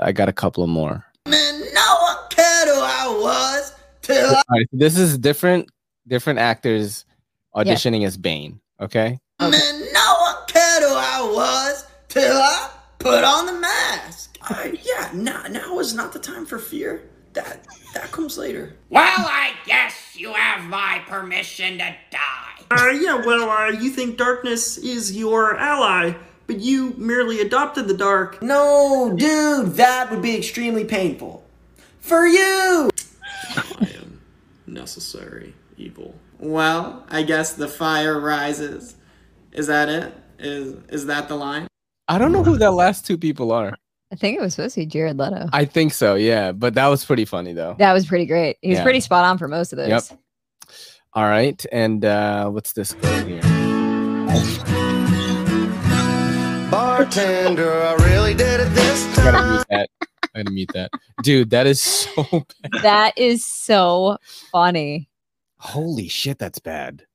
I 0.00 0.12
got 0.12 0.28
a 0.28 0.32
couple 0.32 0.62
of 0.62 0.70
more. 0.70 1.04
No 1.26 1.32
one 1.32 2.16
cared 2.30 2.68
who 2.68 2.80
I 2.80 3.18
was 3.20 3.74
till 4.02 4.28
All 4.28 4.42
right, 4.50 4.66
so 4.70 4.76
this 4.76 4.98
is 4.98 5.18
different 5.18 5.70
different 6.06 6.38
actors 6.38 7.04
auditioning 7.54 8.06
as 8.06 8.16
Bane. 8.16 8.60
Okay. 8.80 9.18
no 9.40 9.46
one 9.48 10.36
cared 10.46 10.82
who 10.82 10.94
I 10.94 11.30
was 11.32 11.86
till 12.08 12.36
I 12.36 12.70
put 12.98 13.24
on 13.24 13.46
the 13.46 13.52
mask. 13.52 14.38
Uh, 14.48 14.68
yeah, 14.82 15.10
now, 15.14 15.42
now 15.48 15.78
is 15.78 15.94
not 15.94 16.12
the 16.12 16.18
time 16.18 16.46
for 16.46 16.58
fear. 16.58 17.02
That 17.32 17.64
that 17.94 18.10
comes 18.10 18.36
later. 18.36 18.74
Well, 18.88 19.04
I 19.06 19.52
guess 19.64 20.16
you 20.16 20.32
have 20.32 20.64
my 20.64 21.02
permission 21.06 21.78
to 21.78 21.94
die. 22.10 22.50
Uh, 22.70 22.90
yeah, 22.90 23.22
well, 23.24 23.48
uh, 23.48 23.68
you 23.70 23.90
think 23.90 24.16
darkness 24.16 24.78
is 24.78 25.16
your 25.16 25.56
ally, 25.56 26.14
but 26.50 26.58
you 26.58 26.92
merely 26.96 27.40
adopted 27.40 27.86
the 27.86 27.94
dark. 27.94 28.42
No, 28.42 29.14
dude, 29.16 29.74
that 29.74 30.10
would 30.10 30.20
be 30.20 30.36
extremely 30.36 30.84
painful. 30.84 31.44
For 32.00 32.26
you! 32.26 32.90
Necessary 34.66 35.54
evil. 35.76 36.12
Well, 36.40 37.06
I 37.08 37.22
guess 37.22 37.52
the 37.52 37.68
fire 37.68 38.18
rises. 38.18 38.96
Is 39.52 39.68
that 39.68 39.88
it? 39.88 40.12
Is 40.40 40.74
is 40.88 41.06
that 41.06 41.28
the 41.28 41.36
line? 41.36 41.68
I 42.08 42.18
don't 42.18 42.32
know 42.32 42.42
who 42.42 42.58
that 42.58 42.72
last 42.72 43.06
two 43.06 43.16
people 43.16 43.52
are. 43.52 43.76
I 44.12 44.16
think 44.16 44.36
it 44.36 44.40
was 44.40 44.54
supposed 44.54 44.74
to 44.74 44.80
be 44.80 44.86
Jared 44.86 45.18
Leto. 45.18 45.48
I 45.52 45.66
think 45.66 45.92
so, 45.94 46.16
yeah. 46.16 46.50
But 46.50 46.74
that 46.74 46.88
was 46.88 47.04
pretty 47.04 47.26
funny 47.26 47.52
though. 47.52 47.76
That 47.78 47.92
was 47.92 48.06
pretty 48.06 48.26
great. 48.26 48.56
He 48.60 48.70
was 48.70 48.78
Yeah. 48.78 48.82
pretty 48.82 48.98
spot 49.00 49.24
on 49.24 49.38
for 49.38 49.46
most 49.46 49.72
of 49.72 49.76
those. 49.76 49.88
Yep. 49.88 50.02
All 51.12 51.24
right, 51.28 51.64
and 51.70 52.04
uh 52.04 52.48
what's 52.48 52.72
this 52.72 52.92
girl 52.94 53.24
here? 53.24 53.40
Bartender, 57.04 57.72
I 57.82 57.94
really 58.10 58.34
did 58.34 58.60
it 58.60 58.68
this 58.74 59.16
time. 59.16 59.24
I 59.24 59.32
gotta 59.32 59.40
mute 59.48 59.64
that. 59.70 59.88
I 60.34 60.38
gotta 60.42 60.50
mute 60.50 60.70
that. 60.74 60.90
Dude, 61.22 61.48
that 61.48 61.66
is 61.66 61.80
so 61.80 62.24
bad. 62.62 62.82
That 62.82 63.16
is 63.16 63.46
so 63.46 64.18
funny. 64.52 65.08
Holy 65.56 66.08
shit, 66.08 66.38
that's 66.38 66.58
bad. 66.58 67.06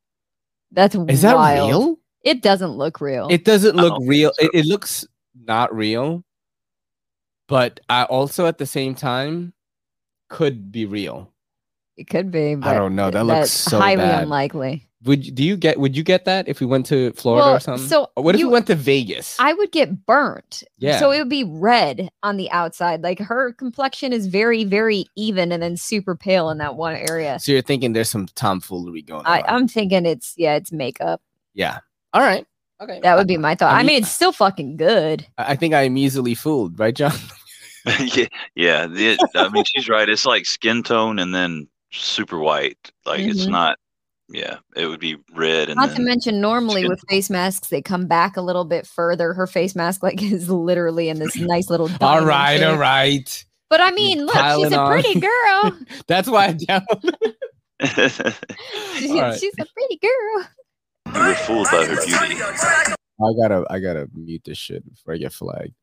That's 0.71 0.95
Is 0.95 1.21
that 1.21 1.35
wild. 1.35 1.69
real? 1.69 1.99
It 2.23 2.41
doesn't 2.41 2.71
look 2.71 2.99
real. 2.99 3.27
It 3.29 3.45
doesn't 3.45 3.75
look 3.75 3.93
Oh. 4.01 4.05
real. 4.07 4.31
It, 4.39 4.49
it 4.55 4.65
looks 4.65 5.05
not 5.39 5.73
real, 5.75 6.23
but 7.47 7.79
I 7.87 8.05
also 8.05 8.47
at 8.47 8.57
the 8.57 8.65
same 8.65 8.95
time 8.95 9.53
could 10.29 10.71
be 10.71 10.87
real. 10.87 11.31
It 11.95 12.05
could 12.05 12.31
be. 12.31 12.55
But 12.55 12.69
I 12.69 12.73
don't 12.73 12.95
know. 12.95 13.11
That 13.11 13.27
looks 13.27 13.39
that's 13.39 13.51
so 13.51 13.77
highly 13.79 13.97
bad. 13.97 14.23
unlikely. 14.23 14.89
Would 15.05 15.25
you- 15.25 15.31
do 15.31 15.43
you 15.43 15.55
get? 15.57 15.79
Would 15.79 15.95
you 15.95 16.03
get 16.03 16.25
that 16.25 16.47
if 16.47 16.59
we 16.59 16.65
went 16.65 16.85
to 16.87 17.11
Florida 17.13 17.45
Well, 17.47 17.55
or 17.55 17.59
something? 17.59 17.87
so 17.87 18.09
Or 18.15 18.23
what 18.23 18.35
if 18.35 18.39
you- 18.41 18.47
we 18.47 18.53
went 18.53 18.67
to 18.67 18.75
Vegas? 18.75 19.37
I 19.39 19.53
would 19.53 19.71
get 19.71 20.05
burnt. 20.05 20.63
Yeah. 20.77 20.99
So 20.99 21.11
it 21.11 21.19
would 21.19 21.29
be 21.29 21.43
red 21.43 22.09
on 22.23 22.37
the 22.37 22.49
outside. 22.51 23.03
Like 23.03 23.19
her 23.19 23.53
complexion 23.53 24.11
is 24.13 24.27
very, 24.27 24.63
very 24.63 25.05
even 25.15 25.51
and 25.51 25.61
then 25.61 25.77
super 25.77 26.15
pale 26.15 26.49
in 26.49 26.57
that 26.57 26.75
one 26.75 26.95
area. 26.95 27.37
so 27.39 27.51
you're 27.51 27.61
thinking 27.61 27.93
there's 27.93 28.09
some 28.09 28.27
tomfoolery 28.35 29.01
going 29.03 29.25
on? 29.25 29.31
I, 29.31 29.43
I'm 29.47 29.67
thinking 29.67 30.05
it's 30.05 30.33
yeah, 30.37 30.55
it's 30.55 30.71
makeup. 30.71 31.21
yeah. 31.53 31.79
All 32.13 32.21
right. 32.21 32.45
Okay. 32.81 32.99
That 33.03 33.15
would 33.17 33.27
be 33.27 33.37
my 33.37 33.55
thought. 33.55 33.71
I 33.73 33.75
I 33.75 33.77
mean, 33.79 33.87
mean- 33.87 34.01
it's 34.03 34.11
still 34.11 34.31
fucking 34.33 34.77
good. 34.77 35.25
I 35.37 35.51
I 35.51 35.55
think 35.55 35.73
I 35.73 35.83
am 35.83 35.97
easily 35.97 36.35
fooled, 36.35 36.77
right, 36.79 36.95
John? 36.95 37.13
yeah, 37.99 38.25
yeah. 38.55 38.87
The, 38.87 39.17
I 39.35 39.49
mean, 39.49 39.63
she's 39.65 39.87
right. 39.87 40.09
It's 40.09 40.25
like 40.25 40.45
skin 40.45 40.81
tone 40.83 41.19
and 41.19 41.33
then 41.35 41.67
super 41.91 42.39
white. 42.39 42.91
Like 43.05 43.19
it's 43.21 43.45
Mhm. 43.45 43.51
not. 43.51 43.77
Yeah, 44.27 44.57
it 44.75 44.87
would 44.87 44.99
be 44.99 45.17
red 45.35 45.69
and 45.69 45.77
Not 45.77 45.95
to 45.95 46.01
mention, 46.01 46.41
normally 46.41 46.81
skin- 46.81 46.89
with 46.89 47.01
face 47.09 47.29
masks, 47.29 47.67
they 47.69 47.81
come 47.81 48.07
back 48.07 48.37
a 48.37 48.41
little 48.41 48.65
bit 48.65 48.87
further. 48.87 49.33
Her 49.33 49.45
face 49.45 49.75
mask, 49.75 50.01
like, 50.01 50.21
is 50.23 50.49
literally 50.49 51.09
in 51.09 51.19
this 51.19 51.35
nice 51.39 51.69
little. 51.69 51.89
all 52.01 52.25
right, 52.25 52.57
shape. 52.59 52.67
all 52.69 52.77
right. 52.77 53.45
But 53.69 53.81
I 53.81 53.91
mean, 53.91 54.19
look, 54.25 54.33
she's 54.35 54.41
piling 54.41 54.73
a 54.73 54.77
on. 54.77 54.91
pretty 54.91 55.19
girl. 55.19 55.77
That's 56.07 56.27
why 56.29 56.47
I 56.47 56.53
down. 56.53 56.81
She- 57.83 59.09
All 59.11 59.21
right. 59.21 59.39
She's 59.39 59.53
a 59.59 59.65
pretty 59.65 59.97
girl. 60.01 60.47
you 61.13 61.27
were 61.29 61.35
fooled 61.35 61.67
by 61.71 61.85
her 61.85 61.95
beauty. 62.05 62.41
I 62.41 63.31
gotta 63.41 63.63
I 63.69 63.79
gotta 63.79 64.07
mute 64.13 64.41
this 64.45 64.57
shit 64.57 64.87
before 64.89 65.13
I 65.13 65.17
get 65.17 65.33
flagged. 65.33 65.73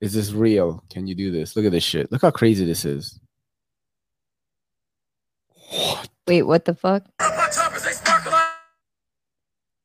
Is 0.00 0.12
this 0.12 0.32
real? 0.32 0.82
Can 0.90 1.06
you 1.06 1.14
do 1.14 1.30
this? 1.32 1.56
Look 1.56 1.64
at 1.64 1.72
this 1.72 1.82
shit. 1.84 2.10
Look 2.12 2.22
how 2.22 2.30
crazy 2.30 2.64
this 2.64 2.84
is. 2.84 3.18
Wait, 6.28 6.42
what 6.42 6.66
the 6.66 6.74
fuck? 6.74 7.04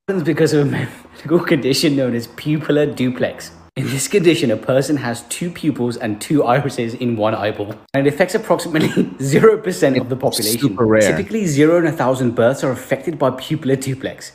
happens 0.10 0.24
because 0.26 0.52
of 0.52 0.68
a 0.68 0.70
medical 0.70 1.40
condition 1.52 1.96
known 1.96 2.14
as 2.14 2.28
pupula 2.28 2.94
duplex. 2.94 3.52
In 3.78 3.86
this 3.86 4.10
condition, 4.10 4.52
a 4.52 4.58
person 4.58 4.98
has 4.98 5.24
two 5.30 5.50
pupils 5.50 5.96
and 5.96 6.20
two 6.20 6.44
irises 6.44 6.96
in 6.96 7.16
one 7.16 7.34
eyeball, 7.34 7.74
and 7.94 8.06
it 8.06 8.14
affects 8.14 8.36
approximately 8.36 8.90
0% 9.20 10.02
of 10.02 10.10
the 10.10 10.18
population. 10.18 10.60
super 10.60 10.86
rare. 10.86 11.02
Typically, 11.02 11.46
0 11.46 11.78
in 11.78 11.88
a 11.88 11.94
thousand 11.94 12.36
births 12.36 12.62
are 12.66 12.72
affected 12.72 13.18
by 13.18 13.30
pupula 13.30 13.80
duplex. 13.82 14.34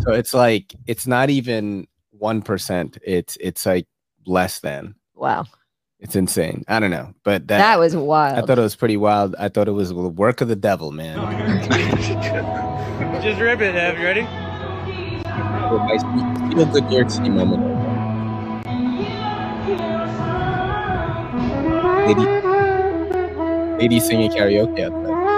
So 0.00 0.12
it's 0.12 0.32
like 0.32 0.74
it's 0.86 1.06
not 1.06 1.28
even 1.28 1.86
one 2.10 2.40
percent. 2.40 2.96
It's 3.04 3.36
it's 3.38 3.66
like 3.66 3.86
less 4.26 4.60
than. 4.60 4.94
Wow. 5.14 5.44
It's 6.02 6.16
insane. 6.16 6.64
I 6.66 6.80
don't 6.80 6.90
know, 6.90 7.14
but 7.22 7.46
that 7.46 7.58
That 7.58 7.78
was 7.78 7.94
wild. 7.94 8.36
I 8.36 8.42
thought 8.44 8.58
it 8.58 8.62
was 8.62 8.74
pretty 8.74 8.96
wild. 8.96 9.36
I 9.38 9.48
thought 9.48 9.68
it 9.68 9.72
was 9.72 9.90
the 9.90 9.94
work 9.94 10.40
of 10.40 10.48
the 10.48 10.56
devil, 10.56 10.90
man. 10.90 11.16
Just 13.22 13.40
rip 13.40 13.60
it, 13.60 13.76
Ev. 13.76 13.98
You 13.98 14.04
ready? 14.04 14.22
Nice 14.22 16.02
feel 16.52 16.66
good 16.66 16.84
New 16.90 16.96
York 16.96 17.08
City 17.08 17.28
moment. 17.30 17.62
Lady, 22.08 22.26
lady 23.78 24.00
singing 24.00 24.30
karaoke 24.32 24.80
outside. 24.80 25.32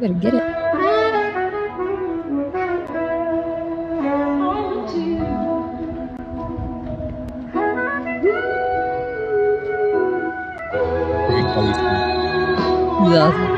better 0.00 0.14
get 0.14 0.34
it. 0.34 0.55
Yeah. 13.16 13.55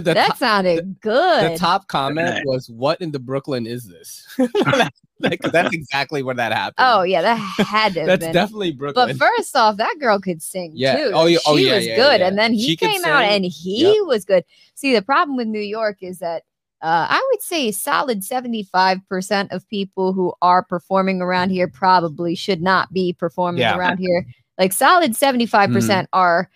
That. 0.00 0.04
the 0.14 0.14
that 0.14 0.26
top- 0.28 0.36
sounded 0.38 1.00
good. 1.00 1.52
The 1.52 1.58
top 1.58 1.88
comment 1.88 2.44
was, 2.46 2.68
"What 2.70 3.00
in 3.00 3.10
the 3.10 3.18
Brooklyn 3.18 3.66
is 3.66 3.86
this?" 3.86 4.26
Like, 5.20 5.40
'cause 5.42 5.50
that's 5.50 5.74
exactly 5.74 6.22
where 6.22 6.36
that 6.36 6.52
happened. 6.52 6.74
Oh 6.78 7.02
yeah, 7.02 7.22
that 7.22 7.34
had 7.34 7.92
to. 7.94 8.00
have 8.00 8.06
That's 8.06 8.24
been. 8.26 8.32
definitely 8.32 8.70
Brooklyn. 8.70 9.08
But 9.08 9.16
first 9.16 9.56
off, 9.56 9.76
that 9.78 9.96
girl 9.98 10.20
could 10.20 10.40
sing 10.40 10.70
Yeah. 10.76 10.94
too. 10.96 11.10
Oh, 11.12 11.26
yeah. 11.26 11.38
Oh, 11.44 11.56
she 11.56 11.66
yeah, 11.66 11.74
was 11.74 11.86
yeah, 11.86 11.96
good, 11.96 12.20
yeah. 12.20 12.28
and 12.28 12.38
then 12.38 12.52
he 12.52 12.62
She 12.68 12.76
came 12.76 13.04
out 13.04 13.24
and 13.24 13.44
he 13.44 13.82
Yep. 13.96 14.06
was 14.06 14.24
good. 14.24 14.44
See, 14.74 14.94
the 14.94 15.02
problem 15.02 15.36
with 15.36 15.48
New 15.48 15.58
York 15.58 15.96
is 16.02 16.20
that 16.20 16.44
uh, 16.82 17.08
I 17.10 17.28
would 17.32 17.42
say 17.42 17.72
solid 17.72 18.22
seventy-five 18.22 18.98
percent 19.08 19.50
of 19.50 19.68
people 19.68 20.12
who 20.12 20.32
are 20.40 20.62
performing 20.62 21.20
around 21.20 21.50
here 21.50 21.66
probably 21.66 22.36
should 22.36 22.62
not 22.62 22.92
be 22.92 23.12
performing 23.12 23.62
Yeah. 23.62 23.76
around 23.76 23.98
here. 23.98 24.24
Like 24.56 24.72
solid 24.72 25.16
seventy-five 25.16 25.72
percent 25.72 26.08
are 26.12 26.48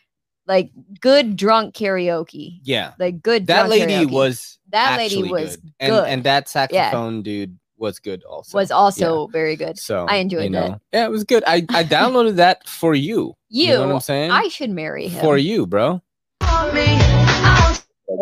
like 0.47 0.70
good 1.01 1.36
drunk 1.36 1.74
karaoke. 1.74 2.61
yeah, 2.64 2.93
Like 2.99 3.22
good. 3.22 3.47
that 3.47 3.66
drunk 3.66 3.70
lady 3.70 3.93
karaoke. 4.07 4.11
was 4.11 4.59
That 4.70 4.97
lady 4.97 5.22
was 5.30 5.57
good. 5.57 5.72
and 5.80 5.90
good. 5.93 6.09
and 6.09 6.24
that 6.24 6.45
Yeah. 6.45 6.49
saxophone 6.51 7.22
dude 7.22 7.59
was 7.78 7.99
good 7.99 8.22
also. 8.24 8.57
was 8.57 8.70
also 8.70 9.26
very 9.28 9.57
good. 9.57 9.78
So 9.78 10.07
I 10.09 10.16
enjoyed 10.16 10.45
you 10.45 10.51
that. 10.51 10.80
Yeah, 10.93 11.05
it 11.05 11.11
was 11.11 11.24
good. 11.24 11.43
I 11.47 11.64
I 11.70 11.84
downloaded 11.84 12.36
that 12.36 12.66
for 12.68 12.95
you. 12.95 13.34
You, 13.49 13.68
know 13.74 13.86
what 13.86 13.95
I'm 13.97 14.01
saying? 14.01 14.30
I 14.30 14.49
should 14.49 14.70
marry 14.70 15.09
him. 15.09 15.20
for 15.20 15.36
you, 15.36 15.66
bro. 15.66 16.01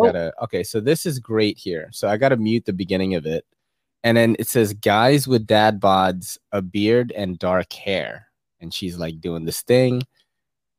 Gotta, 0.03 0.33
okay, 0.43 0.63
so 0.63 0.81
this 0.81 1.05
is 1.05 1.19
great 1.19 1.59
here. 1.59 1.89
So 1.93 2.09
I 2.09 2.17
gotta 2.17 2.37
mute 2.37 2.65
the 2.65 2.73
beginning 2.73 3.15
of 3.17 3.27
it, 3.27 3.45
and 4.03 4.17
then 4.17 4.35
it 4.39 4.47
says 4.49 4.73
guys 4.73 5.29
with 5.29 5.47
dad 5.47 5.79
bods, 5.81 6.39
a 6.53 6.63
beard, 6.63 7.13
and 7.15 7.39
dark 7.39 7.73
hair, 7.73 8.29
and 8.61 8.73
she's 8.73 8.97
like 8.97 9.21
doing 9.21 9.45
this 9.45 9.61
thing. 9.63 10.03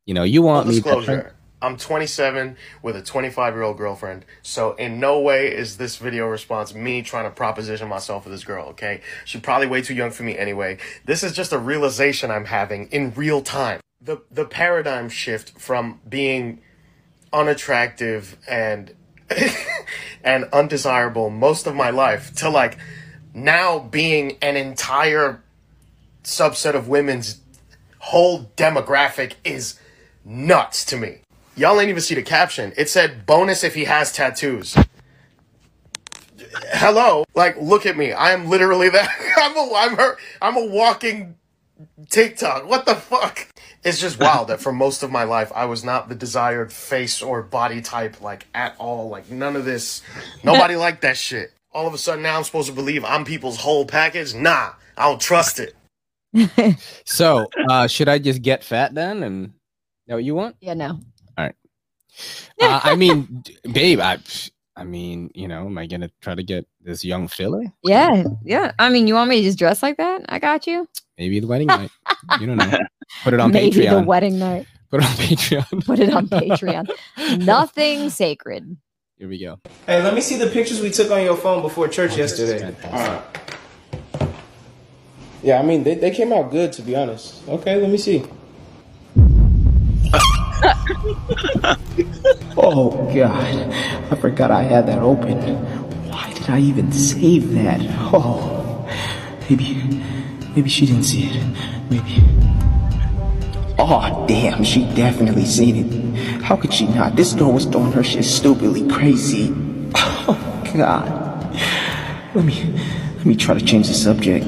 You 0.06 0.14
know, 0.16 0.24
you 0.24 0.42
want 0.42 0.66
Full 0.66 0.76
me 0.76 1.06
to. 1.06 1.32
I'm 1.62 1.78
27 1.78 2.58
with 2.82 2.96
a 2.96 3.04
25 3.04 3.54
year 3.54 3.62
old 3.62 3.78
girlfriend, 3.78 4.26
so 4.42 4.74
in 4.74 5.00
no 5.00 5.20
way 5.20 5.56
is 5.56 5.78
this 5.78 5.98
video 5.98 6.26
response 6.26 6.74
me 6.74 7.04
trying 7.04 7.26
to 7.26 7.30
proposition 7.30 7.88
myself 7.88 8.26
with 8.26 8.34
this 8.34 8.44
girl, 8.44 8.70
okay? 8.70 9.02
She's 9.26 9.42
probably 9.42 9.68
way 9.68 9.84
too 9.84 9.94
young 9.94 10.10
for 10.10 10.24
me 10.24 10.36
anyway. 10.36 10.80
This 11.06 11.24
is 11.24 11.34
just 11.34 11.54
a 11.54 11.60
realization 11.60 12.32
I'm 12.32 12.46
having 12.46 12.88
in 12.88 13.14
real 13.14 13.42
time. 13.42 13.80
The 14.02 14.24
the 14.32 14.46
paradigm 14.46 15.08
shift 15.08 15.60
from 15.60 16.02
being 16.10 16.62
unattractive 17.32 18.38
and 18.48 18.96
and 20.24 20.46
undesirable 20.52 21.30
most 21.30 21.68
of 21.68 21.76
my 21.76 21.92
life 21.92 22.34
to 22.38 22.50
like 22.50 22.80
now 23.36 23.78
being 23.78 24.38
an 24.42 24.58
entire 24.58 25.44
subset 26.24 26.74
of 26.74 26.88
women's 26.88 27.40
whole 28.00 28.52
demographic 28.58 29.34
is 29.44 29.80
nuts 30.26 30.86
to 30.86 30.98
me. 30.98 31.20
Y'all 31.56 31.80
ain't 31.80 31.90
even 31.90 32.02
see 32.02 32.16
the 32.16 32.22
caption. 32.22 32.74
It 32.78 32.90
said 32.90 33.26
bonus 33.26 33.64
if 33.64 33.76
he 33.76 33.84
has 33.86 34.12
tattoos. 34.12 34.76
Hello, 36.74 37.26
like 37.36 37.58
look 37.60 37.86
at 37.86 37.98
me. 37.98 38.14
I 38.14 38.32
am 38.32 38.48
literally 38.48 38.90
that. 38.90 39.10
I'm 39.38 39.58
a 39.58 39.74
I'm 39.76 39.98
her. 39.98 40.18
I'm 40.42 40.58
a 40.58 40.66
walking 40.66 41.36
TikTok. 42.10 42.68
What 42.68 42.86
the 42.86 42.96
fuck? 42.96 43.48
It's 43.84 44.00
just 44.00 44.20
wild 44.20 44.50
that 44.50 44.62
for 44.62 44.72
most 44.72 45.04
of 45.04 45.12
my 45.12 45.24
life 45.24 45.52
I 45.56 45.66
was 45.66 45.84
not 45.84 46.08
the 46.08 46.16
desired 46.16 46.72
face 46.72 47.22
or 47.22 47.42
body 47.42 47.82
type 47.82 48.22
like 48.22 48.46
at 48.54 48.76
all. 48.78 49.10
Like 49.10 49.30
none 49.30 49.56
of 49.56 49.66
this. 49.66 50.02
Nobody 50.44 50.76
liked 50.78 51.02
that 51.02 51.18
shit. 51.18 51.54
All 51.74 51.88
of 51.88 51.94
a 51.94 51.98
sudden 51.98 52.24
now 52.24 52.38
I'm 52.38 52.44
supposed 52.44 52.70
to 52.70 52.74
believe 52.74 53.04
I'm 53.04 53.26
people's 53.26 53.58
whole 53.58 53.86
package. 53.86 54.34
Nah, 54.34 54.74
I 54.98 55.10
don't 55.10 55.22
trust 55.22 55.60
it. 55.60 55.76
So, 57.04 57.48
uh, 57.70 57.88
should 57.88 58.08
I 58.08 58.18
just 58.18 58.42
get 58.42 58.64
fat 58.64 58.94
then? 58.94 59.24
And 59.24 59.54
is 60.02 60.08
that 60.08 60.16
what 60.16 60.24
you 60.24 60.36
want? 60.36 60.56
Yeah, 60.62 60.74
no. 60.74 61.00
All 61.38 61.46
right. 61.46 61.56
Uh, 62.60 62.80
I 62.84 62.96
mean, 62.96 63.44
babe, 63.72 64.00
I, 64.00 64.18
I 64.76 64.84
mean, 64.84 65.30
you 65.36 65.48
know, 65.48 65.68
am 65.68 65.78
I 65.78 65.86
gonna 65.86 66.10
try 66.22 66.36
to 66.36 66.44
get 66.44 66.68
this 66.82 67.06
young 67.06 67.28
filler? 67.28 67.64
Yeah, 67.84 68.24
yeah. 68.44 68.72
I 68.80 68.90
mean, 68.90 69.08
you 69.08 69.14
want 69.14 69.30
me 69.30 69.38
to 69.38 69.44
just 69.44 69.60
dress 69.60 69.84
like 69.84 69.98
that? 69.98 70.26
I 70.28 70.40
got 70.40 70.66
you. 70.66 70.88
Maybe 71.18 71.40
the 71.40 71.48
wedding 71.48 71.68
night. 71.68 71.92
You 72.40 72.48
don't 72.48 72.58
know. 72.58 72.80
Put 73.24 73.34
it 73.34 73.40
on 73.40 73.52
Patreon. 73.52 73.54
Maybe 73.54 73.88
the 73.88 74.02
wedding 74.02 74.40
night. 74.40 74.66
Put 74.90 75.02
it 75.04 75.06
on 75.06 75.16
Patreon. 75.18 75.86
Put 75.86 76.00
it 76.00 76.14
on 76.14 76.28
Patreon. 76.28 77.38
Nothing 77.46 78.10
sacred. 78.10 78.76
Here 79.18 79.30
we 79.30 79.40
go. 79.40 79.60
Hey, 79.86 80.02
let 80.02 80.16
me 80.16 80.22
see 80.22 80.38
the 80.38 80.48
pictures 80.48 80.82
we 80.82 80.90
took 80.90 81.12
on 81.12 81.24
your 81.24 81.38
phone 81.38 81.62
before 81.62 81.88
church 81.88 82.18
yesterday. 82.18 82.76
Alright. 82.84 83.22
Yeah, 85.44 85.60
I 85.60 85.64
mean 85.64 85.84
they, 85.84 85.96
they 85.96 86.12
came 86.12 86.34
out 86.34 86.52
good 86.52 86.74
to 86.74 86.82
be 86.82 86.96
honest. 86.96 87.48
Okay, 87.48 87.80
let 87.80 87.90
me 87.90 87.98
see. 87.98 88.26
Oh 92.64 92.92
God, 93.16 93.72
I 94.12 94.16
forgot 94.16 94.52
I 94.52 94.62
had 94.62 94.86
that 94.88 95.00
open. 95.00 95.38
Why 96.10 96.32
did 96.34 96.50
I 96.50 96.60
even 96.60 96.92
save 96.92 97.54
that? 97.54 97.80
Oh, 98.14 98.88
maybe, 99.50 99.74
maybe 100.56 100.70
she 100.70 100.86
didn't 100.86 101.04
see 101.04 101.24
it. 101.28 101.44
Maybe. 101.90 102.24
Oh 103.80 104.26
damn, 104.28 104.64
she 104.64 104.84
definitely 104.94 105.46
seen 105.46 105.76
it. 105.78 106.42
How 106.44 106.56
could 106.56 106.74
she 106.74 106.88
not? 106.88 107.16
This 107.16 107.34
girl 107.34 107.52
was 107.54 107.66
throwing 107.66 107.94
her 107.94 108.04
shit 108.04 108.26
stupidly 108.26 108.88
crazy. 108.88 109.54
Oh 110.28 110.38
God. 110.76 111.10
Let 112.36 112.46
me, 112.46 112.64
let 113.18 113.26
me 113.26 113.36
try 113.36 113.58
to 113.58 113.66
change 113.66 113.88
the 113.88 113.94
subject. 113.94 114.46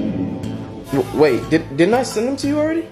W- 0.94 1.20
wait, 1.20 1.50
did, 1.50 1.76
didn't 1.76 1.96
I 1.96 2.04
send 2.04 2.28
them 2.28 2.38
to 2.38 2.48
you 2.48 2.60
already? 2.60 2.88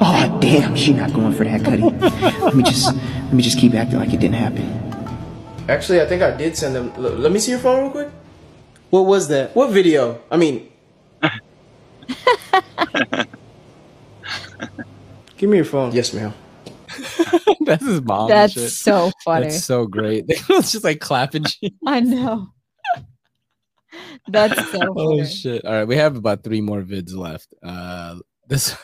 Oh 0.00 0.38
damn, 0.40 0.76
she 0.76 0.92
not 0.92 1.12
going 1.12 1.32
for 1.32 1.44
that, 1.44 1.64
Cuddy. 1.64 1.82
let 1.82 2.54
me 2.54 2.62
just, 2.62 2.94
let 2.94 3.32
me 3.32 3.42
just 3.42 3.58
keep 3.58 3.74
acting 3.74 3.98
like 3.98 4.12
it 4.12 4.20
didn't 4.20 4.36
happen. 4.36 4.64
Actually, 5.68 6.00
I 6.00 6.06
think 6.06 6.22
I 6.22 6.30
did 6.36 6.56
send 6.56 6.74
them. 6.74 6.92
L- 6.96 7.16
let 7.18 7.32
me 7.32 7.38
see 7.38 7.50
your 7.50 7.60
phone 7.60 7.82
real 7.82 7.90
quick. 7.90 8.08
What 8.90 9.02
was 9.02 9.28
that? 9.28 9.54
What 9.54 9.70
video? 9.70 10.20
I 10.30 10.36
mean, 10.36 10.70
give 15.36 15.50
me 15.50 15.56
your 15.56 15.64
phone. 15.64 15.92
Yes, 15.92 16.14
ma'am. 16.14 16.32
That's 17.66 17.84
his 17.84 18.00
mom. 18.02 18.28
That's 18.28 18.54
shit. 18.54 18.70
so 18.70 19.10
funny. 19.24 19.46
That's 19.48 19.64
so 19.64 19.86
great. 19.86 20.24
It's 20.48 20.72
just 20.72 20.84
like 20.84 21.00
clapping. 21.00 21.44
I 21.86 22.00
know. 22.00 22.48
That's 24.28 24.56
so 24.70 24.78
funny. 24.78 24.92
Oh 24.96 25.24
shit! 25.24 25.64
All 25.64 25.72
right, 25.72 25.84
we 25.84 25.96
have 25.96 26.16
about 26.16 26.42
three 26.44 26.60
more 26.60 26.82
vids 26.82 27.14
left. 27.14 27.52
Uh, 27.62 28.18
this. 28.46 28.74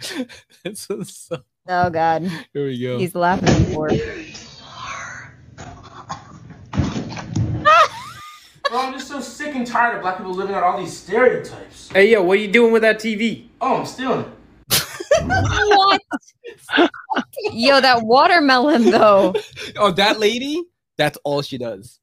this 0.64 0.88
is 0.90 1.14
so. 1.14 1.42
Oh 1.68 1.90
God. 1.90 2.22
Here 2.52 2.66
we 2.66 2.80
go. 2.80 2.98
He's 2.98 3.14
laughing 3.14 3.74
for. 3.74 3.88
Bro, 8.68 8.78
I'm 8.78 8.92
just 8.92 9.08
so 9.08 9.20
sick 9.20 9.54
and 9.56 9.66
tired 9.66 9.96
of 9.96 10.02
black 10.02 10.16
people 10.16 10.32
living 10.32 10.54
out 10.54 10.62
all 10.62 10.78
these 10.78 10.96
stereotypes. 10.96 11.90
Hey, 11.90 12.12
yo, 12.12 12.22
what 12.22 12.38
are 12.38 12.40
you 12.40 12.52
doing 12.52 12.72
with 12.72 12.82
that 12.82 12.98
TV? 12.98 13.48
Oh, 13.60 13.78
I'm 13.78 13.86
stealing 13.86 14.20
it. 14.20 14.28
what? 15.26 16.00
Yo, 17.52 17.80
that 17.80 18.02
watermelon 18.02 18.84
though 18.84 19.34
Oh, 19.76 19.90
that 19.92 20.18
lady. 20.20 20.62
That's 20.96 21.18
all 21.24 21.42
she 21.42 21.58
does. 21.58 21.98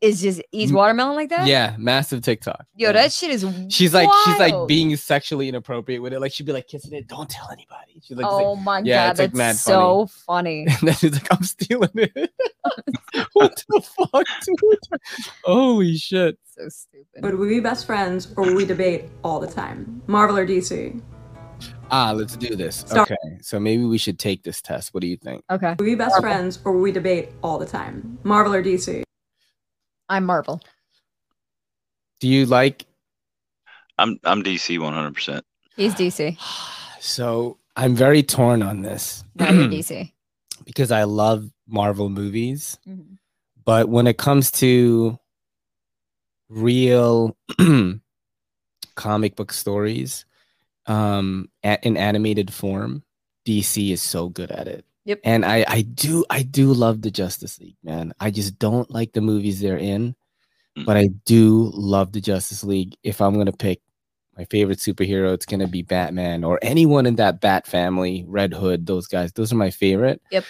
Is 0.00 0.22
just 0.22 0.42
eats 0.52 0.72
watermelon 0.72 1.16
like 1.16 1.28
that. 1.30 1.46
Yeah, 1.46 1.74
massive 1.78 2.22
TikTok. 2.22 2.64
Yo, 2.76 2.92
that 2.92 3.12
shit 3.12 3.30
is. 3.30 3.46
She's 3.68 3.92
like 3.92 4.08
she's 4.24 4.38
like 4.38 4.54
being 4.66 4.94
sexually 4.96 5.48
inappropriate 5.48 6.02
with 6.02 6.12
it. 6.12 6.20
Like 6.20 6.32
she'd 6.32 6.46
be 6.46 6.52
like 6.52 6.68
kissing 6.68 6.92
it. 6.94 7.08
Don't 7.08 7.28
tell 7.28 7.48
anybody. 7.50 8.00
She's 8.02 8.16
like, 8.16 8.26
oh 8.26 8.52
like- 8.52 8.64
my 8.64 8.78
yeah, 8.84 9.06
god, 9.06 9.10
it's 9.10 9.20
like 9.20 9.30
that's 9.30 9.38
mad 9.38 9.56
so 9.56 10.06
funny. 10.26 10.66
And 10.82 10.88
then 10.88 10.94
he's 10.94 11.12
like, 11.12 11.28
I'm 11.32 11.42
stealing 11.42 11.90
it. 11.94 12.32
what 13.32 13.64
the 13.68 13.80
fuck, 13.82 14.26
dude? 14.44 14.78
Holy 15.44 15.96
shit. 15.96 16.38
So 16.44 16.68
stupid. 16.68 17.22
Would 17.22 17.38
we 17.38 17.48
be 17.48 17.60
best 17.60 17.86
friends 17.86 18.32
or 18.36 18.44
would 18.44 18.54
we 18.56 18.64
debate 18.64 19.04
all 19.24 19.40
the 19.40 19.46
time? 19.46 20.02
Marvel 20.06 20.36
or 20.38 20.46
DC? 20.46 21.00
Ah, 21.90 22.12
let's 22.12 22.36
do 22.36 22.56
this. 22.56 22.76
Start- 22.76 23.10
Okay. 23.10 23.38
So 23.42 23.60
maybe 23.60 23.84
we 23.84 23.98
should 23.98 24.18
take 24.18 24.42
this 24.42 24.62
test. 24.62 24.94
What 24.94 25.02
do 25.02 25.06
you 25.06 25.16
think? 25.16 25.44
Okay. 25.50 25.70
Would 25.70 25.80
we 25.80 25.90
be 25.90 25.94
best 25.94 26.18
friends 26.20 26.58
or 26.64 26.72
would 26.72 26.82
we 26.82 26.92
debate 26.92 27.30
all 27.42 27.58
the 27.58 27.66
time? 27.66 28.18
Marvel 28.24 28.54
or 28.54 28.62
DC? 28.62 29.02
I'm 30.12 30.26
Marvel. 30.26 30.60
Do 32.20 32.28
you 32.28 32.44
like 32.44 32.84
I'm 33.96 34.20
I'm 34.24 34.42
DC 34.42 34.78
100. 34.78 35.14
percent 35.14 35.44
He's 35.74 35.94
DC. 35.94 36.36
so 37.00 37.58
I'm 37.76 37.94
very 37.96 38.22
torn 38.22 38.62
on 38.62 38.82
this. 38.82 39.24
No, 39.36 39.48
you're 39.48 39.68
DC. 39.68 40.12
because 40.66 40.92
I 40.92 41.04
love 41.04 41.50
Marvel 41.66 42.10
movies. 42.10 42.78
Mhm. 42.86 43.16
But 43.64 43.88
when 43.88 44.06
it 44.06 44.18
comes 44.18 44.50
to 44.60 45.18
real 46.50 47.34
comic 48.96 49.34
book 49.36 49.50
stories 49.52 50.26
um 50.84 51.48
a- 51.64 51.78
in 51.86 51.96
animated 51.96 52.52
form, 52.52 53.02
DC 53.46 53.90
is 53.92 54.02
so 54.02 54.28
good 54.28 54.50
at 54.50 54.68
it. 54.68 54.84
Yep. 55.04 55.20
And 55.24 55.44
I 55.44 55.64
I 55.66 55.82
do 55.82 56.24
I 56.30 56.42
do 56.42 56.72
love 56.72 57.02
the 57.02 57.10
Justice 57.10 57.58
League, 57.58 57.76
man. 57.82 58.12
I 58.20 58.30
just 58.30 58.58
don't 58.58 58.90
like 58.90 59.12
the 59.12 59.20
movies 59.20 59.60
they're 59.60 59.78
in, 59.78 60.14
mm. 60.78 60.84
but 60.84 60.96
I 60.96 61.08
do 61.24 61.70
love 61.74 62.12
the 62.12 62.20
Justice 62.20 62.62
League. 62.62 62.94
If 63.02 63.20
I'm 63.20 63.34
going 63.34 63.46
to 63.46 63.52
pick 63.52 63.80
my 64.36 64.44
favorite 64.44 64.78
superhero, 64.78 65.32
it's 65.34 65.46
going 65.46 65.60
to 65.60 65.66
be 65.66 65.82
Batman 65.82 66.44
or 66.44 66.58
anyone 66.62 67.06
in 67.06 67.16
that 67.16 67.40
Bat 67.40 67.66
family, 67.66 68.24
Red 68.28 68.54
Hood, 68.54 68.86
those 68.86 69.06
guys. 69.08 69.32
Those 69.32 69.52
are 69.52 69.56
my 69.56 69.70
favorite. 69.70 70.22
Yep. 70.30 70.44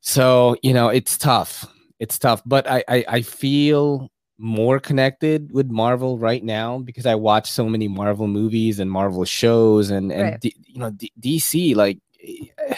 So 0.00 0.56
you 0.62 0.74
know, 0.74 0.88
it's 0.88 1.16
tough. 1.16 1.66
It's 1.98 2.18
tough, 2.18 2.42
but 2.44 2.68
I 2.68 2.84
I, 2.88 3.04
I 3.08 3.22
feel 3.22 4.10
more 4.38 4.80
connected 4.80 5.52
with 5.52 5.70
Marvel 5.70 6.18
right 6.18 6.42
now 6.42 6.78
because 6.78 7.06
I 7.06 7.14
watch 7.14 7.48
so 7.50 7.68
many 7.68 7.86
Marvel 7.86 8.26
movies 8.26 8.80
and 8.80 8.90
Marvel 8.90 9.24
shows 9.24 9.90
and 9.90 10.12
and 10.12 10.22
Right. 10.22 10.40
D, 10.40 10.54
you 10.66 10.78
know 10.78 10.90
D, 10.90 11.12
DC 11.20 11.76
like 11.76 12.00
eh, 12.20 12.74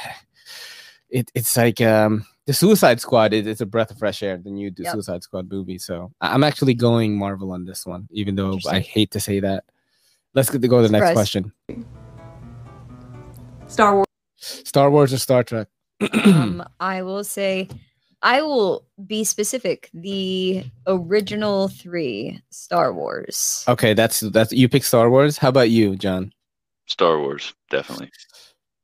it, 1.14 1.30
it's 1.34 1.56
like 1.56 1.80
um 1.80 2.26
the 2.46 2.52
Suicide 2.52 3.00
Squad 3.00 3.32
is 3.32 3.46
it's 3.46 3.60
a 3.62 3.66
breath 3.66 3.90
of 3.90 3.98
fresh 3.98 4.22
air 4.22 4.36
the 4.36 4.50
new 4.50 4.70
Yep. 4.76 4.92
Suicide 4.92 5.22
Squad 5.22 5.50
movie 5.50 5.78
so 5.78 6.12
I- 6.20 6.34
I'm 6.34 6.44
actually 6.44 6.74
going 6.74 7.16
Marvel 7.16 7.52
on 7.52 7.64
this 7.64 7.86
one 7.86 8.08
even 8.10 8.34
though 8.34 8.58
I 8.68 8.80
hate 8.80 9.10
to 9.12 9.20
say 9.20 9.40
that. 9.40 9.64
Let's 10.34 10.50
get 10.50 10.62
to 10.62 10.68
go 10.68 10.82
to 10.82 10.88
the 10.88 10.92
next 10.98 11.12
question. 11.12 11.52
Star 13.68 13.94
Wars. 13.94 14.06
Star 14.36 14.90
Wars 14.90 15.12
or 15.12 15.18
Star 15.18 15.42
Trek? 15.44 15.68
um, 16.24 16.64
I 16.80 17.02
will 17.02 17.22
say, 17.24 17.68
I 18.20 18.42
will 18.42 18.84
be 19.06 19.22
specific. 19.24 19.90
The 19.94 20.64
original 20.86 21.68
three 21.68 22.42
Star 22.50 22.92
Wars. 22.92 23.64
Okay, 23.68 23.94
that's 23.94 24.20
that's 24.20 24.52
you 24.52 24.68
pick 24.68 24.82
Star 24.84 25.08
Wars. 25.08 25.38
How 25.38 25.48
about 25.50 25.70
you, 25.70 25.94
John? 25.96 26.32
Star 26.86 27.20
Wars, 27.20 27.54
definitely. 27.70 28.10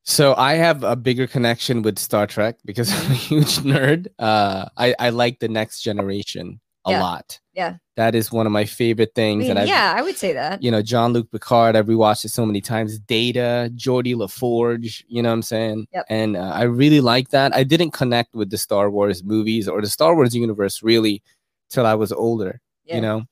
So 0.03 0.33
I 0.35 0.53
have 0.55 0.83
a 0.83 0.95
bigger 0.95 1.27
connection 1.27 1.81
with 1.83 1.99
Star 1.99 2.25
Trek 2.27 2.57
because 2.65 2.91
I'm 2.91 3.11
a 3.11 3.15
huge 3.15 3.57
nerd. 3.59 4.07
Uh, 4.19 4.65
I 4.77 4.95
I 4.99 5.09
like 5.09 5.39
the 5.39 5.47
Next 5.47 5.81
Generation 5.81 6.59
a 6.85 6.91
Yeah. 6.91 7.01
lot. 7.03 7.39
Yeah. 7.53 7.75
That 7.97 8.15
is 8.15 8.31
one 8.31 8.47
of 8.47 8.51
my 8.51 8.65
favorite 8.65 9.11
I 9.15 9.15
things. 9.15 9.47
mean, 9.47 9.57
and 9.57 9.67
yeah, 9.69 9.93
I 9.95 10.01
would 10.01 10.17
say 10.17 10.33
that. 10.33 10.63
you 10.63 10.71
know, 10.71 10.81
Jean 10.81 11.13
Luc 11.13 11.29
Picard. 11.31 11.75
I've 11.75 11.85
rewatched 11.85 12.25
it 12.25 12.29
so 12.29 12.45
many 12.47 12.61
times. 12.61 12.97
Data, 12.97 13.69
Geordi 13.75 14.15
La 14.15 14.25
Forge. 14.25 15.05
You 15.07 15.21
know 15.21 15.29
what 15.29 15.33
I'm 15.35 15.41
saying? 15.43 15.85
Yep. 15.93 16.05
And 16.09 16.35
uh, 16.35 16.51
I 16.55 16.63
really 16.63 17.01
like 17.01 17.29
that. 17.29 17.53
I 17.55 17.63
didn't 17.63 17.91
connect 17.91 18.33
with 18.33 18.49
the 18.49 18.57
Star 18.57 18.89
Wars 18.89 19.23
movies 19.23 19.67
or 19.67 19.81
the 19.81 19.89
Star 19.89 20.15
Wars 20.15 20.33
universe 20.35 20.81
really 20.81 21.21
till 21.69 21.85
I 21.85 21.93
was 21.93 22.11
older. 22.11 22.59
Yeah. 22.85 22.95
You 22.95 23.01
know, 23.01 23.23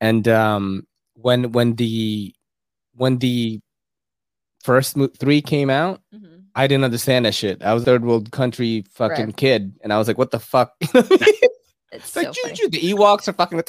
and 0.00 0.26
um, 0.28 0.86
when 1.14 1.52
when 1.52 1.74
the 1.74 2.34
when 2.94 3.18
the 3.18 3.60
first 4.62 4.96
mo- 4.96 5.08
three 5.18 5.40
came 5.42 5.70
out, 5.70 6.00
Mm-hmm. 6.14 6.24
I 6.54 6.66
didn't 6.66 6.84
understand 6.84 7.24
that 7.24 7.34
shit. 7.34 7.62
I 7.62 7.72
was 7.72 7.82
a 7.84 7.86
third 7.86 8.04
world 8.04 8.32
country 8.32 8.84
fucking 8.90 9.26
Right. 9.26 9.36
kid, 9.36 9.72
and 9.82 9.92
I 9.92 9.98
was 9.98 10.08
like, 10.08 10.18
"What 10.18 10.30
the 10.32 10.40
fuck?" 10.40 10.72
It's 11.90 12.14
like, 12.14 12.26
so 12.26 12.32
choo, 12.32 12.40
funny. 12.42 12.68
the 12.68 12.80
Ewoks 12.92 13.28
are 13.28 13.32
fucking 13.32 13.56
like, 13.66 13.68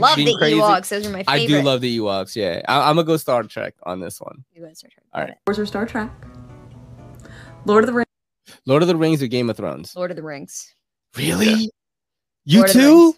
Love 0.00 0.16
being 0.16 0.26
the 0.26 0.36
crazy. 0.38 0.56
Ewoks. 0.58 0.88
Those 0.88 1.06
are 1.06 1.10
my 1.10 1.22
favorite. 1.22 1.32
I 1.32 1.46
do 1.46 1.62
love 1.62 1.80
the 1.80 1.98
Ewoks. 1.98 2.34
Yeah, 2.34 2.62
I, 2.66 2.88
I'm 2.90 2.96
gonna 2.96 3.04
go 3.04 3.16
Star 3.16 3.44
Trek 3.44 3.74
on 3.84 4.00
this 4.00 4.20
one. 4.20 4.44
You 4.54 4.62
go 4.62 4.72
Star 4.72 4.90
Trek. 4.90 5.04
All 5.14 5.22
right, 5.22 5.34
Wars 5.46 5.58
or 5.60 5.64
Star 5.66 5.86
Trek. 5.86 6.10
Lord 7.64 7.84
of 7.84 7.88
the 7.88 7.92
Rings. 7.94 8.06
Lord 8.66 8.82
of 8.82 8.88
the 8.88 8.96
Rings 8.96 9.22
or 9.22 9.28
Game 9.28 9.48
of 9.50 9.56
Thrones? 9.56 9.94
Lord 9.94 10.10
of 10.10 10.16
the 10.16 10.22
Rings. 10.22 10.74
Really? 11.16 11.70
You 12.44 12.60
Lord 12.60 12.70
too? 12.70 13.14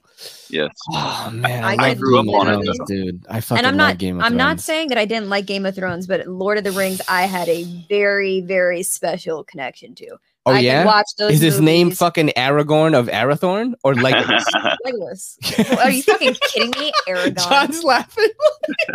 Yes. 0.51 0.71
Oh 0.93 1.31
man, 1.33 1.65
I 1.65 1.77
I, 1.79 1.89
did 1.95 1.99
grew 2.01 2.19
up 2.19 2.27
on 2.29 2.49
it, 2.49 2.59
literally- 2.59 2.79
dude. 2.87 3.25
I 3.31 3.41
fucking 3.41 3.59
and 3.59 3.67
I'm 3.67 3.77
not 3.77 3.99
Game 3.99 4.17
of 4.19 4.25
I'm 4.25 4.33
Thrones. 4.33 4.39
not 4.39 4.61
saying 4.61 4.89
that 4.89 4.99
I 4.99 5.05
didn't 5.05 5.29
like 5.31 5.47
Game 5.47 5.65
of 5.65 5.75
Thrones, 5.75 6.07
but 6.07 6.27
Lord 6.27 6.59
of 6.59 6.65
the 6.65 6.73
Rings 6.73 7.01
I 7.09 7.23
had 7.23 7.49
a 7.49 7.65
very 7.89 8.41
very 8.41 8.83
special 8.83 9.45
connection 9.45 9.95
to. 9.97 10.17
Oh 10.47 10.53
I 10.53 10.61
yeah, 10.61 10.85
watch 10.85 11.07
those 11.19 11.35
is 11.35 11.41
his 11.41 11.61
name 11.61 11.91
fucking 11.91 12.29
Aragorn 12.37 12.99
of 12.99 13.07
Arathorn 13.09 13.75
or 13.85 13.95
Legolas? 13.95 14.43
Legolas. 14.87 15.79
Are 15.85 15.91
you 15.91 16.03
fucking 16.03 16.35
kidding 16.49 16.71
me, 16.79 16.93
Aragorn? 17.09 17.49
John's 17.49 17.85
laughing. 17.85 18.29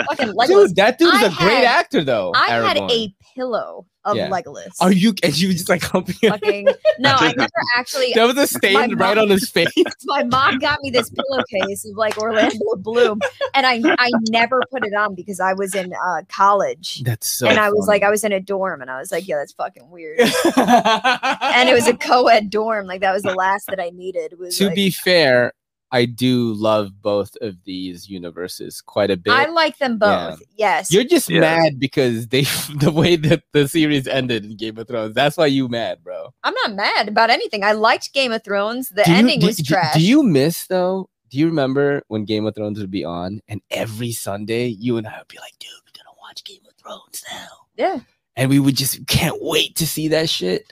fucking 0.10 0.30
Legolas. 0.34 0.68
Dude, 0.68 0.76
that 0.76 0.98
dude 1.00 1.14
is 1.14 1.24
I 1.24 1.28
a 1.28 1.32
great 1.32 1.64
actor 1.66 2.04
though. 2.04 2.34
I 2.36 2.48
had 2.50 2.78
a 2.78 3.16
pillow 3.36 3.86
of 4.06 4.16
Yeah. 4.16 4.30
Legolas. 4.30 4.72
Are 4.80 4.92
you? 4.92 5.14
And 5.24 5.38
you 5.38 5.52
just 5.52 5.68
like 5.70 5.84
humping 5.84 6.16
fucking 6.16 6.66
no? 7.00 7.16
I 7.18 7.34
never 7.38 7.52
actually. 7.78 8.12
There 8.14 8.28
was 8.28 8.38
a 8.38 8.48
stain 8.48 8.96
right 8.96 9.18
mom- 9.18 9.26
on 9.26 9.30
his 9.30 9.50
face. 9.50 9.68
my 10.06 10.24
mom 10.24 10.60
got 10.60 10.80
me 10.82 10.90
this 10.92 11.10
pillowcase 11.10 11.86
of 11.86 11.96
like 11.98 12.18
Orlando 12.18 12.76
Bloom, 12.78 13.20
and 13.54 13.66
I 13.66 13.82
I 13.98 14.12
never 14.30 14.62
put 14.72 14.86
it 14.86 14.94
on 14.94 15.16
because 15.16 15.40
I 15.40 15.54
was 15.54 15.76
in 15.76 15.94
uh, 15.94 16.22
college. 16.30 17.02
That's 17.04 17.28
so. 17.28 17.48
and 17.48 17.60
I 17.60 17.70
was 17.70 17.88
like, 17.88 18.04
I 18.04 18.10
was 18.10 18.24
in 18.24 18.32
a 18.32 18.40
dorm, 18.40 18.82
and 18.82 18.90
I 18.90 19.00
was 19.00 19.12
like, 19.12 19.28
yeah, 19.28 19.38
that's 19.38 19.54
fucking 19.54 19.90
weird. 19.90 20.20
and 20.58 21.70
it 21.70 21.74
was 21.74 21.88
a 21.88 21.96
co-ed 21.98 22.50
dorm. 22.50 22.86
Like 22.86 23.02
that 23.02 23.14
was 23.14 23.24
the 23.24 23.34
last 23.34 23.68
that 23.68 23.80
I 23.80 23.90
needed. 23.90 24.38
Was 24.40 24.58
to 24.58 24.68
like, 24.68 24.76
be 24.76 24.92
fair, 24.92 25.54
I 25.92 26.06
do 26.06 26.54
love 26.54 27.02
both 27.02 27.38
of 27.42 27.64
these 27.64 28.10
universes 28.10 28.82
quite 28.82 29.12
a 29.12 29.18
bit. 29.18 29.32
I 29.34 29.46
like 29.46 29.78
them 29.78 29.98
both. 29.98 30.42
Yes. 30.58 30.92
You're 30.92 31.04
just 31.06 31.30
Yeah. 31.30 31.42
mad 31.42 31.80
because 31.80 32.28
they 32.28 32.42
the 32.80 32.92
way 32.92 33.16
that 33.18 33.44
the 33.54 33.68
series 33.68 34.08
ended 34.08 34.44
in 34.46 34.58
Game 34.58 34.78
of 34.78 34.88
Thrones. 34.88 35.14
That's 35.16 35.38
why 35.38 35.46
you 35.46 35.68
mad, 35.70 36.04
bro. 36.04 36.34
I'm 36.44 36.54
not 36.66 36.74
mad 36.76 37.08
about 37.08 37.30
anything. 37.30 37.64
I 37.64 37.74
liked 37.74 38.14
Game 38.14 38.32
of 38.32 38.44
Thrones. 38.44 38.90
The 38.90 39.04
Do 39.04 39.12
you- 39.12 39.18
ending 39.18 39.40
do- 39.40 39.48
was 39.48 39.58
do- 39.58 39.64
trash. 39.64 39.94
Do 39.94 40.02
you 40.02 40.24
miss 40.24 40.68
though? 40.68 41.10
Do 41.30 41.38
you 41.40 41.46
remember 41.48 42.02
when 42.08 42.26
Game 42.26 42.46
of 42.46 42.56
Thrones 42.56 42.80
would 42.80 42.92
be 42.92 43.04
on 43.06 43.42
and 43.48 43.62
every 43.72 44.12
Sunday 44.12 44.68
you 44.68 44.98
and 44.98 45.08
I 45.08 45.18
would 45.20 45.28
be 45.28 45.38
like, 45.40 45.54
dude, 45.60 45.70
we're 45.86 45.98
gonna 45.98 46.16
watch 46.22 46.44
Game 46.44 46.62
of 46.68 46.74
Thrones 46.76 47.24
now. 47.32 47.48
Yeah. 47.78 48.00
And 48.36 48.50
we 48.50 48.60
would 48.60 48.76
just 48.76 49.06
can't 49.08 49.38
wait 49.42 49.76
to 49.78 49.88
see 49.88 50.10
that 50.10 50.30
shit. 50.30 50.72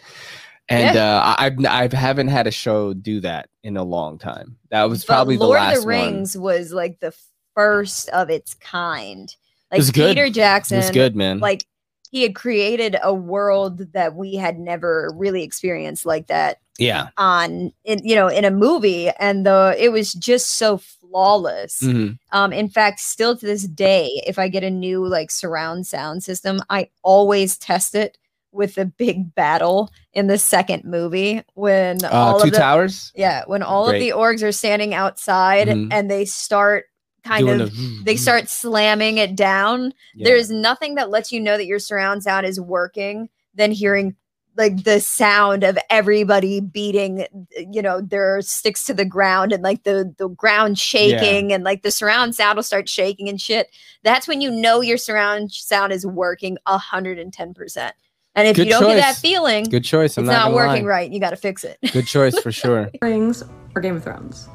And 0.74 0.95
Yeah. 0.95 1.17
uh, 1.17 1.36
I, 1.38 1.45
I've 1.45 1.93
I 1.93 1.97
haven't 1.97 2.28
had 2.30 2.47
a 2.47 2.51
show 2.51 2.93
do 2.93 3.19
that 3.21 3.49
in 3.63 3.78
a 3.78 3.84
long 3.84 4.17
time. 4.17 4.57
That 4.69 4.89
was 4.89 5.05
But 5.05 5.13
probably 5.13 5.38
Lord 5.38 5.57
the 5.57 5.61
last 5.61 5.78
of 5.78 5.82
the 5.84 5.88
Rings 5.88 6.38
was 6.38 6.74
like 6.74 6.99
the 6.99 7.13
first 7.55 8.09
of 8.09 8.30
its 8.30 8.53
kind. 8.55 9.34
Like 9.71 9.78
was 9.80 9.91
good. 9.91 10.09
Peter 10.09 10.26
It 10.26 10.30
was 10.30 10.36
Jackson, 10.36 10.93
good, 10.93 11.15
man. 11.15 11.39
Like 11.39 11.65
he 12.11 12.21
had 12.24 12.36
created 12.36 12.95
a 13.01 13.13
world 13.13 13.91
that 13.93 14.15
we 14.15 14.36
had 14.36 14.59
never 14.59 15.11
really 15.15 15.43
experienced 15.43 16.05
like 16.05 16.28
that. 16.28 16.57
Yeah. 16.80 17.09
on 17.17 17.71
in 17.86 17.99
you 18.03 18.15
know 18.15 18.28
in 18.28 18.45
a 18.45 18.49
movie 18.49 19.09
and 19.19 19.45
the 19.45 19.76
it 19.78 19.89
was 19.91 20.11
just 20.13 20.53
so 20.57 20.80
flawless 20.80 21.82
Mhm. 21.84 22.17
um 22.32 22.51
in 22.51 22.67
fact 22.67 22.99
still 22.99 23.38
to 23.38 23.45
this 23.45 23.67
day 23.67 24.09
if 24.26 24.39
i 24.39 24.47
get 24.47 24.63
a 24.63 24.71
new 24.71 25.05
like 25.07 25.30
surround 25.30 25.86
sound 25.86 26.24
system 26.24 26.61
i 26.71 26.89
always 27.03 27.59
test 27.59 27.93
it 27.93 28.17
with 28.54 28.76
the 28.76 28.86
big 28.86 29.34
battle 29.36 29.91
in 30.14 30.28
the 30.28 30.38
second 30.38 30.84
movie 30.86 31.41
when 31.56 32.04
Uh, 32.04 32.10
all 32.12 32.39
Two 32.39 32.45
of 32.47 32.51
the, 32.54 32.58
Towers. 32.60 33.12
yeah 33.16 33.43
when 33.47 33.64
all 33.64 33.88
Great. 33.89 33.97
of 33.97 34.01
the 34.01 34.20
orcs 34.20 34.43
are 34.43 34.51
standing 34.51 34.93
outside 34.93 35.68
Mhm. 35.68 35.89
and 35.91 36.10
they 36.10 36.26
start 36.26 36.86
kind 37.26 37.47
Doing 37.47 37.62
of 37.62 37.72
the- 37.76 38.01
they 38.04 38.16
start 38.16 38.49
slamming 38.49 39.18
it 39.18 39.36
down 39.36 39.93
Yeah. 40.14 40.26
there's 40.26 40.49
nothing 40.51 40.95
that 40.95 41.10
lets 41.10 41.32
you 41.32 41.39
know 41.39 41.58
that 41.58 41.66
your 41.66 41.80
surround 41.80 42.22
sound 42.24 42.45
is 42.45 42.60
working 42.60 43.30
than 43.56 43.72
hearing 43.72 44.16
like 44.56 44.84
the 44.84 44.99
sound 44.99 45.64
of 45.64 45.80
everybody 45.89 46.60
beating 46.62 47.26
you 47.72 47.82
know 47.82 48.01
their 48.01 48.39
sticks 48.41 48.86
to 48.86 48.93
the 48.93 49.06
ground 49.06 49.51
and 49.51 49.64
like 49.64 49.82
the 49.84 50.14
the 50.20 50.28
ground 50.28 50.78
shaking 50.78 51.51
and 51.51 51.64
like 51.64 51.82
the 51.82 51.89
surround 51.89 52.36
sound 52.36 52.56
will 52.58 52.62
start 52.64 52.88
shaking 52.88 53.28
and 53.30 53.41
shit 53.41 53.70
that's 54.04 54.28
when 54.28 54.41
you 54.41 54.51
know 54.51 54.82
your 54.82 54.97
surround 54.97 55.51
sound 55.51 55.91
is 55.91 56.06
working 56.06 56.56
110% 56.68 57.91
and 58.36 58.47
if 58.47 58.55
Good 58.55 58.67
you 58.67 58.71
don't 58.71 58.88
get 58.88 58.95
that 58.97 59.15
feeling 59.15 59.65
Good 59.65 59.84
choice. 59.84 60.17
I'm 60.17 60.25
it's 60.25 60.31
not, 60.31 60.49
not, 60.49 60.53
working 60.53 60.84
lie. 60.84 60.89
right 60.89 61.11
you 61.11 61.19
got 61.19 61.31
to 61.31 61.36
fix 61.36 61.63
it 61.63 61.77
Good 61.91 62.07
choice 62.07 62.38
for 62.39 62.51
sure. 62.63 62.89
Rings 63.01 63.43
or 63.75 63.81
Game 63.81 63.95
of 63.97 64.03
Thrones. 64.03 64.47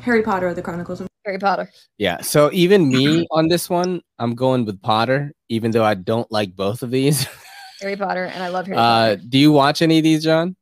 Harry 0.00 0.22
Potter 0.22 0.48
or 0.48 0.54
the 0.54 0.62
Chronicles 0.62 1.00
of 1.00 1.08
harry 1.24 1.38
potter 1.38 1.70
Yeah. 1.98 2.20
So 2.22 2.50
even 2.52 2.88
me 2.88 3.26
on 3.30 3.46
this 3.48 3.70
one, 3.70 4.00
I'm 4.18 4.34
going 4.34 4.64
with 4.64 4.82
Potter, 4.82 5.32
even 5.48 5.70
though 5.70 5.84
I 5.84 5.94
don't 5.94 6.30
like 6.32 6.56
both 6.56 6.82
of 6.82 6.90
these. 6.90 7.26
harry 7.80 7.96
potter 7.96 8.24
and 8.26 8.42
i 8.44 8.48
love 8.48 8.66
harry 8.66 8.78
Uh, 8.78 9.16
potter 9.16 9.22
do 9.28 9.38
you 9.38 9.50
watch 9.52 9.82
any 9.82 9.98
of 9.98 10.04
these, 10.04 10.22
John? 10.24 10.56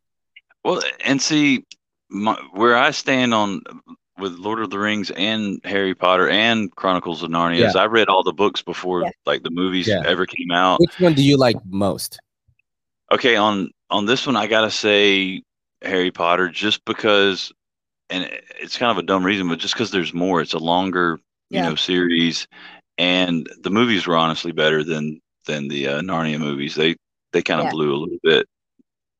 Well, 0.64 0.82
and 1.04 1.20
see, 1.20 1.64
my, 2.10 2.34
where 2.52 2.76
I 2.76 2.90
stand 2.90 3.32
on 3.32 3.62
with 4.20 4.38
Lord 4.38 4.60
of 4.60 4.70
the 4.70 4.78
Rings 4.78 5.10
and 5.12 5.60
Harry 5.64 5.94
Potter 5.94 6.28
and 6.28 6.74
Chronicles 6.76 7.22
of 7.22 7.30
Narnia 7.30 7.66
is 7.66 7.74
Yeah. 7.74 7.82
I 7.82 7.86
read 7.86 8.08
all 8.08 8.22
the 8.22 8.32
books 8.32 8.62
before 8.62 9.02
Yeah. 9.02 9.10
like 9.26 9.42
the 9.42 9.50
movies 9.50 9.88
Yeah. 9.88 10.02
ever 10.06 10.26
came 10.26 10.50
out. 10.52 10.80
Which 10.80 10.98
one 11.00 11.14
do 11.14 11.22
you 11.24 11.36
like 11.36 11.56
most? 11.66 12.18
Okay, 13.12 13.36
on 13.36 13.70
on 13.90 14.06
this 14.06 14.26
one, 14.26 14.36
I 14.36 14.46
gotta 14.46 14.70
say 14.70 15.42
Harry 15.82 16.10
Potter, 16.12 16.48
just 16.48 16.84
because, 16.84 17.52
and 18.08 18.24
it's 18.60 18.76
kind 18.78 18.90
of 18.92 18.98
a 18.98 19.02
dumb 19.02 19.24
reason, 19.24 19.48
but 19.48 19.58
just 19.58 19.74
because 19.74 19.90
there's 19.90 20.14
more. 20.14 20.40
It's 20.40 20.52
a 20.54 20.58
longer, 20.58 21.18
you 21.48 21.60
know, 21.60 21.74
series, 21.74 22.46
and 22.98 23.48
the 23.62 23.70
movies 23.70 24.06
were 24.06 24.16
honestly 24.16 24.52
better 24.52 24.84
than 24.84 25.20
than 25.46 25.66
the 25.68 25.88
uh, 25.88 26.00
Narnia 26.02 26.38
movies. 26.38 26.74
They 26.76 26.94
they 27.32 27.42
kind 27.42 27.60
of 27.60 27.66
Yeah. 27.66 27.70
blew 27.72 27.94
a 27.94 27.98
little 27.98 28.18
bit. 28.22 28.46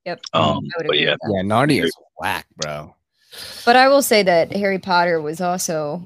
yep 0.05 0.21
Um, 0.33 0.61
but 0.87 0.99
yeah. 0.99 1.17
Yeah, 1.29 1.43
Narnia 1.43 1.85
is 1.85 1.93
whack, 2.19 2.47
bro. 2.57 2.95
But 3.65 3.77
I 3.77 3.89
will 3.89 4.03
say 4.03 4.23
that 4.23 4.53
Harry 4.53 4.79
Potter 4.79 5.21
was 5.21 5.41
also 5.41 6.03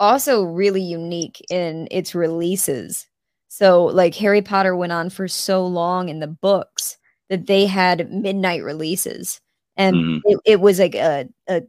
also 0.00 0.42
really 0.42 0.82
unique 0.82 1.40
in 1.50 1.88
its 1.90 2.14
releases. 2.14 3.06
So 3.48 3.84
like 3.84 4.14
Harry 4.16 4.42
Potter 4.42 4.74
went 4.76 4.92
on 4.92 5.10
for 5.10 5.28
so 5.28 5.66
long 5.66 6.08
in 6.08 6.20
the 6.20 6.26
books 6.26 6.96
that 7.30 7.46
they 7.46 7.66
had 7.66 8.10
midnight 8.10 8.62
releases. 8.64 9.40
And 9.76 9.96
Mhm. 9.96 10.20
it, 10.24 10.40
it 10.44 10.60
was 10.60 10.78
like 10.80 10.94
a, 10.94 11.28
a 11.48 11.62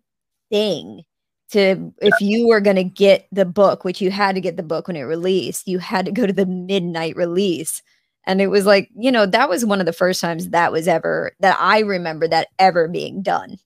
thing 0.52 1.04
to 1.52 1.94
if 2.02 2.20
you 2.22 2.48
were 2.48 2.62
gonna 2.62 2.84
get 2.84 3.28
the 3.32 3.46
book, 3.46 3.84
which 3.86 4.02
you 4.02 4.12
had 4.12 4.36
to 4.36 4.42
get 4.42 4.58
the 4.58 4.64
book 4.64 4.88
when 4.88 4.98
it 4.98 5.04
released, 5.04 5.68
you 5.68 5.80
had 5.80 6.06
to 6.08 6.12
go 6.12 6.26
to 6.26 6.34
the 6.34 6.46
midnight 6.48 7.16
release. 7.16 7.82
And 8.28 8.42
it 8.42 8.48
was 8.48 8.66
like, 8.66 8.90
you 8.96 9.12
know, 9.12 9.26
that 9.28 9.50
was 9.50 9.66
one 9.66 9.80
of 9.80 9.86
the 9.86 9.94
first 9.94 10.20
times 10.22 10.50
that 10.50 10.72
was 10.72 10.88
ever 10.88 11.34
that 11.42 11.58
I 11.60 11.80
remember 11.82 12.28
that 12.28 12.48
ever 12.60 12.88
being 12.88 13.22
done. 13.22 13.58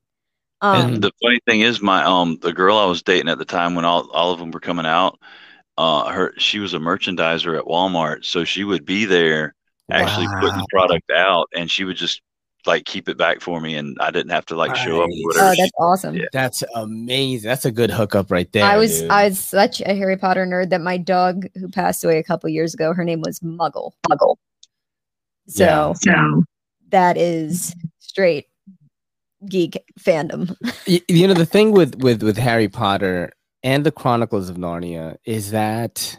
Um, 0.62 0.94
and 0.94 1.02
the 1.02 1.12
funny 1.22 1.40
thing 1.48 1.62
is, 1.62 1.82
my 1.82 2.04
um, 2.04 2.38
the 2.42 2.54
girl 2.54 2.78
I 2.78 2.86
was 2.86 3.02
dating 3.02 3.30
at 3.30 3.38
the 3.38 3.46
time 3.46 3.76
when 3.76 3.86
all 3.86 4.10
all 4.12 4.34
of 4.34 4.40
them 4.40 4.52
were 4.52 4.60
coming 4.60 4.86
out, 4.86 5.20
uh, 5.78 6.10
her 6.10 6.34
she 6.38 6.60
was 6.60 6.74
a 6.74 6.80
merchandiser 6.80 7.58
at 7.58 7.66
Walmart, 7.66 8.26
so 8.26 8.44
she 8.44 8.64
would 8.64 8.86
be 8.86 9.06
there 9.06 9.56
actually 9.90 10.28
putting 10.28 10.60
the 10.60 10.68
product 10.70 11.10
out, 11.12 11.48
and 11.56 11.72
she 11.72 11.84
would 11.84 11.96
just 11.98 12.22
like 12.66 12.84
keep 12.86 13.08
it 13.08 13.18
back 13.18 13.40
for 13.40 13.62
me, 13.62 13.76
and 13.76 13.98
I 14.02 14.12
didn't 14.12 14.32
have 14.32 14.46
to 14.48 14.56
like 14.56 14.76
show 14.76 15.02
up 15.02 15.10
or 15.10 15.28
whatever. 15.28 15.46
Oh, 15.46 15.54
that's 15.58 15.72
awesome. 15.80 16.20
That's 16.34 16.64
amazing. 16.76 17.48
That's 17.48 17.66
a 17.66 17.72
good 17.72 17.90
hookup 17.90 18.30
right 18.30 18.52
there. 18.52 18.66
I 18.66 18.76
was 18.76 19.00
dude. 19.00 19.10
I 19.10 19.30
was 19.30 19.40
such 19.40 19.82
a 19.82 19.96
Harry 19.96 20.18
Potter 20.18 20.46
nerd 20.46 20.70
that 20.72 20.82
my 20.82 20.98
dog 20.98 21.48
who 21.56 21.70
passed 21.70 22.04
away 22.04 22.18
a 22.18 22.24
couple 22.24 22.50
years 22.50 22.74
ago, 22.74 22.94
her 22.94 23.06
name 23.06 23.22
was 23.22 23.40
Muggle. 23.40 23.94
Muggle. 24.10 24.36
So, 25.48 25.96
Yeah. 26.06 26.42
that 26.90 27.18
is 27.18 27.74
straight 28.00 28.49
geek 29.48 29.78
fandom. 30.00 30.56
You 31.08 31.28
know 31.28 31.34
the 31.34 31.46
thing 31.46 31.72
with 31.72 31.96
with 32.02 32.24
with 32.24 32.38
Harry 32.38 32.68
Potter 32.68 33.32
and 33.64 33.86
the 33.86 33.92
Chronicles 33.92 34.50
of 34.50 34.58
Narnia 34.58 35.18
is 35.26 35.52
that 35.52 36.18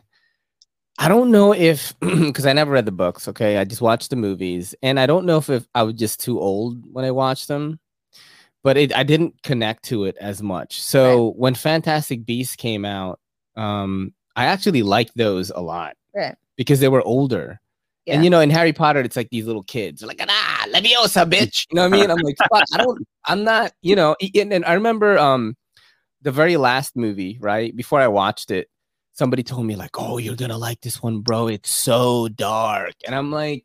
I 0.99 1.09
don't 1.09 1.31
know 1.31 1.53
if 1.53 1.95
because 2.01 2.47
I 2.47 2.53
never 2.53 2.73
read 2.73 2.87
the 2.87 2.93
books. 2.93 3.27
Okay, 3.29 3.57
I 3.57 3.65
just 3.65 3.81
watched 3.81 4.11
the 4.11 4.17
movies, 4.17 4.75
and 4.83 5.01
I 5.01 5.07
don't 5.07 5.27
know 5.27 5.39
if, 5.39 5.49
if 5.51 5.67
I 5.75 5.83
was 5.83 5.95
just 5.95 6.21
too 6.21 6.39
old 6.39 6.85
when 6.93 7.05
I 7.05 7.11
watched 7.11 7.49
them, 7.49 7.81
but 8.63 8.77
it, 8.77 8.95
I 8.95 9.03
didn't 9.03 9.43
connect 9.43 9.85
to 9.87 10.05
it 10.05 10.17
as 10.21 10.43
much. 10.43 10.81
So 10.83 11.31
when 11.37 11.55
Fantastic 11.55 12.25
Beasts 12.27 12.55
came 12.57 12.85
out, 12.85 13.19
um, 13.57 14.13
I 14.37 14.45
actually 14.47 14.83
liked 14.83 15.13
those 15.17 15.51
a 15.51 15.61
lot 15.61 15.97
Right. 16.15 16.37
because 16.57 16.81
they 16.81 16.89
were 16.89 17.03
older. 17.03 17.61
Yeah. 18.07 18.15
And 18.15 18.25
you 18.25 18.31
know, 18.31 18.41
in 18.41 18.51
Harry 18.51 18.73
Potter, 18.73 19.01
it's 19.01 19.17
like 19.17 19.29
these 19.31 19.47
little 19.47 19.63
kids. 19.63 20.01
They're 20.01 20.09
like, 20.09 20.21
ah, 20.27 20.67
Leviosa, 20.69 21.29
bitch. 21.31 21.67
You 21.71 21.77
know 21.77 21.83
what 21.83 21.95
I 21.95 22.01
mean? 22.01 22.11
I'm 22.11 22.19
like, 22.19 22.37
fuck, 22.39 22.65
I 22.73 22.79
don't, 22.79 23.07
I'm 23.27 23.45
not, 23.45 23.73
you 23.83 23.95
know. 23.95 24.17
And, 24.35 24.53
and 24.53 24.65
I 24.65 24.73
remember 24.73 25.19
um 25.19 25.57
the 26.23 26.33
very 26.33 26.57
last 26.57 26.97
movie, 26.97 27.39
right? 27.41 27.75
Before 27.75 28.01
I 28.01 28.09
watched 28.09 28.51
it, 28.51 28.69
somebody 29.13 29.43
told 29.43 29.67
me, 29.67 29.77
like, 29.77 29.99
oh, 29.99 30.19
you're 30.19 30.37
gonna 30.37 30.59
like 30.59 30.81
this 30.81 31.03
one, 31.03 31.21
bro. 31.21 31.49
It's 31.49 31.71
so 31.71 32.29
dark. 32.29 32.95
And 33.07 33.15
I'm 33.15 33.31
like, 33.31 33.65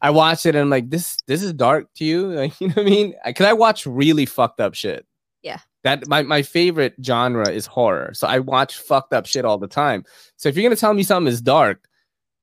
I 0.00 0.10
watched 0.10 0.46
it 0.46 0.50
and 0.50 0.58
I'm 0.58 0.70
like, 0.70 0.90
this 0.90 1.22
this 1.26 1.42
is 1.42 1.52
dark 1.52 1.88
to 1.96 2.04
you? 2.04 2.30
Like, 2.36 2.60
you 2.60 2.68
know 2.68 2.74
what 2.74 2.86
I 2.86 2.90
mean? 2.90 3.14
Because 3.24 3.46
I 3.46 3.52
watch 3.52 3.86
really 3.86 4.26
fucked 4.26 4.60
up 4.60 4.74
shit. 4.74 5.06
Yeah. 5.42 5.58
That 5.84 6.08
my, 6.08 6.22
my 6.22 6.42
favorite 6.42 6.94
genre 7.04 7.48
is 7.48 7.66
horror. 7.66 8.12
So 8.14 8.26
I 8.26 8.40
watch 8.40 8.78
fucked 8.78 9.12
up 9.12 9.26
shit 9.26 9.44
all 9.44 9.58
the 9.58 9.68
time. 9.68 10.04
So 10.36 10.48
if 10.48 10.56
you're 10.56 10.64
gonna 10.64 10.76
tell 10.76 10.94
me 10.94 11.02
something 11.02 11.32
is 11.32 11.40
dark, 11.40 11.86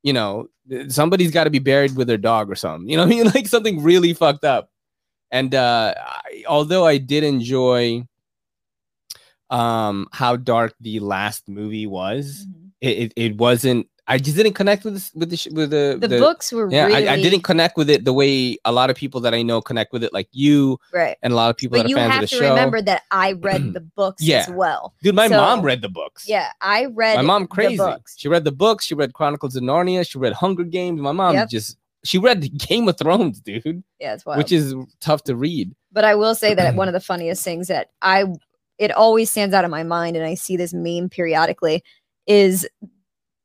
you 0.03 0.13
know, 0.13 0.47
somebody's 0.89 1.31
got 1.31 1.45
to 1.45 1.49
be 1.49 1.59
buried 1.59 1.95
with 1.95 2.07
their 2.07 2.17
dog 2.17 2.51
or 2.51 2.55
something. 2.55 2.89
You 2.89 2.97
know 2.97 3.03
what 3.03 3.13
I 3.13 3.15
mean? 3.17 3.25
Like 3.35 3.47
something 3.47 3.81
really 3.83 4.13
fucked 4.13 4.43
up. 4.45 4.69
And 5.31 5.55
uh 5.55 5.95
I, 5.97 6.43
although 6.47 6.85
I 6.85 6.97
did 6.99 7.23
enjoy 7.23 8.05
um 9.49 10.07
how 10.11 10.35
dark 10.35 10.73
the 10.79 10.99
last 10.99 11.47
movie 11.49 11.87
was, 11.87 12.45
Mm-hmm. 12.45 12.67
it, 12.81 12.97
it 12.97 13.13
it 13.15 13.37
wasn't 13.37 13.87
I 14.05 14.17
just 14.17 14.35
didn't 14.35 14.53
connect 14.53 14.83
with 14.83 14.95
this, 14.95 15.11
with 15.13 15.29
the 15.29 15.49
with 15.53 15.69
the 15.71 16.07
The 16.07 16.19
books 16.19 16.51
were 16.51 16.69
yeah 16.69 16.87
I, 16.87 17.13
I 17.13 17.21
didn't 17.21 17.43
connect 17.43 17.77
with 17.77 17.89
it 17.89 18.03
the 18.03 18.11
way 18.11 18.57
a 18.65 18.71
lot 18.73 18.89
of 18.89 18.97
people 18.97 19.21
that 19.21 19.33
I 19.33 19.41
know 19.43 19.61
connect 19.61 19.93
with 19.93 20.03
it 20.03 20.11
like 20.11 20.27
you 20.33 20.77
Right. 20.91 21.15
and 21.23 21.31
a 21.31 21.35
lot 21.37 21.49
of 21.49 21.55
people 21.55 21.77
But 21.77 21.83
that 21.83 21.89
you 21.89 21.95
are 21.95 21.99
fans 21.99 22.13
have 22.13 22.23
of 22.23 22.29
to 22.29 22.35
the 22.35 22.41
show 22.43 22.49
remember 22.49 22.81
that 22.81 23.03
I 23.11 23.31
read 23.39 23.73
the 23.73 23.79
books 23.79 24.21
Yeah. 24.21 24.39
as 24.39 24.49
well. 24.49 24.93
dude 25.01 25.15
my 25.15 25.29
So- 25.29 25.37
mom 25.37 25.61
read 25.61 25.81
the 25.81 25.87
books 25.89 26.27
Yeah, 26.27 26.49
I 26.59 26.85
read 26.87 27.15
my 27.15 27.21
mom 27.21 27.43
the 27.43 27.47
crazy. 27.47 27.77
books. 27.77 28.15
She 28.17 28.27
read 28.27 28.43
the 28.43 28.51
books. 28.51 28.85
She 28.85 28.93
read 28.95 29.13
Chronicles 29.13 29.55
of 29.55 29.63
Narnia. 29.63 30.05
She 30.09 30.17
read 30.17 30.33
Hunger 30.33 30.63
Games. 30.65 30.99
My 30.99 31.13
mom 31.13 31.35
Yep. 31.35 31.49
just 31.49 31.77
she 32.03 32.17
read 32.17 32.41
Game 32.67 32.89
of 32.89 32.97
Thrones, 32.97 33.39
dude. 33.39 33.83
Yeah, 34.01 34.15
it's 34.15 34.25
wild. 34.25 34.37
Which 34.39 34.51
is 34.51 34.75
tough 34.99 35.23
to 35.23 35.35
read. 35.37 35.73
But 35.93 36.03
I 36.03 36.15
will 36.15 36.35
say 36.35 36.53
that 36.55 36.75
one 36.81 36.89
of 36.89 36.93
the 36.93 36.99
funniest 36.99 37.41
things 37.45 37.69
that 37.69 37.91
I 38.01 38.25
it 38.79 38.91
always 38.91 39.29
stands 39.31 39.53
out 39.55 39.63
in 39.63 39.71
my 39.71 39.83
mind, 39.83 40.17
and 40.17 40.25
I 40.25 40.33
see 40.33 40.57
this 40.57 40.73
meme 40.73 41.07
periodically, 41.07 41.83
is 42.27 42.67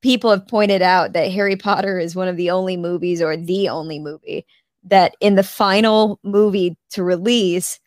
people 0.03 0.31
have 0.31 0.47
pointed 0.47 0.83
out 0.83 1.13
that 1.13 1.31
Harry 1.33 1.57
Potter 1.57 1.99
is 1.99 2.15
one 2.15 2.29
of 2.29 2.37
the 2.37 2.51
only 2.51 2.77
movies 2.77 3.21
or 3.23 3.37
the 3.37 3.69
only 3.69 3.99
movie 3.99 4.47
that 4.85 5.15
in 5.21 5.35
the 5.35 5.43
final 5.43 6.19
movie 6.23 6.77
to 6.91 7.03
release, 7.03 7.81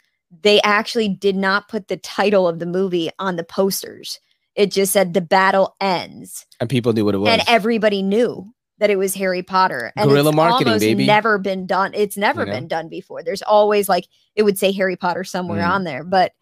they 0.43 0.61
actually 0.61 1.07
did 1.09 1.35
not 1.35 1.67
put 1.69 1.87
the 1.87 1.97
title 1.97 2.47
of 2.47 2.59
the 2.59 2.65
movie 2.65 3.09
on 3.19 3.35
the 3.37 3.43
posters. 3.43 4.19
It 4.55 4.71
just 4.71 4.91
said 4.91 5.13
the 5.13 5.21
battle 5.21 5.75
ends. 5.79 6.45
And 6.59 6.69
people 6.69 6.91
knew 6.93 7.05
what 7.05 7.15
it 7.15 7.19
was. 7.19 7.29
And 7.29 7.41
everybody 7.47 8.01
knew 8.03 8.53
that 8.79 8.89
it 8.89 8.97
was 8.97 9.13
Harry 9.15 9.43
Potter. 9.43 9.93
And 9.95 10.09
Guerrilla 10.09 10.31
it's 10.31 10.35
marketing, 10.35 10.67
almost 10.67 10.81
baby. 10.83 11.05
never 11.05 11.37
been 11.37 11.65
done. 11.65 11.91
It's 11.93 12.17
never 12.17 12.41
You 12.41 12.47
know? 12.47 12.51
been 12.53 12.67
done 12.67 12.89
before. 12.89 13.23
There's 13.23 13.41
always 13.43 13.87
like 13.87 14.07
it 14.35 14.43
would 14.43 14.57
say 14.59 14.71
Harry 14.73 14.95
Potter 14.97 15.23
somewhere 15.23 15.61
Mm. 15.61 15.69
on 15.69 15.83
there, 15.85 16.03
but 16.03 16.33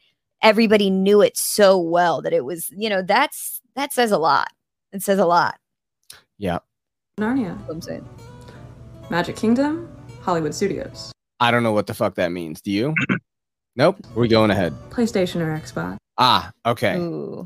everybody 0.41 0.89
knew 0.89 1.21
it 1.21 1.37
so 1.37 1.77
well 1.77 2.21
that 2.21 2.33
it 2.33 2.45
was, 2.45 2.69
you 2.75 2.89
know, 2.89 3.01
that's 3.03 3.61
that 3.75 3.93
says 3.93 4.11
a 4.11 4.17
lot. 4.17 4.47
It 4.91 5.03
says 5.03 5.19
a 5.19 5.25
lot. 5.25 5.58
Yeah. 6.39 6.59
Narnia. 7.19 7.57
I'm 7.69 7.81
saying. 7.81 8.07
Magic 9.11 9.35
Kingdom, 9.35 9.87
Hollywood 10.21 10.55
Studios. 10.55 11.11
I 11.39 11.51
don't 11.51 11.63
know 11.63 11.71
what 11.73 11.85
the 11.87 11.93
fuck 11.93 12.15
that 12.15 12.31
means. 12.31 12.61
Do 12.61 12.71
you? 12.71 12.93
nope. 13.75 13.97
We're 14.15 14.27
going 14.27 14.51
ahead. 14.51 14.73
PlayStation 14.89 15.41
or 15.41 15.57
Xbox. 15.59 15.97
Ah, 16.17 16.51
okay. 16.65 16.97
Ooh. 16.97 17.43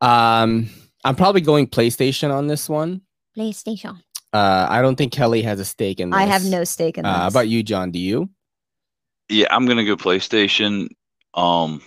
Um, 0.00 0.68
I'm 1.04 1.16
probably 1.16 1.40
going 1.40 1.66
PlayStation 1.66 2.32
on 2.32 2.46
this 2.46 2.68
one. 2.68 3.02
PlayStation. 3.36 4.00
Uh, 4.32 4.66
I 4.70 4.80
don't 4.80 4.96
think 4.96 5.12
Kelly 5.12 5.42
has 5.42 5.58
a 5.60 5.64
stake 5.64 5.98
in 6.00 6.10
this. 6.10 6.18
I 6.18 6.22
have 6.24 6.44
no 6.44 6.62
stake 6.64 6.98
in 6.98 7.04
Uh, 7.04 7.12
how 7.16 7.24
this. 7.24 7.32
about 7.34 7.48
you, 7.48 7.62
John? 7.62 7.90
Do 7.90 7.98
you? 7.98 8.30
Yeah, 9.28 9.46
I'm 9.50 9.66
gonna 9.66 9.84
go 9.84 9.96
PlayStation. 9.96 10.88
Um, 11.34 11.82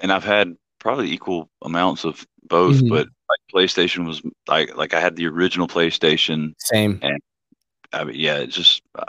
and 0.00 0.12
I've 0.12 0.24
had 0.24 0.56
probably 0.78 1.10
equal 1.12 1.48
amounts 1.62 2.04
of 2.04 2.24
both, 2.48 2.76
Mhm. 2.76 2.88
but 2.88 3.08
like 3.30 3.40
PlayStation 3.54 4.06
was 4.06 4.22
like 4.48 4.76
like 4.76 4.94
I 4.94 5.00
had 5.00 5.16
the 5.16 5.26
original 5.26 5.68
PlayStation. 5.68 6.54
Same. 6.58 6.98
And 7.02 7.20
I 7.92 8.04
mean, 8.04 8.16
yeah, 8.16 8.38
it's 8.38 8.56
just 8.56 8.82
uh, 8.94 9.04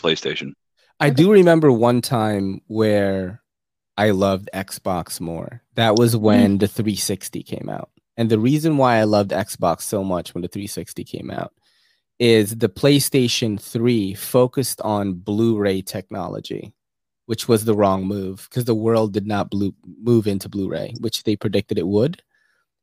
PlayStation. 0.00 0.52
I 0.98 1.10
do 1.10 1.30
remember 1.32 1.70
one 1.70 2.00
time 2.00 2.62
where 2.68 3.42
I 3.96 4.10
loved 4.10 4.48
Xbox 4.54 5.20
more. 5.20 5.62
That 5.74 5.96
was 5.96 6.16
when 6.16 6.58
the 6.58 6.68
360 6.68 7.42
came 7.42 7.68
out. 7.68 7.90
And 8.16 8.30
the 8.30 8.38
reason 8.38 8.78
why 8.78 8.96
I 8.96 9.04
loved 9.04 9.30
Xbox 9.30 9.82
so 9.82 10.02
much 10.02 10.32
when 10.32 10.42
the 10.42 10.48
360 10.48 11.04
came 11.04 11.30
out 11.30 11.52
is 12.18 12.56
the 12.56 12.68
PlayStation 12.68 13.60
3 13.60 14.14
focused 14.14 14.80
on 14.80 15.14
Blu-ray 15.14 15.82
technology, 15.82 16.72
which 17.26 17.46
was 17.46 17.64
the 17.64 17.74
wrong 17.74 18.06
move 18.06 18.46
because 18.48 18.64
the 18.64 18.74
world 18.74 19.12
did 19.12 19.26
not 19.26 19.50
blue, 19.50 19.74
move 20.02 20.26
into 20.26 20.48
Blu-ray, 20.48 20.94
which 21.00 21.24
they 21.24 21.36
predicted 21.36 21.78
it 21.78 21.86
would. 21.86 22.22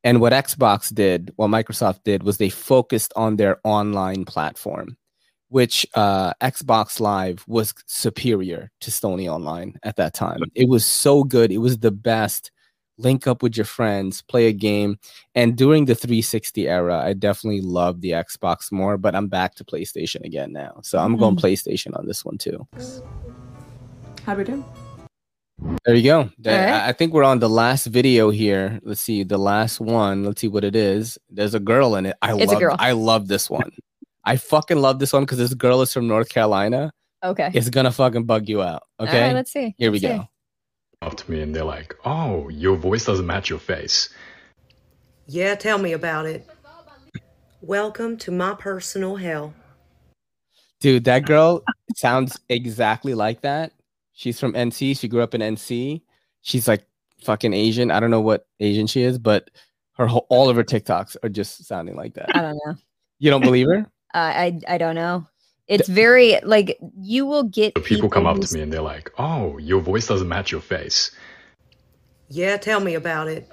And 0.03 0.19
what 0.19 0.33
Xbox 0.33 0.93
did, 0.93 1.31
what 1.37 1.47
Microsoft 1.47 2.03
did, 2.03 2.23
was 2.23 2.37
they 2.37 2.49
focused 2.49 3.13
on 3.15 3.37
their 3.37 3.59
online 3.63 4.25
platform 4.25 4.97
which 5.53 5.85
uh, 5.93 6.33
Xbox 6.41 6.99
Live 6.99 7.45
was 7.47 7.75
superior 7.85 8.71
to 8.81 8.89
Sony 8.89 9.31
Online 9.31 9.77
at 9.83 9.97
that 9.97 10.15
time. 10.15 10.39
It 10.55 10.67
was 10.67 10.83
so 10.83 11.23
good. 11.23 11.51
It 11.51 11.59
was 11.59 11.77
the 11.77 11.91
best. 11.91 12.49
Link 12.97 13.27
up 13.27 13.43
with 13.43 13.55
your 13.55 13.65
friends, 13.65 14.23
play 14.23 14.47
a 14.47 14.51
game. 14.51 14.97
And 15.35 15.55
during 15.55 15.85
the 15.85 15.93
360 15.93 16.67
era, 16.67 16.99
I 17.05 17.13
definitely 17.13 17.61
loved 17.61 18.01
the 18.01 18.11
Xbox 18.11 18.71
more, 18.71 18.97
but 18.97 19.13
I'm 19.13 19.27
back 19.27 19.53
to 19.55 19.63
PlayStation 19.63 20.25
again 20.25 20.53
now. 20.53 20.79
So 20.81 20.97
I'm 20.97 21.17
going 21.17 21.35
Mhm. 21.35 21.41
PlayStation 21.41 21.95
on 21.99 22.07
this 22.07 22.25
one 22.25 22.39
too. 22.39 22.67
How'd 24.25 24.39
we 24.39 24.43
do? 24.45 24.65
There 25.85 25.95
you 25.95 26.03
go. 26.03 26.29
That- 26.39 26.59
All 26.59 26.65
right. 26.73 26.83
I 26.85 26.89
I 26.89 26.91
think 26.93 27.13
we're 27.13 27.23
on 27.23 27.39
the 27.39 27.49
last 27.49 27.85
video 27.87 28.29
here. 28.29 28.79
Let's 28.83 29.01
see 29.01 29.23
the 29.23 29.37
last 29.37 29.79
one. 29.79 30.23
Let's 30.23 30.41
see 30.41 30.47
what 30.47 30.63
it 30.63 30.75
is. 30.75 31.17
There's 31.29 31.53
a 31.53 31.59
girl 31.59 31.95
in 31.95 32.05
it. 32.05 32.15
I 32.21 32.33
It's 32.35 32.43
a 32.51 32.53
love. 32.55 32.59
girl. 32.59 32.75
I 32.79 32.91
love 32.93 33.27
this 33.27 33.49
one. 33.49 33.71
I 34.25 34.37
fucking 34.37 34.77
love 34.77 34.99
this 34.99 35.11
one 35.11 35.23
because 35.23 35.37
this 35.37 35.53
girl 35.53 35.81
is 35.81 35.91
from 35.91 36.07
North 36.07 36.29
Carolina. 36.29 36.91
Okay. 37.23 37.51
It's 37.53 37.69
gonna 37.69 37.91
fucking 37.91 38.23
bug 38.25 38.47
you 38.49 38.61
out. 38.61 38.83
Okay. 38.99 39.21
right, 39.27 39.33
let's 39.35 39.51
see. 39.51 39.75
Here 39.77 39.91
we 39.91 39.99
Let's 39.99 40.13
see. 40.13 40.19
go. 40.19 40.27
up 41.07 41.17
to 41.17 41.31
me 41.31 41.41
and 41.41 41.53
they're 41.55 41.65
like, 41.65 41.93
"Oh, 42.05 42.47
your 42.49 42.77
voice 42.77 43.05
doesn't 43.05 43.25
match 43.27 43.49
your 43.49 43.59
face." 43.59 44.09
Yeah, 45.27 45.55
tell 45.55 45.77
me 45.77 45.93
about 45.93 46.25
it. 46.25 46.47
Welcome 47.61 48.17
to 48.19 48.31
my 48.31 48.53
personal 48.55 49.15
hell. 49.17 49.53
Dude, 50.81 51.05
that 51.05 51.25
girl 51.25 51.63
sounds 51.95 52.37
exactly 52.49 53.13
like 53.13 53.41
that. 53.41 53.71
She's 54.13 54.39
from 54.39 54.53
NC. 54.53 54.97
She 54.97 55.07
grew 55.07 55.21
up 55.21 55.33
in 55.33 55.41
NC. 55.41 56.01
She's 56.41 56.67
like 56.67 56.85
fucking 57.23 57.53
Asian. 57.53 57.91
I 57.91 57.99
don't 57.99 58.11
know 58.11 58.21
what 58.21 58.47
Asian 58.59 58.87
she 58.87 59.01
is, 59.01 59.17
but 59.17 59.49
her 59.93 60.07
whole, 60.07 60.25
all 60.29 60.49
of 60.49 60.55
her 60.55 60.63
TikToks 60.63 61.17
are 61.23 61.29
just 61.29 61.65
sounding 61.65 61.95
like 61.95 62.13
that. 62.15 62.35
I 62.35 62.41
don't 62.41 62.59
know. 62.65 62.75
You 63.19 63.31
don't 63.31 63.41
believe 63.41 63.67
her? 63.67 63.85
Uh, 64.15 64.19
I 64.19 64.59
I 64.67 64.77
don't 64.77 64.93
know. 64.93 65.25
It's 65.67 65.89
very 65.89 66.39
like 66.43 66.77
you 67.01 67.25
will 67.25 67.45
get 67.45 67.73
The 67.73 67.81
people 67.81 68.11
come 68.11 68.27
up 68.27 68.39
to 68.39 68.53
me 68.53 68.61
and 68.61 68.71
they're 68.71 68.79
like, 68.79 69.11
"Oh, 69.17 69.57
your 69.57 69.81
voice 69.81 70.05
doesn't 70.05 70.27
match 70.27 70.51
your 70.51 70.61
face." 70.61 71.09
Yeah, 72.29 72.57
tell 72.57 72.79
me 72.79 72.93
about 72.93 73.27
it. 73.27 73.49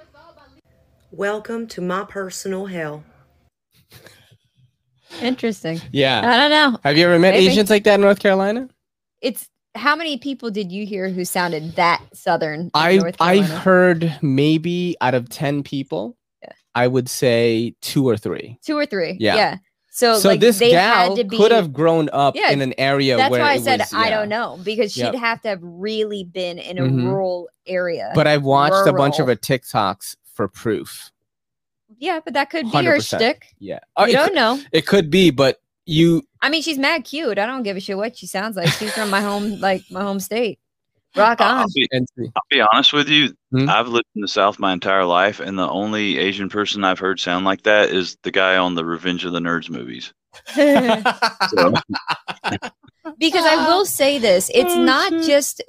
Welcome 1.09 1.65
to 1.69 1.81
my 1.81 2.03
personal 2.03 2.67
hell. 2.67 3.03
Interesting. 5.19 5.81
Yeah. 5.91 6.19
I 6.19 6.37
don't 6.37 6.51
know. 6.51 6.79
Have 6.83 6.95
you 6.95 7.05
ever 7.05 7.17
met 7.19 7.33
Maybe. 7.33 7.47
Asians 7.47 7.69
like 7.71 7.83
that 7.85 7.95
in 7.95 8.01
North 8.01 8.19
Carolina? 8.19 8.69
It's 9.21 9.49
how 9.75 9.95
many 9.95 10.17
people 10.17 10.51
did 10.51 10.71
you 10.71 10.85
hear 10.85 11.09
who 11.09 11.23
sounded 11.25 11.75
that 11.75 12.01
southern? 12.13 12.71
I 12.73 12.99
I've 13.19 13.49
heard 13.49 14.17
maybe 14.21 14.95
out 15.01 15.13
of 15.13 15.29
ten 15.29 15.63
people, 15.63 16.17
I 16.75 16.87
would 16.87 17.09
say 17.09 17.75
two 17.81 18.07
or 18.07 18.17
three. 18.17 18.57
two 18.63 18.77
or 18.77 18.85
three. 18.85 19.17
Yeah. 19.19 19.35
Yeah. 19.35 19.57
So, 19.93 20.17
So 20.19 20.29
like 20.29 20.39
this 20.39 20.57
they 20.59 20.71
gal 20.71 21.09
had 21.09 21.17
to 21.17 21.23
be 21.25 21.35
could 21.35 21.51
have 21.51 21.73
grown 21.73 22.09
up 22.13 22.35
Yeah, 22.37 22.51
in 22.51 22.61
an 22.61 22.73
area 22.77 23.17
That's 23.17 23.29
where 23.29 23.41
why 23.41 23.51
I 23.53 23.57
said 23.59 23.79
was- 23.81 23.93
I 23.93 24.05
yeah. 24.07 24.19
don't 24.19 24.29
know 24.29 24.57
because 24.63 24.93
she'd 24.93 25.01
Yep. 25.01 25.15
have 25.15 25.41
to 25.41 25.49
have 25.49 25.59
really 25.61 26.23
been 26.23 26.59
in 26.59 26.77
a 26.77 26.83
Mhm. 26.83 27.03
rural 27.03 27.49
area. 27.67 28.11
But 28.15 28.25
I've 28.25 28.43
watched 28.43 28.87
a 28.87 28.93
bunch 28.93 29.15
of 29.19 29.25
Rural. 29.27 29.35
her 29.35 29.35
TikToks 29.35 30.15
for 30.33 30.47
proof. 30.47 31.11
Yeah, 31.97 32.21
but 32.23 32.33
that 32.35 32.49
could 32.49 32.65
be 32.65 32.69
her 32.71 32.95
100%. 32.95 33.19
shtick. 33.21 33.47
Yeah. 33.59 33.79
You 33.99 34.05
it 34.05 34.11
don't 34.13 34.27
could- 34.29 34.35
know. 34.35 34.59
It 34.71 34.87
could 34.87 35.09
be, 35.11 35.29
but 35.29 35.60
you 35.85 36.23
I 36.41 36.49
mean, 36.49 36.61
she's 36.61 36.77
mad 36.77 37.03
cute. 37.03 37.37
I 37.37 37.45
don't 37.45 37.63
give 37.63 37.77
a 37.77 37.79
shit 37.79 37.97
what 37.97 38.17
she 38.17 38.27
sounds 38.27 38.55
like. 38.57 38.69
She's 38.69 38.93
from 38.93 39.09
my 39.09 39.21
home, 39.21 39.59
like 39.59 39.83
my 39.91 40.01
home 40.01 40.19
state. 40.19 40.59
Rock 41.15 41.41
on. 41.41 41.57
I'll 41.57 41.67
be, 41.75 41.87
I'll 41.91 42.41
be 42.49 42.63
honest 42.73 42.93
with 42.93 43.09
you. 43.09 43.33
Hmm? 43.51 43.67
I've 43.69 43.89
lived 43.89 44.07
in 44.15 44.21
the 44.21 44.29
South 44.29 44.59
my 44.59 44.71
entire 44.71 45.03
life, 45.03 45.41
and 45.41 45.59
the 45.59 45.67
only 45.69 46.17
Asian 46.17 46.47
person 46.47 46.85
I've 46.85 46.99
heard 46.99 47.19
sound 47.19 47.43
like 47.43 47.63
that 47.63 47.89
is 47.89 48.17
the 48.23 48.31
guy 48.31 48.55
on 48.55 48.75
the 48.75 48.85
Revenge 48.85 49.25
of 49.25 49.33
the 49.33 49.39
Nerds 49.39 49.69
movies. 49.69 50.13
Because 53.17 53.45
I 53.45 53.67
will 53.67 53.85
say 53.85 54.19
this, 54.19 54.49
it's 54.53 54.75
not 54.75 55.11
just 55.23 55.61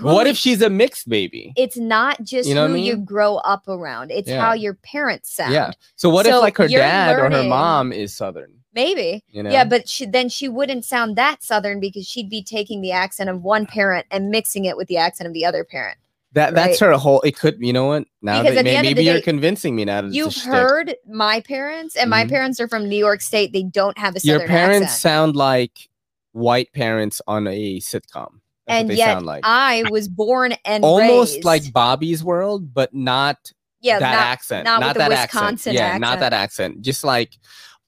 What 0.00 0.26
if 0.26 0.36
she's 0.36 0.62
a 0.62 0.70
mixed 0.70 1.08
baby? 1.08 1.52
it's 1.56 1.76
not 1.76 2.22
just 2.22 2.48
You 2.48 2.54
know 2.54 2.68
who 2.68 2.74
I 2.74 2.78
you 2.78 2.96
grow 2.96 3.36
up 3.36 3.68
around. 3.68 4.10
It's 4.10 4.28
Yeah. 4.28 4.40
how 4.40 4.52
your 4.54 4.74
parents 4.74 5.34
sound. 5.34 5.52
Yeah. 5.52 5.70
So 5.96 6.08
what 6.10 6.26
So 6.26 6.36
if 6.38 6.42
like 6.42 6.56
her 6.58 6.66
you're 6.66 6.80
dad 6.80 7.18
or 7.18 7.30
her 7.30 7.44
mom 7.44 7.92
is 7.92 8.16
southern? 8.16 8.61
Maybe. 8.74 9.22
You 9.28 9.42
know? 9.42 9.50
Yeah, 9.50 9.64
but 9.64 9.88
she, 9.88 10.06
then 10.06 10.28
she 10.28 10.48
wouldn't 10.48 10.84
sound 10.84 11.16
that 11.16 11.42
southern 11.42 11.78
because 11.80 12.06
she'd 12.06 12.30
be 12.30 12.42
taking 12.42 12.80
the 12.80 12.92
accent 12.92 13.28
of 13.28 13.42
one 13.42 13.66
parent 13.66 14.06
and 14.10 14.30
mixing 14.30 14.64
it 14.64 14.76
with 14.76 14.88
the 14.88 14.96
accent 14.96 15.26
of 15.26 15.34
the 15.34 15.44
other 15.44 15.64
parent. 15.64 15.98
That 16.34 16.54
that's 16.54 16.80
Right. 16.80 16.88
her 16.88 16.96
whole. 16.96 17.20
It 17.20 17.36
could. 17.36 17.58
You 17.60 17.74
know 17.74 17.84
what? 17.84 18.04
Now 18.22 18.42
that 18.42 18.64
may- 18.64 18.80
maybe 18.80 19.04
you're 19.04 19.16
day, 19.16 19.20
convincing 19.20 19.76
me 19.76 19.84
now. 19.84 20.00
that 20.00 20.14
You've 20.14 20.34
heard 20.34 20.94
my 21.06 21.40
parents, 21.40 21.94
and 21.94 22.08
my 22.08 22.24
Mhm. 22.24 22.30
parents 22.30 22.58
are 22.60 22.68
from 22.68 22.88
New 22.88 22.96
York 22.96 23.20
State. 23.20 23.52
They 23.52 23.64
don't 23.64 23.98
have 23.98 24.16
a 24.16 24.20
southern 24.20 24.40
your 24.40 24.48
parents 24.48 24.84
accent. 24.86 25.00
sound 25.00 25.36
like 25.36 25.90
white 26.32 26.72
parents 26.72 27.20
on 27.26 27.46
a 27.46 27.78
sitcom. 27.80 28.28
That's 28.66 28.80
and 28.80 28.92
yet 28.94 29.12
sound 29.12 29.26
like. 29.26 29.42
I 29.44 29.84
was 29.90 30.08
born 30.08 30.54
and 30.64 30.82
Almost 30.82 31.34
raised- 31.34 31.44
like 31.44 31.70
Bobby's 31.70 32.24
World, 32.24 32.72
but 32.72 32.94
not 32.94 33.52
Yeah, 33.82 33.98
that 33.98 34.12
not- 34.12 34.26
accent. 34.26 34.64
not 34.64 34.80
Not, 34.80 34.96
that 34.96 35.10
Wisconsin 35.10 35.72
accent. 35.72 35.74
Yeah, 35.76 35.98
not 35.98 36.20
that 36.20 36.32
accent. 36.32 36.80
Just 36.80 37.04
like 37.04 37.32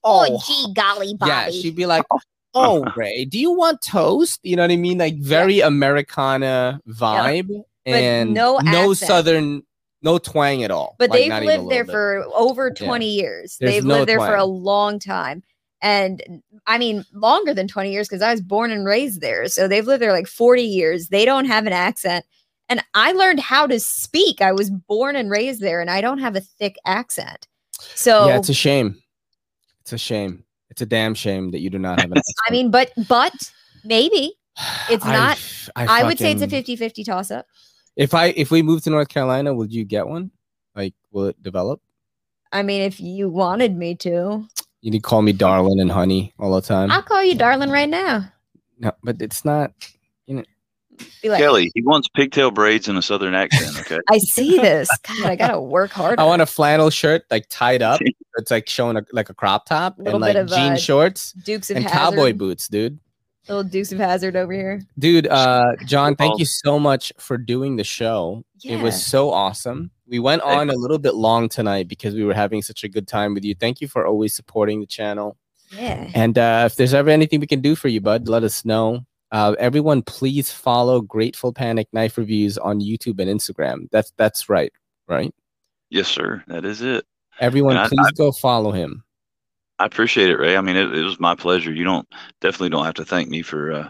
oh, 0.04 0.26
oh, 0.30 0.42
gee 0.46 0.72
golly, 0.74 1.14
Bobby. 1.18 1.30
yeah, 1.30 1.50
she'd 1.50 1.74
be 1.76 1.86
like, 1.86 2.04
"Oh, 2.54 2.84
Ray, 2.96 3.24
do 3.24 3.38
you 3.38 3.50
want 3.52 3.80
toast?" 3.82 4.40
You 4.42 4.56
know 4.56 4.62
what 4.62 4.70
I 4.70 4.76
mean? 4.76 4.98
Like 4.98 5.16
very 5.18 5.60
Americana 5.60 6.80
vibe, 6.88 7.48
But 7.84 7.94
and 7.94 8.34
no 8.34 8.58
no 8.58 8.90
accent. 8.92 9.08
southern, 9.08 9.62
no 10.02 10.18
twang 10.18 10.62
at 10.64 10.70
all. 10.70 10.96
but 10.98 11.10
Like, 11.10 11.18
they've 11.20 11.28
not 11.30 11.42
even 11.42 11.54
a 11.56 11.62
lived 11.62 11.70
there 11.72 11.84
bit. 11.84 11.92
for 11.92 12.24
over 12.34 12.72
Yeah. 12.78 12.86
20 12.86 13.06
years. 13.06 13.56
There's 13.58 13.72
they've 13.72 13.84
no 13.84 13.94
lived 13.96 14.08
there 14.08 14.18
for 14.20 14.34
a 14.36 14.44
long 14.44 14.98
time. 14.98 15.42
And 15.82 16.42
I 16.66 16.78
mean, 16.78 17.04
longer 17.12 17.52
than 17.52 17.68
20 17.68 17.92
years 17.92 18.08
because 18.08 18.22
I 18.22 18.30
was 18.30 18.40
born 18.40 18.70
and 18.70 18.86
raised 18.86 19.20
there. 19.20 19.48
So 19.48 19.68
they've 19.68 19.86
lived 19.86 20.00
there 20.02 20.12
like 20.12 20.26
40 20.26 20.62
years. 20.62 21.08
They 21.08 21.24
don't 21.26 21.44
have 21.44 21.66
an 21.66 21.74
accent. 21.74 22.24
And 22.70 22.82
I 22.94 23.12
learned 23.12 23.40
how 23.40 23.66
to 23.66 23.78
speak. 23.78 24.40
I 24.40 24.52
was 24.52 24.70
born 24.70 25.14
and 25.16 25.30
raised 25.30 25.60
there 25.60 25.82
and 25.82 25.90
I 25.90 26.00
don't 26.00 26.18
have 26.20 26.36
a 26.36 26.40
thick 26.40 26.76
accent. 26.86 27.46
So 27.94 28.28
yeah, 28.28 28.38
it's 28.38 28.48
a 28.48 28.54
shame. 28.54 28.96
It's 29.84 29.92
a 29.92 29.98
shame. 29.98 30.44
It's 30.70 30.80
a 30.80 30.86
damn 30.86 31.14
shame 31.14 31.50
that 31.50 31.60
you 31.60 31.68
do 31.68 31.78
not 31.78 32.00
have 32.00 32.10
an. 32.10 32.18
I 32.48 32.50
mean, 32.50 32.70
but 32.70 32.90
but 33.06 33.34
maybe 33.84 34.32
it's 34.90 35.04
not. 35.04 35.38
I 35.76 36.00
I, 36.00 36.04
would 36.04 36.18
say 36.18 36.32
it's 36.32 36.40
a 36.40 36.46
fucking- 36.46 36.58
50 36.58 36.76
50 36.76 37.04
toss 37.04 37.30
up. 37.30 37.46
if 37.96 38.14
I 38.14 38.28
if 38.28 38.50
we 38.50 38.62
move 38.62 38.82
to 38.84 38.90
North 38.90 39.08
Carolina, 39.08 39.52
would 39.54 39.72
you 39.72 39.84
get 39.84 40.06
one? 40.08 40.30
Like, 40.74 40.94
will 41.12 41.26
it 41.26 41.42
develop? 41.42 41.80
I 42.50 42.62
mean, 42.62 42.80
if 42.80 42.98
you 42.98 43.28
wanted 43.28 43.76
me 43.76 43.94
to, 43.96 44.46
You 44.80 44.90
need 44.90 44.98
to 45.02 45.02
call 45.02 45.20
me 45.22 45.32
darling 45.32 45.80
and 45.80 45.90
honey 45.92 46.32
all 46.38 46.54
the 46.54 46.62
time. 46.62 46.90
I'll 46.90 47.02
call 47.02 47.22
you 47.22 47.34
darling 47.34 47.68
right 47.70 47.88
now. 47.88 48.24
No, 48.78 48.92
but 49.02 49.20
it's 49.20 49.44
not. 49.44 49.72
You 50.26 50.36
know, 50.36 50.44
Be 51.22 51.28
like, 51.28 51.40
Kelly, 51.40 51.70
he 51.74 51.82
wants 51.82 52.08
pigtail 52.08 52.50
braids 52.50 52.88
and 52.88 52.96
a 52.96 53.02
southern 53.02 53.34
accent. 53.34 53.78
Okay. 53.80 53.98
I 54.08 54.18
see 54.18 54.56
this. 54.56 54.88
God, 55.06 55.26
I 55.26 55.36
gotta 55.36 55.60
work 55.60 55.90
harder. 55.90 56.20
I 56.20 56.24
want 56.24 56.42
a 56.42 56.46
flannel 56.46 56.88
shirt 56.90 57.24
like 57.30 57.46
tied 57.50 57.82
up. 57.82 58.00
It's 58.36 58.50
like 58.50 58.68
showing 58.68 58.96
a, 58.96 59.04
like 59.12 59.30
a 59.30 59.34
crop 59.34 59.66
top 59.66 59.98
Little 59.98 60.14
and 60.14 60.20
like 60.22 60.34
bit 60.34 60.40
of, 60.42 60.48
jean 60.48 60.72
uh, 60.72 60.76
shorts 60.76 61.32
Dukes 61.32 61.70
of 61.70 61.76
and 61.76 61.86
cowboy 61.86 62.32
boots, 62.32 62.68
dude. 62.68 62.98
Little 63.48 63.64
Dukes 63.64 63.92
of 63.92 63.98
Hazzard 63.98 64.36
over 64.36 64.52
here. 64.52 64.80
Dude, 64.98 65.26
uh, 65.26 65.76
John, 65.86 66.16
thank 66.16 66.38
you 66.38 66.46
so 66.46 66.78
much 66.78 67.12
for 67.18 67.36
doing 67.36 67.76
the 67.76 67.84
show. 67.84 68.44
It 68.64 68.80
was 68.80 69.04
so 69.04 69.30
awesome. 69.30 69.90
We 70.06 70.18
went 70.18 70.42
on 70.42 70.70
a 70.70 70.74
little 70.74 70.98
bit 70.98 71.14
long 71.14 71.48
tonight 71.48 71.86
because 71.88 72.14
we 72.14 72.24
were 72.24 72.34
having 72.34 72.62
such 72.62 72.84
a 72.84 72.88
good 72.88 73.06
time 73.06 73.34
with 73.34 73.44
you. 73.44 73.54
Thank 73.54 73.80
you 73.80 73.88
for 73.88 74.06
always 74.06 74.34
supporting 74.34 74.80
the 74.80 74.86
channel. 74.86 75.36
Yeah. 75.70 76.10
And 76.14 76.38
uh, 76.38 76.64
if 76.66 76.76
there's 76.76 76.94
ever 76.94 77.10
anything 77.10 77.40
we 77.40 77.46
can 77.46 77.60
do 77.60 77.74
for 77.74 77.88
you, 77.88 78.00
bud, 78.00 78.28
let 78.28 78.44
us 78.44 78.64
know. 78.64 79.04
Uh, 79.30 79.54
everyone, 79.58 80.02
please 80.02 80.52
follow 80.52 81.00
Grateful 81.00 81.52
Panic 81.52 81.88
Knife 81.92 82.16
Reviews 82.16 82.56
on 82.56 82.80
YouTube 82.80 83.18
and 83.20 83.28
Instagram. 83.28 83.88
That's 83.90 84.12
that's 84.16 84.48
right, 84.48 84.72
right? 85.08 85.34
Yes, 85.90 86.08
sir. 86.08 86.42
That 86.46 86.64
is 86.64 86.82
it. 86.82 87.04
Everyone, 87.40 87.76
I- 87.76 87.88
please 87.88 87.98
I- 88.06 88.10
go 88.16 88.32
follow 88.32 88.72
him. 88.72 89.02
I 89.78 89.86
appreciate 89.86 90.30
it, 90.30 90.36
Ray. 90.38 90.56
I 90.56 90.60
mean, 90.60 90.76
it, 90.76 90.94
it 90.94 91.02
was 91.02 91.18
my 91.18 91.34
pleasure. 91.34 91.72
You 91.72 91.82
don't 91.84 92.06
definitely 92.40 92.68
don't 92.70 92.84
have 92.84 92.94
to 92.94 93.04
thank 93.04 93.28
me 93.28 93.42
for 93.42 93.72
uh, 93.72 93.88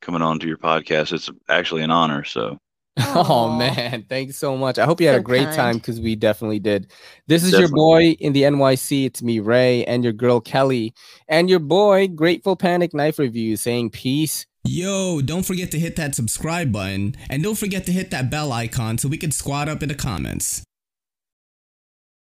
coming 0.00 0.22
on 0.22 0.38
to 0.38 0.46
your 0.46 0.58
podcast. 0.58 1.12
It's 1.12 1.28
actually 1.48 1.82
an 1.82 1.90
honor. 1.90 2.22
So 2.22 2.56
Oh 2.98 3.56
man, 3.58 4.04
thanks 4.08 4.36
so 4.38 4.56
much. 4.56 4.78
I 4.78 4.84
hope 4.84 5.00
you 5.00 5.08
had 5.08 5.14
So 5.14 5.20
a 5.20 5.22
great 5.24 5.44
kind. 5.46 5.56
time 5.56 5.74
because 5.78 6.00
we 6.00 6.14
definitely 6.14 6.60
did. 6.60 6.92
This 7.26 7.42
is 7.42 7.52
your 7.58 7.68
boy 7.68 8.10
in 8.20 8.32
the 8.32 8.42
NYC. 8.42 9.06
It's 9.06 9.20
me, 9.20 9.40
Ray, 9.40 9.84
and 9.86 10.04
your 10.04 10.12
girl 10.12 10.40
Kelly, 10.40 10.94
and 11.28 11.50
your 11.50 11.58
boy 11.58 12.06
Grateful 12.06 12.54
Panic 12.54 12.94
Knife 12.94 13.18
Review 13.18 13.56
saying 13.56 13.90
peace. 13.90 14.46
Yo, 14.64 15.20
don't 15.20 15.44
forget 15.44 15.72
to 15.72 15.80
hit 15.80 15.96
that 15.96 16.14
subscribe 16.14 16.70
button 16.70 17.16
and 17.28 17.42
don't 17.42 17.58
forget 17.58 17.84
to 17.86 17.92
hit 17.92 18.12
that 18.12 18.30
bell 18.30 18.52
icon 18.52 18.98
so 18.98 19.08
we 19.08 19.16
can 19.18 19.32
squad 19.32 19.68
up 19.68 19.82
in 19.82 19.88
the 19.88 19.94
comments. 19.96 20.62